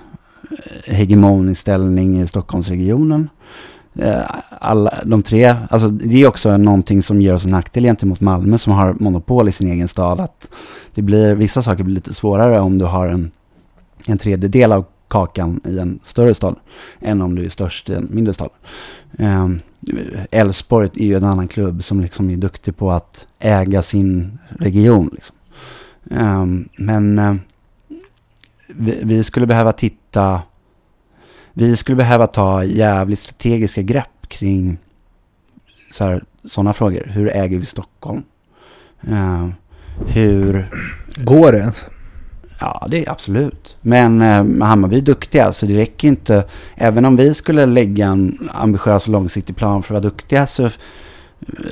eh, 0.51 0.93
hegemonisk 0.93 1.61
ställning 1.61 2.19
i 2.21 2.27
Stockholmsregionen. 2.27 3.29
Eh, 3.99 4.21
alla, 4.49 4.93
de 5.05 5.23
tre, 5.23 5.55
alltså 5.69 5.89
det 5.89 6.23
är 6.23 6.27
också 6.27 6.57
någonting 6.57 7.03
som 7.03 7.21
ger 7.21 7.33
oss 7.33 7.45
en 7.45 7.51
nackdel 7.51 7.83
gentemot 7.83 8.21
Malmö 8.21 8.57
som 8.57 8.73
har 8.73 8.93
monopol 8.99 9.49
i 9.49 9.51
sin 9.51 9.71
egen 9.71 9.87
stad. 9.87 10.19
Att 10.19 10.49
det 10.93 11.01
blir, 11.01 11.35
vissa 11.35 11.61
saker 11.61 11.83
blir 11.83 11.95
lite 11.95 12.13
svårare 12.13 12.59
om 12.59 12.77
du 12.77 12.85
har 12.85 13.07
en, 13.07 13.31
en 14.07 14.17
tredjedel 14.17 14.71
av 14.71 14.85
kakan 15.07 15.61
i 15.65 15.79
en 15.79 15.99
större 16.03 16.33
stad 16.33 16.55
än 16.99 17.21
om 17.21 17.35
du 17.35 17.45
är 17.45 17.49
störst 17.49 17.89
i 17.89 17.93
en 17.93 18.07
mindre 18.11 18.33
stad. 18.33 18.49
Ehm, 19.17 19.59
Elfsborg 20.31 20.89
är 20.95 21.05
ju 21.05 21.15
en 21.15 21.23
annan 21.23 21.47
klubb 21.47 21.83
som 21.83 22.01
liksom 22.01 22.29
är 22.29 22.37
duktig 22.37 22.77
på 22.77 22.91
att 22.91 23.27
äga 23.39 23.81
sin 23.81 24.39
region. 24.49 25.09
Liksom. 25.13 25.35
Ehm, 26.11 26.69
men 26.77 27.19
eh, 27.19 27.35
vi, 28.67 28.99
vi, 29.03 29.23
skulle 29.23 29.45
behöva 29.45 29.71
titta, 29.71 30.41
vi 31.59 31.75
skulle 31.75 31.95
behöva 31.95 32.27
ta 32.27 32.63
jävligt 32.63 33.19
strategiska 33.19 33.81
grepp 33.81 34.27
kring 34.27 34.77
sådana 36.45 36.73
frågor. 36.73 37.11
Hur 37.13 37.29
äger 37.29 37.57
vi 37.57 37.65
Stockholm? 37.65 38.23
Uh, 39.07 39.49
hur... 40.07 40.69
Går 41.15 41.51
det 41.51 41.57
ens? 41.57 41.85
Ja, 42.59 42.87
det 42.89 43.05
är 43.05 43.11
absolut. 43.11 43.77
Men 43.81 44.21
eh, 44.21 44.67
Hammarby 44.67 44.97
är 44.97 45.01
duktiga, 45.01 45.51
så 45.51 45.65
det 45.65 45.77
räcker 45.77 46.07
inte. 46.07 46.43
Även 46.75 47.05
om 47.05 47.15
vi 47.15 47.33
skulle 47.33 47.65
lägga 47.65 48.07
en 48.07 48.49
ambitiös 48.53 49.07
och 49.07 49.13
långsiktig 49.13 49.55
plan 49.55 49.83
för 49.83 49.95
att 49.95 50.03
vara 50.03 50.11
duktiga 50.11 50.47
så 50.47 50.69
Eh, 51.47 51.63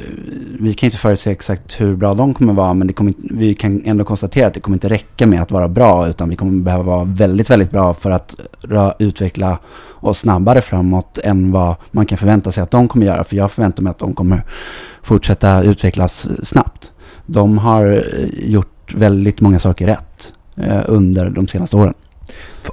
vi 0.60 0.74
kan 0.74 0.88
inte 0.88 0.98
förutse 0.98 1.32
exakt 1.32 1.82
hur 1.82 1.96
bra 1.96 2.14
de 2.14 2.34
kommer 2.34 2.54
vara, 2.54 2.74
men 2.74 2.88
det 2.88 2.94
kommer, 2.94 3.14
vi 3.18 3.56
kan 3.56 3.82
ändå 3.86 4.04
konstatera 4.04 4.48
att 4.48 4.54
det 4.54 4.60
kommer 4.60 4.76
inte 4.76 4.90
räcka 4.90 5.28
med 5.28 5.42
att 5.42 5.52
vara 5.52 5.68
bra, 5.68 6.08
utan 6.10 6.30
vi 6.30 6.36
kommer 6.36 6.64
behöva 6.64 6.84
vara 6.84 7.04
väldigt, 7.04 7.50
väldigt 7.50 7.72
bra 7.72 7.94
för 7.94 8.12
att 8.12 8.36
utveckla 9.00 9.60
oss 10.06 10.20
snabbare 10.20 10.62
framåt 10.62 11.18
än 11.18 11.52
vad 11.52 11.76
man 11.92 12.06
kan 12.06 12.18
förvänta 12.18 12.52
sig 12.52 12.64
att 12.64 12.72
de 12.72 12.88
kommer 12.88 13.06
göra. 13.06 13.24
För 13.24 13.36
jag 13.36 13.52
förväntar 13.52 13.84
mig 13.84 13.92
att 13.92 14.00
de 14.00 14.14
kommer 14.14 14.44
fortsätta 15.02 15.64
utvecklas 15.64 16.30
snabbt. 16.44 16.92
De 17.26 17.58
har 17.58 17.86
eh, 17.86 18.50
gjort 18.50 18.94
väldigt 18.96 19.42
många 19.42 19.60
saker 19.60 19.86
rätt 19.86 20.34
eh, 20.58 20.82
under 20.86 21.30
de 21.30 21.48
senaste 21.48 21.78
åren. 21.78 21.94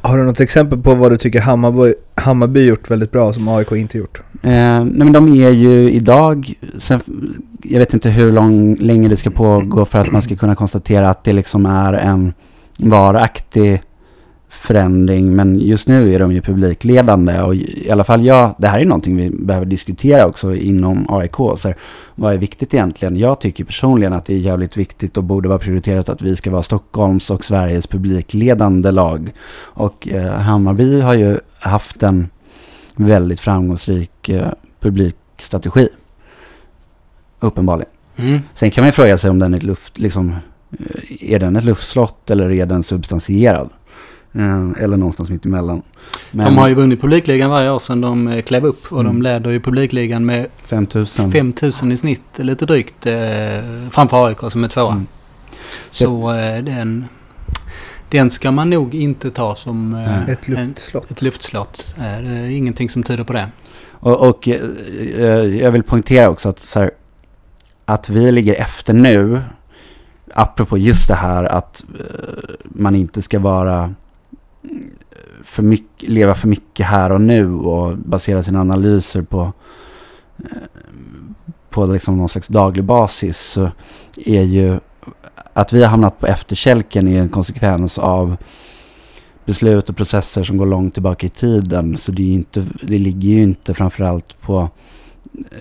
Har 0.02 0.18
du 0.18 0.24
något 0.24 0.40
exempel 0.40 0.78
på 0.78 0.94
vad 0.94 1.12
du 1.12 1.16
tycker 1.16 1.40
Hammarby, 1.40 1.94
Hammarby 2.14 2.64
gjort 2.64 2.90
väldigt 2.90 3.10
bra 3.10 3.32
som 3.32 3.48
AIK 3.48 3.72
inte 3.72 3.98
gjort? 3.98 4.22
Eh, 4.42 4.50
nej 4.50 4.84
men 4.84 5.12
de 5.12 5.34
är 5.34 5.50
ju 5.50 5.90
idag, 5.90 6.54
sen, 6.78 7.00
jag 7.62 7.78
vet 7.78 7.94
inte 7.94 8.10
hur 8.10 8.32
lång, 8.32 8.74
länge 8.74 9.08
det 9.08 9.16
ska 9.16 9.30
pågå 9.30 9.84
för 9.84 9.98
att 9.98 10.12
man 10.12 10.22
ska 10.22 10.36
kunna 10.36 10.54
konstatera 10.54 11.10
att 11.10 11.24
det 11.24 11.32
liksom 11.32 11.66
är 11.66 11.92
en 11.92 12.32
varaktig 12.78 13.82
förändring. 14.52 15.36
Men 15.36 15.58
just 15.58 15.88
nu 15.88 16.14
är 16.14 16.18
de 16.18 16.32
ju 16.32 16.42
publikledande 16.42 17.40
och 17.40 17.54
i 17.54 17.90
alla 17.90 18.04
fall 18.04 18.24
jag, 18.24 18.54
det 18.58 18.68
här 18.68 18.80
är 18.80 18.84
någonting 18.84 19.16
vi 19.16 19.30
behöver 19.30 19.66
diskutera 19.66 20.26
också 20.26 20.54
inom 20.54 21.06
AIK. 21.08 21.36
Så 21.36 21.68
här, 21.68 21.76
vad 22.14 22.34
är 22.34 22.38
viktigt 22.38 22.74
egentligen? 22.74 23.16
Jag 23.16 23.40
tycker 23.40 23.64
personligen 23.64 24.12
att 24.12 24.24
det 24.24 24.34
är 24.34 24.38
jävligt 24.38 24.76
viktigt 24.76 25.16
och 25.16 25.24
borde 25.24 25.48
vara 25.48 25.58
prioriterat 25.58 26.08
att 26.08 26.22
vi 26.22 26.36
ska 26.36 26.50
vara 26.50 26.62
Stockholms 26.62 27.30
och 27.30 27.44
Sveriges 27.44 27.86
publikledande 27.86 28.90
lag. 28.90 29.32
Och 29.58 30.08
eh, 30.08 30.32
Hammarby 30.32 31.00
har 31.00 31.14
ju 31.14 31.38
haft 31.58 32.02
en 32.02 32.28
väldigt 32.96 33.40
framgångsrik 33.40 34.28
eh, 34.28 34.48
publikstrategi. 34.80 35.88
Uppenbarligen. 37.40 37.92
Mm. 38.16 38.40
Sen 38.54 38.70
kan 38.70 38.82
man 38.82 38.88
ju 38.88 38.92
fråga 38.92 39.18
sig 39.18 39.30
om 39.30 39.38
den 39.38 39.54
är 39.54 39.60
luft, 39.60 39.98
liksom, 39.98 40.34
eh, 40.78 41.32
är 41.32 41.38
den 41.38 41.56
ett 41.56 41.64
luftslott 41.64 42.30
eller 42.30 42.50
är 42.50 42.66
den 42.66 42.82
substansierad? 42.82 43.70
Eh, 44.34 44.82
eller 44.84 44.96
någonstans 44.96 45.30
mitt 45.30 45.44
emellan. 45.44 45.82
Men 46.30 46.46
de 46.46 46.58
har 46.58 46.68
ju 46.68 46.74
vunnit 46.74 47.00
publikligan 47.00 47.50
varje 47.50 47.70
år 47.70 47.78
sedan 47.78 48.00
de 48.00 48.28
eh, 48.28 48.42
klev 48.42 48.66
upp 48.66 48.92
och 48.92 49.00
mm. 49.00 49.12
de 49.12 49.22
leder 49.22 49.50
ju 49.50 49.60
publikligan 49.60 50.26
med 50.26 50.46
5000 50.62 51.32
5000 51.32 51.92
i 51.92 51.96
snitt, 51.96 52.22
lite 52.36 52.66
drygt, 52.66 53.06
eh, 53.06 53.14
framför 53.90 54.26
AIK 54.26 54.38
som 54.50 54.64
är 54.64 54.68
tvåa. 54.68 54.92
Mm. 54.92 55.06
Så 55.90 56.34
eh, 56.34 56.64
den, 56.64 57.04
den 58.08 58.30
ska 58.30 58.50
man 58.50 58.70
nog 58.70 58.94
inte 58.94 59.30
ta 59.30 59.54
som 59.54 59.94
eh, 59.94 60.28
ett 60.28 60.48
luftslott. 60.48 61.10
ett 61.10 61.22
luftslott. 61.22 61.94
Eh, 61.98 62.02
det 62.02 62.30
är 62.30 62.50
ingenting 62.50 62.88
som 62.88 63.02
tyder 63.02 63.24
på 63.24 63.32
det. 63.32 63.48
Och, 63.90 64.28
och 64.28 64.48
jag 65.60 65.70
vill 65.70 65.82
poängtera 65.82 66.30
också 66.30 66.48
att, 66.48 66.58
så 66.58 66.78
här, 66.78 66.90
att 67.84 68.08
vi 68.08 68.32
ligger 68.32 68.54
efter 68.54 68.92
nu 68.92 69.42
apropå 70.34 70.78
just 70.78 71.08
det 71.08 71.14
här 71.14 71.44
att 71.44 71.84
man 72.62 72.94
inte 72.94 73.22
ska 73.22 73.38
vara 73.38 73.94
för 75.42 75.62
mycket, 75.62 76.08
leva 76.08 76.34
för 76.34 76.48
mycket 76.48 76.86
här 76.86 77.12
och 77.12 77.20
nu 77.20 77.54
och 77.54 77.98
basera 77.98 78.42
sina 78.42 78.60
analyser 78.60 79.22
på, 79.22 79.52
eh, 80.38 80.46
på 81.70 81.86
liksom 81.86 82.18
någon 82.18 82.28
slags 82.28 82.48
daglig 82.48 82.84
basis 82.84 83.38
så 83.38 83.70
är 84.26 84.42
ju 84.42 84.78
att 85.52 85.72
vi 85.72 85.82
har 85.82 85.90
hamnat 85.90 86.18
på 86.18 86.26
efterkälken 86.26 87.08
är 87.08 87.20
en 87.20 87.28
konsekvens 87.28 87.98
av 87.98 88.36
beslut 89.44 89.88
och 89.88 89.96
processer 89.96 90.44
som 90.44 90.56
går 90.56 90.66
långt 90.66 90.94
tillbaka 90.94 91.26
i 91.26 91.30
tiden. 91.30 91.96
Så 91.96 92.12
det, 92.12 92.22
är 92.22 92.34
inte, 92.34 92.66
det 92.82 92.98
ligger 92.98 93.28
ju 93.28 93.42
inte 93.42 93.74
framförallt 93.74 94.40
på 94.40 94.68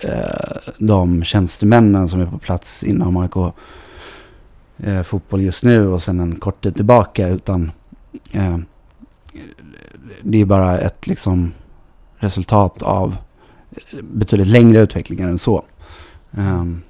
eh, 0.00 0.56
de 0.78 1.22
tjänstemännen 1.24 2.08
som 2.08 2.20
är 2.20 2.26
på 2.26 2.38
plats 2.38 2.84
inom 2.84 3.16
AIK 3.16 3.36
eh, 4.76 5.02
fotboll 5.02 5.40
just 5.40 5.64
nu 5.64 5.88
och 5.88 6.02
sen 6.02 6.20
en 6.20 6.36
kort 6.36 6.62
tid 6.62 6.74
tillbaka 6.74 7.28
utan 7.28 7.70
eh, 8.32 8.58
det 10.22 10.40
är 10.40 10.44
bara 10.44 10.78
ett 10.78 11.06
liksom 11.06 11.52
resultat 12.18 12.82
av 12.82 13.16
betydligt 14.02 14.48
längre 14.48 14.80
utvecklingar 14.80 15.28
än 15.28 15.38
så. 15.38 15.64
Um, 16.30 16.82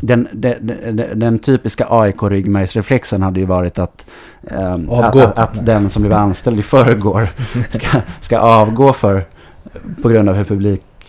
den, 0.00 0.28
den, 0.32 0.66
den, 0.66 1.18
den, 1.18 1.38
typiska 1.38 1.86
AIK-ryggmärgsreflexen 1.90 3.22
hade 3.22 3.40
ju 3.40 3.46
varit 3.46 3.78
att, 3.78 4.06
um, 4.42 4.90
att, 4.90 5.38
att, 5.38 5.66
den 5.66 5.90
som 5.90 6.02
blev 6.02 6.12
anställd 6.12 6.58
i 6.58 6.62
förrgår 6.62 7.28
ska, 7.70 8.00
ska 8.20 8.38
avgå 8.38 8.92
för, 8.92 9.24
på 10.02 10.08
grund 10.08 10.28
av 10.28 10.34
hur 10.34 10.44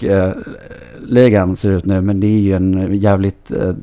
publikligan 0.01 1.49
uh, 1.49 1.55
ser 1.55 1.71
ut 1.71 1.85
nu. 1.85 2.01
Men 2.01 2.19
det 2.19 2.27
är 2.27 2.39
ju 2.39 2.55
en 2.55 2.99
jävligt 2.99 3.51
uh, 3.51 3.73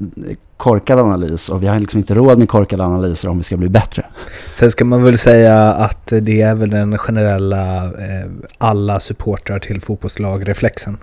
korkad 0.58 0.98
analys 0.98 1.48
och 1.48 1.62
vi 1.62 1.66
har 1.66 1.78
liksom 1.78 1.98
inte 1.98 2.14
råd 2.14 2.38
med 2.38 2.48
korkade 2.48 2.84
analyser 2.84 3.28
om 3.28 3.38
vi 3.38 3.44
ska 3.44 3.56
bli 3.56 3.68
bättre. 3.68 4.04
Sen 4.52 4.70
ska 4.70 4.84
man 4.84 5.02
väl 5.02 5.18
säga 5.18 5.72
att 5.72 6.12
det 6.22 6.42
är 6.42 6.54
väl 6.54 6.70
den 6.70 6.98
generella 6.98 7.84
eh, 7.84 8.30
alla 8.58 9.00
supportrar 9.00 9.58
till 9.58 9.80
fotbollslag-reflexen. 9.80 10.98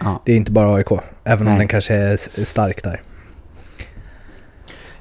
Ja. 0.00 0.22
Det 0.24 0.32
är 0.32 0.36
inte 0.36 0.52
bara 0.52 0.74
AIK, 0.74 0.86
även 1.24 1.44
Nej. 1.44 1.52
om 1.52 1.58
den 1.58 1.68
kanske 1.68 1.94
är 1.94 2.44
stark 2.44 2.82
där. 2.82 3.00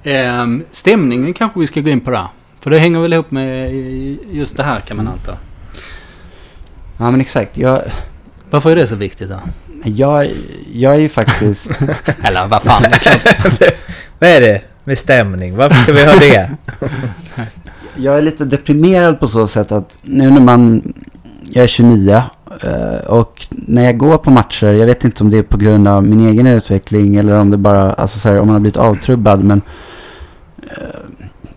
Eh, 0.03 0.45
stämningen 0.71 1.33
kanske 1.33 1.59
vi 1.59 1.67
ska 1.67 1.81
gå 1.81 1.89
in 1.89 2.01
på 2.01 2.11
där. 2.11 2.27
För 2.59 2.69
det 2.69 2.79
hänger 2.79 2.99
väl 2.99 3.13
ihop 3.13 3.31
med 3.31 3.73
just 4.31 4.57
det 4.57 4.63
här 4.63 4.79
kan 4.79 4.97
man 4.97 5.07
anta. 5.07 5.37
Ja 6.97 7.11
men 7.11 7.21
exakt. 7.21 7.57
Jag... 7.57 7.81
Varför 8.49 8.71
är 8.71 8.75
det 8.75 8.87
så 8.87 8.95
viktigt 8.95 9.29
då? 9.29 9.39
Jag, 9.83 10.31
jag 10.73 10.93
är 10.93 10.99
ju 10.99 11.09
faktiskt... 11.09 11.71
Eller 12.23 12.47
vad 12.47 12.63
fan. 12.63 12.83
vad 14.19 14.29
är 14.29 14.41
det 14.41 14.61
med 14.83 14.97
stämning? 14.97 15.55
Varför 15.55 15.83
ska 15.83 15.93
vi 15.93 16.05
ha 16.05 16.13
det? 16.13 16.49
jag 17.95 18.17
är 18.17 18.21
lite 18.21 18.45
deprimerad 18.45 19.19
på 19.19 19.27
så 19.27 19.47
sätt 19.47 19.71
att 19.71 19.97
nu 20.01 20.29
när 20.29 20.41
man... 20.41 20.93
Jag 21.51 21.63
är 21.63 21.67
29 21.67 22.23
eh, 22.63 23.07
och 23.07 23.47
när 23.49 23.83
jag 23.83 23.97
går 23.97 24.17
på 24.17 24.31
matcher, 24.31 24.67
jag 24.67 24.85
vet 24.85 25.03
inte 25.05 25.23
om 25.23 25.29
det 25.29 25.37
är 25.37 25.43
på 25.43 25.57
grund 25.57 25.87
av 25.87 26.03
min 26.03 26.27
egen 26.27 26.47
utveckling 26.47 27.15
eller 27.15 27.33
om 27.33 27.51
det 27.51 27.57
bara, 27.57 27.93
alltså 27.93 28.19
så 28.19 28.29
här, 28.29 28.39
om 28.39 28.47
man 28.47 28.53
har 28.53 28.59
blivit 28.59 28.77
avtrubbad 28.77 29.43
men 29.43 29.61
eh, 30.61 30.99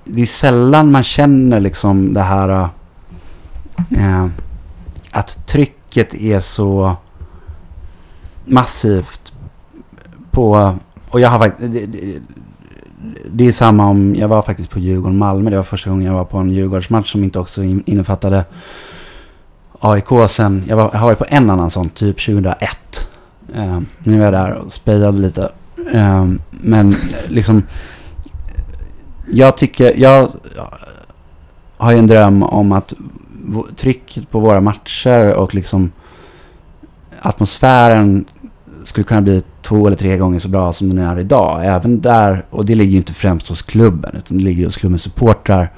det 0.05 0.23
är 0.23 0.27
sällan 0.27 0.91
man 0.91 1.03
känner 1.03 1.61
liksom 1.61 2.15
det 2.15 2.21
här, 2.21 2.69
eh, 3.91 4.27
att 5.11 5.47
trycket 5.93 6.15
är 6.15 6.41
så 6.41 6.97
massivt 8.45 9.33
på... 10.31 10.79
Och 11.11 11.21
jag 11.21 11.29
har 11.29 11.39
faktiskt... 11.39 11.73
Det, 11.73 11.87
det, 11.87 12.21
det 13.33 13.47
är 13.47 13.53
samma 13.53 13.87
om... 13.87 14.15
Jag 14.15 14.29
var 14.29 14.43
faktiskt 14.43 14.71
på 14.71 14.79
Djurgården-Malmö. 14.79 15.51
Det 15.51 15.57
var 15.57 15.63
första 15.63 15.91
gången 15.91 16.07
jag 16.07 16.15
var 16.15 16.25
på 16.25 16.39
en 16.39 16.51
Djurgårdsmatch 16.51 17.13
som 17.13 17.25
inte 17.25 17.39
också 17.39 17.63
innefattade 17.63 18.45
AIK 19.81 20.09
sen... 20.29 20.65
Jag, 20.69 20.77
var, 20.77 20.91
jag 20.93 20.99
har 20.99 21.07
varit 21.07 21.19
på 21.19 21.27
en 21.29 21.51
annan 21.51 21.71
sån, 21.71 21.89
typ 21.89 22.27
2001. 22.27 23.09
Eh, 23.55 23.81
nu 23.99 24.21
är 24.21 24.25
jag 24.25 24.33
där 24.33 24.55
och 24.55 24.73
spejade 24.73 25.19
lite. 25.19 25.53
Eh, 25.93 26.27
men 26.51 26.95
liksom... 27.29 27.63
Jag 29.31 29.57
tycker... 29.57 29.95
Jag 29.97 30.29
har 31.77 31.93
ju 31.93 31.99
en 31.99 32.07
dröm 32.07 32.43
om 32.43 32.73
att 32.73 32.95
trycket 33.77 34.31
på 34.31 34.41
våra 34.41 34.61
matcher 34.61 35.35
och 35.35 35.55
liksom 35.55 35.93
atmosfären 37.21 38.25
skulle 38.85 39.05
kunna 39.05 39.23
bli 39.23 39.43
två 39.63 39.87
eller 39.87 39.97
tre 39.97 40.17
gånger 40.17 40.39
så 40.39 40.49
bra 40.49 40.73
som 40.73 40.89
den 40.89 40.99
är 40.99 41.19
idag. 41.19 41.67
Även 41.67 42.01
där, 42.01 42.45
och 42.51 42.65
det 42.65 42.75
ligger 42.75 42.93
ju 42.93 42.99
inte 42.99 43.13
främst 43.13 43.49
hos 43.49 43.63
klubben, 43.63 44.17
utan 44.17 44.39
det 44.39 44.45
ligger 44.45 44.65
hos 44.65 44.77
klubbens 44.77 45.03
supportrar. 45.03 45.73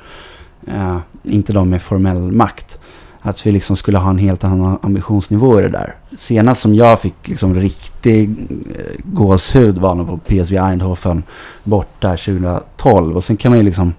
Eh, 0.66 0.98
inte 1.22 1.52
de 1.52 1.70
med 1.70 1.82
formell 1.82 2.32
makt. 2.32 2.80
Att 3.20 3.46
vi 3.46 3.52
liksom 3.52 3.76
skulle 3.76 3.98
ha 3.98 4.10
en 4.10 4.18
helt 4.18 4.44
annan 4.44 4.78
ambitionsnivå 4.82 5.60
i 5.60 5.62
det 5.62 5.68
där. 5.68 5.94
Senast 6.16 6.60
som 6.60 6.74
jag 6.74 7.00
fick 7.00 7.28
liksom 7.28 7.54
riktig 7.54 8.30
eh, 8.30 9.00
gåshud 9.04 9.78
var 9.78 9.94
nog 9.94 10.06
på 10.06 10.18
PSV 10.18 10.56
Eindhoven 10.56 11.22
borta 11.64 12.08
2012. 12.08 13.16
Och 13.16 13.24
sen 13.24 13.36
kan 13.36 13.50
man 13.50 13.58
ju 13.58 13.64
liksom... 13.64 13.94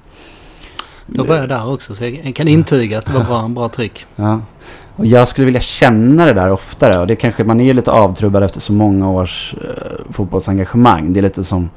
Jag 1.05 1.27
började 1.27 1.47
där 1.47 1.73
också 1.73 1.95
så 1.95 2.03
jag 2.03 2.35
kan 2.35 2.47
intyga 2.47 2.97
att 2.97 3.05
det 3.05 3.13
var 3.13 3.23
bra, 3.23 3.47
bra 3.47 3.69
tryck. 3.69 4.05
Ja. 4.15 4.41
Och 4.95 5.05
jag 5.05 5.27
skulle 5.27 5.45
vilja 5.45 5.61
känna 5.61 6.25
det 6.25 6.33
där 6.33 6.51
oftare. 6.51 6.99
Och 6.99 7.07
det 7.07 7.15
kanske, 7.15 7.43
man 7.43 7.59
är 7.59 7.65
ju 7.65 7.73
lite 7.73 7.91
avtrubbad 7.91 8.43
efter 8.43 8.59
så 8.59 8.73
många 8.73 9.09
års 9.09 9.55
eh, 9.61 10.13
fotbollsengagemang. 10.13 11.13
Det 11.13 11.19
är 11.19 11.21
lite 11.21 11.43
som 11.43 11.69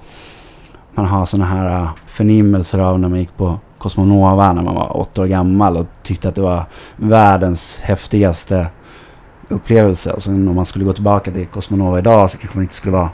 man 0.94 1.06
har 1.06 1.26
sådana 1.26 1.44
här 1.44 1.82
uh, 1.82 1.90
förnimmelser 2.06 2.78
av 2.78 3.00
när 3.00 3.09
man 3.09 3.18
gick 3.18 3.36
på 3.36 3.59
Cosmonova 3.78 4.52
när 4.52 4.62
man 4.62 4.74
var 4.74 4.96
åtta 4.96 5.22
år 5.22 5.26
gammal 5.26 5.76
och 5.76 5.86
tyckte 6.02 6.28
att 6.28 6.34
det 6.34 6.40
var 6.40 6.64
världens 6.96 7.80
häftigaste 7.80 8.66
upplevelse. 9.48 10.12
Och 10.12 10.22
sen 10.22 10.48
om 10.48 10.56
man 10.56 10.66
skulle 10.66 10.84
gå 10.84 10.92
tillbaka 10.92 11.30
till 11.30 11.46
Cosmonova 11.46 11.98
idag 11.98 12.30
så 12.30 12.38
kanske 12.38 12.56
man 12.56 12.62
inte 12.64 12.74
skulle 12.74 12.92
vara 12.92 13.10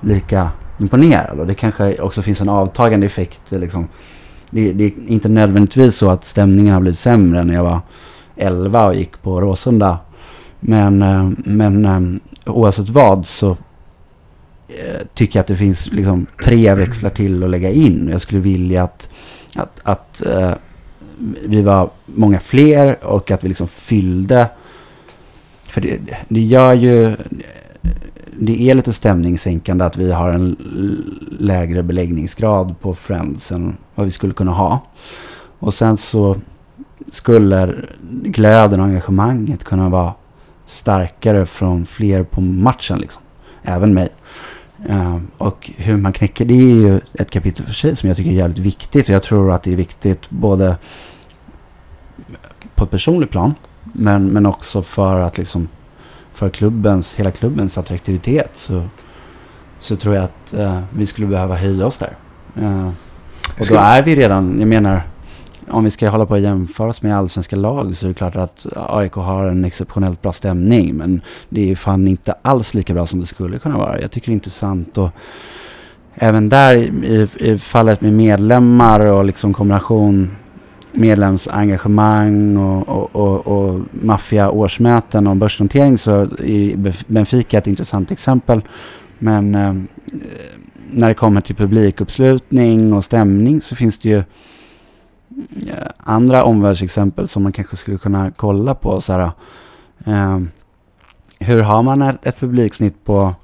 lika 0.00 0.50
imponerad. 0.78 1.40
Och 1.40 1.46
det 1.46 1.54
kanske 1.54 2.00
också 2.00 2.22
finns 2.22 2.40
en 2.40 2.48
avtagande 2.48 3.06
effekt. 3.06 3.42
Liksom. 3.48 3.88
Det, 4.50 4.72
det 4.72 4.84
är 4.84 4.92
inte 5.08 5.28
nödvändigtvis 5.28 5.96
så 5.96 6.10
att 6.10 6.24
stämningen 6.24 6.74
har 6.74 6.80
blivit 6.80 6.98
sämre 6.98 7.44
när 7.44 7.54
jag 7.54 7.64
var 7.64 7.80
11 8.36 8.86
och 8.86 8.94
gick 8.94 9.22
på 9.22 9.40
Råsunda. 9.40 9.98
Men, 10.60 11.02
eh, 11.02 11.30
men 11.36 11.84
eh, 11.84 12.52
oavsett 12.52 12.88
vad 12.88 13.26
så 13.26 13.50
eh, 14.68 15.00
tycker 15.14 15.38
jag 15.38 15.42
att 15.42 15.46
det 15.46 15.56
finns 15.56 15.92
liksom 15.92 16.26
tre 16.44 16.74
växlar 16.74 17.10
till 17.10 17.44
att 17.44 17.50
lägga 17.50 17.70
in. 17.70 18.08
Jag 18.12 18.20
skulle 18.20 18.40
vilja 18.40 18.82
att, 18.82 19.10
att, 19.56 19.80
att 19.82 20.22
vi 21.44 21.62
var 21.62 21.90
många 22.06 22.40
fler 22.40 23.04
och 23.04 23.30
att 23.30 23.44
vi 23.44 23.48
liksom 23.48 23.68
fyllde. 23.68 24.46
För 25.62 25.80
det, 25.80 25.98
det 26.28 26.40
gör 26.40 26.72
ju... 26.72 27.16
Det 28.40 28.70
är 28.70 28.74
lite 28.74 28.92
stämningssänkande 28.92 29.84
att 29.84 29.96
vi 29.96 30.12
har 30.12 30.28
en 30.28 30.56
lägre 31.38 31.82
beläggningsgrad 31.82 32.80
på 32.80 32.94
Friends 32.94 33.52
än 33.52 33.76
vad 33.94 34.04
vi 34.04 34.10
skulle 34.10 34.34
kunna 34.34 34.52
ha. 34.52 34.80
Och 35.58 35.74
sen 35.74 35.96
så 35.96 36.36
skulle 37.06 37.74
glöden 38.22 38.80
och 38.80 38.86
engagemanget 38.86 39.64
kunna 39.64 39.88
vara 39.88 40.12
starkare 40.66 41.46
från 41.46 41.86
fler 41.86 42.24
på 42.24 42.40
matchen 42.40 42.98
liksom. 42.98 43.22
Även 43.62 43.94
mig. 43.94 44.08
Eh, 44.88 45.18
och 45.38 45.70
hur 45.76 45.96
man 45.96 46.12
knäcker 46.12 46.44
det 46.44 46.54
är 46.54 46.74
ju 46.74 47.00
ett 47.14 47.30
kapitel 47.30 47.66
för 47.66 47.74
sig 47.74 47.96
som 47.96 48.08
jag 48.08 48.16
tycker 48.16 48.30
är 48.30 48.34
jävligt 48.34 48.58
viktigt. 48.58 49.08
Och 49.08 49.14
jag 49.14 49.22
tror 49.22 49.52
att 49.52 49.62
det 49.62 49.72
är 49.72 49.76
viktigt 49.76 50.30
både 50.30 50.76
på 52.74 52.84
ett 52.84 52.90
personligt 52.90 53.30
plan 53.30 53.54
men, 53.92 54.26
men 54.26 54.46
också 54.46 54.82
för 54.82 55.20
att 55.20 55.38
liksom 55.38 55.68
för 56.38 56.48
klubbens, 56.50 57.14
hela 57.14 57.30
klubbens 57.30 57.78
attraktivitet 57.78 58.50
så, 58.52 58.82
så 59.78 59.96
tror 59.96 60.14
jag 60.14 60.24
att 60.24 60.54
eh, 60.54 60.80
vi 60.90 61.06
skulle 61.06 61.26
behöva 61.26 61.54
höja 61.54 61.86
oss 61.86 61.98
där. 61.98 62.12
Eh, 62.56 62.88
och 63.58 63.66
då 63.70 63.76
är 63.76 64.02
vi 64.02 64.16
redan, 64.16 64.60
jag 64.60 64.68
menar, 64.68 65.00
om 65.68 65.84
vi 65.84 65.90
ska 65.90 66.08
hålla 66.08 66.26
på 66.26 66.34
och 66.34 66.40
jämföra 66.40 66.88
oss 66.88 67.02
med 67.02 67.16
allsvenska 67.16 67.56
lag 67.56 67.96
så 67.96 68.06
är 68.06 68.08
det 68.08 68.14
klart 68.14 68.36
att 68.36 68.66
AIK 68.76 69.12
har 69.12 69.46
en 69.46 69.64
exceptionellt 69.64 70.22
bra 70.22 70.32
stämning. 70.32 70.96
Men 70.96 71.20
det 71.48 71.70
är 71.70 71.76
fan 71.76 72.08
inte 72.08 72.34
alls 72.42 72.74
lika 72.74 72.94
bra 72.94 73.06
som 73.06 73.20
det 73.20 73.26
skulle 73.26 73.58
kunna 73.58 73.78
vara. 73.78 74.00
Jag 74.00 74.10
tycker 74.10 74.26
det 74.26 74.32
är 74.32 74.34
intressant 74.34 74.98
och 74.98 75.10
även 76.14 76.48
där 76.48 76.76
i, 76.76 77.28
i 77.38 77.58
fallet 77.58 78.00
med 78.00 78.12
medlemmar 78.12 79.00
och 79.00 79.24
liksom 79.24 79.54
kombination 79.54 80.30
medlemsengagemang 80.92 82.56
och, 82.56 82.88
och, 82.88 83.16
och, 83.16 83.46
och 83.46 83.80
maffiaårsmöten 83.92 85.26
och 85.26 85.36
börsnotering 85.36 85.98
så 85.98 86.20
är 86.22 86.94
Benfica 87.12 87.58
ett 87.58 87.66
intressant 87.66 88.10
exempel. 88.10 88.62
Men 89.18 89.54
eh, 89.54 89.74
när 90.90 91.08
det 91.08 91.14
kommer 91.14 91.40
till 91.40 91.56
publikuppslutning 91.56 92.92
och 92.92 93.04
stämning 93.04 93.60
så 93.60 93.76
finns 93.76 93.98
det 93.98 94.08
ju 94.08 94.18
eh, 94.18 94.24
andra 95.96 96.44
omvärldsexempel 96.44 97.28
som 97.28 97.42
man 97.42 97.52
kanske 97.52 97.76
skulle 97.76 97.98
kunna 97.98 98.30
kolla 98.30 98.74
på. 98.74 99.00
Så 99.00 99.12
här, 99.12 99.30
eh, 100.06 100.38
hur 101.38 101.62
har 101.62 101.82
man 101.82 102.02
ett, 102.02 102.26
ett 102.26 102.40
publiksnitt 102.40 103.04
på 103.04 103.34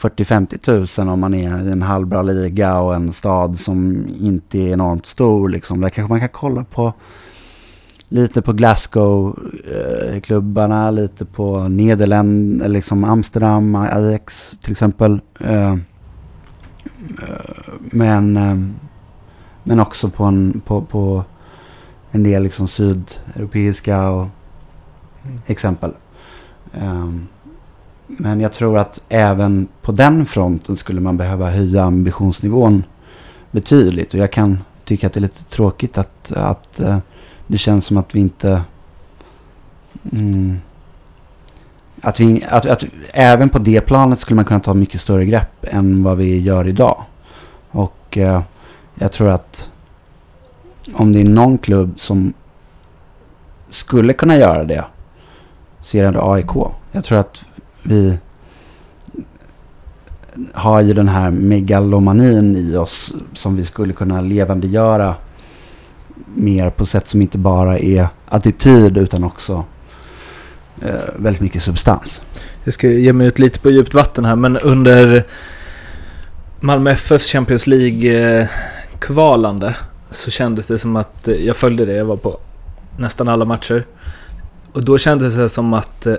40-50 0.00 1.00
000 1.00 1.08
om 1.12 1.20
man 1.20 1.34
är 1.34 1.68
i 1.68 1.72
en 1.72 1.82
halvbra 1.82 2.22
liga 2.22 2.80
och 2.80 2.94
en 2.94 3.12
stad 3.12 3.58
som 3.58 4.06
inte 4.20 4.58
är 4.58 4.72
enormt 4.72 5.06
stor. 5.06 5.48
Liksom. 5.48 5.80
Där 5.80 5.88
kanske 5.88 6.12
man 6.12 6.20
kan 6.20 6.28
kolla 6.28 6.64
på 6.64 6.92
lite 8.08 8.42
på 8.42 8.52
Glasgow-klubbarna, 8.52 10.90
lite 10.90 11.24
på 11.24 11.68
Nederländerna, 11.68 12.72
liksom 12.72 13.04
Amsterdam, 13.04 13.74
Ajax 13.74 14.56
till 14.60 14.72
exempel. 14.72 15.20
Eh, 15.40 15.76
men, 17.80 18.36
eh, 18.36 18.56
men 19.64 19.80
också 19.80 20.10
på 20.10 20.24
en, 20.24 20.60
på, 20.64 20.82
på 20.82 21.24
en 22.10 22.22
del 22.22 22.42
liksom 22.42 22.68
sydeuropeiska 22.68 24.10
och 24.10 24.26
exempel. 25.46 25.92
Um, 26.72 27.28
men 28.18 28.40
jag 28.40 28.52
tror 28.52 28.78
att 28.78 29.04
även 29.08 29.68
på 29.82 29.92
den 29.92 30.26
fronten 30.26 30.76
skulle 30.76 31.00
man 31.00 31.16
behöva 31.16 31.50
höja 31.50 31.82
ambitionsnivån 31.84 32.84
betydligt. 33.50 34.14
Och 34.14 34.20
jag 34.20 34.32
kan 34.32 34.58
tycka 34.84 35.06
att 35.06 35.12
det 35.12 35.18
är 35.18 35.22
lite 35.22 35.44
tråkigt 35.44 35.98
att, 35.98 36.32
att 36.32 36.80
eh, 36.80 36.98
det 37.46 37.58
känns 37.58 37.86
som 37.86 37.96
att 37.96 38.14
vi 38.14 38.20
inte... 38.20 38.62
Mm, 40.12 40.58
att 42.02 42.20
vi, 42.20 42.44
att, 42.48 42.66
att 42.66 42.84
även 43.12 43.48
på 43.48 43.58
det 43.58 43.80
planet 43.80 44.18
skulle 44.18 44.36
man 44.36 44.44
kunna 44.44 44.60
ta 44.60 44.74
mycket 44.74 45.00
större 45.00 45.24
grepp 45.24 45.64
än 45.64 46.02
vad 46.02 46.16
vi 46.16 46.40
gör 46.40 46.68
idag. 46.68 47.04
Och 47.70 48.18
eh, 48.18 48.42
jag 48.94 49.12
tror 49.12 49.28
att 49.28 49.70
om 50.92 51.12
det 51.12 51.20
är 51.20 51.24
någon 51.24 51.58
klubb 51.58 51.92
som 51.96 52.32
skulle 53.68 54.12
kunna 54.12 54.36
göra 54.36 54.64
det 54.64 54.84
så 55.80 55.96
är 55.96 56.02
det 56.02 56.08
ändå 56.08 56.32
AIK. 56.32 56.50
Jag 56.92 57.04
tror 57.04 57.18
att 57.18 57.44
vi 57.82 58.18
har 60.52 60.80
ju 60.80 60.92
den 60.92 61.08
här 61.08 61.30
megalomanin 61.30 62.56
i 62.56 62.76
oss 62.76 63.12
som 63.32 63.56
vi 63.56 63.64
skulle 63.64 63.92
kunna 63.92 64.20
levandegöra 64.20 65.14
mer 66.34 66.70
på 66.70 66.86
sätt 66.86 67.06
som 67.06 67.22
inte 67.22 67.38
bara 67.38 67.78
är 67.78 68.08
attityd 68.28 68.98
utan 68.98 69.24
också 69.24 69.64
eh, 70.82 70.94
väldigt 71.16 71.42
mycket 71.42 71.62
substans. 71.62 72.22
Jag 72.64 72.74
ska 72.74 72.88
ge 72.88 73.12
mig 73.12 73.26
ut 73.26 73.38
lite 73.38 73.60
på 73.60 73.70
djupt 73.70 73.94
vatten 73.94 74.24
här, 74.24 74.36
men 74.36 74.56
under 74.56 75.26
Malmö 76.60 76.90
FFs 76.90 77.32
Champions 77.32 77.66
League-kvalande 77.66 79.76
så 80.10 80.30
kändes 80.30 80.66
det 80.66 80.78
som 80.78 80.96
att, 80.96 81.28
eh, 81.28 81.34
jag 81.34 81.56
följde 81.56 81.84
det, 81.84 81.92
jag 81.92 82.04
var 82.04 82.16
på 82.16 82.38
nästan 82.96 83.28
alla 83.28 83.44
matcher. 83.44 83.84
Och 84.72 84.84
då 84.84 84.98
kändes 84.98 85.36
det 85.36 85.48
som 85.48 85.74
att 85.74 86.06
eh, 86.06 86.14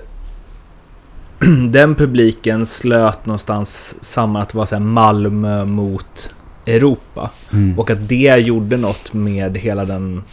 den 1.70 1.96
publiken 1.96 2.66
slöt 2.66 3.26
någonstans 3.26 3.98
samman 4.04 4.42
att 4.42 4.50
det 4.50 4.58
var 4.58 4.66
så 4.66 4.80
Malmö 4.80 5.66
mot 5.66 6.36
Europa. 6.66 7.30
Mm. 7.54 7.80
Och 7.80 7.90
att 7.90 8.10
det 8.10 8.38
gjorde 8.38 8.78
något 8.78 9.14
med 9.14 9.58
hela 9.58 9.86
den... 9.86 10.24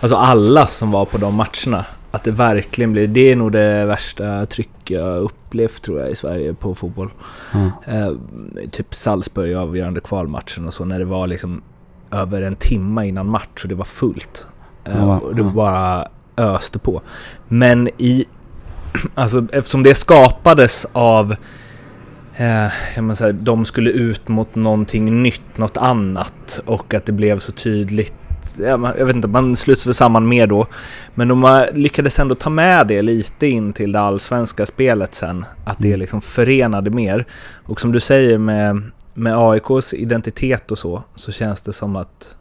Alltså 0.00 0.16
alla 0.16 0.66
som 0.66 0.90
var 0.90 1.04
på 1.04 1.18
de 1.18 1.34
matcherna. 1.34 1.84
Att 2.10 2.24
det 2.24 2.30
verkligen 2.30 2.92
blir... 2.92 3.06
Det 3.06 3.32
är 3.32 3.36
nog 3.36 3.52
det 3.52 3.86
värsta 3.86 4.46
tryck 4.46 4.90
jag 4.90 5.16
upplevt 5.16 5.82
tror 5.82 6.00
jag 6.00 6.10
i 6.10 6.14
Sverige 6.14 6.54
på 6.54 6.74
fotboll. 6.74 7.10
Mm. 7.54 7.70
Eh, 7.86 8.12
typ 8.70 8.94
Salzburg 8.94 9.54
avgörande 9.54 10.00
kvalmatchen 10.00 10.66
och 10.66 10.74
så 10.74 10.84
när 10.84 10.98
det 10.98 11.04
var 11.04 11.26
liksom 11.26 11.62
över 12.10 12.42
en 12.42 12.56
timme 12.56 13.06
innan 13.06 13.26
match 13.26 13.62
och 13.62 13.68
det 13.68 13.74
var 13.74 13.84
fullt. 13.84 14.46
Eh, 14.84 15.18
och 15.18 15.34
det 15.34 15.42
bara 15.42 16.08
öste 16.36 16.78
på. 16.78 17.02
Men 17.48 17.88
i 17.98 18.26
alltså 19.14 19.46
eftersom 19.52 19.82
det 19.82 19.94
skapades 19.94 20.86
av 20.92 21.32
eh, 22.36 22.72
jag 22.96 23.02
här, 23.20 23.32
de 23.32 23.64
skulle 23.64 23.90
ut 23.90 24.28
mot 24.28 24.54
någonting 24.54 25.22
nytt, 25.22 25.58
något 25.58 25.76
annat 25.76 26.62
och 26.66 26.94
att 26.94 27.06
det 27.06 27.12
blev 27.12 27.38
så 27.38 27.52
tydligt 27.52 28.14
jag 28.58 29.06
vet 29.06 29.16
inte, 29.16 29.28
man 29.28 29.56
sluts 29.56 29.86
väl 29.86 29.94
samman 29.94 30.28
mer 30.28 30.46
då. 30.46 30.66
Men 31.14 31.28
de 31.28 31.66
lyckades 31.72 32.18
ändå 32.18 32.34
ta 32.34 32.50
med 32.50 32.86
det 32.86 33.02
lite 33.02 33.46
in 33.46 33.72
till 33.72 33.92
det 33.92 34.00
allsvenska 34.00 34.66
spelet 34.66 35.14
sen. 35.14 35.44
Att 35.64 35.76
det 35.78 35.88
Mm. 35.88 36.00
liksom 36.00 36.20
förenade 36.20 36.90
mer. 36.90 37.26
Och 37.64 37.80
som 37.80 37.92
du 37.92 38.00
säger 38.00 38.38
med, 38.38 38.82
med 39.14 39.36
AIKs 39.36 39.94
identitet 39.94 40.70
och 40.70 40.78
så, 40.78 41.02
så 41.14 41.32
känns 41.32 41.62
det 41.62 41.72
som 41.72 41.96
att 41.96 42.36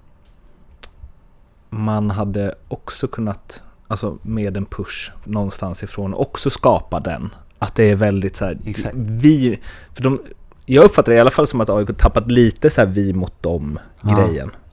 man 1.69 2.10
hade 2.10 2.56
också 2.68 3.07
kunnat, 3.07 3.64
alltså 3.88 4.18
med 4.22 4.57
en 4.57 4.66
push 4.66 5.12
någonstans 5.24 5.84
ifrån, 5.84 6.14
också 6.14 6.49
skapa 6.49 6.99
den. 6.99 7.30
Att 7.60 7.76
det 7.76 7.90
är 7.91 7.95
väldigt 7.95 8.36
så 8.36 8.45
här, 8.45 8.57
vi, 8.95 9.60
för 9.94 10.03
de, 10.03 10.20
jag 10.66 10.84
uppfattar 10.86 11.12
det 11.12 11.16
i 11.18 11.20
alla 11.22 11.32
fall 11.32 11.48
som 11.48 11.62
att 11.62 11.70
AIK 11.70 11.98
tappat 11.98 12.32
lite 12.32 12.70
så 12.70 12.82
här 12.82 12.88
vi 12.88 13.14
mot 13.14 13.44
dem 13.44 13.80
Ja. 14.02 14.28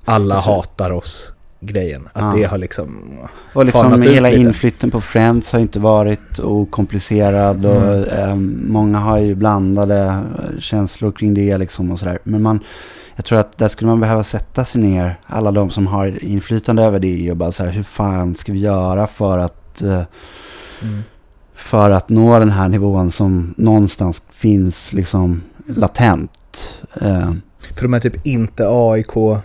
Alla 0.04 0.40
hatar 0.40 0.90
oss 0.90 1.32
grejen. 1.60 2.08
Att 2.12 2.22
Ja. 2.22 2.32
det 2.40 2.44
har 2.44 2.58
liksom... 2.58 3.18
Och 3.54 3.64
liksom 3.64 4.02
hela 4.02 4.28
lite. 4.28 4.40
inflytten 4.42 4.90
på 4.90 5.00
Friends 5.00 5.52
har 5.52 5.60
inte 5.60 5.78
varit 5.78 6.38
okomplicerad 6.40 7.66
och 7.66 7.82
Mm. 7.82 8.04
eh, 8.04 8.34
många 8.72 8.98
har 8.98 9.18
ju 9.18 9.34
blandade 9.34 9.98
eh, 10.04 10.58
känslor 10.60 11.12
kring 11.12 11.34
det 11.34 11.58
liksom 11.58 11.90
och 11.90 11.98
sådär. 11.98 12.18
Men 12.24 12.42
man, 12.42 12.60
jag 13.16 13.24
tror 13.24 13.38
att 13.38 13.58
där 13.58 13.68
skulle 13.68 13.88
man 13.90 14.00
behöva 14.00 14.24
sätta 14.24 14.64
sig 14.64 14.82
ner, 14.82 15.18
alla 15.26 15.50
de 15.52 15.70
som 15.70 15.86
har 15.86 16.24
inflytande 16.24 16.82
över 16.82 16.98
det 16.98 17.30
och 17.30 17.36
bara 17.36 17.52
så 17.52 17.64
här, 17.64 17.70
hur 17.70 17.82
fan 17.82 18.34
ska 18.34 18.52
vi 18.52 18.58
göra 18.58 19.06
för 19.06 19.38
att, 19.38 19.82
eh, 19.82 20.02
Mm. 20.82 21.02
för 21.54 21.90
att 21.90 22.08
nå 22.08 22.38
den 22.38 22.50
här 22.50 22.68
nivån 22.68 23.10
som 23.10 23.54
någonstans 23.56 24.22
finns 24.30 24.92
liksom 24.92 25.42
latent. 25.66 26.82
Eh, 27.00 27.32
För 27.74 27.82
de 27.82 27.94
är 27.94 28.00
typ 28.00 28.26
inte 28.26 28.64
AIK-grejen 28.68 29.42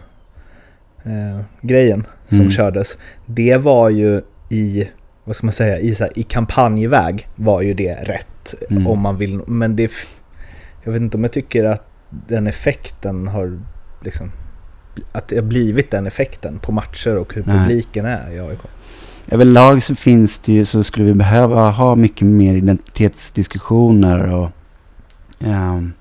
som 2.28 2.40
Mm. 2.40 2.52
kördes. 2.52 2.98
Det 3.26 3.58
var 3.58 3.90
ju 3.90 4.22
i, 4.50 4.90
vad 5.24 5.36
ska 5.36 5.46
man 5.46 5.54
säga, 5.54 5.80
i, 5.80 5.96
så 5.96 6.04
här, 6.04 6.20
i 6.20 6.24
kampanjväg 6.24 7.28
var 7.36 7.62
ju 7.62 7.74
det 7.74 7.94
rätt. 7.94 8.56
Mm. 8.70 8.88
Om 8.88 9.00
man 9.00 9.18
vill, 9.18 9.42
men 9.48 9.76
det... 9.76 9.92
Jag 10.84 10.92
vet 10.92 11.02
inte 11.02 11.18
om 11.18 11.24
jag 11.24 11.32
tycker 11.34 11.64
att 11.64 11.87
den 12.10 12.48
effekten 12.48 13.28
har 13.28 13.60
liksom... 14.02 14.32
Att 15.12 15.28
det 15.28 15.36
har 15.36 15.44
blivit 15.44 15.92
den 15.92 16.08
effekten 16.08 16.60
på 16.60 16.72
matcher 16.72 17.16
och 17.16 17.34
hur 17.34 17.44
Nej. 17.46 17.58
publiken 17.58 18.06
är 18.06 18.32
i 18.32 18.40
AIK. 18.40 18.60
Överlag 19.28 19.84
så 19.84 19.96
finns 19.96 20.40
det 20.40 20.54
ju, 20.54 20.66
så 20.66 20.84
skulle 20.84 21.06
vi 21.06 21.14
behöva 21.14 21.70
ha 21.70 21.96
mycket 21.96 22.28
mer 22.28 22.56
identitetsdiskussioner 22.56 24.34
och 24.34 24.50
ehm, 25.40 25.94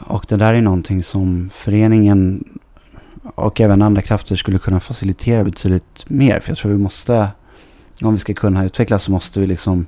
och 0.00 0.24
det 0.28 0.36
där 0.36 0.54
är 0.54 0.60
någonting 0.60 1.02
som 1.02 1.50
föreningen 1.52 2.44
och 3.22 3.60
även 3.60 3.82
andra 3.82 4.02
krafter 4.02 4.36
skulle 4.36 4.58
kunna 4.58 4.80
facilitera 4.80 5.44
betydligt 5.44 6.04
mer. 6.08 6.40
För 6.40 6.50
jag 6.50 6.58
tror 6.58 6.72
vi 6.72 6.78
måste, 6.78 7.28
om 8.02 8.12
vi 8.12 8.18
ska 8.18 8.34
kunna 8.34 8.64
utvecklas 8.64 9.02
så 9.02 9.10
måste 9.10 9.40
vi 9.40 9.46
liksom 9.46 9.86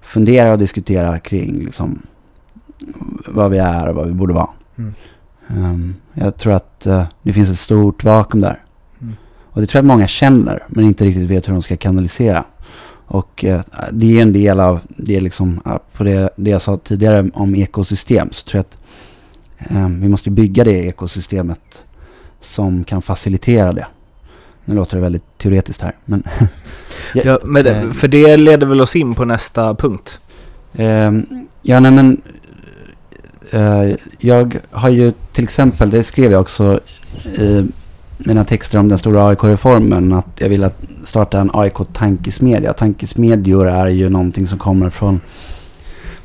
fundera 0.00 0.52
och 0.52 0.58
diskutera 0.58 1.18
kring 1.18 1.64
liksom 1.64 2.02
vad 3.34 3.50
vi 3.50 3.58
är 3.58 3.88
och 3.88 3.94
vad 3.94 4.06
vi 4.06 4.12
borde 4.12 4.34
vara. 4.34 4.50
Mm. 4.78 4.94
Ehm, 5.48 5.94
jag 6.14 6.36
tror 6.36 6.52
att 6.52 6.86
eh, 6.86 7.04
det 7.22 7.32
finns 7.32 7.50
ett 7.50 7.58
stort 7.58 8.04
vakuum 8.04 8.40
där. 8.40 8.64
Mm. 9.00 9.14
Och 9.44 9.60
det 9.60 9.66
tror 9.66 9.78
jag 9.78 9.84
många 9.84 10.06
känner, 10.06 10.64
men 10.68 10.84
inte 10.84 11.04
riktigt 11.04 11.30
vet 11.30 11.48
hur 11.48 11.52
de 11.52 11.62
ska 11.62 11.76
kanalisera. 11.76 12.44
Och 13.06 13.44
eh, 13.44 13.60
det 13.92 14.18
är 14.18 14.22
en 14.22 14.32
del 14.32 14.60
av 14.60 14.80
det, 14.88 15.20
liksom, 15.20 15.60
eh, 15.66 15.76
på 15.96 16.04
det, 16.04 16.30
det 16.36 16.50
jag 16.50 16.62
sa 16.62 16.76
tidigare 16.76 17.30
om 17.34 17.54
ekosystem. 17.54 18.28
Så 18.30 18.44
tror 18.44 18.58
jag 18.58 18.60
att 18.60 18.78
eh, 19.70 19.88
vi 19.88 20.08
måste 20.08 20.30
bygga 20.30 20.64
det 20.64 20.86
ekosystemet 20.86 21.84
som 22.40 22.84
kan 22.84 23.02
facilitera 23.02 23.72
det. 23.72 23.86
Nu 24.64 24.74
låter 24.74 24.96
det 24.96 25.02
väldigt 25.02 25.38
teoretiskt 25.38 25.82
här. 25.82 25.96
Men 26.04 26.22
Ja, 27.14 27.38
men 27.44 27.64
det, 27.64 27.74
eh, 27.74 27.90
för 27.90 28.08
det 28.08 28.36
leder 28.36 28.66
väl 28.66 28.80
oss 28.80 28.96
in 28.96 29.14
på 29.14 29.24
nästa 29.24 29.74
punkt. 29.74 30.20
Ehm, 30.74 31.26
ja, 31.62 31.80
nej 31.80 31.90
men 31.90 32.20
Eh, 33.54 33.96
jag 34.18 34.56
har 34.70 34.88
ju 34.88 35.12
till 35.32 35.44
exempel, 35.44 35.90
det 35.90 36.02
skrev 36.02 36.32
jag 36.32 36.40
också 36.40 36.80
i 37.38 37.66
mina 38.18 38.44
texter 38.44 38.78
om 38.78 38.88
den 38.88 38.98
stora 38.98 39.28
AIK-reformen, 39.28 40.12
att 40.12 40.26
jag 40.38 40.48
vill 40.48 40.64
att 40.64 40.82
starta 41.04 41.40
en 41.40 41.50
AIK-tankesmedja. 41.54 42.72
Tankesmedjor 42.72 43.68
är 43.68 43.86
ju 43.86 44.08
någonting 44.08 44.46
som 44.46 44.58
kommer 44.58 44.90
från 44.90 45.20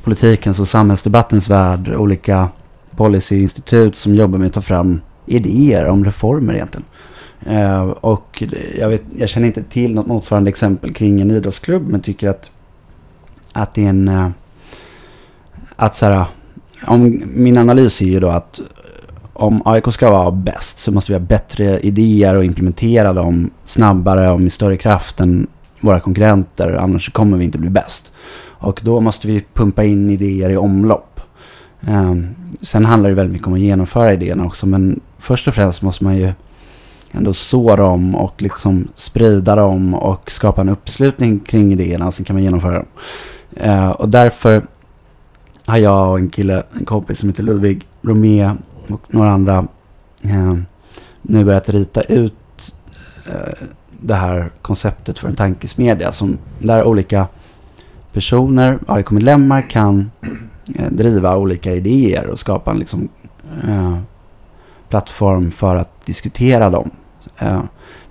politikens 0.04 0.60
och 0.60 0.68
samhällsdebattens 0.68 1.50
värld, 1.50 1.96
olika 1.96 2.50
policyinstitut 2.96 3.96
som 3.96 4.16
jobbar 4.16 4.40
med 4.40 4.48
att 4.48 4.54
ta 4.54 4.62
fram 4.62 5.02
idéer 5.26 5.86
om 5.86 6.06
reformer 6.06 6.54
egentligen. 6.54 6.86
Eh, 7.46 7.82
och 7.82 8.44
jag, 8.78 8.90
vet, 8.90 9.04
jag 9.18 9.30
känner 9.30 9.48
inte 9.48 9.64
till 9.64 9.96
något 9.96 10.08
motsvarande 10.08 10.50
exempel 10.50 10.94
kring 10.94 11.22
en 11.22 11.32
idrottsklubb, 11.32 11.92
men 11.92 12.02
tycker 12.02 12.30
att 12.30 12.52
att 13.54 13.74
det 13.74 13.86
är 13.86 13.90
en... 13.90 14.08
Eh, 14.08 14.30
att 15.76 15.96
så 15.96 16.06
här, 16.06 16.26
om, 16.88 17.22
min 17.26 17.58
analys 17.58 18.02
är 18.02 18.06
ju 18.06 18.20
då 18.20 18.30
att 18.30 18.60
eh, 18.60 18.66
om 19.34 19.62
AIK 19.66 19.94
ska 19.94 20.12
vara 20.12 20.32
bäst 20.32 20.80
så 20.80 20.92
måste 20.92 21.12
vi 21.12 21.20
ha 21.20 21.26
bättre 21.26 21.80
idéer 21.80 22.36
och 22.36 22.46
implementera 22.46 23.14
dem 23.14 23.50
snabbare 23.64 24.32
och 24.32 24.42
med 24.42 24.52
större 24.52 24.78
kraft 24.78 25.20
än 25.20 25.48
våra 25.80 26.00
konkurrenter. 26.00 26.72
Annars 26.72 27.12
kommer 27.12 27.38
vi 27.38 27.44
inte 27.44 27.58
bli 27.58 27.70
bäst. 27.70 28.12
Och 28.62 28.82
då 28.84 29.02
måste 29.02 29.28
vi 29.28 29.46
pumpa 29.54 29.84
in 29.84 30.10
idéer 30.10 30.50
i 30.50 30.58
omlopp. 30.58 31.22
Ehm, 31.88 32.28
sen 32.62 32.86
handlar 32.86 33.10
det 33.10 33.16
väldigt 33.16 33.34
mycket 33.34 33.48
om 33.48 33.54
att 33.54 33.60
genomföra 33.60 34.14
idéerna 34.14 34.46
också. 34.46 34.68
Men 34.68 35.00
först 35.18 35.48
och 35.48 35.54
främst 35.54 35.82
måste 35.82 36.04
man 36.04 36.18
ju 36.18 36.32
ändå 37.12 37.34
så 37.34 37.76
dem 37.76 38.16
och 38.16 38.42
liksom 38.42 38.88
sprida 38.96 39.56
dem 39.56 39.94
och 39.94 40.32
skapa 40.32 40.62
en 40.62 40.70
uppslutning 40.70 41.40
kring 41.40 41.74
idéerna 41.74 42.08
och 42.08 42.14
sen 42.14 42.26
kan 42.26 42.36
man 42.36 42.44
genomföra 42.44 42.74
dem. 42.74 42.86
Eh, 43.56 43.90
och 43.90 44.10
därför 44.10 44.64
har 45.70 45.78
jag 45.78 46.12
och 46.12 46.20
en 46.20 46.30
kille, 46.30 46.64
en 46.78 46.86
kompis 46.86 47.20
som 47.20 47.30
heter 47.30 47.44
Ludvig 47.44 47.88
Romé 48.02 48.52
och 48.88 49.02
några 49.08 49.30
andra 49.30 49.68
eh, 50.24 50.56
nu 51.22 51.46
börjat 51.46 51.70
rita 51.70 52.02
ut 52.02 52.76
eh, 53.28 53.68
det 54.02 54.14
här 54.14 54.52
konceptet 54.62 55.20
för 55.20 55.28
en 55.28 55.36
tankesmedja 55.36 56.12
som 56.12 56.38
där 56.60 56.84
olika 56.84 57.28
personer, 58.14 58.80
AIK-medlemmar 58.88 59.62
kan 59.62 60.12
eh, 60.76 60.90
driva 60.92 61.38
olika 61.38 61.74
idéer 61.74 62.28
och 62.28 62.40
skapa 62.40 62.72
en 62.72 62.80
liksom, 62.80 63.10
eh, 63.64 63.98
plattform 64.90 65.52
för 65.52 65.76
att 65.76 66.06
diskutera 66.06 66.70
dem. 66.70 66.92
Eh, 67.38 67.62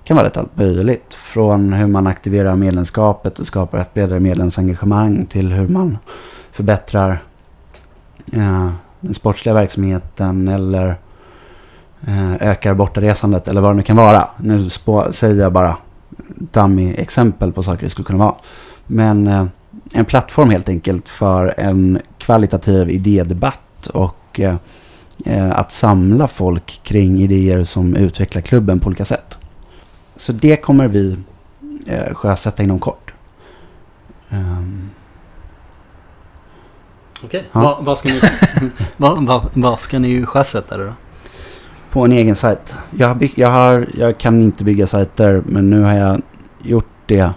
det 0.03 0.13
kan 0.13 0.17
vara 0.17 0.27
rätt 0.27 0.37
allt 0.37 0.57
möjligt. 0.57 1.13
Från 1.13 1.73
hur 1.73 1.87
man 1.87 2.07
aktiverar 2.07 2.55
medlemskapet 2.55 3.39
och 3.39 3.47
skapar 3.47 3.79
ett 3.79 3.93
bredare 3.93 4.19
medlemsengagemang 4.19 5.25
till 5.25 5.51
hur 5.51 5.67
man 5.67 5.97
förbättrar 6.51 7.23
eh, 8.33 8.69
den 8.99 9.13
sportsliga 9.13 9.53
verksamheten 9.53 10.47
eller 10.47 10.95
eh, 12.07 12.33
ökar 12.33 12.73
bortaresandet 12.73 13.47
eller 13.47 13.61
vad 13.61 13.71
det 13.71 13.75
nu 13.75 13.83
kan 13.83 13.95
vara. 13.95 14.29
Nu 14.37 14.69
spå- 14.69 15.11
säger 15.11 15.41
jag 15.41 15.53
bara 15.53 15.77
dummy 16.37 16.93
exempel 16.93 17.51
på 17.51 17.63
saker 17.63 17.83
det 17.83 17.89
skulle 17.89 18.05
kunna 18.05 18.19
vara. 18.19 18.35
Men 18.87 19.27
eh, 19.27 19.45
en 19.93 20.05
plattform 20.05 20.49
helt 20.49 20.69
enkelt 20.69 21.09
för 21.09 21.53
en 21.57 21.99
kvalitativ 22.17 22.89
idédebatt 22.89 23.87
och 23.93 24.39
eh, 24.39 24.55
eh, 25.25 25.51
att 25.51 25.71
samla 25.71 26.27
folk 26.27 26.79
kring 26.83 27.19
idéer 27.21 27.63
som 27.63 27.95
utvecklar 27.95 28.41
klubben 28.41 28.79
på 28.79 28.87
olika 28.87 29.05
sätt. 29.05 29.37
Så 30.15 30.31
det 30.31 30.55
kommer 30.55 30.87
vi 30.87 31.17
eh, 31.87 32.13
sjösätta 32.13 32.63
inom 32.63 32.79
kort. 32.79 33.13
Um, 34.29 34.89
Okej. 37.23 37.49
Ja. 37.51 37.59
Var, 37.59 37.81
var, 37.81 37.95
ska 37.95 38.09
ni, 38.09 38.21
var, 38.97 39.25
var, 39.25 39.43
var 39.53 39.77
ska 39.77 39.99
ni 39.99 40.25
sjösätta 40.25 40.77
det 40.77 40.85
då? 40.85 40.93
på 41.91 42.05
en 42.05 42.11
egen 42.11 42.35
sajt. 42.35 42.75
Jag, 42.97 43.07
har 43.07 43.15
bygg, 43.15 43.33
jag, 43.35 43.49
har, 43.49 43.87
jag 43.93 44.17
kan 44.17 44.41
inte 44.41 44.63
bygga 44.63 44.87
sajter 44.87 45.43
men 45.45 45.69
nu 45.69 45.81
har 45.81 45.95
jag 45.95 46.21
gjort 46.61 46.89
det 47.05 47.31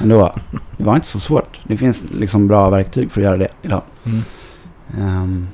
ändå. 0.00 0.34
Det 0.76 0.84
var 0.84 0.94
inte 0.94 1.06
så 1.06 1.20
svårt. 1.20 1.60
Det 1.64 1.76
finns 1.76 2.04
liksom 2.10 2.48
bra 2.48 2.70
verktyg 2.70 3.10
för 3.10 3.20
att 3.20 3.24
göra 3.24 3.36
det 3.36 3.48
idag. 3.62 3.82
Mm. 4.04 4.22
Ehm, 4.98 5.48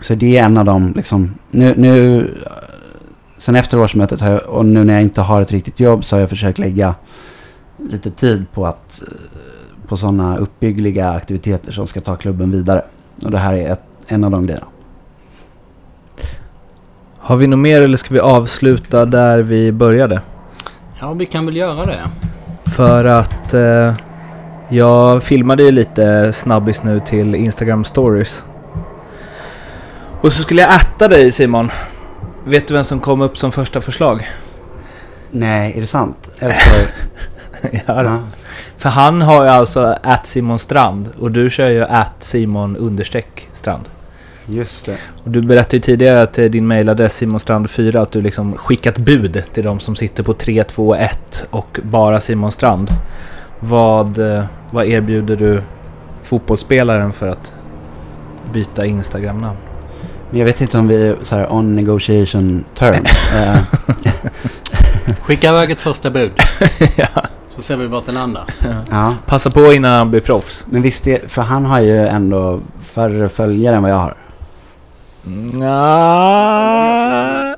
så 0.00 0.14
det 0.14 0.36
är 0.36 0.44
en 0.44 0.56
av 0.56 0.64
de, 0.64 0.92
liksom, 0.96 1.34
nu, 1.50 1.74
nu, 1.76 2.34
sen 3.36 3.56
efter 3.56 3.80
årsmötet 3.80 4.20
har 4.20 4.30
jag, 4.30 4.42
och 4.42 4.66
nu 4.66 4.84
när 4.84 4.92
jag 4.92 5.02
inte 5.02 5.20
har 5.20 5.42
ett 5.42 5.52
riktigt 5.52 5.80
jobb 5.80 6.04
så 6.04 6.16
har 6.16 6.20
jag 6.20 6.28
försökt 6.28 6.58
lägga 6.58 6.94
lite 7.90 8.10
tid 8.10 8.46
på 8.52 8.66
att, 8.66 9.02
eh, 9.02 9.08
på 9.88 9.96
sådana 9.96 10.36
uppbyggliga 10.36 11.10
aktiviteter 11.10 11.72
som 11.72 11.86
ska 11.86 12.00
ta 12.00 12.16
klubben 12.16 12.50
vidare. 12.50 12.82
Och 13.24 13.30
det 13.30 13.38
här 13.38 13.54
är 13.54 13.72
ett, 13.72 13.82
en 14.08 14.24
av 14.24 14.30
de 14.30 14.46
grejerna. 14.46 14.66
Har 17.18 17.36
vi 17.36 17.46
något 17.46 17.58
mer 17.58 17.82
eller 17.82 17.96
ska 17.96 18.14
vi 18.14 18.20
avsluta 18.20 19.04
där 19.04 19.38
vi 19.42 19.72
började? 19.72 20.20
Ja, 21.00 21.12
vi 21.12 21.26
kan 21.26 21.46
väl 21.46 21.56
göra 21.56 21.82
det. 21.82 22.02
För 22.70 23.04
att... 23.04 23.54
Eh, 23.54 23.92
Jag 24.68 25.22
filmade 25.22 25.62
ju 25.62 25.70
lite 25.70 26.32
snabbis 26.32 26.82
nu 26.82 27.00
till 27.00 27.34
Instagram 27.34 27.84
stories. 27.84 28.44
Och 30.20 30.32
så 30.32 30.42
skulle 30.42 30.62
jag 30.62 30.74
äta 30.74 31.08
dig 31.08 31.32
Simon. 31.32 31.70
Vet 32.44 32.68
du 32.68 32.74
vem 32.74 32.84
som 32.84 33.00
kom 33.00 33.20
upp 33.20 33.36
som 33.38 33.52
första 33.52 33.80
förslag? 33.80 34.28
Nej, 35.30 35.72
är 35.76 35.80
det 35.80 35.86
sant? 35.86 36.28
Eller 36.38 36.52
ska 36.54 36.70
ja, 37.86 38.02
ja. 38.04 38.20
För 38.76 38.88
han 38.88 39.22
har 39.22 39.44
ju 39.44 39.50
alltså 39.50 39.96
att 40.02 40.26
Simon 40.26 40.58
Strand 40.58 41.08
och 41.18 41.32
du 41.32 41.50
kör 41.50 41.68
ju 41.68 41.82
att 41.82 42.22
Simon 42.22 42.76
understreck 42.76 43.48
Strand. 43.52 43.88
Just 44.46 44.86
det. 44.86 44.96
Och 45.24 45.30
du 45.30 45.42
berättade 45.42 45.76
ju 45.76 45.80
tidigare 45.80 46.26
till 46.26 46.50
din 46.50 46.66
mailadress 46.66 47.22
simonstrand4 47.22 48.02
att 48.02 48.12
du 48.12 48.22
liksom 48.22 48.56
skickat 48.56 48.98
bud 48.98 49.42
till 49.52 49.64
de 49.64 49.80
som 49.80 49.96
sitter 49.96 50.22
på 50.22 50.32
3, 50.32 50.64
2, 50.64 50.94
1 50.94 51.48
och 51.50 51.80
bara 51.82 52.20
Simon 52.20 52.52
Strand. 52.52 52.90
Vad, 53.60 54.18
eh, 54.18 54.44
vad 54.70 54.86
erbjuder 54.86 55.36
du 55.36 55.62
fotbollsspelaren 56.22 57.12
för 57.12 57.28
att 57.28 57.52
byta 58.52 58.86
Instagram-namn? 58.86 59.58
Men 60.30 60.38
jag 60.38 60.46
vet 60.46 60.60
inte 60.60 60.78
om 60.78 60.88
vi 60.88 61.08
är 61.08 61.16
så 61.22 61.36
här 61.36 61.52
on 61.52 61.74
negotiation 61.76 62.64
terms. 62.74 63.30
Eh, 63.34 63.58
Skicka 65.22 65.50
iväg 65.50 65.70
ett 65.70 65.80
första 65.80 66.10
bud. 66.10 66.32
ja. 66.96 67.08
Så 67.56 67.62
ser 67.62 67.76
vi 67.76 67.86
vart 67.86 68.06
det 68.06 68.12
landar. 68.12 68.44
ja, 68.90 69.14
Passa 69.26 69.50
på 69.50 69.72
innan 69.72 69.92
han 69.92 70.10
blir 70.10 70.20
proffs. 70.20 70.66
men 70.70 70.82
visst 70.82 71.06
är, 71.06 71.28
för 71.28 71.42
han 71.42 71.64
har 71.64 71.80
ju 71.80 72.06
ändå 72.06 72.60
färre 72.80 73.28
följare 73.28 73.76
än 73.76 73.82
vad 73.82 73.90
jag 73.92 73.96
har. 73.96 74.16
Nja, 76.26 77.56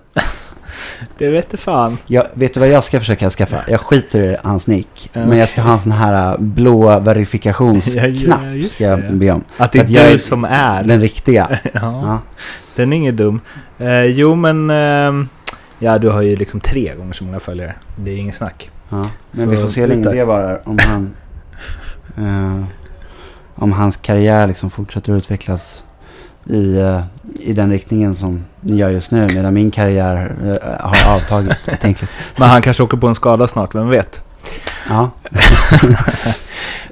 det 1.19 1.31
vet 1.31 1.51
du 1.51 1.57
fan. 1.57 1.99
Jag, 2.07 2.27
vet 2.35 2.55
du 2.55 2.61
vad 2.61 2.69
jag 2.69 2.85
ska 2.85 3.01
försöka 3.01 3.31
skaffa? 3.31 3.57
Jag 3.69 3.81
skiter 3.81 4.19
i 4.21 4.37
hans 4.43 4.67
nick. 4.67 5.11
Ja. 5.13 5.27
Men 5.27 5.39
jag 5.39 5.49
ska 5.49 5.61
ha 5.61 5.73
en 5.73 5.79
sån 5.79 5.93
här 5.93 6.33
äh, 6.33 6.39
blå 6.39 7.01
verifikationsknapp. 7.01 8.41
Ja, 8.55 8.69
ska 8.69 8.85
jag 8.85 9.15
be 9.15 9.31
om. 9.31 9.45
Att 9.57 9.73
det 9.73 9.79
är 9.79 9.83
att 9.83 9.89
du 9.89 9.99
är 9.99 10.19
som 10.19 10.45
är. 10.45 10.83
Den 10.85 11.01
riktiga. 11.01 11.59
Ja, 11.63 11.81
Ja. 11.83 12.19
den 12.77 12.93
är 12.93 12.97
ingen 12.97 13.17
dum. 13.17 13.41
Eh, 13.79 14.05
jo 14.05 14.35
men... 14.35 14.71
ehm, 14.71 15.29
ja, 15.79 15.99
du 15.99 16.09
har 16.09 16.23
ju 16.23 16.37
liksom 16.37 16.61
tre 16.61 16.95
gånger 16.97 17.13
så 17.13 17.25
många 17.25 17.41
följare. 17.41 17.75
Det 17.97 18.11
är 18.11 18.17
ingen 18.17 18.35
snack. 18.35 18.71
Ja. 18.89 18.97
Men 19.31 19.45
Så 19.45 19.51
vi 19.51 19.57
får 19.57 19.69
se 19.69 19.81
hur 19.81 19.89
länge 19.89 20.09
det 20.11 20.25
varar. 20.25 20.61
Om 20.65 20.79
han... 20.79 21.15
eh, 22.17 22.65
om 23.55 23.73
hans 23.73 23.97
karriär 23.97 24.47
liksom 24.47 24.71
fortsätter 24.71 25.13
att 25.13 25.19
utvecklas 25.19 25.85
i, 26.45 26.79
eh, 26.79 27.01
i 27.41 27.53
den 27.53 27.71
riktningen 27.71 28.15
som 28.15 28.45
ni 28.61 28.77
gör 28.77 28.91
just 28.91 29.11
nu. 29.11 29.27
Medan 29.35 29.55
min 29.55 29.71
karriär 29.71 30.35
eh, 30.45 30.87
har 30.87 31.17
avtagit 31.17 31.59
betänkligt. 31.67 32.13
Men 32.37 32.49
han 32.49 32.63
kanske 32.63 32.83
åker 32.83 32.97
på 32.97 33.07
en 33.07 33.15
skada 33.15 33.47
snart, 33.47 33.75
vem 33.75 33.89
vet? 33.89 34.23
Ja. 34.89 35.11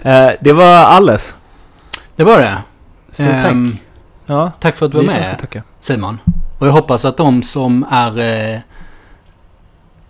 Eh, 0.03 0.31
det 0.41 0.53
var 0.53 0.75
alles. 0.75 1.37
Det 2.17 2.25
var 2.25 2.39
det. 2.39 2.59
Stort 3.13 3.27
tack. 3.27 3.53
Ehm, 3.53 3.77
Ja, 4.27 4.53
tack 4.61 4.77
för 4.77 4.87
att 4.87 4.93
du 4.93 4.99
var 4.99 5.05
med. 5.05 5.63
Simon. 5.81 6.19
Och 6.59 6.67
jag 6.67 6.73
hoppas 6.73 7.05
att 7.05 7.17
de 7.17 7.43
som 7.43 7.87
är 7.91 8.19
eh, 8.19 8.61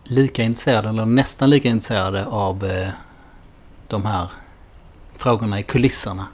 lika 0.09 0.43
intresserade 0.43 0.89
eller 0.89 1.07
nästan 1.07 1.51
lika 1.51 1.69
intresserade 1.69 2.27
av 2.27 2.65
eh, 2.65 2.89
de 3.89 4.07
här 4.07 4.31
frågorna 5.17 5.61
i 5.61 5.63
kulisserna 5.63 6.27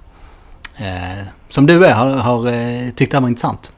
eh, 0.77 1.27
som 1.49 1.67
du 1.67 1.87
är 1.87 1.93
har, 1.93 2.09
har 2.09 2.47
eh, 2.47 2.91
tyckt 2.91 3.13
det 3.13 3.17
här 3.17 3.23
var 3.23 3.29
intressant. 3.29 3.73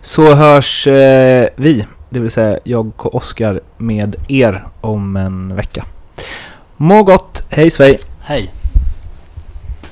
Så 0.00 0.34
hörs 0.34 0.86
eh, 0.86 1.48
vi, 1.56 1.86
det 2.10 2.20
vill 2.20 2.30
säga 2.30 2.58
jag 2.64 3.06
och 3.06 3.14
Oskar, 3.14 3.60
med 3.76 4.16
er 4.28 4.62
om 4.80 5.16
en 5.16 5.56
vecka. 5.56 5.84
Må 6.76 7.02
gott, 7.02 7.46
hej 7.50 7.70
svej! 7.70 7.98
Hej! 8.20 8.52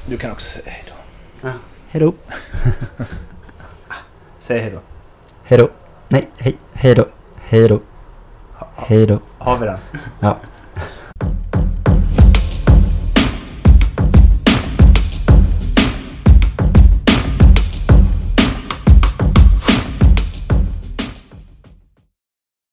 Du 0.06 0.16
kan 0.16 0.30
också 0.30 0.62
säga 0.62 0.74
hej 0.74 0.84
då. 0.88 1.48
Hej 1.90 2.00
då. 2.00 2.14
Säg 4.38 4.60
hej 4.60 4.70
då. 4.70 4.80
Hej 5.44 5.58
då. 5.58 5.68
Nej, 6.08 6.28
hej. 6.38 6.56
Hej 6.72 6.94
då. 7.68 7.80
Hej 8.76 9.06
då. 9.06 9.18
Har 9.38 9.58
vi 9.58 9.66
den? 9.66 9.78
Ja. 10.20 10.36